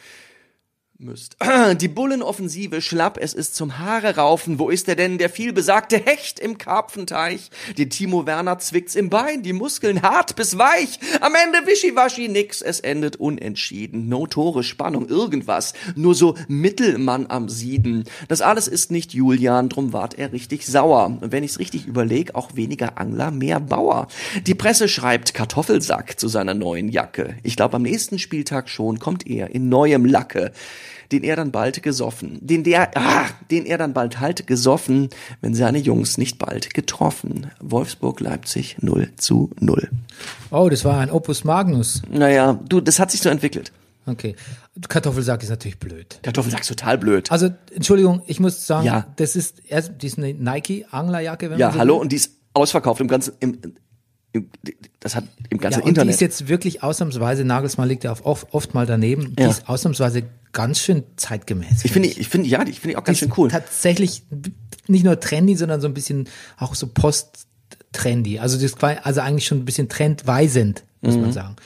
Müsst. 1.02 1.36
Die 1.80 1.88
Bullenoffensive 1.88 2.82
schlapp, 2.82 3.16
es 3.18 3.32
ist 3.32 3.54
zum 3.54 3.78
Haare 3.78 4.16
raufen. 4.16 4.58
Wo 4.58 4.68
ist 4.68 4.86
er 4.86 4.96
denn, 4.96 5.16
der 5.16 5.30
vielbesagte 5.30 5.96
Hecht 5.96 6.38
im 6.38 6.58
Karpfenteich? 6.58 7.50
Den 7.78 7.88
Timo 7.88 8.26
Werner 8.26 8.58
zwickt's 8.58 8.94
im 8.96 9.08
Bein, 9.08 9.42
die 9.42 9.54
Muskeln 9.54 10.02
hart 10.02 10.36
bis 10.36 10.58
weich. 10.58 10.98
Am 11.22 11.32
Ende 11.34 11.66
wischiwaschi 11.66 12.28
nix, 12.28 12.60
es 12.60 12.80
endet 12.80 13.16
unentschieden. 13.16 14.10
No 14.10 14.26
Tore, 14.26 14.62
Spannung, 14.62 15.08
irgendwas. 15.08 15.72
Nur 15.96 16.14
so 16.14 16.34
Mittelmann 16.48 17.26
am 17.30 17.48
Sieden. 17.48 18.04
Das 18.28 18.42
alles 18.42 18.68
ist 18.68 18.90
nicht 18.90 19.14
Julian, 19.14 19.70
drum 19.70 19.94
ward 19.94 20.18
er 20.18 20.32
richtig 20.32 20.66
sauer. 20.66 21.06
Und 21.06 21.32
wenn 21.32 21.44
ich's 21.44 21.58
richtig 21.58 21.86
überleg, 21.86 22.34
auch 22.34 22.56
weniger 22.56 22.98
Angler, 22.98 23.30
mehr 23.30 23.58
Bauer. 23.58 24.08
Die 24.46 24.54
Presse 24.54 24.86
schreibt 24.86 25.32
Kartoffelsack 25.32 26.20
zu 26.20 26.28
seiner 26.28 26.52
neuen 26.52 26.90
Jacke. 26.90 27.36
Ich 27.42 27.56
glaube, 27.56 27.76
am 27.76 27.82
nächsten 27.82 28.18
Spieltag 28.18 28.68
schon 28.68 28.98
kommt 28.98 29.26
er 29.26 29.54
in 29.54 29.70
neuem 29.70 30.04
Lacke 30.04 30.52
den 31.12 31.22
er 31.24 31.36
dann 31.36 31.50
bald 31.50 31.82
gesoffen, 31.82 32.38
den 32.40 32.64
der, 32.64 32.96
ah, 32.96 33.26
den 33.50 33.66
er 33.66 33.78
dann 33.78 33.92
bald 33.92 34.20
halt 34.20 34.46
gesoffen, 34.46 35.08
wenn 35.40 35.54
seine 35.54 35.78
Jungs 35.78 36.18
nicht 36.18 36.38
bald 36.38 36.74
getroffen. 36.74 37.50
Wolfsburg 37.60 38.20
Leipzig 38.20 38.76
0 38.80 39.10
zu 39.16 39.50
0. 39.60 39.90
Oh, 40.50 40.68
das 40.68 40.84
war 40.84 40.98
ein 41.00 41.10
Opus 41.10 41.44
Magnus. 41.44 42.02
Naja, 42.10 42.58
du, 42.68 42.80
das 42.80 42.98
hat 42.98 43.10
sich 43.10 43.20
so 43.20 43.28
entwickelt. 43.28 43.72
Okay. 44.06 44.34
Kartoffelsack 44.88 45.42
ist 45.42 45.50
natürlich 45.50 45.78
blöd. 45.78 46.18
Kartoffelsack 46.22 46.62
ist 46.62 46.68
total 46.68 46.96
blöd. 46.98 47.30
Also, 47.30 47.50
Entschuldigung, 47.74 48.22
ich 48.26 48.40
muss 48.40 48.66
sagen, 48.66 48.86
Ja. 48.86 49.06
das 49.16 49.36
ist 49.36 49.60
erst, 49.68 49.92
die 50.00 50.06
ist 50.06 50.16
eine 50.18 50.32
Nike-Anglerjacke, 50.32 51.50
wenn 51.50 51.58
Ja, 51.58 51.66
man 51.66 51.74
so 51.74 51.80
hallo, 51.80 51.94
will. 51.96 52.00
und 52.02 52.12
die 52.12 52.16
ist 52.16 52.32
ausverkauft 52.54 53.00
im 53.00 53.08
ganzen, 53.08 53.34
im, 53.40 53.58
das 55.00 55.16
hat 55.16 55.24
im 55.50 55.58
Ja, 55.58 55.62
ganzen 55.62 55.82
die 55.82 55.88
Internet. 55.88 56.14
ist 56.14 56.20
jetzt 56.20 56.48
wirklich 56.48 56.82
ausnahmsweise, 56.82 57.44
Nagelsmann 57.44 57.88
liegt 57.88 58.04
ja 58.04 58.12
oft, 58.22 58.46
oft 58.52 58.74
mal 58.74 58.86
daneben, 58.86 59.34
die 59.36 59.42
Ja. 59.42 59.50
ist 59.50 59.68
ausnahmsweise 59.68 60.22
ganz 60.52 60.78
schön 60.80 61.02
zeitgemäß. 61.16 61.84
ich 61.84 61.92
finde, 61.92 62.08
ich 62.08 62.28
finde, 62.28 62.48
ja, 62.48 62.64
die 62.64 62.72
finde 62.72 62.90
ich 62.92 62.96
auch 62.96 63.04
ganz 63.04 63.18
Die 63.18 63.24
schön 63.24 63.30
ist 63.32 63.38
cool. 63.38 63.48
Tatsächlich 63.50 64.22
nicht 64.86 65.04
nur 65.04 65.18
trendy, 65.20 65.56
sondern 65.56 65.80
so 65.80 65.88
ein 65.88 65.94
bisschen 65.94 66.28
auch 66.58 66.74
so 66.74 66.86
post-trendy. 66.88 68.38
Also 68.38 68.56
das 68.56 68.64
ist 68.64 68.78
quasi- 68.78 69.00
also 69.02 69.20
eigentlich 69.20 69.46
schon 69.46 69.58
ein 69.58 69.64
bisschen 69.64 69.88
trendweisend, 69.88 70.84
muss 71.00 71.14
Mhm. 71.16 71.20
man 71.22 71.32
sagen. 71.32 71.56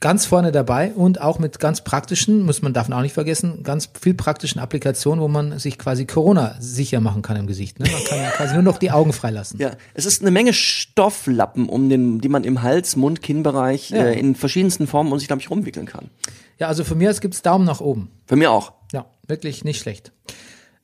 Ganz 0.00 0.26
vorne 0.26 0.52
dabei 0.52 0.92
und 0.92 1.20
auch 1.22 1.38
mit 1.38 1.58
ganz 1.58 1.82
praktischen, 1.82 2.42
muss 2.42 2.60
man 2.60 2.72
man 2.72 2.92
auch 2.92 3.00
nicht 3.02 3.14
vergessen, 3.14 3.62
ganz 3.62 3.88
viel 3.98 4.12
praktischen 4.14 4.60
Applikationen, 4.60 5.22
wo 5.22 5.28
man 5.28 5.58
sich 5.58 5.78
quasi 5.78 6.04
Corona 6.04 6.54
sicher 6.60 7.00
machen 7.00 7.22
kann 7.22 7.36
im 7.36 7.46
Gesicht. 7.46 7.80
Ne? 7.80 7.88
Man 7.90 8.04
kann 8.04 8.18
ja 8.18 8.30
quasi 8.30 8.54
nur 8.54 8.62
noch 8.62 8.78
die 8.78 8.90
Augen 8.90 9.12
freilassen. 9.14 9.58
Ja, 9.58 9.72
es 9.94 10.04
ist 10.04 10.20
eine 10.20 10.30
Menge 10.30 10.52
Stofflappen, 10.52 11.68
um 11.68 11.88
den, 11.88 12.20
die 12.20 12.28
man 12.28 12.44
im 12.44 12.62
Hals, 12.62 12.96
Mund, 12.96 13.22
Kinnbereich 13.22 13.90
Ja. 13.90 14.04
äh, 14.04 14.18
in 14.18 14.34
verschiedensten 14.34 14.86
Formen 14.86 15.12
um 15.12 15.18
sich, 15.18 15.28
glaube 15.28 15.40
ich, 15.40 15.50
rumwickeln 15.50 15.86
kann. 15.86 16.10
Ja, 16.58 16.68
also 16.68 16.84
von 16.84 16.98
mir 16.98 17.10
aus 17.10 17.20
gibt's 17.20 17.42
Daumen 17.42 17.64
nach 17.64 17.80
oben. 17.80 18.10
Für 18.26 18.36
mir 18.36 18.50
auch. 18.50 18.72
Ja, 18.92 19.06
wirklich 19.26 19.64
nicht 19.64 19.78
schlecht. 19.80 20.12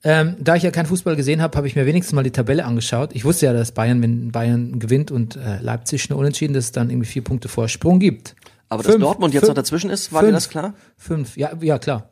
Ähm, 0.04 0.36
da 0.40 0.56
ich 0.56 0.64
ja 0.64 0.70
keinen 0.72 0.86
Fußball 0.86 1.14
gesehen 1.14 1.40
habe, 1.40 1.56
habe 1.56 1.68
ich 1.68 1.76
mir 1.76 1.86
wenigstens 1.86 2.12
mal 2.14 2.24
die 2.24 2.32
Tabelle 2.32 2.64
angeschaut. 2.64 3.10
Ich 3.12 3.24
wusste 3.24 3.46
ja, 3.46 3.52
dass 3.52 3.70
Bayern, 3.72 4.02
wenn 4.02 4.32
Bayern 4.32 4.80
gewinnt 4.80 5.10
und 5.12 5.36
äh, 5.36 5.60
Leipzig 5.60 6.10
nur 6.10 6.18
unentschieden, 6.18 6.54
dass 6.54 6.64
es 6.64 6.72
dann 6.72 6.90
irgendwie 6.90 7.08
vier 7.08 7.22
Punkte 7.22 7.48
Vorsprung 7.48 8.00
gibt. 8.00 8.34
Aber 8.72 8.82
dass 8.82 8.92
Fünf, 8.92 9.04
Dortmund 9.04 9.34
jetzt 9.34 9.42
fünf, 9.42 9.48
noch 9.50 9.54
dazwischen 9.54 9.90
ist, 9.90 10.12
war 10.12 10.22
dir 10.22 10.28
fünf. 10.28 10.36
das 10.36 10.48
klar? 10.48 10.74
Fünf, 10.96 11.36
ja, 11.36 11.50
ja 11.60 11.78
klar. 11.78 12.08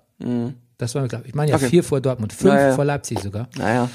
Das 0.79 0.95
war 0.95 1.03
mir 1.03 1.09
klar. 1.09 1.23
Ich 1.25 1.35
meine 1.35 1.51
ja 1.51 1.57
Okay. 1.57 1.69
vier 1.71 1.83
vor 1.85 2.01
Dortmund, 2.01 2.33
fünf 2.33 2.53
Ja, 2.53 2.69
ja. 2.69 2.75
vor 2.75 2.85
Leipzig 2.85 3.19
sogar. 3.21 3.49
Naja, 3.57 3.89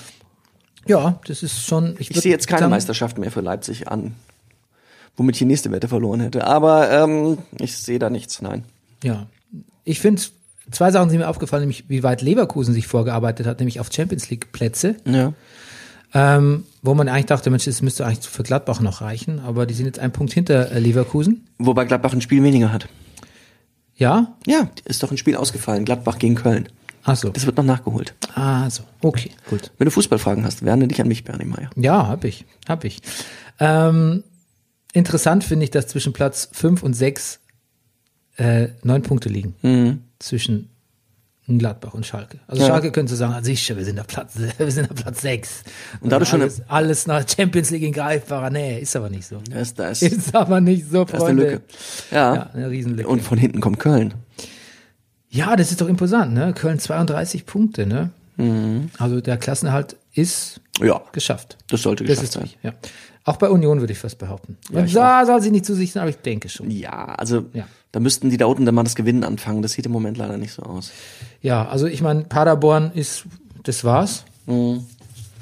Ja, 0.88 1.20
das 1.28 1.44
ist 1.44 1.66
schon. 1.66 1.96
Ich, 2.00 2.10
ich 2.12 2.20
sehe 2.20 2.32
jetzt 2.32 2.48
keine 2.48 2.62
sagen, 2.62 2.72
Meisterschaft 2.72 3.18
mehr 3.20 3.32
für 3.32 3.42
Leipzig 3.42 3.88
an, 3.88 4.16
womit 5.16 5.36
ich 5.36 5.40
die 5.40 5.46
nächste 5.46 5.72
Wette 5.72 5.88
verloren 5.88 6.20
hätte. 6.22 6.46
Aber 6.46 6.90
ähm, 6.92 7.38
ich 7.60 7.78
sehe 7.78 8.00
da 8.00 8.10
nichts, 8.10 8.42
nein. 8.42 8.64
Ja, 9.04 9.28
ich 9.84 10.00
finde 10.00 10.22
zwei 10.72 10.90
Sachen 10.92 11.10
sind 11.12 11.20
mir 11.20 11.30
aufgefallen, 11.30 11.62
nämlich 11.62 11.86
wie 11.88 12.02
weit 12.02 12.22
Leverkusen 12.24 12.74
sich 12.74 12.88
vorgearbeitet 12.88 13.46
hat, 13.46 13.60
nämlich 13.60 13.80
auf 13.80 13.90
Champions 13.94 14.30
League 14.32 14.52
Plätze. 14.52 14.96
Ja. 15.06 15.34
Ähm, 16.14 16.66
wo 16.86 16.94
man 16.94 17.10
eigentlich 17.10 17.26
dachte, 17.26 17.50
Mensch, 17.50 17.66
das 17.66 17.82
müsste 17.82 18.06
eigentlich 18.06 18.28
für 18.28 18.44
Gladbach 18.44 18.80
noch 18.80 19.02
reichen, 19.02 19.40
aber 19.40 19.66
die 19.66 19.74
sind 19.74 19.86
jetzt 19.86 20.00
ein 20.00 20.12
Punkt 20.12 20.34
hinter 20.34 20.72
äh, 20.72 20.80
Leverkusen. 20.80 21.48
Wobei 21.58 21.86
Gladbach 21.86 22.14
ein 22.14 22.22
Spiel 22.22 22.44
weniger 22.44 22.72
hat. 22.72 22.88
Ja? 23.96 24.36
Ja, 24.46 24.70
ist 24.86 25.02
doch 25.02 25.12
ein 25.12 25.18
Spiel 25.18 25.36
ausgefallen. 25.36 25.86
Gladbach 25.86 26.20
gegen 26.20 26.36
Köln. 26.36 26.70
Ach 27.04 27.16
so. 27.16 27.30
Das 27.30 27.46
wird 27.46 27.58
noch 27.58 27.64
nachgeholt. 27.64 28.14
Ah, 28.34 28.70
so. 28.70 28.84
Okay, 29.02 29.32
gut. 29.50 29.72
Wenn 29.78 29.86
du 29.86 29.92
Fußballfragen 29.92 30.44
hast, 30.44 30.66
wende 30.66 30.88
dich 30.88 31.00
an 31.02 31.08
mich, 31.08 31.24
Bernie 31.24 31.46
Meyer. 31.46 31.70
Ja, 31.76 32.08
hab 32.08 32.24
ich. 32.24 32.46
Hab 32.68 32.84
ich. 32.84 33.02
Ähm, 33.60 34.24
interessant 34.92 35.44
finde 35.44 35.66
ich, 35.66 35.72
dass 35.72 35.88
zwischen 35.88 36.14
Platz 36.14 36.50
5 36.52 36.84
und 36.84 36.94
6 36.94 37.40
äh, 38.38 38.70
neun 38.84 39.04
Punkte 39.04 39.30
liegen. 39.30 39.56
Mhm. 39.62 40.02
Zwischen 40.20 40.70
Gladbach 41.48 41.94
und 41.94 42.06
Schalke. 42.06 42.40
Also 42.48 42.62
Ja. 42.64 42.70
Schalke 42.70 42.92
könnte 42.92 43.16
sagen, 43.16 43.34
ah, 43.34 43.44
sicher, 43.44 43.78
wir 43.78 43.86
sind 43.86 44.00
auf 44.00 44.08
Platz, 44.08 44.34
wir 44.58 44.72
sind 44.72 44.90
auf 44.90 44.96
Platz 44.96 45.22
6. 45.22 45.64
Und 46.02 46.12
da 46.12 46.18
du 46.20 46.26
schon 46.26 46.42
alles, 46.42 46.62
alles 46.68 47.08
nach 47.08 47.24
Champions 47.28 47.70
League 47.70 47.84
in 47.84 47.92
greifbarer 47.94 48.50
Nähe. 48.50 48.80
Ist 48.80 48.96
aber 48.96 49.10
nicht 49.10 49.28
so. 49.28 49.42
Ist, 49.54 49.78
da 49.80 49.90
ist, 49.90 50.36
aber 50.36 50.60
nicht 50.62 50.90
so, 50.90 51.04
da 51.06 51.18
ist 51.18 51.24
eine 51.24 51.24
Freunde. 51.24 51.44
Lücke. 51.44 51.62
Ja. 52.12 52.36
Ja, 52.36 52.50
eine 52.54 52.70
Riesenlücke. 52.70 53.08
Und 53.08 53.22
von 53.22 53.38
hinten 53.38 53.62
kommt 53.62 53.80
Köln. 53.80 54.14
Ja, 55.30 55.56
das 55.56 55.72
ist 55.72 55.82
doch 55.82 55.88
imposant, 55.88 56.34
ne? 56.34 56.54
Köln 56.54 56.80
32 56.80 57.46
Punkte, 57.46 57.86
ne? 57.86 58.10
Mhm. 58.38 58.90
Also 58.98 59.22
der 59.22 59.38
Klassenerhalt 59.38 59.96
ist 60.14 60.62
Ja, 60.80 61.02
geschafft. 61.12 61.58
das 61.68 61.82
sollte 61.82 62.04
Das 62.06 62.20
geschafft 62.20 62.46
ist 62.46 62.52
sein. 62.54 62.60
ja. 62.64 62.74
Auch 63.28 63.38
bei 63.38 63.50
Union 63.50 63.80
würde 63.80 63.92
ich 63.92 63.98
fast 64.00 64.20
behaupten. 64.20 64.56
Ja, 64.72 64.82
Und 64.82 64.96
da 64.96 65.26
soll 65.26 65.42
sie 65.42 65.50
nicht 65.50 65.66
zu 65.66 65.74
sich 65.74 65.92
sein, 65.92 66.02
aber 66.02 66.12
ich 66.12 66.18
denke 66.18 66.48
schon. 66.48 66.70
Ja, 66.70 67.06
also 67.16 67.46
Ja. 67.54 67.68
da 67.92 68.00
müssten 68.00 68.30
die 68.30 68.38
da 68.38 68.46
unten 68.46 68.66
dann 68.68 68.76
mal 68.76 68.84
das 68.84 68.94
Gewinnen 68.96 69.24
anfangen. 69.24 69.64
Das 69.64 69.72
sieht 69.74 69.88
im 69.88 69.92
Moment 69.92 70.16
leider 70.18 70.38
nicht 70.38 70.54
so 70.54 70.62
aus. 70.62 70.92
Ja, 71.46 71.68
also 71.68 71.86
ich 71.86 72.02
meine, 72.02 72.24
Paderborn 72.24 72.90
ist, 72.96 73.26
das 73.62 73.84
war's. 73.84 74.26
Mhm. 74.48 74.84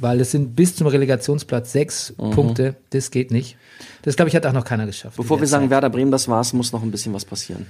Weil 0.02 0.20
es 0.20 0.32
sind 0.32 0.54
bis 0.54 0.76
zum 0.76 0.88
Relegationsplatz 0.88 1.72
sechs 1.72 2.14
Punkte. 2.18 2.76
Das 2.90 3.10
geht 3.10 3.32
nicht. 3.32 3.56
Das, 4.02 4.18
glaube 4.18 4.28
ich, 4.28 4.36
hat 4.36 4.46
auch 4.46 4.52
noch 4.52 4.66
keiner 4.66 4.86
geschafft. 4.86 5.16
Bevor 5.16 5.38
wir 5.38 5.42
der 5.44 5.48
sagen, 5.48 5.64
Zeit. 5.66 5.70
Werder 5.72 5.90
Bremen, 5.90 6.12
das 6.12 6.28
war's, 6.28 6.52
muss 6.52 6.74
noch 6.74 6.84
ein 6.84 6.92
bisschen 6.92 7.14
was 7.14 7.24
passieren. 7.24 7.66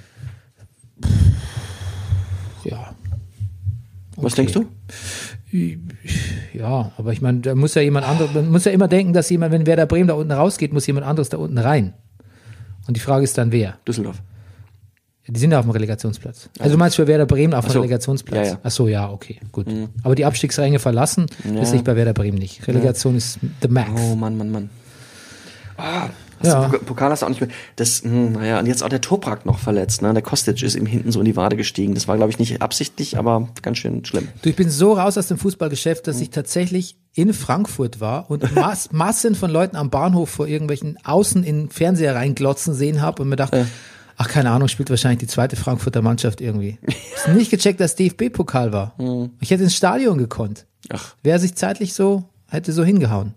Ja. 2.64 2.96
Was 4.16 4.34
Okay. 4.34 4.48
denkst 4.48 4.54
du? 4.54 4.66
Ja, 6.58 6.92
aber 6.98 7.14
ich 7.14 7.22
meine, 7.22 7.42
da 7.42 7.54
muss 7.54 7.76
ja 7.76 7.84
jemand 7.84 8.08
anderes, 8.08 8.34
man 8.34 8.50
muss 8.50 8.66
ja 8.66 8.72
immer 8.72 8.88
denken, 8.88 9.14
dass 9.14 9.30
jemand, 9.30 9.52
wenn 9.52 9.68
Werder 9.68 9.86
Bremen 9.86 10.08
da 10.08 10.16
unten 10.16 10.32
rausgeht, 10.32 10.74
muss 10.74 10.88
jemand 10.88 11.06
anderes 11.06 11.30
da 11.30 11.38
unten 11.38 11.60
rein. 11.60 11.94
Und 12.88 12.98
die 12.98 13.02
Frage 13.02 13.24
ist 13.26 13.38
dann, 13.38 13.52
wer? 13.52 13.78
Düsseldorf. 13.88 14.24
Die 15.28 15.40
sind 15.40 15.52
ja 15.52 15.60
auf 15.60 15.66
dem 15.66 15.72
Relegationsplatz. 15.72 16.50
Also 16.60 16.74
du 16.74 16.78
meinst 16.78 16.98
für 16.98 17.08
Werder 17.08 17.26
Bremen 17.26 17.54
auf 17.54 17.66
dem 17.66 17.72
so. 17.72 17.80
Relegtionsplatz? 17.82 18.48
Ja, 18.48 18.54
ja. 18.56 18.60
Ach 18.62 18.72
so, 18.72 18.88
ja, 18.90 19.10
okay, 19.10 19.40
gut. 19.54 19.68
Aber 20.04 20.16
die 20.16 20.26
Abstiegsränge 20.26 20.80
verlassen, 20.80 21.28
das 21.56 21.70
ist 21.70 21.74
nicht 21.74 21.86
bei 21.86 21.96
Werder 21.96 22.14
Bremen 22.14 22.38
nicht. 22.38 22.68
Relegation 22.68 23.16
ist 23.16 23.40
the 23.62 23.68
max. 23.70 23.90
Oh 23.96 24.16
Mann, 24.16 24.38
Mann, 24.38 24.52
Mann. 24.52 24.70
Ah, 25.78 26.10
Ja. 26.44 26.66
du 26.68 26.72
Pok- 26.78 26.86
Pokal 26.86 27.10
hast 27.12 27.22
du 27.22 27.26
auch 27.26 27.30
nicht 27.30 27.40
mehr. 27.42 27.50
Das, 27.78 28.04
hm, 28.04 28.34
naja, 28.34 28.60
und 28.60 28.66
jetzt 28.66 28.84
auch 28.84 28.90
der 28.90 29.00
Toprak 29.02 29.46
noch 29.46 29.60
verletzt, 29.60 30.02
ne? 30.02 30.14
Der 30.14 30.22
Kostic 30.22 30.62
ist 30.62 30.76
ihm 30.76 30.86
hinten 30.86 31.12
so 31.12 31.20
in 31.20 31.26
die 31.26 31.36
Wade 31.38 31.56
gestiegen. 31.56 31.94
Das 31.96 32.08
war, 32.10 32.18
glaube 32.18 32.32
ich, 32.32 32.38
nicht 32.38 32.62
absichtlich, 32.62 33.18
aber 33.18 33.48
ganz 33.62 33.78
schön 33.78 34.04
schlimm. 34.04 34.28
Du, 34.42 34.50
ich 34.50 34.56
bin 34.58 34.70
so 34.70 34.92
raus 34.94 35.18
aus 35.18 35.28
dem 35.30 35.38
Fußballgeschäft, 35.38 36.06
dass 36.06 36.20
ich 36.20 36.32
tatsächlich 36.32 36.98
in 37.16 37.34
Frankfurt 37.34 38.02
war 38.02 38.30
und 38.30 38.54
Mass, 38.56 38.92
Massen 38.92 39.36
von 39.36 39.50
Leuten 39.52 39.78
am 39.78 39.90
Bahnhof 39.90 40.30
vor 40.30 40.48
irgendwelchen 40.48 40.98
Außen 41.06 41.44
in 41.44 41.62
den 41.64 41.70
Fernseher 41.70 42.14
reinglotzen 42.16 42.74
sehen 42.74 43.02
habe 43.02 43.22
und 43.24 43.30
mir 43.30 43.36
dachte, 43.38 43.66
ach 44.18 44.28
keine 44.28 44.52
Ahnung, 44.52 44.68
spielt 44.68 44.90
wahrscheinlich 44.90 45.20
die 45.20 45.28
zweite 45.28 45.56
Frankfurter 45.56 46.02
Mannschaft 46.02 46.42
irgendwie. 46.42 46.78
Ich 46.88 47.28
hab 47.28 47.36
nicht 47.36 47.52
gecheckt, 47.52 47.80
dass 47.80 47.96
DFB-Pokal 47.96 48.72
war. 48.74 48.96
Ich 49.40 49.52
hätte 49.52 49.64
ins 49.64 49.76
Stadion 49.76 50.18
gekonnt. 50.18 50.66
Ach, 50.90 51.16
Wer 51.24 51.40
sich 51.40 51.56
zeitlich 51.56 51.94
so, 51.94 52.26
hätte 52.50 52.74
so 52.74 52.84
hingehauen. 52.84 53.34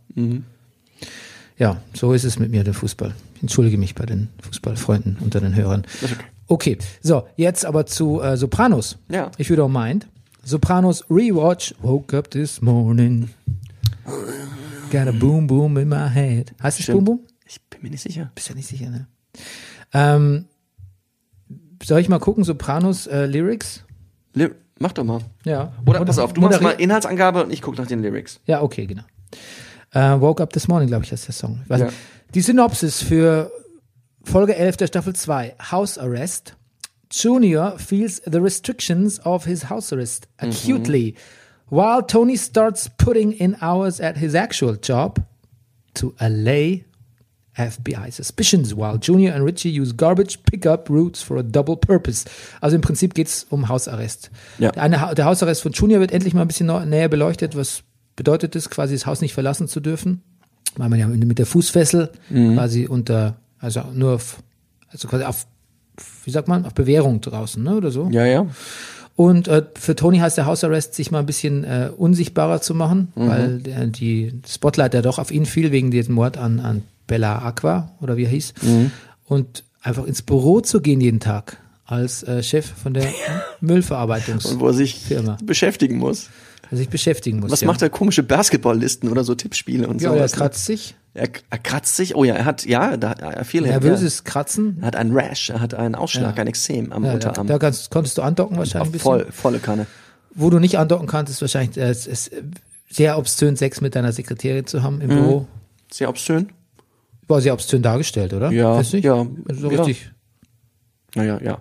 Ja, 1.59 1.81
so 1.95 2.12
ist 2.12 2.24
es 2.24 2.39
mit 2.39 2.51
mir, 2.51 2.64
der 2.64 2.74
Fußball. 2.74 3.14
Ich 3.37 3.43
entschuldige 3.43 3.79
mich 3.79 3.95
bei 3.95 4.07
den 4.07 4.29
Fußballfreunden 4.43 5.18
unter 5.20 5.41
den 5.41 5.55
Hörern. 5.55 5.87
Okay, 6.49 6.79
so, 7.03 7.27
jetzt 7.37 7.64
aber 7.64 7.87
zu 7.87 8.20
äh, 8.20 8.37
Sopranos. 8.37 8.99
Ja. 9.09 9.31
If 9.39 9.49
you 9.51 9.57
don't 9.57 9.68
mind. 9.68 10.07
Sopranos 10.45 11.05
Rewatch. 11.11 11.74
Woke 11.83 12.16
up 12.16 12.31
this 12.31 12.61
morning. 12.62 13.31
Got 14.93 15.09
a 15.09 15.12
boom 15.12 15.47
boom 15.47 15.77
in 15.77 15.89
my 15.89 16.09
head. 16.09 16.53
Heißt 16.62 16.79
es. 16.81 16.87
Boom 16.87 17.05
Boom? 17.05 17.20
Ich 17.47 17.61
bin 17.62 17.81
mir 17.83 17.91
nicht 17.91 18.03
sicher. 18.03 18.31
Bist 18.35 18.49
ja 18.49 18.55
nicht 18.55 18.68
sicher, 18.68 18.91
ne? 18.91 19.07
Ähm, 19.93 20.45
soll 21.83 22.01
ich 22.01 22.09
mal 22.09 22.18
gucken, 22.18 22.45
Sopranos 22.45 23.07
äh, 23.07 23.27
Lyrics? 23.27 23.85
Li 24.35 24.51
mach 24.79 24.93
doch 24.93 25.05
mal. 25.05 25.20
Ja. 25.45 25.72
Oder 25.87 26.05
pass 26.05 26.18
auf, 26.18 26.33
du 26.33 26.41
machst 26.41 26.61
mal 26.61 26.72
Inhaltsangabe 26.72 27.45
und 27.45 27.53
ich 27.53 27.62
gucke 27.62 27.79
nach 27.81 27.87
den 27.87 28.03
Lyrics. 28.03 28.41
Ja, 28.47 28.62
okay, 28.62 28.87
genau. 28.87 29.03
Äh, 29.93 30.20
Woke 30.20 30.43
Up 30.43 30.53
This 30.53 30.68
Morning, 30.68 30.89
glaube 30.89 31.05
ich, 31.05 31.12
heißt 31.12 31.27
der 31.29 31.35
Song. 31.35 31.61
Ja. 31.68 31.89
Die 32.35 32.41
Synopsis 32.41 33.03
für 33.03 33.51
Folge 34.22 34.57
11 34.57 34.77
der 34.77 34.87
Staffel 34.89 35.14
2, 35.14 35.55
House 35.70 35.97
Arrest. 35.99 36.57
Junior 37.11 37.79
feels 37.79 38.20
the 38.27 38.39
restrictions 38.39 39.24
of 39.24 39.45
his 39.45 39.70
house 39.70 39.93
arrest 39.93 40.27
acutely, 40.39 41.14
while 41.70 42.03
Tony 42.05 42.37
starts 42.37 42.91
putting 42.99 43.33
in 43.33 43.57
hours 43.62 44.01
at 44.01 44.16
his 44.16 44.35
actual 44.35 44.77
job 44.77 45.20
to 45.95 46.14
allay 46.18 46.85
FBI 47.57 48.11
suspicions, 48.11 48.77
while 48.77 48.99
Junior 49.01 49.35
and 49.35 49.45
Richie 49.45 49.71
use 49.71 49.95
garbage 49.95 50.43
pickup 50.43 50.91
routes 50.91 51.23
for 51.23 51.39
a 51.39 51.43
double 51.43 51.77
purpose. 51.77 52.27
Also 52.61 52.77
im 52.77 52.83
Prinzip 52.83 53.15
geht's 53.15 53.47
um 53.49 53.69
Hausarrest. 53.69 54.31
Ja. 54.59 54.73
Der, 54.73 54.83
eine, 54.83 55.15
der 55.15 55.25
Hausarrest 55.25 55.63
von 55.63 55.73
Junior 55.73 56.01
wird 56.01 56.13
endlich 56.13 56.35
mal 56.35 56.43
ein 56.43 56.49
bisschen 56.49 56.67
näher 56.89 57.09
beleuchtet. 57.09 57.57
Was 57.57 57.83
bedeutet 58.15 58.55
es, 58.57 58.69
quasi 58.69 58.95
das 58.95 59.07
Haus 59.07 59.21
nicht 59.21 59.33
verlassen 59.33 59.69
zu 59.69 59.81
dürfen? 59.81 60.23
Weil 60.77 60.91
man 60.91 60.99
ja 60.99 61.07
mit 61.07 61.39
der 61.39 61.47
Fußfessel 61.47 62.11
quasi 62.29 62.87
unter, 62.87 63.37
also 63.59 63.83
nur 63.95 64.15
auf, 64.15 64.39
also 64.91 65.09
quasi 65.09 65.25
auf, 65.25 65.47
wie 66.25 66.31
sagt 66.31 66.49
man, 66.49 66.67
auf 66.67 66.75
Bewährung 66.75 67.23
draußen, 67.23 67.63
ne, 67.63 67.75
oder 67.75 67.91
so. 67.91 68.11
Ja, 68.11 68.27
ja. 68.27 68.47
Und 69.15 69.49
äh, 69.49 69.63
für 69.75 69.97
Tony 69.97 70.19
heißt 70.19 70.37
der 70.37 70.45
Hausarrest, 70.45 70.95
sich 70.95 71.11
mal 71.11 71.21
ein 71.21 71.27
bisschen 71.27 71.65
äh, 71.65 71.89
unsichtbarer 71.97 72.61
zu 72.61 72.75
machen, 72.75 73.09
weil 73.15 73.61
der, 73.61 73.87
die 73.87 74.43
Spotlight 74.47 74.93
ja 74.93 75.01
doch 75.01 75.19
auf 75.19 75.31
ihn 75.31 75.47
fiel 75.47 75.73
wegen 75.73 75.91
diesem 75.91 76.15
Mord 76.15 76.37
an, 76.37 76.61
an 76.61 76.83
Bella 77.07 77.39
Aqua 77.43 77.93
oder 78.01 78.17
wie 78.17 78.25
er 78.25 78.31
hieß. 78.31 78.55
Und 79.25 79.65
einfach 79.83 80.05
ins 80.05 80.23
Büro 80.23 80.61
zu 80.61 80.81
gehen 80.81 81.01
jeden 81.01 81.21
Tag 81.21 81.59
als 81.85 82.23
äh, 82.25 82.43
Chef 82.43 82.67
von 82.67 82.95
der 82.95 83.07
Müllverarbeitungs, 83.61 84.45
Und 84.47 84.61
wo 84.61 84.69
er 84.69 84.75
sich 84.75 84.97
Firma. 84.97 85.37
beschäftigen 85.45 85.99
muss. 85.99 86.29
der 86.71 86.79
sich 86.79 86.89
beschäftigen 86.89 87.41
muss. 87.41 87.51
Was 87.53 87.61
ja. 87.61 87.67
macht 87.69 87.81
er? 87.83 87.91
Komische 87.91 88.23
Basketballlisten 88.25 89.09
oder 89.11 89.23
so 89.25 89.35
Tippspiele 89.35 89.87
und 89.87 90.01
Ja, 90.03 90.11
so. 90.11 90.17
er 90.17 90.29
kratzt 90.29 90.65
sich. 90.65 90.97
Er, 91.15 91.29
er 91.49 91.59
kratzt 91.59 91.97
sich. 91.97 92.15
Oh 92.17 92.25
ja, 92.25 92.35
er 92.35 92.45
hat, 92.45 92.67
ja, 92.67 92.97
da, 92.97 93.13
er 93.13 93.45
viel 93.45 93.63
Nervöses 93.63 94.25
Kratzen. 94.25 94.79
Er 94.81 94.89
hat 94.89 94.97
einen 94.97 95.17
Rash, 95.17 95.49
er 95.51 95.61
hat 95.61 95.75
einen 95.75 95.95
Ausschlag, 95.95 96.37
Ja. 96.37 96.43
ein 96.43 96.47
Exem 96.49 96.93
am 96.93 97.05
Ja, 97.05 97.11
da, 97.11 97.29
Unterarm. 97.29 97.47
da 97.47 97.59
kannst, 97.59 97.91
konntest 97.91 98.19
du 98.19 98.23
andocken 98.23 98.59
wahrscheinlich 98.59 98.89
ein 98.89 98.93
bisschen. 98.93 99.05
Voll, 99.05 99.27
volle 99.31 99.59
Kanne. 99.61 99.87
Wo 100.35 100.51
du 100.51 100.59
nicht 100.59 100.79
andocken 100.79 101.07
kannst, 101.07 101.33
ist 101.33 101.41
wahrscheinlich 101.41 101.77
äh, 101.79 101.89
es 101.89 102.07
ist 102.07 102.31
sehr 102.91 103.17
obszön, 103.17 103.57
Sex 103.57 103.81
mit 103.81 103.95
deiner 103.95 104.13
Sekretärin 104.13 104.67
zu 104.67 104.83
haben 104.83 105.01
im 105.01 105.09
Büro. 105.09 105.47
Sehr 105.91 106.09
obszön. 106.11 106.49
War 107.29 107.41
sehr 107.41 107.53
obszön 107.55 107.83
dargestellt, 107.83 108.33
oder? 108.33 108.51
Ja, 108.51 108.77
Weißt 108.77 108.93
nicht? 108.95 109.05
ja, 109.05 109.27
Also 109.49 109.61
so 109.62 109.70
ja. 109.70 109.83
richtig. 109.83 110.11
Naja, 111.14 111.41
ja. 111.43 111.61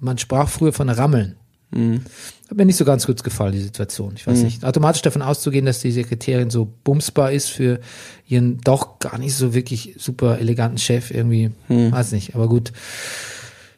Man 0.00 0.18
sprach 0.18 0.48
früher 0.48 0.72
von 0.72 0.88
Rammeln. 0.88 1.36
Mhm. 1.70 2.02
Hat 2.50 2.56
mir 2.56 2.66
nicht 2.66 2.76
so 2.76 2.84
ganz 2.84 3.06
gut 3.06 3.24
gefallen, 3.24 3.52
die 3.52 3.60
Situation. 3.60 4.12
Ich 4.16 4.26
weiß 4.26 4.42
nicht. 4.42 4.64
Automatisch 4.64 5.02
davon 5.02 5.22
auszugehen, 5.22 5.64
dass 5.64 5.80
die 5.80 5.90
Sekretärin 5.92 6.50
so 6.50 6.70
bumsbar 6.84 7.32
ist 7.32 7.48
für 7.48 7.80
ihren 8.26 8.60
doch 8.60 8.98
gar 8.98 9.18
nicht 9.18 9.34
so 9.34 9.54
wirklich 9.54 9.94
super 9.98 10.38
eleganten 10.38 10.78
Chef 10.78 11.10
irgendwie. 11.10 11.50
Mhm. 11.68 11.90
Weiß 11.92 12.12
nicht, 12.12 12.34
aber 12.34 12.48
gut. 12.48 12.72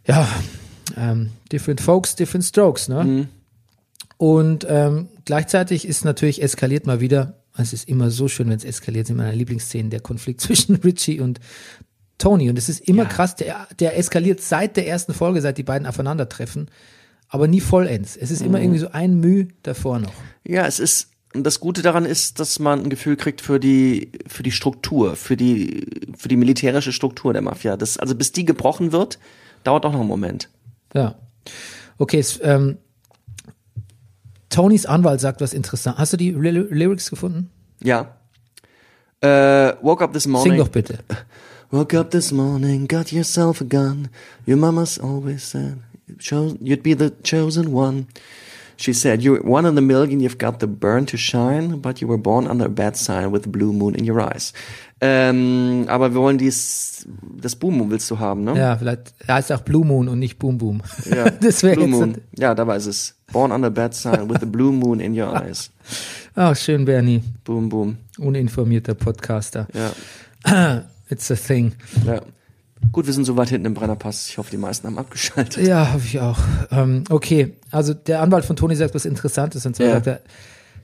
Ja, 0.07 0.29
ähm, 0.97 1.31
different 1.53 1.81
folks, 1.81 2.17
different 2.17 2.45
strokes, 2.45 2.89
ne? 2.89 3.05
Mhm. 3.05 3.29
Und 4.19 4.67
ähm, 4.69 5.09
gleichzeitig 5.25 5.87
ist 5.87 6.05
natürlich 6.05 6.43
eskaliert 6.43 6.87
mal 6.87 7.01
wieder, 7.01 7.35
es 7.63 7.73
ist 7.73 7.89
immer 7.89 8.11
so 8.11 8.29
schön, 8.29 8.49
wenn 8.49 8.57
es 8.57 8.65
eskaliert, 8.65 9.07
sind 9.07 9.17
meine 9.17 9.33
Lieblingsszenen, 9.35 9.91
der 9.91 10.01
Konflikt 10.01 10.41
zwischen 10.43 10.77
Richie 10.77 11.21
und 11.21 11.41
Tony. 12.19 12.49
Und 12.49 12.59
es 12.59 12.69
ist 12.69 12.81
immer 12.89 13.05
krass, 13.05 13.37
der, 13.37 13.69
der 13.79 13.99
eskaliert 13.99 14.41
seit 14.41 14.77
der 14.77 14.87
ersten 14.89 15.13
Folge, 15.15 15.41
seit 15.41 15.59
die 15.59 15.63
beiden 15.63 15.87
aufeinandertreffen, 15.87 16.71
aber 17.29 17.49
nie 17.49 17.61
vollends. 17.61 18.17
Es 18.17 18.31
ist 18.31 18.41
Mhm. 18.41 18.47
immer 18.47 18.61
irgendwie 18.61 18.79
so 18.79 18.89
ein 18.91 19.21
Müh 19.21 19.49
davor 19.63 19.99
noch. 19.99 20.13
Ja, 20.47 20.67
es 20.67 20.79
ist, 20.79 21.11
das 21.35 21.61
Gute 21.61 21.83
daran 21.83 22.07
ist, 22.07 22.41
dass 22.41 22.59
man 22.59 22.85
ein 22.85 22.89
Gefühl 22.91 23.17
kriegt 23.17 23.41
für 23.43 23.61
die, 23.61 24.13
für 24.27 24.43
die 24.43 24.53
Struktur, 24.53 25.17
für 25.17 25.37
die, 25.37 25.87
für 26.17 26.29
die 26.29 26.37
militärische 26.37 26.93
Struktur 26.93 27.33
der 27.33 27.43
Mafia. 27.43 27.77
Das, 27.77 27.99
also 27.99 28.15
bis 28.15 28.33
die 28.33 28.45
gebrochen 28.47 28.93
wird, 28.93 29.19
dauert 29.65 29.85
auch 29.85 29.93
noch 29.93 30.01
einen 30.01 30.09
Moment. 30.09 30.49
Ja. 30.95 31.17
Okay, 31.99 32.19
es, 32.19 32.41
ähm, 32.43 32.79
Tonys 34.57 34.87
Anwalt 34.87 35.21
sagt 35.21 35.43
was 35.43 35.53
interessant. 35.53 35.99
Hast 35.99 36.15
du 36.15 36.17
die 36.17 36.31
Ly 36.31 36.51
Lyrics 36.71 37.11
gefunden? 37.11 37.51
Ja. 37.83 38.17
Äh, 39.21 39.75
woke 39.83 40.03
up 40.03 40.15
this 40.15 40.27
morning. 40.27 40.53
Sing 40.53 40.59
doch 40.59 40.71
bitte. 40.71 40.99
Woke 41.71 41.99
up 41.99 42.11
this 42.11 42.31
morning, 42.31 42.87
got 42.87 43.13
yourself 43.13 43.61
a 43.61 43.65
gun. 43.65 44.09
Your 44.47 44.57
mama's 44.57 45.01
always 45.01 45.43
said 45.43 45.79
you'd 46.61 46.83
be 46.83 46.95
the 46.95 47.11
chosen 47.23 47.75
one. 47.75 48.07
She 48.79 48.93
said, 48.93 49.23
You're 49.23 49.43
one 49.43 49.67
in 49.67 49.77
a 49.77 49.81
million, 49.81 50.21
you've 50.21 50.39
got 50.39 50.61
the 50.61 50.67
burn 50.67 51.07
to 51.07 51.17
shine, 51.17 51.81
but 51.81 52.01
you 52.01 52.09
were 52.09 52.19
born 52.19 52.47
under 52.47 52.67
a 52.67 52.71
bad 52.71 52.97
sign 52.97 53.33
with 53.33 53.47
a 53.47 53.49
blue 53.49 53.73
moon 53.73 53.95
in 53.95 54.09
your 54.09 54.21
eyes. 54.21 54.53
Ähm, 55.01 55.85
aber 55.89 56.15
wir 56.15 56.21
wollen 56.21 56.39
dies, 56.39 57.07
das 57.41 57.57
Boom 57.57 57.79
Moon 57.79 57.91
willst 57.91 58.11
du 58.11 58.19
haben, 58.19 58.45
ne? 58.45 58.57
Ja, 58.57 58.77
vielleicht 58.77 59.13
heißt 59.29 59.53
auch 59.53 59.61
Blue 59.61 59.85
Moon 59.85 60.09
und 60.09 60.19
nicht 60.19 60.39
Boom 60.39 60.57
Boom. 60.57 60.83
Ja, 61.05 61.31
das 61.41 61.61
Blue. 61.61 61.87
Moon. 61.87 62.19
Ja, 62.39 62.55
dabei 62.55 62.77
ist 62.77 62.87
es. 62.87 63.16
Born 63.33 63.51
under 63.53 63.69
a 63.69 63.71
bad 63.71 63.95
sign 63.95 64.29
with 64.31 64.43
a 64.43 64.47
blue 64.47 64.73
moon 64.73 65.01
in 65.01 65.15
your 65.19 65.35
eyes. 65.35 65.71
Ach, 66.35 66.57
schön, 66.57 66.85
Bernie. 66.85 67.23
Boom, 67.45 67.69
boom. 67.69 67.97
Uninformierter 68.19 68.95
Podcaster. 68.95 69.67
Ja, 69.75 70.85
It's 71.09 71.31
a 71.31 71.37
thing. 71.37 71.73
ja. 72.05 72.21
Gut, 72.93 73.07
wir 73.07 73.13
sind 73.13 73.25
so 73.25 73.37
weit 73.37 73.49
hinten 73.49 73.67
im 73.67 73.75
Brennerpass. 73.75 74.29
Ich 74.29 74.39
hoffe, 74.39 74.51
die 74.51 74.59
meisten 74.59 74.87
haben 74.87 74.99
abgeschaltet. 74.99 75.67
Ja, 75.67 75.93
hoffe 75.95 76.07
ich 76.07 76.21
auch. 76.21 76.39
Ähm, 76.71 77.05
okay, 77.11 77.55
also 77.71 77.95
der 77.95 78.21
Anwalt 78.23 78.45
von 78.45 78.55
Tony 78.55 78.77
sagt 78.77 78.95
was 78.95 79.05
Interessantes. 79.07 79.65
Und 79.67 79.75
zwar 79.77 79.87
Ja. 79.87 79.95
sagt 79.95 80.07
er, 80.07 80.21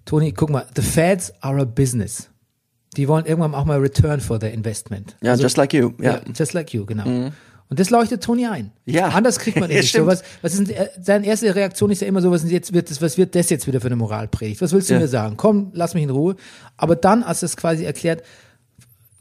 Tony, 0.05 0.33
guck 0.33 0.51
mal, 0.51 0.67
the 0.75 0.83
feds 0.83 1.33
are 1.43 1.61
a 1.61 1.65
business. 1.65 2.29
Die 2.97 3.07
wollen 3.09 3.25
irgendwann 3.27 3.55
auch 3.55 3.65
mal 3.67 3.79
return 3.79 4.21
for 4.21 4.41
their 4.41 4.53
investment. 4.53 5.17
Ja, 5.23 5.35
just 5.35 5.57
like 5.57 5.73
you. 5.75 5.93
Ja. 6.01 6.15
Mhm. 6.15 6.19
Ja, 6.29 6.33
just 6.35 6.53
like 6.55 6.73
you, 6.75 6.85
genau. 6.87 7.31
Und 7.73 7.81
das 7.81 7.89
leuchtet 7.89 8.23
Tony 8.23 8.45
ein. 8.45 8.71
Ja. 8.85 9.09
Anders 9.09 9.39
kriegt 9.39 9.59
man 9.59 9.71
Ja, 9.71 9.79
nicht. 9.79 9.95
So, 9.95 10.05
was, 10.05 10.23
was 10.43 10.53
ist, 10.53 10.71
äh, 10.71 10.91
seine 11.01 11.25
erste 11.25 11.55
Reaktion 11.55 11.91
ist 11.91 12.03
ja 12.03 12.07
immer 12.07 12.21
so, 12.21 12.31
was, 12.31 12.45
jetzt 12.51 12.75
wird 12.75 12.91
das, 12.91 13.01
was 13.01 13.17
wird 13.17 13.35
das 13.35 13.49
jetzt 13.49 13.67
wieder 13.67 13.81
für 13.81 13.87
eine 13.87 13.97
Moralpredigt? 13.97 14.61
Was 14.61 14.73
willst 14.75 14.91
du 14.91 14.95
Ja. 14.95 15.01
mir 15.01 15.09
sagen? 15.09 15.39
Komm, 15.39 15.71
lass 15.73 15.95
mich 15.95 16.03
in 16.03 16.11
Ruhe. 16.11 16.37
Aber 16.77 16.97
dann, 16.97 17.23
als 17.23 17.43
es 17.43 17.57
quasi 17.57 17.85
erklärt, 17.87 18.25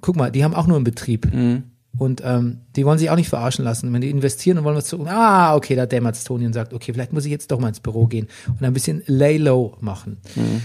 guck 0.02 0.18
mal, 0.18 0.32
die 0.34 0.44
haben 0.44 0.54
auch 0.54 0.68
nur 0.68 0.76
einen 0.76 0.84
Betrieb. 0.84 1.34
Mhm. 1.34 1.64
Und 1.98 2.22
ähm, 2.26 2.58
die 2.76 2.86
wollen 2.86 3.00
sich 3.00 3.10
auch 3.10 3.16
nicht 3.16 3.30
verarschen 3.30 3.64
lassen. 3.64 3.94
Wenn 3.94 4.02
die 4.02 4.10
investieren 4.10 4.58
und 4.58 4.66
wollen 4.66 4.76
was 4.76 4.88
zu. 4.88 5.06
Ah, 5.08 5.56
okay, 5.56 5.78
da 5.78 5.86
dämmert's 5.86 6.26
Tony 6.26 6.46
und 6.46 6.52
sagt, 6.52 6.74
okay, 6.74 6.92
vielleicht 6.92 7.14
muss 7.14 7.24
ich 7.24 7.32
jetzt 7.32 7.52
doch 7.52 7.60
mal 7.62 7.70
ins 7.70 7.80
Büro 7.80 8.06
gehen 8.08 8.28
und 8.50 8.66
ein 8.66 8.74
bisschen 8.74 9.02
lay 9.06 9.38
low 9.38 9.78
machen. 9.80 10.18
Mhm. 10.36 10.62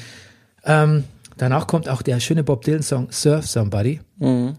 Ähm, 0.64 1.05
danach 1.37 1.68
kommt 1.68 1.89
auch 1.89 2.03
der 2.03 2.18
schöne 2.18 2.43
Bob 2.43 2.64
Dylan-Song 2.64 3.12
Surf 3.12 3.47
Somebody, 3.47 4.01
Mhm. 4.18 4.55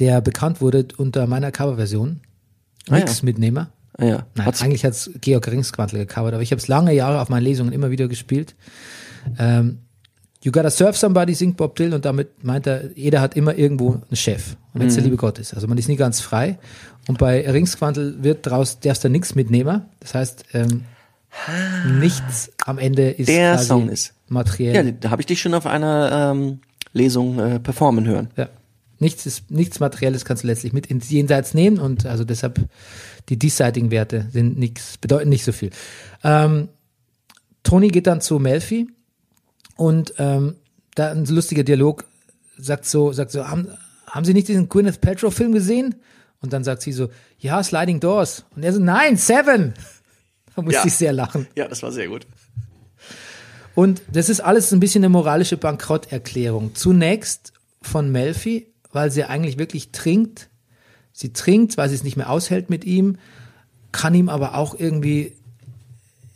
der 0.00 0.20
bekannt 0.20 0.60
wurde 0.60 0.88
unter 0.96 1.28
meiner 1.28 1.52
Coverversion. 1.52 2.20
Ah, 2.90 2.96
Nix 2.96 3.18
ja. 3.20 3.24
Mitnehmer. 3.24 3.70
Ah, 3.98 4.04
ja. 4.04 4.26
Nein, 4.34 4.46
Hat's- 4.46 4.62
eigentlich 4.62 4.84
hat's 4.84 5.10
Georg 5.20 5.46
Ringsquantel 5.48 5.98
gecovert, 6.06 6.34
aber 6.34 6.42
ich 6.42 6.50
habe 6.50 6.60
es 6.60 6.68
lange 6.68 6.92
Jahre 6.94 7.20
auf 7.20 7.28
meinen 7.28 7.44
Lesungen 7.44 7.72
immer 7.72 7.90
wieder 7.90 8.08
gespielt. 8.08 8.54
Ähm, 9.38 9.78
you 10.42 10.50
gotta 10.50 10.70
serve 10.70 10.94
somebody, 10.96 11.34
singt 11.34 11.56
Bob 11.56 11.76
Dylan 11.76 11.92
und 11.94 12.04
damit 12.04 12.42
meint 12.42 12.66
er, 12.66 12.90
jeder 12.96 13.20
hat 13.20 13.36
immer 13.36 13.54
irgendwo 13.56 13.92
einen 13.92 14.16
Chef. 14.16 14.56
Und 14.72 14.80
wenn 14.80 14.88
es 14.88 14.94
Mhm. 14.94 14.96
der 14.96 15.04
liebe 15.04 15.16
Gott 15.16 15.38
ist. 15.38 15.54
Also 15.54 15.68
man 15.68 15.78
ist 15.78 15.88
nie 15.88 15.96
ganz 15.96 16.20
frei. 16.20 16.58
Und 17.08 17.18
bei 17.18 17.48
Ringsquantel 17.48 18.22
wird 18.22 18.46
draus, 18.46 18.80
darfst 18.80 19.04
du 19.04 19.08
nichts 19.10 19.34
Mitnehmer. 19.34 19.86
Das 20.00 20.14
heißt, 20.14 20.44
ähm, 20.54 20.84
nichts 22.00 22.50
am 22.64 22.78
Ende 22.78 23.10
ist 23.10 23.28
Der 23.28 23.54
quasi 23.54 23.66
Song 23.66 23.88
ist- 23.88 24.14
materiell. 24.28 24.86
Ja, 24.86 24.92
da 24.92 25.10
habe 25.10 25.22
ich 25.22 25.26
dich 25.26 25.40
schon 25.40 25.54
auf 25.54 25.66
einer 25.66 26.32
ähm, 26.32 26.60
Lesung 26.92 27.38
äh, 27.38 27.58
performen 27.60 28.06
hören. 28.06 28.30
Ja. 28.36 28.48
Nichts 29.02 29.26
ist, 29.26 29.50
nichts 29.50 29.80
Materielles 29.80 30.24
kannst 30.24 30.44
du 30.44 30.46
letztlich 30.46 30.72
mit 30.72 30.86
ins 30.86 31.10
Jenseits 31.10 31.52
nehmen 31.54 31.78
und 31.78 32.06
also 32.06 32.24
deshalb 32.24 32.60
die 33.28 33.36
diesseitigen 33.38 33.90
Werte 33.90 34.28
sind 34.32 34.58
nichts, 34.58 34.96
bedeuten 34.96 35.28
nicht 35.28 35.44
so 35.44 35.52
viel. 35.52 35.70
Ähm, 36.24 36.68
Tony 37.64 37.88
geht 37.88 38.06
dann 38.06 38.20
zu 38.20 38.38
Melfi 38.38 38.88
und 39.76 40.14
ähm, 40.18 40.54
da 40.94 41.10
ein 41.10 41.24
lustiger 41.26 41.64
Dialog 41.64 42.04
sagt 42.56 42.86
so, 42.86 43.12
sagt 43.12 43.32
so, 43.32 43.48
haben, 43.48 43.68
haben 44.06 44.24
Sie 44.24 44.34
nicht 44.34 44.48
diesen 44.48 44.68
Gwyneth 44.68 45.00
Paltrow 45.00 45.34
Film 45.34 45.52
gesehen? 45.52 45.96
Und 46.40 46.52
dann 46.52 46.64
sagt 46.64 46.82
sie 46.82 46.92
so, 46.92 47.08
ja, 47.38 47.62
Sliding 47.62 48.00
Doors. 48.00 48.44
Und 48.56 48.64
er 48.64 48.72
so, 48.72 48.80
nein, 48.80 49.16
Seven. 49.16 49.74
Da 50.54 50.62
musste 50.62 50.80
Ja. 50.80 50.86
ich 50.86 50.94
sehr 50.94 51.12
lachen. 51.12 51.46
Ja, 51.56 51.68
das 51.68 51.82
war 51.82 51.92
sehr 51.92 52.08
gut. 52.08 52.26
Und 53.74 54.02
das 54.12 54.28
ist 54.28 54.40
alles 54.40 54.72
ein 54.72 54.80
bisschen 54.80 55.02
eine 55.02 55.08
moralische 55.08 55.56
Bankrotterklärung. 55.56 56.74
Zunächst 56.74 57.52
von 57.80 58.10
Melfi, 58.12 58.71
weil 58.92 59.10
sie 59.10 59.24
eigentlich 59.24 59.58
wirklich 59.58 59.90
trinkt. 59.90 60.48
Sie 61.12 61.32
trinkt, 61.32 61.76
weil 61.76 61.88
sie 61.88 61.94
es 61.94 62.04
nicht 62.04 62.16
mehr 62.16 62.30
aushält 62.30 62.70
mit 62.70 62.84
ihm. 62.84 63.16
kann 63.92 64.14
ihm 64.14 64.28
aber 64.28 64.54
auch 64.56 64.78
irgendwie, 64.78 65.32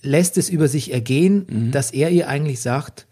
lässt 0.03 0.37
es 0.37 0.49
über 0.51 0.69
sich 0.69 0.93
ergehen, 0.93 1.71
dass 1.71 1.91
er 1.91 2.11
ihr 2.11 2.29
eigentlich 2.29 2.61
sagt, 2.61 3.07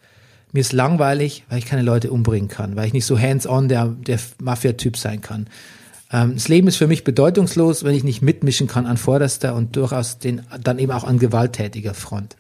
mir 0.53 0.61
ist 0.61 0.73
langweilig, 0.73 1.45
weil 1.49 1.59
ich 1.59 1.67
keine 1.67 1.83
Leute 1.83 2.13
umbringen 2.13 2.49
kann, 2.49 2.77
weil 2.77 2.87
ich 2.87 2.93
nicht 2.93 3.07
so 3.07 3.19
hands-on 3.19 3.69
der, 3.69 3.87
der 3.89 4.21
Mafia-Typ 4.41 4.97
sein 4.97 5.21
kann. 5.21 5.49
Ähm, 6.13 6.35
das 6.35 6.47
Leben 6.47 6.69
ist 6.69 6.77
für 6.77 6.87
mich 6.87 7.03
bedeutungslos, 7.03 7.83
wenn 7.83 7.95
ich 7.95 8.05
nicht 8.05 8.23
mitmischen 8.23 8.69
kann 8.69 8.87
an 8.87 8.97
vorderster 8.97 9.57
und 9.57 9.75
durchaus 9.75 10.19
den, 10.19 10.43
dann 10.63 10.79
eben 10.79 10.93
auch 10.93 11.03
an 11.03 11.19
gewalttätiger 11.19 11.93
Front. 11.93 12.37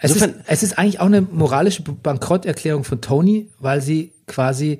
Es, 0.00 0.16
ist, 0.16 0.30
es 0.46 0.62
ist 0.62 0.78
eigentlich 0.78 1.00
auch 1.00 1.06
eine 1.06 1.20
moralische 1.20 1.82
Bankrotterklärung 1.82 2.84
von 2.84 3.02
Tony, 3.02 3.50
weil 3.58 3.82
sie 3.82 4.12
quasi, 4.26 4.78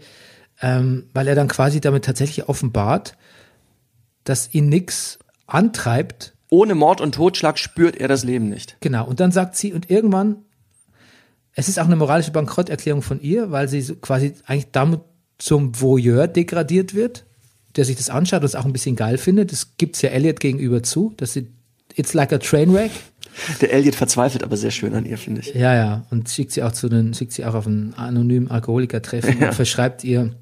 ähm, 0.60 1.06
weil 1.12 1.28
er 1.28 1.34
dann 1.34 1.48
quasi 1.48 1.80
damit 1.80 2.04
tatsächlich 2.04 2.48
offenbart, 2.48 3.16
dass 4.24 4.52
ihn 4.54 4.68
nix 4.68 5.18
antreibt, 5.46 6.34
Ohne 6.50 6.74
Mord 6.74 7.00
und 7.00 7.14
Totschlag 7.14 7.58
spürt 7.58 7.96
er 7.96 8.08
das 8.08 8.24
Leben 8.24 8.48
nicht. 8.48 8.76
Genau, 8.80 9.06
und 9.06 9.20
dann 9.20 9.32
sagt 9.32 9.56
sie, 9.56 9.72
und 9.72 9.88
irgendwann, 9.88 10.36
es 11.54 11.68
ist 11.68 11.78
auch 11.78 11.86
eine 11.86 11.96
moralische 11.96 12.32
Bankrotterklärung 12.32 13.02
von 13.02 13.20
ihr, 13.20 13.50
weil 13.50 13.68
sie 13.68 13.80
so 13.80 13.94
quasi 13.96 14.34
eigentlich 14.46 14.70
damit 14.72 15.00
zum 15.38 15.80
Voyeur 15.80 16.28
degradiert 16.28 16.94
wird, 16.94 17.24
der 17.76 17.84
sich 17.84 17.96
das 17.96 18.10
anschaut 18.10 18.40
und 18.40 18.46
es 18.46 18.56
auch 18.56 18.64
ein 18.64 18.72
bisschen 18.72 18.96
geil 18.96 19.16
findet. 19.16 19.52
Das 19.52 19.76
gibt's 19.78 20.02
ja 20.02 20.10
Elliot 20.10 20.40
gegenüber 20.40 20.82
zu, 20.82 21.14
dass 21.16 21.32
sie, 21.32 21.48
it's 21.94 22.14
like 22.14 22.32
a 22.32 22.38
train 22.38 22.74
wreck. 22.74 22.90
Der 23.60 23.72
Elliot 23.72 23.94
verzweifelt 23.94 24.42
aber 24.42 24.56
sehr 24.56 24.72
schön 24.72 24.92
an 24.94 25.06
ihr, 25.06 25.16
finde 25.16 25.40
ich. 25.40 25.54
Ja, 25.54 25.74
ja, 25.74 26.06
und 26.10 26.28
schickt 26.28 26.50
sie 26.50 26.64
auch 26.64 26.72
zu 26.72 26.88
den, 26.88 27.14
schickt 27.14 27.32
sie 27.32 27.44
auch 27.44 27.54
auf 27.54 27.66
ein 27.66 27.94
anonymen 27.94 28.50
Alkoholikertreffen 28.50 29.38
und 29.42 29.54
verschreibt 29.54 30.02
ihr 30.02 30.34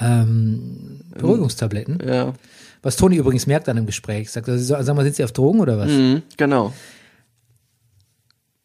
ähm, 0.00 1.00
Beruhigungstabletten. 1.16 1.98
Ja. 2.06 2.34
Was 2.82 2.96
Toni 2.96 3.16
übrigens 3.16 3.46
merkt 3.46 3.68
an 3.68 3.76
dem 3.76 3.86
Gespräch. 3.86 4.30
Sagt, 4.30 4.48
also, 4.48 4.82
sag 4.82 4.96
mal, 4.96 5.04
sind 5.04 5.16
Sie 5.16 5.24
auf 5.24 5.32
Drogen 5.32 5.60
oder 5.60 5.78
was? 5.78 5.90
Mhm, 5.90 6.22
genau. 6.36 6.72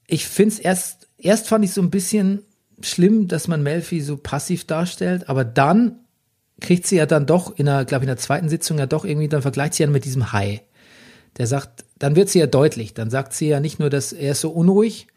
ich 0.07 0.27
finde 0.27 0.53
es 0.53 0.59
erst, 0.59 1.07
erst 1.17 1.47
fand 1.47 1.65
ich 1.65 1.71
so 1.71 1.81
ein 1.81 1.89
bisschen 1.89 2.43
schlimm, 2.81 3.27
dass 3.27 3.47
man 3.47 3.63
Melfi 3.63 4.01
so 4.01 4.17
passiv 4.17 4.65
darstellt, 4.65 5.29
aber 5.29 5.43
dann 5.43 5.99
kriegt 6.61 6.87
sie 6.87 6.97
ja 6.97 7.05
dann 7.05 7.25
doch 7.25 7.57
in 7.57 7.65
der, 7.65 7.85
glaube 7.85 8.03
ich, 8.03 8.07
in 8.07 8.15
der 8.15 8.17
zweiten 8.17 8.49
Sitzung 8.49 8.77
ja 8.77 8.85
doch 8.85 9.05
irgendwie, 9.05 9.27
dann 9.27 9.41
vergleicht 9.41 9.73
sie 9.73 9.83
ja 9.83 9.89
mit 9.89 10.05
diesem 10.05 10.31
Hai. 10.31 10.61
Der 11.37 11.47
sagt, 11.47 11.83
dann 11.99 12.15
wird 12.15 12.29
sie 12.29 12.39
ja 12.39 12.47
deutlich, 12.47 12.93
dann 12.93 13.09
sagt 13.09 13.33
sie 13.33 13.49
ja 13.49 13.59
nicht 13.59 13.79
nur, 13.79 13.89
dass 13.89 14.13
er 14.13 14.31
ist 14.31 14.41
so 14.41 14.49
unruhig, 14.51 15.07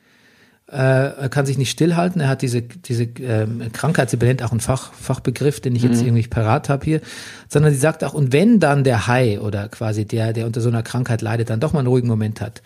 äh, 0.71 0.77
er 0.77 1.29
kann 1.31 1.47
sich 1.47 1.57
nicht 1.57 1.71
stillhalten, 1.71 2.21
er 2.21 2.29
hat 2.29 2.43
diese, 2.43 2.61
diese 2.61 3.05
ähm, 3.05 3.73
Krankheit, 3.73 4.11
sie 4.11 4.19
benennt 4.19 4.43
auch 4.43 4.51
einen 4.51 4.61
Fach, 4.61 4.93
Fachbegriff, 4.93 5.61
den 5.61 5.75
ich 5.75 5.83
jetzt 5.83 6.03
irgendwie 6.03 6.27
parat 6.27 6.69
habe 6.69 6.85
hier, 6.85 7.01
sondern 7.49 7.73
sie 7.73 7.79
sagt 7.79 8.05
auch, 8.05 8.13
und 8.13 8.33
wenn 8.33 8.61
dann 8.61 8.85
der 8.85 9.07
Hai 9.07 9.41
oder 9.41 9.69
quasi 9.69 10.05
der, 10.05 10.35
der 10.35 10.47
unter 10.47 10.61
so 10.61 10.69
einer 10.69 10.83
Krankheit 10.83 11.23
leidet, 11.23 11.49
dann 11.49 11.61
doch 11.61 11.73
mal 11.73 11.81
einen 11.81 11.89
ruhigen 11.89 12.09
Moment 12.09 12.43
hat, 12.43 12.63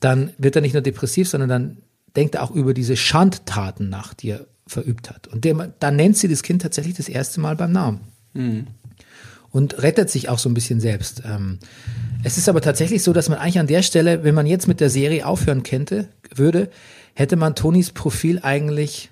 dann 0.00 0.30
wird 0.38 0.56
er 0.56 0.62
nicht 0.62 0.72
nur 0.72 0.82
depressiv, 0.82 1.28
sondern 1.28 1.50
dann 1.50 1.76
denkt 2.16 2.34
er 2.34 2.42
auch 2.44 2.50
über 2.50 2.72
diese 2.72 2.96
Schandtaten 2.96 3.90
nach, 3.90 4.14
die 4.14 4.30
er 4.30 4.46
verübt 4.66 5.10
hat. 5.10 5.28
Und 5.28 5.44
der, 5.44 5.72
dann 5.78 5.96
nennt 5.96 6.16
sie 6.16 6.28
das 6.28 6.42
Kind 6.42 6.62
tatsächlich 6.62 6.94
das 6.94 7.08
erste 7.08 7.40
Mal 7.40 7.56
beim 7.56 7.72
Namen. 7.72 8.00
Und 9.50 9.82
rettet 9.82 10.10
sich 10.10 10.28
auch 10.28 10.38
so 10.38 10.48
ein 10.48 10.54
bisschen 10.54 10.80
selbst. 10.80 11.22
Ähm, 11.24 11.58
es 12.24 12.38
ist 12.38 12.48
aber 12.48 12.60
tatsächlich 12.60 13.02
so, 13.02 13.12
dass 13.12 13.28
man 13.28 13.38
eigentlich 13.38 13.58
an 13.58 13.66
der 13.66 13.82
Stelle, 13.82 14.24
wenn 14.24 14.34
man 14.34 14.46
jetzt 14.46 14.66
mit 14.66 14.80
der 14.80 14.90
Serie 14.90 15.26
aufhören 15.26 15.62
könnte, 15.62 16.08
würde, 16.34 16.70
hätte 17.14 17.36
man 17.36 17.54
Tonys 17.54 17.90
Profil 17.90 18.40
eigentlich, 18.42 19.10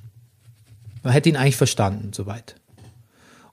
man 1.02 1.12
hätte 1.12 1.28
ihn 1.28 1.36
eigentlich 1.36 1.56
verstanden, 1.56 2.12
soweit. 2.12 2.56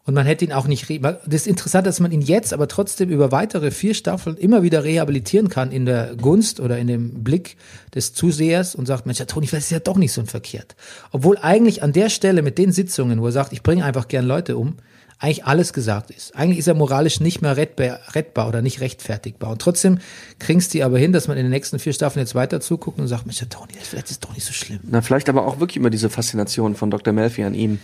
Und 0.06 0.16
man 0.16 0.26
hätte 0.26 0.44
ihn 0.44 0.54
auch 0.54 0.66
nicht, 0.66 0.90
das 1.04 1.22
ist 1.28 1.46
interessant, 1.46 1.86
dass 1.86 2.00
man 2.00 2.12
ihn 2.12 2.22
jetzt 2.22 2.52
aber 2.52 2.68
trotzdem 2.68 3.10
über 3.10 3.32
weitere 3.32 3.70
vier 3.70 3.94
Staffeln 3.94 4.38
immer 4.38 4.64
wieder 4.64 4.84
rehabilitieren 4.84 5.50
kann 5.50 5.72
in 5.72 5.86
der 5.86 6.16
Gunst 6.16 6.60
oder 6.60 6.80
in 6.80 6.88
dem 6.88 7.24
Blick 7.24 7.58
des 7.94 8.14
Zusehers 8.14 8.74
und 8.74 8.88
sagt, 8.88 9.06
Mensch, 9.06 9.20
der 9.20 9.28
Toni, 9.28 9.46
vielleicht 9.46 9.66
ist 9.66 9.72
ja 9.72 9.80
doch 9.80 9.98
nicht 9.98 10.12
so 10.12 10.22
ein 10.22 10.26
verkehrt. 10.26 10.76
Obwohl 11.12 11.38
eigentlich 11.38 11.84
an 11.84 11.94
der 11.94 12.10
Stelle 12.10 12.42
mit 12.42 12.58
den 12.58 12.72
Sitzungen, 12.72 13.22
wo 13.22 13.28
er 13.28 13.32
sagt, 13.32 13.54
ich 13.54 13.62
bringe 13.62 13.86
einfach 13.86 14.08
gern 14.08 14.26
Leute 14.26 14.58
um, 14.58 14.78
eigentlich 15.20 15.46
alles 15.46 15.74
gesagt 15.74 16.12
ist. 16.12 16.34
Eigentlich 16.36 16.60
ist 16.60 16.68
er 16.68 16.74
moralisch 16.76 17.20
nicht 17.20 17.42
mehr 17.42 17.58
rettbar, 17.58 18.00
rettbar 18.14 18.48
oder 18.48 18.62
nicht 18.62 18.80
rechtfertigbar. 18.80 19.52
Und 19.52 19.62
trotzdem 19.62 20.00
kriegst 20.40 20.74
die 20.74 20.82
aber 20.84 20.98
hin, 20.98 21.12
dass 21.12 21.28
man 21.28 21.38
in 21.38 21.44
den 21.44 21.52
nächsten 21.52 21.78
vier 21.78 21.92
Staffeln 21.94 22.22
jetzt 22.26 22.36
weiter 22.36 22.62
zuguckt 22.62 23.00
und 23.00 23.08
sagt, 23.10 23.26
Mensch, 23.26 23.40
der 23.40 23.50
Toni, 23.50 23.74
vielleicht 23.82 24.06
ist 24.06 24.12
es 24.12 24.20
doch 24.22 24.34
nicht 24.34 24.46
so 24.46 24.54
schlimm. 24.54 24.80
Na, 24.84 25.02
vielleicht 25.02 25.28
aber 25.30 25.46
auch 25.46 25.60
wirklich 25.60 25.76
immer 25.78 25.90
diese 25.90 26.10
Faszination 26.10 26.74
von 26.76 26.90
Dr. 26.90 27.14
Melfi 27.14 27.44
an 27.44 27.54
ihm. 27.54 27.80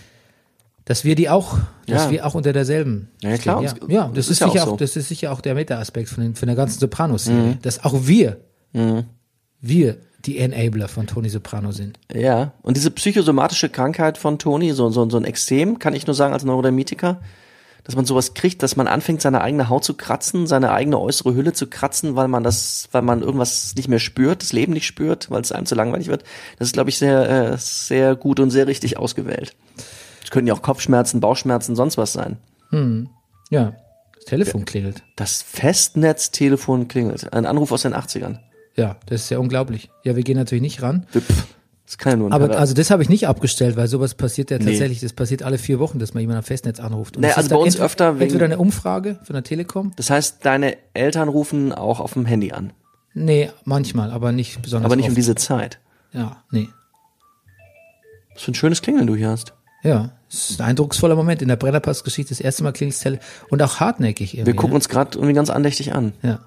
Dass 0.85 1.03
wir 1.03 1.15
die 1.15 1.29
auch, 1.29 1.57
dass 1.87 2.05
Ja. 2.05 2.11
wir 2.11 2.25
auch 2.25 2.35
unter 2.35 2.53
derselben. 2.53 3.09
Ja, 3.21 3.31
ja, 3.31 3.37
klar. 3.37 3.67
stehen. 3.67 3.89
Ja, 3.89 3.95
ja 4.05 4.11
das, 4.13 4.29
ist, 4.29 4.39
ja 4.39 4.47
sicher 4.47 4.63
auch 4.63 4.67
so. 4.67 4.75
das 4.77 4.95
ist 4.95 5.09
sicher 5.09 5.31
auch 5.31 5.41
der 5.41 5.55
Meta-Aspekt 5.55 6.09
von, 6.09 6.23
den- 6.23 6.35
von 6.35 6.45
der 6.47 6.55
ganzen 6.55 6.79
Sopranos-Serie. 6.79 7.57
Dass 7.61 7.83
auch 7.83 8.07
wir, 8.07 8.37
wir 9.61 9.97
die 10.25 10.37
Enabler 10.39 10.87
von 10.87 11.07
Tony 11.07 11.29
Soprano 11.29 11.71
sind. 11.71 11.99
Ja. 12.13 12.53
Und 12.61 12.77
diese 12.77 12.91
psychosomatische 12.91 13.69
Krankheit 13.69 14.17
von 14.17 14.39
Toni, 14.39 14.71
so, 14.71 14.89
so, 14.89 15.09
so 15.09 15.17
ein 15.17 15.25
Extrem, 15.25 15.79
kann 15.79 15.93
ich 15.93 16.07
nur 16.07 16.13
sagen 16.13 16.33
als 16.33 16.43
Neurodermitiker, 16.43 17.21
dass 17.83 17.95
man 17.95 18.05
sowas 18.05 18.33
kriegt, 18.33 18.63
dass 18.63 18.75
man 18.75 18.87
anfängt, 18.87 19.21
seine 19.21 19.41
eigene 19.41 19.69
Haut 19.69 19.83
zu 19.83 19.93
kratzen, 19.93 20.47
seine 20.47 20.71
eigene 20.71 20.99
äußere 20.99 21.35
Hülle 21.35 21.53
zu 21.53 21.67
kratzen, 21.67 22.15
weil 22.15 22.27
man 22.27 22.43
das, 22.43 22.89
weil 22.91 23.03
man 23.03 23.21
irgendwas 23.21 23.75
nicht 23.75 23.87
mehr 23.87 23.99
spürt, 23.99 24.41
das 24.41 24.53
Leben 24.53 24.73
nicht 24.73 24.87
spürt, 24.87 25.29
weil 25.29 25.41
es 25.41 25.51
einem 25.51 25.67
zu 25.67 25.75
langweilig 25.75 26.07
wird. 26.07 26.23
Das 26.57 26.67
ist, 26.67 26.73
glaube 26.73 26.89
ich, 26.89 26.97
sehr, 26.97 27.29
äh, 27.29 27.57
sehr 27.57 28.15
gut 28.15 28.39
und 28.39 28.49
sehr 28.49 28.65
richtig 28.67 28.97
ausgewählt. 28.97 29.55
Es 30.23 30.31
können 30.31 30.47
ja 30.47 30.55
auch 30.55 30.63
Kopfschmerzen, 30.63 31.19
Bauchschmerzen, 31.19 31.75
sonst 31.75 31.97
was 31.97 32.13
sein. 32.13 32.37
Ja, 33.51 33.75
das 34.15 34.25
Telefon 34.25 34.65
klingelt. 34.65 35.03
Das 35.15 35.43
Festnetztelefon 35.43 36.87
klingelt. 36.87 37.31
Ein 37.31 37.45
Anruf 37.45 37.71
aus 37.71 37.83
den 37.83 37.93
80ern. 37.93 38.39
Ja, 38.75 38.97
das 39.05 39.21
ist 39.23 39.29
ja 39.29 39.39
unglaublich. 39.39 39.89
Ja, 40.03 40.15
wir 40.15 40.23
gehen 40.23 40.37
natürlich 40.37 40.61
nicht 40.61 40.81
ran. 40.81 41.05
Das 41.85 41.97
kann 41.97 42.13
ja 42.13 42.17
nur 42.17 42.29
ein 42.29 42.33
Aber 42.33 42.47
Perver- 42.47 42.57
also 42.59 42.73
das 42.73 42.89
habe 42.89 43.03
ich 43.03 43.09
nicht 43.09 43.27
abgestellt, 43.27 43.77
weil 43.77 43.87
sowas 43.87 44.15
passiert 44.15 44.49
ja 44.51 44.57
Nee. 44.57 44.65
tatsächlich, 44.65 45.01
das 45.01 45.13
passiert 45.13 45.43
alle 45.43 45.57
vier 45.57 45.79
Wochen, 45.79 45.99
dass 45.99 46.13
man 46.13 46.21
jemand 46.21 46.37
am 46.39 46.43
Festnetz 46.43 46.79
anruft. 46.79 47.15
Und 47.15 47.21
Nee, 47.21 47.31
also 47.31 47.49
bei 47.49 47.55
uns 47.57 47.67
entweder- 47.75 47.85
öfter 47.85 48.13
wegen- 48.15 48.23
Entweder 48.23 48.45
eine 48.45 48.57
Umfrage 48.57 49.19
von 49.23 49.33
der 49.35 49.43
Telekom. 49.43 49.91
Das 49.95 50.09
heißt, 50.09 50.43
deine 50.45 50.77
Eltern 50.93 51.29
rufen 51.29 51.71
auch 51.71 51.99
auf 51.99 52.13
dem 52.13 52.25
Handy 52.25 52.51
an. 52.51 52.73
Nee, 53.13 53.49
manchmal, 53.63 54.11
aber 54.11 54.31
nicht 54.31 54.61
besonders 54.61 54.85
Aber 54.87 54.95
nicht 54.95 55.05
um 55.05 55.11
oft. 55.11 55.17
diese 55.17 55.35
Zeit. 55.35 55.79
Ja, 56.11 56.43
nee. 56.51 56.67
Was 58.33 58.43
für 58.43 58.51
ein 58.51 58.55
schönes 58.55 58.81
Klingeln 58.81 59.07
du 59.07 59.15
hier 59.15 59.29
hast. 59.29 59.53
Ja, 59.83 60.11
es 60.29 60.49
ist 60.49 60.59
ein 60.61 60.67
eindrucksvoller 60.69 61.15
Moment 61.15 61.41
in 61.43 61.47
der 61.47 61.55
Brennerpass-Geschichte. 61.55 62.29
Das 62.33 62.41
erste 62.41 62.63
Mal 62.63 62.71
Tele 62.73 63.19
und 63.49 63.61
auch 63.61 63.79
hartnäckig 63.79 64.33
irgendwie. 64.33 64.47
Wir 64.47 64.55
gucken 64.55 64.71
ne? 64.71 64.75
uns 64.75 64.89
gerade 64.89 65.15
irgendwie 65.17 65.33
ganz 65.35 65.49
andächtig 65.51 65.93
an. 65.93 66.13
Ja. 66.23 66.39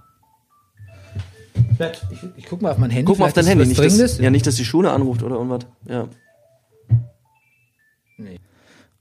Ich, 2.10 2.18
ich 2.36 2.46
guck 2.46 2.62
mal 2.62 2.72
auf 2.72 2.78
mein 2.78 2.90
Handy. 2.90 3.04
Guck 3.04 3.18
mal 3.18 3.26
auf 3.26 3.32
dein 3.32 3.44
vielleicht 3.44 3.58
Handy, 3.60 3.80
nicht 3.80 4.00
dass, 4.00 4.18
ja, 4.18 4.30
nicht, 4.30 4.46
dass 4.46 4.56
die 4.56 4.64
Schule 4.64 4.90
anruft 4.90 5.22
oder 5.22 5.36
irgendwas. 5.36 5.66
Ja. 5.86 6.08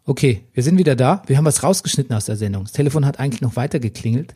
Okay, 0.05 0.43
wir 0.53 0.63
sind 0.63 0.77
wieder 0.77 0.95
da. 0.95 1.21
Wir 1.27 1.37
haben 1.37 1.45
was 1.45 1.63
rausgeschnitten 1.63 2.15
aus 2.15 2.25
der 2.25 2.37
Sendung. 2.37 2.63
Das 2.63 2.71
Telefon 2.71 3.05
hat 3.05 3.19
eigentlich 3.19 3.41
noch 3.41 3.55
weiter 3.55 3.79
geklingelt. 3.79 4.35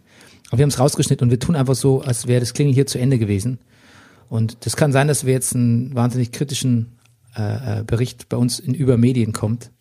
Aber 0.50 0.58
wir 0.58 0.64
haben 0.64 0.70
es 0.70 0.80
rausgeschnitten 0.80 1.26
und 1.28 1.32
wir 1.32 1.40
tun 1.40 1.56
einfach 1.56 1.76
so, 1.76 2.02
als 2.02 2.28
wäre 2.28 2.42
das 2.42 2.54
Klingeln 2.54 2.74
hier 2.74 2.88
zu 2.88 3.00
Ende 3.00 3.18
gewesen. 3.18 3.60
Und 4.28 4.66
das 4.66 4.76
kann 4.76 4.92
sein, 4.92 5.08
dass 5.08 5.26
wir 5.26 5.34
jetzt 5.34 5.56
einen 5.56 5.96
wahnsinnig 5.96 6.32
kritischen 6.32 6.98
äh, 7.38 7.80
äh, 7.80 7.84
Bericht 7.84 8.28
bei 8.28 8.36
uns 8.36 8.60
in 8.60 8.74
Übermedien 8.74 9.32
kommt, 9.32 9.72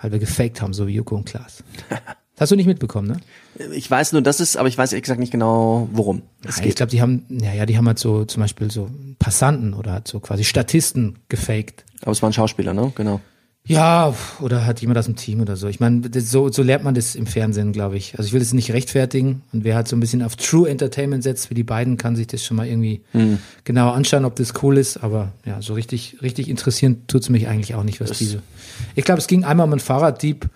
weil 0.00 0.12
wir 0.12 0.20
gefaked 0.20 0.62
haben, 0.62 0.72
so 0.72 0.86
wie 0.86 0.94
Joko 0.94 1.16
und 1.16 1.24
Klaas. 1.24 1.64
Das 2.40 2.46
hast 2.46 2.52
du 2.52 2.56
nicht 2.56 2.66
mitbekommen, 2.66 3.06
ne? 3.06 3.68
Ich 3.74 3.90
weiß 3.90 4.12
nur, 4.12 4.22
das 4.22 4.40
ist, 4.40 4.56
aber 4.56 4.66
ich 4.66 4.78
weiß 4.78 4.92
ehrlich 4.94 5.02
gesagt 5.02 5.20
nicht 5.20 5.30
genau, 5.30 5.90
worum 5.92 6.22
es 6.42 6.56
ich 6.56 6.62
geht. 6.62 6.76
glaube, 6.76 6.88
die 6.88 7.02
haben, 7.02 7.26
ja, 7.28 7.52
ja, 7.52 7.66
die 7.66 7.76
haben 7.76 7.86
halt 7.86 7.98
so 7.98 8.24
zum 8.24 8.40
Beispiel 8.40 8.70
so 8.70 8.88
Passanten 9.18 9.74
oder 9.74 9.92
halt 9.92 10.08
so 10.08 10.20
quasi 10.20 10.44
Statisten 10.44 11.18
gefaked. 11.28 11.84
aber 12.00 12.12
es 12.12 12.22
war 12.22 12.30
ein 12.30 12.32
Schauspieler, 12.32 12.72
ne? 12.72 12.92
Genau. 12.94 13.20
Ja, 13.66 14.14
oder 14.40 14.64
hat 14.64 14.80
jemand 14.80 14.98
aus 14.98 15.04
dem 15.04 15.16
Team 15.16 15.42
oder 15.42 15.54
so. 15.54 15.68
Ich 15.68 15.80
meine, 15.80 16.00
das- 16.00 16.30
so, 16.30 16.50
so 16.50 16.62
lernt 16.62 16.82
man 16.82 16.94
das 16.94 17.14
im 17.14 17.26
Fernsehen, 17.26 17.72
glaube 17.72 17.98
ich. 17.98 18.14
Also 18.16 18.26
ich 18.28 18.32
will 18.32 18.40
das 18.40 18.54
nicht 18.54 18.72
rechtfertigen. 18.72 19.42
Und 19.52 19.64
wer 19.64 19.74
halt 19.76 19.86
so 19.86 19.94
ein 19.94 20.00
bisschen 20.00 20.22
auf 20.22 20.34
True 20.36 20.66
Entertainment 20.68 21.22
setzt, 21.22 21.50
wie 21.50 21.54
die 21.54 21.62
beiden, 21.62 21.98
kann 21.98 22.16
sich 22.16 22.26
das 22.26 22.42
schon 22.42 22.56
mal 22.56 22.66
irgendwie 22.66 23.02
genauer 23.64 23.92
anschauen, 23.92 24.24
ob 24.24 24.34
das 24.36 24.54
cool 24.62 24.78
ist. 24.78 24.96
Aber 25.04 25.32
ja, 25.44 25.60
so 25.60 25.74
richtig, 25.74 26.16
richtig 26.22 26.48
interessieren 26.48 27.02
tut's 27.06 27.28
mich 27.28 27.48
eigentlich 27.48 27.74
auch 27.74 27.84
nicht, 27.84 28.00
was 28.00 28.12
diese. 28.16 28.42
Ich 28.94 29.04
glaube, 29.04 29.18
es 29.20 29.26
ging 29.26 29.44
einmal 29.44 29.66
um 29.66 29.72
einen 29.74 29.80
Fahrraddieb 29.80 30.48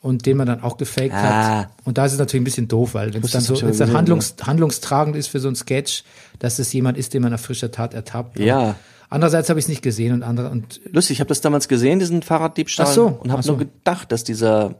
und 0.00 0.24
den 0.26 0.36
man 0.36 0.46
dann 0.46 0.62
auch 0.62 0.76
gefaked 0.76 1.12
Ah. 1.14 1.58
hat. 1.62 1.68
Und 1.84 1.98
da 1.98 2.06
ist 2.06 2.12
es 2.12 2.18
natürlich 2.18 2.40
ein 2.42 2.44
bisschen 2.44 2.68
doof, 2.68 2.94
weil 2.94 3.12
wenn 3.14 3.22
es 3.22 3.30
dann 3.32 3.42
so, 3.42 3.54
schon 3.54 3.64
wenn 3.64 3.72
es 3.72 3.78
dann 3.78 3.92
handlungs, 3.92 4.34
handlungstragend 4.42 5.14
ist 5.16 5.28
für 5.28 5.40
so 5.40 5.48
ein 5.48 5.56
Sketch, 5.56 6.04
dass 6.38 6.58
es 6.58 6.72
jemand 6.72 6.96
ist, 6.96 7.12
den 7.14 7.22
man 7.22 7.34
auf 7.34 7.40
frischer 7.42 7.70
Tat 7.70 7.92
ertappt. 7.94 8.38
Ja. 8.38 8.76
Andererseits 9.10 9.48
habe 9.50 9.58
ich 9.58 9.64
es 9.64 9.68
nicht 9.68 9.82
gesehen 9.82 10.12
und 10.14 10.22
andere 10.22 10.50
und 10.50 10.80
Lustig, 10.92 11.16
ich 11.16 11.20
habe 11.20 11.28
das 11.28 11.40
damals 11.40 11.68
gesehen, 11.68 11.98
diesen 11.98 12.22
Fahrraddiebstahl. 12.22 12.86
Ach 12.88 12.92
so, 12.92 13.06
Und 13.08 13.32
habe 13.32 13.42
so. 13.42 13.52
nur 13.52 13.58
gedacht, 13.58 14.10
dass 14.12 14.24
dieser. 14.24 14.76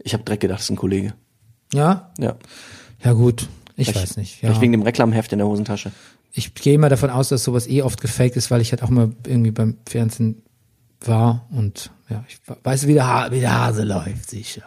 Ich 0.00 0.12
habe 0.12 0.24
direkt 0.24 0.42
gedacht, 0.42 0.58
das 0.58 0.64
ist 0.66 0.70
ein 0.70 0.76
Kollege. 0.76 1.14
ja, 1.72 2.10
Ja. 2.18 2.36
ja 3.02 3.12
gut. 3.12 3.48
Ich 3.76 3.88
Vielleicht- 3.88 4.02
weiß 4.10 4.16
nicht. 4.16 4.34
Ja. 4.42 4.48
Vielleicht 4.48 4.60
wegen 4.62 4.72
dem 4.72 4.82
Reklamheft 4.82 5.32
in 5.32 5.38
der 5.38 5.46
Hosentasche. 5.46 5.92
ich 6.32 6.52
gehe 6.54 6.74
immer 6.74 6.88
davon 6.90 7.08
aus, 7.10 7.28
dass 7.30 7.44
sowas 7.44 7.66
eh 7.68 7.82
oft 7.82 8.00
gefaked 8.00 8.36
ist, 8.36 8.50
weil 8.50 8.60
ich 8.60 8.72
halt 8.72 8.82
auch 8.82 8.90
mal 8.90 9.10
irgendwie 9.26 9.50
beim 9.52 9.76
Fernsehen 9.88 10.42
war 11.02 11.46
und 11.50 11.90
ja, 12.08 12.24
ich 12.28 12.38
weiß, 12.62 12.86
wie 12.86 12.94
der, 12.94 13.06
ha 13.06 13.30
wie 13.32 13.40
der 13.40 13.58
Hase 13.58 13.82
läuft, 13.82 14.30
sicher. 14.30 14.62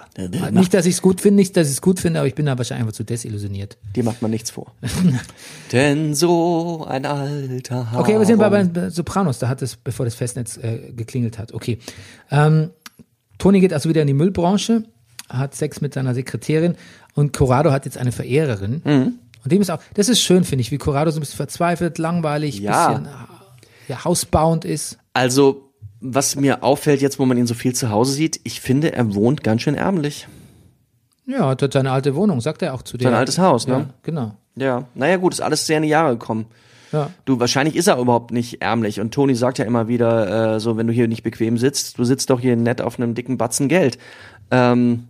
nicht, 0.52 0.74
dass 0.74 0.86
ich 0.86 0.96
es 0.96 1.02
gut 1.02 1.22
finde, 1.22 1.38
nicht, 1.38 1.56
dass 1.56 1.68
ich 1.68 1.74
es 1.74 1.82
gut 1.82 2.00
finde, 2.00 2.20
aber 2.20 2.28
ich 2.28 2.36
bin 2.36 2.46
da 2.46 2.58
wahrscheinlich 2.58 2.84
einfach 2.84 2.96
zu 2.98 3.04
desillusioniert. 3.06 3.78
Dir 3.96 4.04
macht 4.04 4.22
man 4.22 4.30
nichts 4.30 4.52
vor. 4.52 4.74
Denn 5.72 6.16
so 6.16 6.86
ein 6.88 7.06
alter 7.06 7.92
Haar. 7.92 8.02
Okay, 8.02 8.20
wir 8.20 8.26
sind 8.26 8.40
bei, 8.40 8.50
bei 8.50 8.90
Sopranos, 8.90 9.40
da 9.40 9.48
hat 9.48 9.62
es, 9.62 9.78
bevor 9.78 10.06
das 10.06 10.16
Festnetz 10.16 10.58
äh, 10.58 10.92
geklingelt 10.96 11.38
hat. 11.40 11.54
Okay. 11.54 11.80
Ähm, 12.30 12.72
Tony 13.38 13.62
geht 13.62 13.72
also 13.74 13.88
wieder 13.88 14.02
in 14.02 14.08
die 14.08 14.14
Müllbranche, 14.14 14.84
hat 15.30 15.56
Sex 15.56 15.80
mit 15.80 15.94
seiner 15.94 16.14
Sekretärin 16.14 16.76
und 17.14 17.32
Corrado 17.32 17.72
hat 17.72 17.86
jetzt 17.86 17.98
eine 17.98 18.12
Verehrerin. 18.12 18.82
Mhm. 18.84 19.14
Und 19.44 19.52
dem 19.52 19.62
ist 19.62 19.72
auch, 19.72 19.80
das 19.94 20.10
ist 20.10 20.22
schön, 20.22 20.44
finde 20.44 20.62
ich, 20.62 20.72
wie 20.72 20.78
Corrado 20.78 21.10
so 21.12 21.18
ein 21.18 21.22
bisschen 21.22 21.38
verzweifelt, 21.38 21.98
langweilig, 21.98 22.60
Ja. 22.60 22.90
bisschen 22.92 23.08
ja, 23.88 24.04
hausbound 24.04 24.66
ist. 24.66 24.98
Also, 25.14 25.69
was 26.02 26.36
mir 26.36 26.64
auffällt 26.64 27.02
jetzt, 27.02 27.20
wo 27.20 27.26
man 27.26 27.38
ihn 27.38 27.48
so 27.48 27.54
viel 27.54 27.74
zu 27.74 27.90
Hause 27.90 28.14
sieht, 28.14 28.40
ich 28.44 28.62
finde, 28.62 28.94
er 28.94 29.14
wohnt 29.16 29.44
ganz 29.44 29.62
schön 29.62 29.76
ärmlich. 29.76 30.28
Ja, 31.26 31.50
hat 31.50 31.74
seine 31.74 31.92
alte 31.92 32.16
Wohnung, 32.16 32.42
sagt 32.42 32.62
er 32.62 32.74
auch 32.74 32.82
zu 32.82 32.98
dir. 32.98 33.04
Sein 33.04 33.14
altes 33.14 33.38
Haus, 33.38 33.68
ne? 33.68 33.74
Ja, 33.74 33.86
genau. 34.02 34.32
Ja, 34.56 34.86
naja 34.96 35.18
gut, 35.18 35.34
ist 35.34 35.42
alles 35.42 35.66
sehr 35.68 35.78
in 35.78 35.84
die 35.84 35.90
Jahre 35.90 36.14
gekommen. 36.18 36.48
Ja. 36.92 37.12
Du, 37.26 37.40
wahrscheinlich 37.40 37.76
ist 37.76 37.88
er 37.88 38.00
überhaupt 38.00 38.32
nicht 38.32 38.62
ärmlich. 38.62 39.00
Und 39.00 39.14
Toni 39.14 39.36
sagt 39.36 39.60
ja 39.60 39.66
immer 39.66 39.88
wieder, 39.88 40.56
äh, 40.56 40.60
so, 40.60 40.76
wenn 40.76 40.88
du 40.88 40.94
hier 40.94 41.08
nicht 41.08 41.24
bequem 41.24 41.58
sitzt, 41.58 42.00
du 42.00 42.04
sitzt 42.04 42.30
doch 42.30 42.40
hier 42.40 42.56
nett 42.56 42.82
auf 42.82 43.00
einem 43.00 43.14
dicken 43.14 43.38
Batzen 43.38 43.68
Geld. 43.68 44.00
Ähm, 44.50 45.08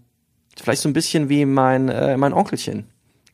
vielleicht 0.58 0.82
so 0.82 0.90
ein 0.90 0.94
bisschen 0.94 1.30
wie 1.30 1.46
mein, 1.46 1.88
äh, 1.88 2.18
mein 2.18 2.34
Onkelchen. 2.34 2.86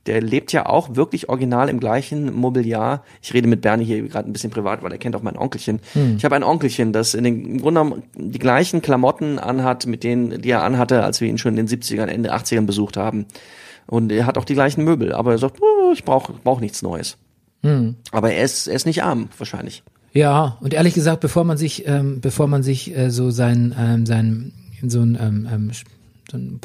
Der 0.05 0.21
lebt 0.21 0.51
ja 0.53 0.67
auch 0.67 0.95
wirklich 0.95 1.29
original 1.29 1.67
im 1.69 1.79
gleichen 1.79 2.33
Mobiliar. 2.33 3.03
Ich 3.21 3.33
rede 3.33 3.47
mit 3.47 3.61
Bernie 3.61 3.85
hier 3.85 4.07
gerade 4.07 4.29
ein 4.29 4.33
bisschen 4.33 4.51
privat, 4.51 4.83
weil 4.83 4.91
er 4.91 4.97
kennt 4.99 5.15
auch 5.15 5.23
mein 5.23 5.37
Onkelchen. 5.37 5.79
Ich 6.17 6.25
habe 6.25 6.35
ein 6.35 6.43
Onkelchen, 6.43 6.93
das 6.93 7.13
in 7.15 7.23
den, 7.23 7.45
im 7.45 7.61
Grunde 7.61 7.81
genommen 7.81 8.03
die 8.15 8.39
gleichen 8.39 8.81
Klamotten 8.81 9.39
anhat, 9.39 9.87
mit 9.87 10.03
denen, 10.03 10.41
die 10.41 10.49
er 10.51 10.63
anhatte, 10.63 11.03
als 11.03 11.21
wir 11.21 11.27
ihn 11.27 11.37
schon 11.37 11.57
in 11.57 11.65
den 11.65 11.81
70ern, 11.81 12.05
Ende 12.05 12.33
80ern 12.33 12.65
besucht 12.65 12.97
haben. 12.97 13.25
Und 13.87 14.11
er 14.11 14.25
hat 14.25 14.37
auch 14.37 14.45
die 14.45 14.53
gleichen 14.53 14.83
Möbel, 14.83 15.11
aber 15.13 15.31
er 15.31 15.37
sagt, 15.37 15.59
"Oh, 15.61 15.91
ich 15.91 16.03
brauche 16.03 16.33
brauch 16.43 16.59
nichts 16.59 16.81
Neues. 16.81 17.17
Aber 18.11 18.31
er 18.31 18.43
ist, 18.43 18.67
er 18.67 18.75
ist 18.75 18.85
nicht 18.85 19.03
arm, 19.03 19.29
wahrscheinlich. 19.37 19.83
Ja, 20.13 20.57
und 20.61 20.73
ehrlich 20.73 20.93
gesagt, 20.93 21.19
bevor 21.19 21.43
man 21.43 21.57
sich, 21.57 21.87
ähm, 21.87 22.21
bevor 22.21 22.47
man 22.47 22.63
sich 22.63 22.95
äh, 22.95 23.09
so 23.09 23.31
sein, 23.31 23.75
ähm, 23.77 24.05
sein, 24.05 24.53
in 24.81 24.89
so 24.89 25.01
ein, 25.01 25.17
ähm, 25.19 25.47
ähm, 25.51 25.71
so 26.31 26.37
ein 26.37 26.59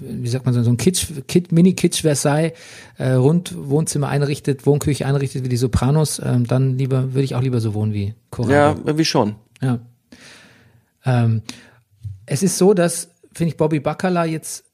wie 0.00 0.28
sagt 0.28 0.44
man 0.44 0.54
so, 0.54 0.62
so 0.62 0.70
ein 0.70 0.76
Kitsch, 0.76 1.06
Kit, 1.26 1.52
Mini-Kitsch 1.52 2.02
Versailles, 2.02 2.52
äh, 2.98 3.12
rund 3.12 3.54
Wohnzimmer 3.56 4.08
einrichtet, 4.08 4.66
Wohnküche 4.66 5.06
einrichtet 5.06 5.44
wie 5.44 5.48
die 5.48 5.56
Sopranos, 5.56 6.20
ähm, 6.24 6.46
dann 6.46 6.78
lieber, 6.78 7.14
würde 7.14 7.24
ich 7.24 7.34
auch 7.34 7.42
lieber 7.42 7.60
so 7.60 7.74
wohnen 7.74 7.92
wie 7.92 8.14
Corrado. 8.30 8.52
Ja, 8.52 8.76
irgendwie 8.84 9.04
schon. 9.04 9.36
Ja. 9.60 9.80
Ähm, 11.04 11.42
es 12.26 12.42
ist 12.42 12.58
so, 12.58 12.74
dass, 12.74 13.10
finde 13.32 13.50
ich, 13.52 13.56
Bobby 13.56 13.80
Bacala 13.80 14.24
jetzt, 14.24 14.64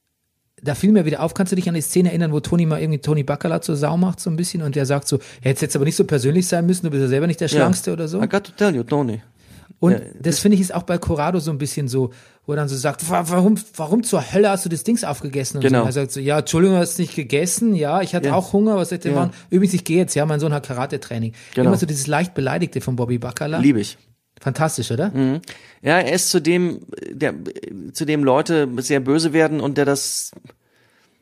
da 0.62 0.74
fiel 0.74 0.92
mir 0.92 1.04
wieder 1.04 1.22
auf, 1.22 1.34
kannst 1.34 1.52
du 1.52 1.56
dich 1.56 1.68
an 1.68 1.74
die 1.74 1.80
Szene 1.80 2.08
erinnern, 2.08 2.32
wo 2.32 2.40
Tony 2.40 2.66
mal 2.66 2.80
irgendwie 2.80 3.00
Tony 3.00 3.22
Bacala 3.22 3.60
zur 3.60 3.76
Sau 3.76 3.96
macht, 3.96 4.20
so 4.20 4.30
ein 4.30 4.36
bisschen, 4.36 4.62
und 4.62 4.76
der 4.76 4.86
sagt 4.86 5.08
so, 5.08 5.18
ja, 5.18 5.50
jetzt 5.50 5.62
jetzt 5.62 5.76
aber 5.76 5.84
nicht 5.84 5.96
so 5.96 6.04
persönlich 6.04 6.48
sein 6.48 6.66
müssen, 6.66 6.86
du 6.86 6.90
bist 6.90 7.02
ja 7.02 7.08
selber 7.08 7.26
nicht 7.26 7.40
der 7.40 7.48
Schlankste 7.48 7.92
oder 7.92 8.08
so. 8.08 8.22
I 8.22 8.28
got 8.28 8.44
to 8.44 8.52
tell 8.56 8.74
you, 8.74 8.82
Tony. 8.82 9.20
Und 9.80 9.92
Ja, 9.92 9.98
das 10.20 10.38
finde 10.38 10.54
ich 10.56 10.60
ist 10.60 10.74
auch 10.74 10.82
bei 10.84 10.98
Corrado 10.98 11.38
so 11.40 11.50
ein 11.50 11.58
bisschen 11.58 11.88
so, 11.88 12.10
wo 12.46 12.52
er 12.52 12.56
dann 12.56 12.68
so 12.68 12.76
sagt, 12.76 13.08
"Wa- 13.10 13.24
warum, 13.28 13.56
warum 13.76 14.02
zur 14.02 14.32
Hölle 14.32 14.50
hast 14.50 14.64
du 14.64 14.68
das 14.68 14.84
Dings 14.84 15.04
aufgegessen? 15.04 15.58
Und 15.58 15.62
Genau. 15.64 15.80
so. 15.82 15.86
Er 15.86 15.92
sagt 15.92 16.12
so, 16.12 16.20
ja, 16.20 16.38
Entschuldigung, 16.38 16.76
hast 16.76 16.98
du 16.98 17.02
nicht 17.02 17.14
gegessen? 17.14 17.74
Ja, 17.74 18.00
ich 18.02 18.14
hatte 18.14 18.28
Ja. 18.28 18.34
auch 18.34 18.52
Hunger, 18.52 18.76
was 18.76 18.88
denn 18.90 19.00
Ja. 19.04 19.12
machen? 19.12 19.30
Übrigens, 19.50 19.74
ich 19.74 19.84
gehe 19.84 19.98
jetzt, 19.98 20.14
ja, 20.14 20.24
mein 20.26 20.40
Sohn 20.40 20.52
hat 20.52 20.66
Karate-Training. 20.66 21.32
Genau. 21.54 21.68
Immer 21.70 21.76
so 21.78 21.86
dieses 21.86 22.06
leicht 22.06 22.34
Beleidigte 22.34 22.80
von 22.80 22.96
Bobby 22.96 23.18
Bacala. 23.18 23.58
Liebe 23.58 23.80
ich. 23.80 23.96
Fantastisch, 24.40 24.90
oder? 24.90 25.12
Ja, 25.82 25.98
er 26.00 26.12
ist 26.12 26.28
zu 26.30 26.40
dem, 26.40 26.80
der, 27.10 27.34
zu 27.92 28.04
dem 28.04 28.24
Leute 28.24 28.68
sehr 28.78 29.00
böse 29.00 29.32
werden 29.32 29.60
und 29.60 29.78
der 29.78 29.84
das, 29.86 30.32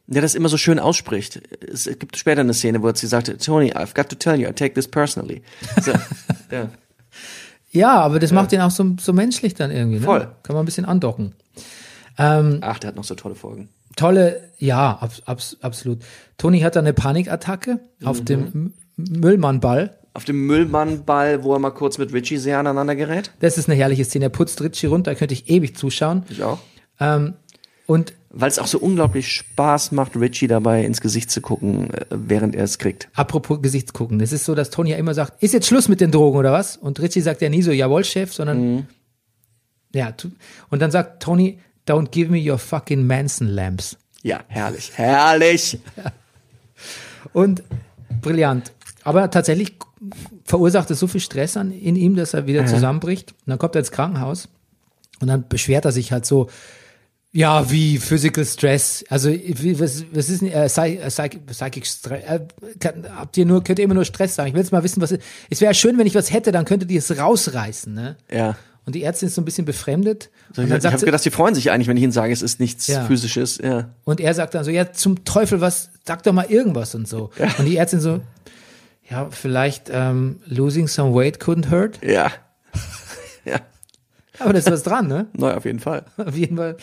der 0.09 0.23
das 0.23 0.35
immer 0.35 0.49
so 0.49 0.57
schön 0.57 0.79
ausspricht. 0.81 1.41
Es 1.73 1.85
gibt 1.99 2.17
später 2.17 2.41
eine 2.41 2.55
Szene, 2.55 2.83
wo 2.83 2.89
er 2.89 2.97
sie 2.97 3.07
sagte, 3.07 3.37
Tony, 3.39 3.73
I've 3.73 3.95
got 3.95 4.09
to 4.09 4.17
tell 4.17 4.41
you, 4.41 4.49
I 4.49 4.53
take 4.53 4.75
this 4.75 4.89
personally. 4.89 5.43
So, 5.81 5.93
ja. 6.51 6.69
Ja, 7.73 8.01
aber 8.01 8.19
das 8.19 8.33
macht 8.33 8.53
ihn 8.53 8.61
auch 8.61 8.71
so, 8.71 8.95
so 9.01 9.13
menschlich 9.13 9.55
dann 9.55 9.71
irgendwie. 9.71 9.99
Ne? 9.99 10.05
Voll. 10.05 10.29
Kann 10.43 10.55
man 10.55 10.63
ein 10.63 10.67
bisschen 10.67 10.85
andocken. 10.85 11.35
Ähm, 12.19 12.59
Ach, 12.61 12.79
der 12.79 12.89
hat 12.89 12.97
noch 12.97 13.05
so 13.05 13.15
tolle 13.15 13.35
Folgen. 13.35 13.69
tolle, 13.97 14.51
ja, 14.59 14.99
abs, 15.01 15.23
abs, 15.27 15.57
absolut. 15.63 16.01
Tony 16.39 16.61
hat 16.61 16.77
dann 16.77 16.85
eine 16.85 16.93
Panikattacke 16.93 17.81
auf 18.05 18.21
Mhm. 18.21 18.25
dem 18.27 18.41
M- 18.53 18.73
Müllmannball. 18.97 19.97
Auf 20.15 20.25
dem 20.25 20.47
Müllmannball, 20.47 21.43
wo 21.43 21.55
er 21.55 21.59
mal 21.59 21.71
kurz 21.71 21.97
mit 21.97 22.13
Richie 22.13 22.37
sehr 22.37 22.59
aneinander 22.59 22.95
gerät. 22.95 23.31
Das 23.41 23.57
ist 23.57 23.69
eine 23.69 23.77
herrliche 23.79 24.05
Szene. 24.05 24.27
Er 24.27 24.29
putzt 24.29 24.61
Ritchie 24.61 24.87
runter, 24.87 25.11
da 25.13 25.15
könnte 25.19 25.33
ich 25.33 25.49
ewig 25.49 25.75
zuschauen. 25.77 26.25
Ich 26.29 26.43
auch. 26.43 26.59
Ähm, 27.01 27.33
und 27.87 28.13
Weil 28.35 28.49
es 28.49 28.59
auch 28.59 28.67
so 28.67 28.79
unglaublich 28.79 29.31
Spaß 29.31 29.93
macht, 29.93 30.17
Richie 30.17 30.47
dabei 30.47 30.85
ins 30.85 31.03
Gesicht 31.03 31.31
zu 31.31 31.43
gucken, 31.43 31.93
äh, 31.93 32.07
während 32.11 32.55
er 32.55 32.65
es 32.65 32.79
kriegt. 32.79 33.09
apropos 33.15 33.61
Gesichtsgucken, 33.61 34.19
es 34.21 34.33
ist 34.33 34.47
so, 34.47 34.55
dass 34.55 34.71
Tony 34.71 34.91
ja 34.91 34.97
immer 34.97 35.13
sagt, 35.13 35.43
ist 35.43 35.53
jetzt 35.53 35.67
Schluss 35.67 35.89
mit 35.89 36.01
den 36.01 36.11
Drogen 36.11 36.39
oder 36.39 36.51
was? 36.53 36.77
Und 36.79 36.99
Richie 37.01 37.21
sagt 37.21 37.43
ja 37.43 37.51
nie 37.51 37.61
so, 37.63 37.73
jawohl, 37.73 38.05
Chef, 38.05 38.33
sondern 38.33 38.75
Mhm. 38.77 38.87
ja, 39.95 40.15
und 40.71 40.81
dann 40.81 40.91
sagt 40.91 41.23
Tony, 41.23 41.59
don't 41.87 42.09
give 42.11 42.31
me 42.31 42.39
your 42.51 42.59
fucking 42.59 43.07
Manson 43.07 43.49
lamps. 43.49 43.99
Ja, 44.23 44.41
herrlich. 44.49 44.93
Herrlich. 44.95 45.79
Und 47.33 47.63
brillant. 48.21 48.73
Aber 49.05 49.31
tatsächlich 49.31 49.75
verursacht 50.45 50.91
es 50.91 50.99
so 51.01 51.07
viel 51.07 51.21
Stress 51.21 51.57
an, 51.57 51.71
in 51.73 51.97
ihm, 51.97 52.15
dass 52.17 52.35
er 52.35 52.47
wieder 52.47 52.67
zusammenbricht. 52.67 53.33
Und 53.33 53.39
dann 53.51 53.59
kommt 53.59 53.75
er 53.75 53.81
ins 53.81 53.91
Krankenhaus 53.91 54.49
und 55.21 55.29
dann 55.29 55.49
beschwert 55.49 55.85
er 55.85 55.93
sich 55.93 56.13
halt 56.13 56.27
so, 56.27 56.49
ja, 57.33 57.71
wie 57.71 57.99
Physical 57.99 58.45
Stress. 58.45 59.05
Also, 59.09 59.31
wie, 59.31 59.79
was, 59.81 60.05
was 60.13 60.29
ist 60.29 60.43
denn, 60.43 60.53
äh, 60.53 60.67
Psy- 60.67 60.99
äh, 61.01 61.09
Psych, 61.09 61.41
Psychic 61.47 61.87
Stress? 61.87 62.23
Äh, 62.25 62.41
kann, 62.79 63.07
habt 63.17 63.37
ihr 63.37 63.47
nur, 63.47 63.65
könnt 63.65 63.79
ihr 63.79 63.85
immer 63.87 63.95
nur 63.95 64.05
Stress 64.05 64.35
sagen? 64.35 64.49
Ich 64.49 64.55
will 64.55 64.61
jetzt 64.61 64.73
mal 64.73 64.83
wissen, 64.85 65.01
was, 65.01 65.15
es 65.49 65.61
wäre 65.61 65.73
schön, 65.75 65.97
wenn 65.99 66.07
ich 66.07 66.15
was 66.15 66.33
hätte, 66.33 66.53
dann 66.53 66.65
könntet 66.65 66.91
ihr 66.91 66.99
es 66.99 67.17
rausreißen, 67.17 67.93
ne? 67.93 68.17
Ja. 68.31 68.57
Und 68.85 68.95
die 68.97 69.03
Ärztin 69.05 69.29
ist 69.29 69.37
so 69.37 69.41
ein 69.41 69.45
bisschen 69.45 69.65
befremdet. 69.65 70.29
Ich, 70.51 70.57
dann 70.57 70.65
ich 70.67 70.83
sagt 70.83 70.93
habe 70.95 71.05
gedacht, 71.07 71.25
die 71.25 71.31
freuen 71.31 71.55
sich 71.55 71.71
eigentlich, 71.71 71.87
wenn 71.87 71.97
ich 71.97 72.03
ihnen 72.03 72.11
sage, 72.13 72.33
es 72.33 72.43
ist 72.43 72.59
nichts 72.61 72.89
Ja. 72.89 73.05
Physisches. 73.07 73.59
Ja. 73.59 73.91
und 74.05 74.21
er 74.21 74.35
sagt 74.35 74.55
dann 74.55 74.65
so, 74.65 74.71
ja, 74.73 74.93
zum 74.93 75.25
Teufel, 75.25 75.61
was, 75.61 75.91
sag 76.05 76.25
doch 76.25 76.33
mal 76.33 76.47
irgendwas 76.51 76.95
und 76.97 77.07
so. 77.07 77.31
Und 77.59 77.65
die 77.67 77.77
Ärztin 77.77 78.01
so, 78.01 78.21
ja, 79.09 79.29
vielleicht 79.31 79.89
ähm, 79.93 80.41
losing 80.47 80.89
some 80.89 81.15
weight 81.15 81.39
couldn't 81.41 81.71
hurt. 81.71 82.01
Ja. 82.05 82.33
ja. 83.45 83.61
Aber 84.41 84.53
da 84.53 84.59
ist 84.59 84.71
was 84.71 84.83
dran, 84.83 85.07
ne? 85.07 85.27
Neu 85.37 85.53
auf 85.55 85.65
jeden 85.65 85.79
Fall. 85.79 86.05
Auf 86.17 86.35
jeden 86.37 86.57
Fall. 86.57 86.77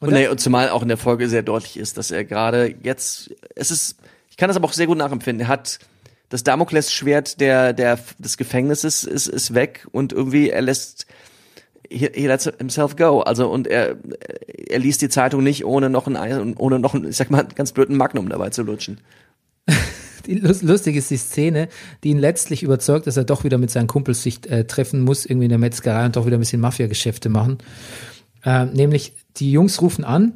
Und, 0.00 0.12
nee, 0.12 0.28
und 0.28 0.40
zumal 0.40 0.70
auch 0.70 0.82
in 0.82 0.88
der 0.88 0.96
Folge 0.96 1.28
sehr 1.28 1.42
deutlich 1.42 1.76
ist, 1.76 1.98
dass 1.98 2.10
er 2.10 2.24
gerade 2.24 2.74
jetzt, 2.82 3.30
es 3.54 3.70
ist, 3.70 3.96
ich 4.30 4.36
kann 4.36 4.48
das 4.48 4.56
aber 4.56 4.66
auch 4.66 4.72
sehr 4.72 4.86
gut 4.86 4.96
nachempfinden. 4.98 5.46
Er 5.46 5.48
hat 5.48 5.78
das 6.30 6.42
Damoklesschwert 6.42 7.40
der, 7.40 7.72
der, 7.74 7.98
des 8.18 8.36
Gefängnisses 8.38 9.04
ist, 9.04 9.26
ist 9.28 9.52
weg 9.54 9.86
und 9.92 10.12
irgendwie 10.12 10.48
er 10.48 10.62
lässt, 10.62 11.06
he, 11.90 12.08
he 12.14 12.26
lets 12.26 12.50
himself 12.58 12.96
go. 12.96 13.20
Also, 13.20 13.50
und 13.50 13.66
er, 13.66 13.96
er 14.68 14.78
liest 14.78 15.02
die 15.02 15.08
Zeitung 15.10 15.42
nicht 15.44 15.64
ohne 15.66 15.90
noch 15.90 16.06
ein, 16.06 16.16
Ei- 16.16 16.54
ohne 16.56 16.78
noch 16.78 16.94
ein, 16.94 17.06
ich 17.06 17.16
sag 17.16 17.30
mal, 17.30 17.46
ganz 17.54 17.72
blöden 17.72 17.96
Magnum 17.96 18.28
dabei 18.30 18.50
zu 18.50 18.62
lutschen. 18.62 19.00
Die, 20.26 20.34
lustig 20.34 20.96
ist 20.96 21.10
die 21.10 21.16
Szene, 21.16 21.68
die 22.04 22.10
ihn 22.10 22.18
letztlich 22.18 22.62
überzeugt, 22.62 23.06
dass 23.06 23.16
er 23.16 23.24
doch 23.24 23.42
wieder 23.42 23.56
mit 23.56 23.70
seinen 23.70 23.86
Kumpels 23.86 24.22
sich 24.22 24.48
äh, 24.50 24.64
treffen 24.64 25.00
muss, 25.00 25.24
irgendwie 25.24 25.46
in 25.46 25.50
der 25.50 25.58
Metzgerei 25.58 26.04
und 26.04 26.14
doch 26.14 26.26
wieder 26.26 26.36
ein 26.36 26.40
bisschen 26.40 26.60
Mafia-Geschäfte 26.60 27.30
machen. 27.30 27.56
Äh, 28.44 28.66
nämlich, 28.66 29.14
die 29.36 29.52
Jungs 29.52 29.80
rufen 29.80 30.04
an 30.04 30.32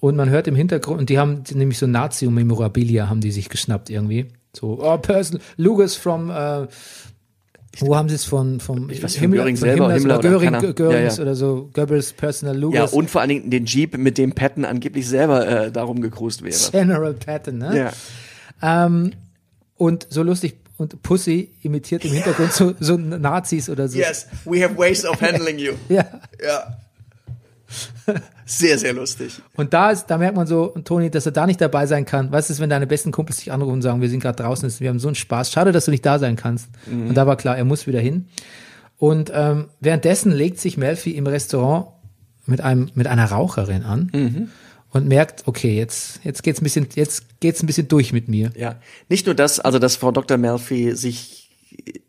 und 0.00 0.16
man 0.16 0.30
hört 0.30 0.48
im 0.48 0.54
Hintergrund, 0.56 1.00
und 1.00 1.10
die 1.10 1.18
haben 1.18 1.42
nämlich 1.52 1.78
so 1.78 1.86
Nazi-Memorabilia 1.86 3.08
haben 3.08 3.20
die 3.20 3.30
sich 3.30 3.48
geschnappt 3.48 3.90
irgendwie. 3.90 4.26
So, 4.56 4.80
oh, 4.82 4.98
person, 4.98 5.40
Lucas 5.56 5.94
from, 5.94 6.30
äh, 6.30 6.66
wo 7.78 7.94
haben 7.94 8.08
sie 8.08 8.16
es 8.16 8.24
von, 8.24 8.58
vom 8.58 8.90
Ich 8.90 9.02
weiß 9.02 9.12
nicht, 9.12 9.22
von 9.22 9.30
Göring 9.30 9.56
selber, 9.56 9.92
Himmler, 9.92 9.94
Himmler 9.94 10.18
oder 10.18 10.28
oder 10.28 10.38
Göring, 10.38 10.52
keiner. 10.52 10.72
Görings 10.72 11.16
Ja, 11.16 11.22
ja. 11.22 11.22
oder 11.22 11.34
so, 11.36 11.70
Goebbels 11.72 12.12
Personal 12.14 12.56
Ja, 12.56 12.60
Lucas, 12.60 12.92
und 12.92 13.10
vor 13.10 13.20
allen 13.20 13.30
Dingen 13.30 13.50
den 13.50 13.66
Jeep, 13.66 13.96
mit 13.96 14.18
dem 14.18 14.32
Patton 14.32 14.64
angeblich 14.64 15.06
selber 15.06 15.46
äh, 15.46 15.70
darum 15.70 16.00
gekrust 16.00 16.42
wäre. 16.42 16.56
General 16.72 17.14
Patton, 17.14 17.58
ne? 17.58 17.92
Ja. 18.62 18.86
Ähm, 18.86 19.12
und 19.76 20.06
so 20.10 20.22
lustig, 20.22 20.56
und 20.78 21.02
Pussy 21.02 21.50
imitiert 21.62 22.04
im 22.06 22.12
Hintergrund 22.12 22.52
so, 22.52 22.74
so 22.80 22.96
Nazis 22.96 23.68
oder 23.68 23.86
so. 23.86 23.98
Yes, 23.98 24.26
we 24.46 24.64
have 24.64 24.76
ways 24.76 25.04
of 25.04 25.20
handling 25.20 25.58
you. 25.58 25.74
Ja. 25.88 26.06
Ja. 26.42 26.76
Sehr, 28.46 28.78
sehr 28.78 28.92
lustig. 28.92 29.40
Und 29.54 29.72
da 29.72 29.92
ist, 29.92 30.06
da 30.06 30.18
merkt 30.18 30.34
man 30.36 30.44
so, 30.44 30.74
Toni, 30.84 31.08
dass 31.08 31.24
er 31.24 31.30
da 31.30 31.46
nicht 31.46 31.60
dabei 31.60 31.86
sein 31.86 32.04
kann. 32.04 32.32
Was 32.32 32.50
ist, 32.50 32.58
wenn 32.58 32.68
deine 32.68 32.88
besten 32.88 33.12
Kumpels 33.12 33.36
dich 33.36 33.52
anrufen 33.52 33.74
und 33.74 33.82
sagen, 33.82 34.00
wir 34.00 34.08
sind 34.08 34.18
gerade 34.18 34.42
draußen, 34.42 34.68
wir 34.80 34.88
haben 34.88 34.98
so 34.98 35.06
einen 35.06 35.14
Spaß. 35.14 35.52
Schade, 35.52 35.70
dass 35.70 35.84
du 35.84 35.92
nicht 35.92 36.04
da 36.04 36.18
sein 36.18 36.34
kannst. 36.34 36.68
Und 36.90 37.14
da 37.14 37.28
war 37.28 37.36
klar, 37.36 37.56
er 37.56 37.64
muss 37.64 37.86
wieder 37.86 38.00
hin. 38.00 38.26
Und 38.98 39.30
ähm, 39.32 39.68
währenddessen 39.78 40.32
legt 40.32 40.58
sich 40.58 40.76
Melfi 40.76 41.12
im 41.12 41.28
Restaurant 41.28 41.86
mit 42.46 42.60
einem 42.60 42.90
mit 42.94 43.06
einer 43.06 43.26
Raucherin 43.26 43.84
an 43.84 44.10
und 44.90 45.06
merkt, 45.06 45.46
okay, 45.46 45.76
jetzt 45.76 46.20
jetzt 46.24 46.42
geht's 46.42 46.60
ein 46.60 46.64
bisschen 46.64 46.88
jetzt 46.94 47.40
geht's 47.40 47.62
ein 47.62 47.66
bisschen 47.66 47.88
durch 47.88 48.12
mit 48.12 48.28
mir. 48.28 48.50
Ja. 48.56 48.76
Nicht 49.08 49.26
nur 49.26 49.34
das, 49.34 49.60
also 49.60 49.78
dass 49.78 49.96
Frau 49.96 50.10
Dr. 50.10 50.36
Melfi 50.36 50.96
sich 50.96 51.50
äh, 51.86 52.00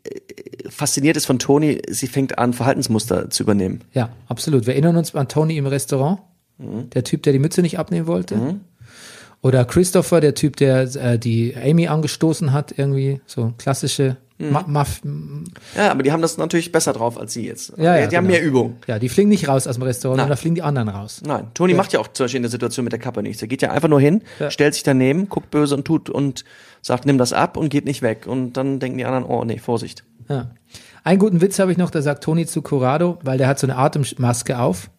fasziniert 0.70 1.18
ist 1.18 1.26
von 1.26 1.40
Toni, 1.40 1.82
sie 1.90 2.08
fängt 2.08 2.38
an, 2.38 2.54
Verhaltensmuster 2.54 3.30
zu 3.30 3.44
übernehmen. 3.44 3.82
Ja, 3.94 4.10
absolut. 4.28 4.66
Wir 4.68 4.74
erinnern 4.74 4.98
uns 4.98 5.16
an 5.16 5.28
Tony 5.28 5.58
im 5.58 5.66
Restaurant, 5.68 6.20
Mhm. 6.58 6.90
der 6.92 7.04
Typ, 7.04 7.24
der 7.24 7.34
die 7.34 7.40
Mütze 7.40 7.62
nicht 7.62 7.80
abnehmen 7.80 8.06
wollte. 8.08 8.58
Oder 9.42 9.66
Christopher, 9.66 10.22
der 10.22 10.36
Typ, 10.36 10.56
der 10.58 10.82
äh, 10.96 11.18
die 11.18 11.56
Amy 11.56 11.88
angestoßen 11.88 12.52
hat, 12.54 12.78
irgendwie 12.78 13.22
so 13.26 13.54
klassische 13.58 14.12
Mhm. 14.12 14.16
Ma 14.50 14.64
Maf 14.68 15.02
Ja, 15.76 15.92
aber 15.92 16.04
die 16.04 16.12
haben 16.12 16.22
das 16.22 16.38
natürlich 16.38 16.72
besser 16.72 16.94
drauf 16.94 17.20
als 17.20 17.34
sie 17.34 17.46
jetzt. 17.46 17.74
Ja, 17.78 17.98
ja, 17.98 18.08
die 18.08 18.18
haben 18.18 18.28
genau. 18.28 18.40
mehr 18.40 18.44
Übung. 18.44 18.78
Ja, 18.88 19.00
die 19.00 19.10
fliegen 19.10 19.30
nicht 19.30 19.48
raus 19.48 19.68
aus 19.68 19.76
dem 19.76 19.84
Restaurant, 19.84 20.18
Nein. 20.18 20.24
sondern 20.24 20.38
da 20.38 20.42
fliegen 20.42 20.56
die 20.56 20.62
anderen 20.62 20.90
raus. 20.90 21.22
Nein, 21.26 21.48
Toni 21.54 21.74
macht 21.74 21.94
ja 21.94 22.00
auch 22.00 22.08
zum 22.08 22.26
Beispiel 22.26 22.38
in 22.38 22.44
der 22.44 22.52
Situation 22.52 22.84
mit 22.84 22.94
der 22.94 23.00
Kappe 23.00 23.22
nichts. 23.22 23.42
Er 23.42 23.48
geht 23.48 23.62
ja 23.62 23.72
einfach 23.72 23.90
nur 23.90 24.02
hin, 24.02 24.24
stellt 24.50 24.74
sich 24.74 24.84
daneben, 24.84 25.30
guckt 25.30 25.52
böse 25.52 25.76
und 25.76 25.86
tut 25.86 26.10
und 26.10 26.44
sagt, 26.82 27.06
nimm 27.06 27.18
das 27.18 27.34
ab 27.34 27.58
und 27.58 27.70
geht 27.70 27.86
nicht 27.86 28.02
weg. 28.02 28.26
Und 28.26 28.54
dann 28.54 28.80
denken 28.80 28.98
die 28.98 29.06
anderen, 29.06 29.26
oh 29.26 29.44
nee, 29.44 29.60
Vorsicht. 29.60 30.04
Ja. 30.30 30.52
Einen 31.04 31.20
guten 31.20 31.42
Witz 31.42 31.60
habe 31.60 31.72
ich 31.72 31.78
noch, 31.78 31.90
da 31.90 32.02
sagt 32.02 32.24
Toni 32.24 32.46
zu 32.46 32.62
Corrado, 32.62 33.18
weil 33.24 33.38
der 33.38 33.48
hat 33.48 33.60
so 33.60 33.68
eine 33.68 33.78
Atemmaske 33.78 34.60
auf, 34.60 34.90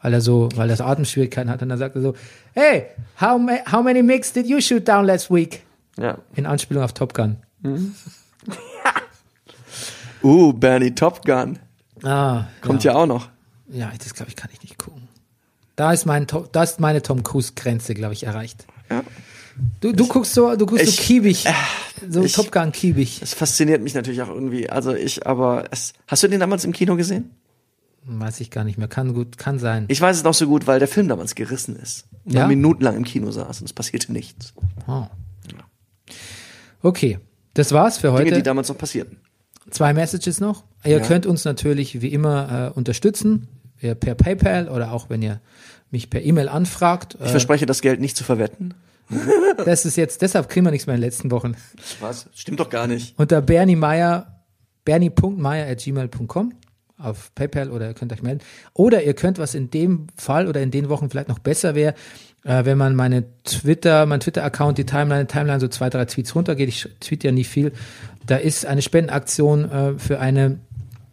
weil 0.00 0.14
er 0.14 0.20
so, 0.20 0.48
weil 0.54 0.70
er 0.70 0.76
so 0.76 0.84
Atemschwierigkeiten 0.84 1.50
hat, 1.50 1.62
und 1.62 1.68
dann 1.68 1.78
sagt 1.78 1.96
er 1.96 2.02
so, 2.02 2.14
hey, 2.54 2.86
how, 3.20 3.40
ma 3.40 3.52
how 3.70 3.82
many 3.82 4.02
mix 4.02 4.32
did 4.32 4.46
you 4.46 4.60
shoot 4.60 4.86
down 4.86 5.04
last 5.04 5.30
week? 5.30 5.62
Ja. 5.98 6.18
In 6.36 6.46
Anspielung 6.46 6.84
auf 6.84 6.92
Top 6.92 7.12
Gun. 7.12 7.38
Uh, 10.22 10.52
Bernie 10.52 10.94
Top 10.94 11.24
Gun. 11.24 11.58
Ah, 12.02 12.44
Kommt 12.60 12.84
ja, 12.84 12.94
auch 12.94 13.06
noch. 13.06 13.28
Ja, 13.70 13.92
das 13.98 14.14
glaube 14.14 14.30
ich, 14.30 14.36
kann 14.36 14.50
ich 14.52 14.62
nicht 14.62 14.78
gucken. 14.78 15.08
Da 15.76 15.92
ist 15.92 16.06
mein, 16.06 16.26
da 16.52 16.62
ist 16.62 16.80
meine 16.80 17.02
Tom 17.02 17.22
Cruise 17.22 17.52
Grenze, 17.54 17.94
glaube 17.94 18.14
ich, 18.14 18.24
erreicht. 18.24 18.66
Ja. 18.90 19.02
Du, 19.80 19.92
du 19.92 20.06
guckst 20.06 20.34
so, 20.34 20.54
du 20.56 20.66
guckst 20.66 20.84
Ich- 20.84 20.96
so 20.96 21.02
kiebig, 21.02 21.44
so 22.08 22.22
ich- 22.22 22.32
Top 22.32 22.50
Gun 22.52 22.72
kiebig. 22.72 23.18
Das 23.20 23.34
fasziniert 23.34 23.82
mich 23.82 23.94
natürlich 23.94 24.22
auch 24.22 24.28
irgendwie. 24.28 24.70
Also 24.70 24.94
ich, 24.94 25.26
aber 25.26 25.64
es, 25.70 25.92
hast 26.06 26.22
du 26.22 26.28
den 26.28 26.40
damals 26.40 26.64
im 26.64 26.72
Kino 26.72 26.96
gesehen? 26.96 27.30
Weiß 28.04 28.40
ich 28.40 28.50
gar 28.50 28.64
nicht 28.64 28.78
mehr. 28.78 28.88
Kann 28.88 29.12
gut, 29.14 29.36
kann 29.36 29.58
sein. 29.58 29.84
Ich 29.88 30.00
weiß 30.00 30.16
es 30.16 30.22
noch 30.22 30.32
so 30.34 30.46
gut, 30.46 30.66
weil 30.66 30.78
der 30.78 30.88
Film 30.88 31.08
damals 31.08 31.34
gerissen 31.34 31.76
ist. 31.76 32.06
Und 32.24 32.32
Ja? 32.34 32.46
minutenlang 32.46 32.96
im 32.96 33.04
Kino 33.04 33.30
saß 33.30 33.60
und 33.60 33.66
es 33.66 33.72
passierte 33.72 34.12
nichts. 34.12 34.54
Oh. 34.86 35.06
Okay, 36.82 37.18
das 37.54 37.72
war's 37.72 37.98
für 37.98 38.08
Dinge, 38.12 38.24
die 38.26 38.30
heute. 38.36 38.42
damals 38.44 38.68
noch 38.68 38.78
passierten. 38.78 39.18
Zwei 39.70 39.92
Messages 39.94 40.40
noch. 40.40 40.64
Ihr 40.84 40.98
Ja. 40.98 41.00
könnt 41.00 41.26
uns 41.26 41.44
natürlich 41.44 42.00
wie 42.02 42.08
immer 42.08 42.70
äh, 42.74 42.78
unterstützen, 42.78 43.48
per 43.80 44.14
PayPal 44.14 44.68
oder 44.68 44.92
auch 44.92 45.08
wenn 45.10 45.22
ihr 45.22 45.40
mich 45.90 46.10
per 46.10 46.22
E-Mail 46.22 46.48
anfragt. 46.48 47.16
Ich 47.20 47.26
Äh, 47.26 47.28
verspreche, 47.28 47.64
das 47.66 47.80
Geld 47.80 48.00
nicht 48.00 48.16
zu 48.16 48.24
verwetten. 48.24 48.74
das 49.64 49.84
ist 49.86 49.96
jetzt, 49.96 50.20
deshalb 50.22 50.48
kriegen 50.48 50.66
wir 50.66 50.70
nichts 50.70 50.86
mehr 50.86 50.94
in 50.96 51.00
den 51.00 51.06
letzten 51.06 51.30
Wochen. 51.30 51.54
Was? 52.00 52.28
Stimmt 52.34 52.60
doch 52.60 52.68
gar 52.70 52.86
nicht. 52.86 53.18
Unter 53.18 53.40
Bernie 53.40 53.76
Meyer, 53.76 54.42
bernie.meyer 54.84 55.66
at 55.70 55.78
gmail.com 55.78 56.52
auf 56.98 57.32
PayPal 57.36 57.70
oder 57.70 57.86
ihr 57.88 57.94
könnt 57.94 58.12
euch 58.12 58.22
melden. 58.22 58.40
Oder 58.74 59.04
ihr 59.04 59.14
könnt, 59.14 59.38
was 59.38 59.54
in 59.54 59.70
dem 59.70 60.08
Fall 60.16 60.48
oder 60.48 60.60
in 60.60 60.70
den 60.72 60.88
Wochen 60.88 61.08
vielleicht 61.10 61.28
noch 61.28 61.38
besser 61.38 61.74
wäre, 61.76 61.94
äh, 62.44 62.64
wenn 62.64 62.78
man 62.78 62.94
meine 62.94 63.24
Twitter, 63.44 64.06
mein 64.06 64.20
Twitter-Account, 64.20 64.78
die 64.78 64.86
Timeline, 64.86 65.26
Timeline 65.26 65.60
so 65.60 65.68
zwei, 65.68 65.90
drei 65.90 66.04
Tweets 66.04 66.34
runtergeht. 66.34 66.68
Ich 66.68 66.88
tweet 67.00 67.24
ja 67.24 67.32
nie 67.32 67.44
viel. 67.44 67.72
Da 68.26 68.36
ist 68.36 68.66
eine 68.66 68.82
Spendenaktion 68.82 69.70
äh, 69.70 69.98
für 69.98 70.20
eine 70.20 70.58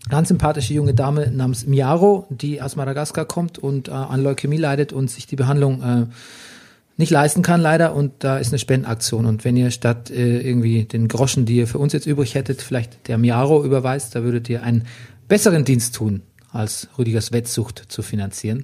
ganz 0.10 0.28
sympathische 0.28 0.74
junge 0.74 0.94
Dame 0.94 1.32
namens 1.32 1.66
Miaro, 1.66 2.28
die 2.30 2.62
aus 2.62 2.76
Madagaskar 2.76 3.26
kommt 3.26 3.58
und 3.58 3.88
äh, 3.88 3.92
an 3.92 4.22
Leukämie 4.22 4.58
leidet 4.58 4.94
und 4.94 5.10
sich 5.10 5.28
die 5.28 5.36
Behandlung 5.36 5.82
äh, 5.82 6.06
nicht 6.98 7.12
leisten 7.12 7.42
kann 7.42 7.60
leider 7.60 7.94
und 7.94 8.24
da 8.24 8.38
ist 8.38 8.50
eine 8.50 8.60
Spendenaktion 8.60 9.26
und 9.26 9.44
wenn 9.44 9.58
ihr 9.58 9.72
statt 9.72 10.10
äh, 10.12 10.40
irgendwie 10.40 10.86
den 10.86 11.08
Groschen, 11.08 11.46
die 11.46 11.58
ihr 11.58 11.68
für 11.68 11.80
uns 11.80 11.92
jetzt 11.92 12.06
übrig 12.06 12.36
hättet, 12.36 12.62
vielleicht 12.62 13.08
der 13.08 13.18
Miaro 13.18 13.66
überweist, 13.66 14.16
da 14.16 14.24
würdet 14.24 14.48
ihr 14.48 14.64
einen 14.64 14.84
besseren 15.28 15.66
Dienst 15.66 15.96
tun, 15.96 16.22
als 16.52 16.88
Rüdigers 16.98 17.32
Wettsucht 17.34 17.84
zu 17.88 18.02
finanzieren. 18.02 18.64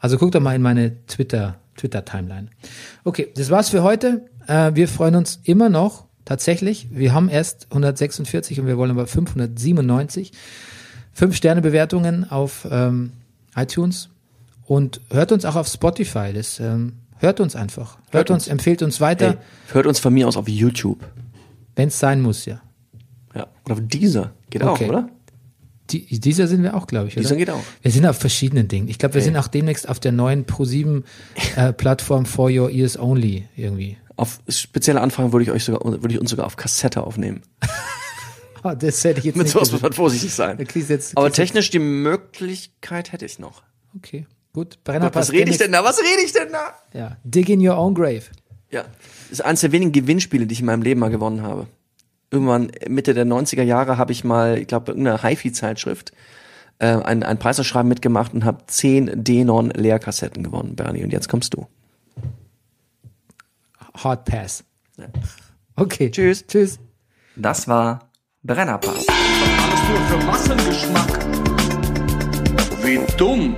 Also 0.00 0.18
guckt 0.18 0.34
doch 0.34 0.40
mal 0.40 0.56
in 0.56 0.62
meine 0.62 1.06
Twitter 1.06 1.58
Twitter 1.80 2.04
Timeline. 2.04 2.48
Okay, 3.04 3.28
das 3.34 3.50
war's 3.50 3.70
für 3.70 3.82
heute. 3.82 4.26
Äh, 4.46 4.72
wir 4.74 4.86
freuen 4.88 5.14
uns 5.16 5.40
immer 5.44 5.68
noch 5.68 6.04
tatsächlich. 6.24 6.88
Wir 6.90 7.12
haben 7.14 7.28
erst 7.28 7.66
146 7.70 8.60
und 8.60 8.66
wir 8.66 8.76
wollen 8.76 8.90
aber 8.90 9.06
597 9.06 10.32
fünf 11.12 11.34
Sterne 11.36 11.60
Bewertungen 11.62 12.30
auf 12.30 12.66
ähm, 12.70 13.12
iTunes 13.56 14.10
und 14.66 15.00
hört 15.10 15.32
uns 15.32 15.44
auch 15.44 15.56
auf 15.56 15.66
Spotify. 15.68 16.32
Das 16.32 16.60
ähm, 16.60 16.92
hört 17.18 17.40
uns 17.40 17.56
einfach. 17.56 17.96
Hört, 18.10 18.14
Hört 18.14 18.30
uns, 18.30 18.44
uns. 18.44 18.48
empfehlt 18.52 18.82
uns 18.82 19.00
weiter, 19.00 19.28
Hey, 19.30 19.36
hört 19.72 19.86
uns 19.86 19.98
von 19.98 20.12
mir 20.14 20.28
aus 20.28 20.36
auf 20.36 20.48
YouTube. 20.48 20.98
wenn 21.76 21.88
es 21.88 21.98
sein 21.98 22.20
muss, 22.20 22.44
ja. 22.44 22.60
Ja. 23.34 23.46
Oder 23.64 23.74
auf 23.74 23.80
dieser. 23.84 24.32
Geht 24.50 24.62
Okay. 24.62 24.84
auch, 24.84 24.88
oder? 24.88 25.08
Die, 25.92 26.20
dieser 26.20 26.46
sind 26.46 26.62
wir 26.62 26.74
auch, 26.74 26.86
glaube 26.86 27.08
ich. 27.08 27.14
Oder? 27.14 27.22
Dieser 27.22 27.36
geht 27.36 27.50
auch. 27.50 27.62
Wir 27.82 27.90
sind 27.90 28.06
auf 28.06 28.18
verschiedenen 28.18 28.68
Dingen. 28.68 28.88
Ich 28.88 28.98
glaube, 28.98 29.14
wir 29.14 29.22
sind 29.22 29.36
auch 29.36 29.48
demnächst 29.48 29.88
auf 29.88 30.00
der 30.00 30.12
neuen 30.12 30.46
Pro7 30.46 31.02
äh, 31.56 31.72
Plattform 31.72 32.26
For 32.26 32.50
Your 32.50 32.70
Ears 32.70 32.98
Only 32.98 33.46
irgendwie. 33.56 33.96
Auf 34.16 34.40
spezielle 34.48 35.00
Anfragen 35.00 35.32
würde 35.32 35.44
ich 35.44 35.50
euch 35.50 35.64
sogar, 35.64 35.84
würde 35.84 36.14
ich 36.14 36.20
uns 36.20 36.30
sogar 36.30 36.46
auf 36.46 36.56
Kassette 36.56 37.02
aufnehmen. 37.02 37.42
Ah, 38.62 38.74
das 38.74 39.02
hätte 39.04 39.20
ich 39.20 39.24
jetzt 39.24 39.36
Mit 39.36 39.46
nicht 39.46 39.52
sowas 39.54 39.72
muss 39.72 39.80
man 39.80 39.94
vorsichtig 39.94 40.34
sein. 40.34 40.58
Jetzt- 40.74 41.16
Aber 41.16 41.32
technisch 41.32 41.70
die 41.70 41.78
Möglichkeit 41.78 43.10
hätte 43.10 43.24
ich 43.24 43.38
noch. 43.38 43.62
Okay, 43.96 44.26
gut. 44.52 44.84
Brennerpass 44.84 45.28
Was 45.28 45.32
rede 45.32 45.50
ich 45.50 45.56
denn 45.56 45.72
da? 45.72 45.82
Was 45.82 45.98
rede 45.98 46.22
ich 46.22 46.32
denn 46.32 46.48
da? 46.52 46.74
Ja. 46.92 47.16
Dig 47.24 47.48
in 47.48 47.66
your 47.66 47.78
own 47.78 47.94
grave. 47.94 48.24
Ja. 48.70 48.82
Das 48.82 49.38
ist 49.38 49.40
eines 49.46 49.60
der 49.62 49.72
wenigen 49.72 49.92
Gewinnspiele, 49.92 50.46
die 50.46 50.52
ich 50.52 50.60
in 50.60 50.66
meinem 50.66 50.82
Leben 50.82 51.00
mal 51.00 51.08
gewonnen 51.10 51.42
habe. 51.42 51.68
Irgendwann 52.30 52.70
Mitte 52.88 53.14
der 53.14 53.26
90er 53.26 53.62
Jahre 53.62 53.98
habe 53.98 54.12
ich 54.12 54.24
mal, 54.24 54.58
ich 54.58 54.68
glaube, 54.68 54.92
irgendeine 54.92 55.22
HiFi-Zeitschrift 55.22 56.12
äh, 56.78 56.86
ein, 56.86 57.22
ein 57.22 57.38
Preisausschreiben 57.38 57.88
mitgemacht 57.88 58.32
und 58.34 58.44
habe 58.44 58.64
10 58.66 59.24
Denon 59.24 59.70
Leerkassetten 59.70 60.42
gewonnen, 60.42 60.76
Bernie. 60.76 61.02
Und 61.02 61.12
jetzt 61.12 61.28
kommst 61.28 61.54
du. 61.54 61.66
Hard 63.94 64.24
Pass. 64.24 64.64
Okay. 65.76 66.10
Tschüss. 66.10 66.46
Tschüss. 66.46 66.78
Das 67.36 67.68
war 67.68 68.10
Brennerpass. 68.42 69.06
Alles 69.08 69.88
nur 69.88 69.98
für 70.08 70.26
Massengeschmack. 70.26 71.24
Wie 72.82 73.00
dumm. 73.16 73.56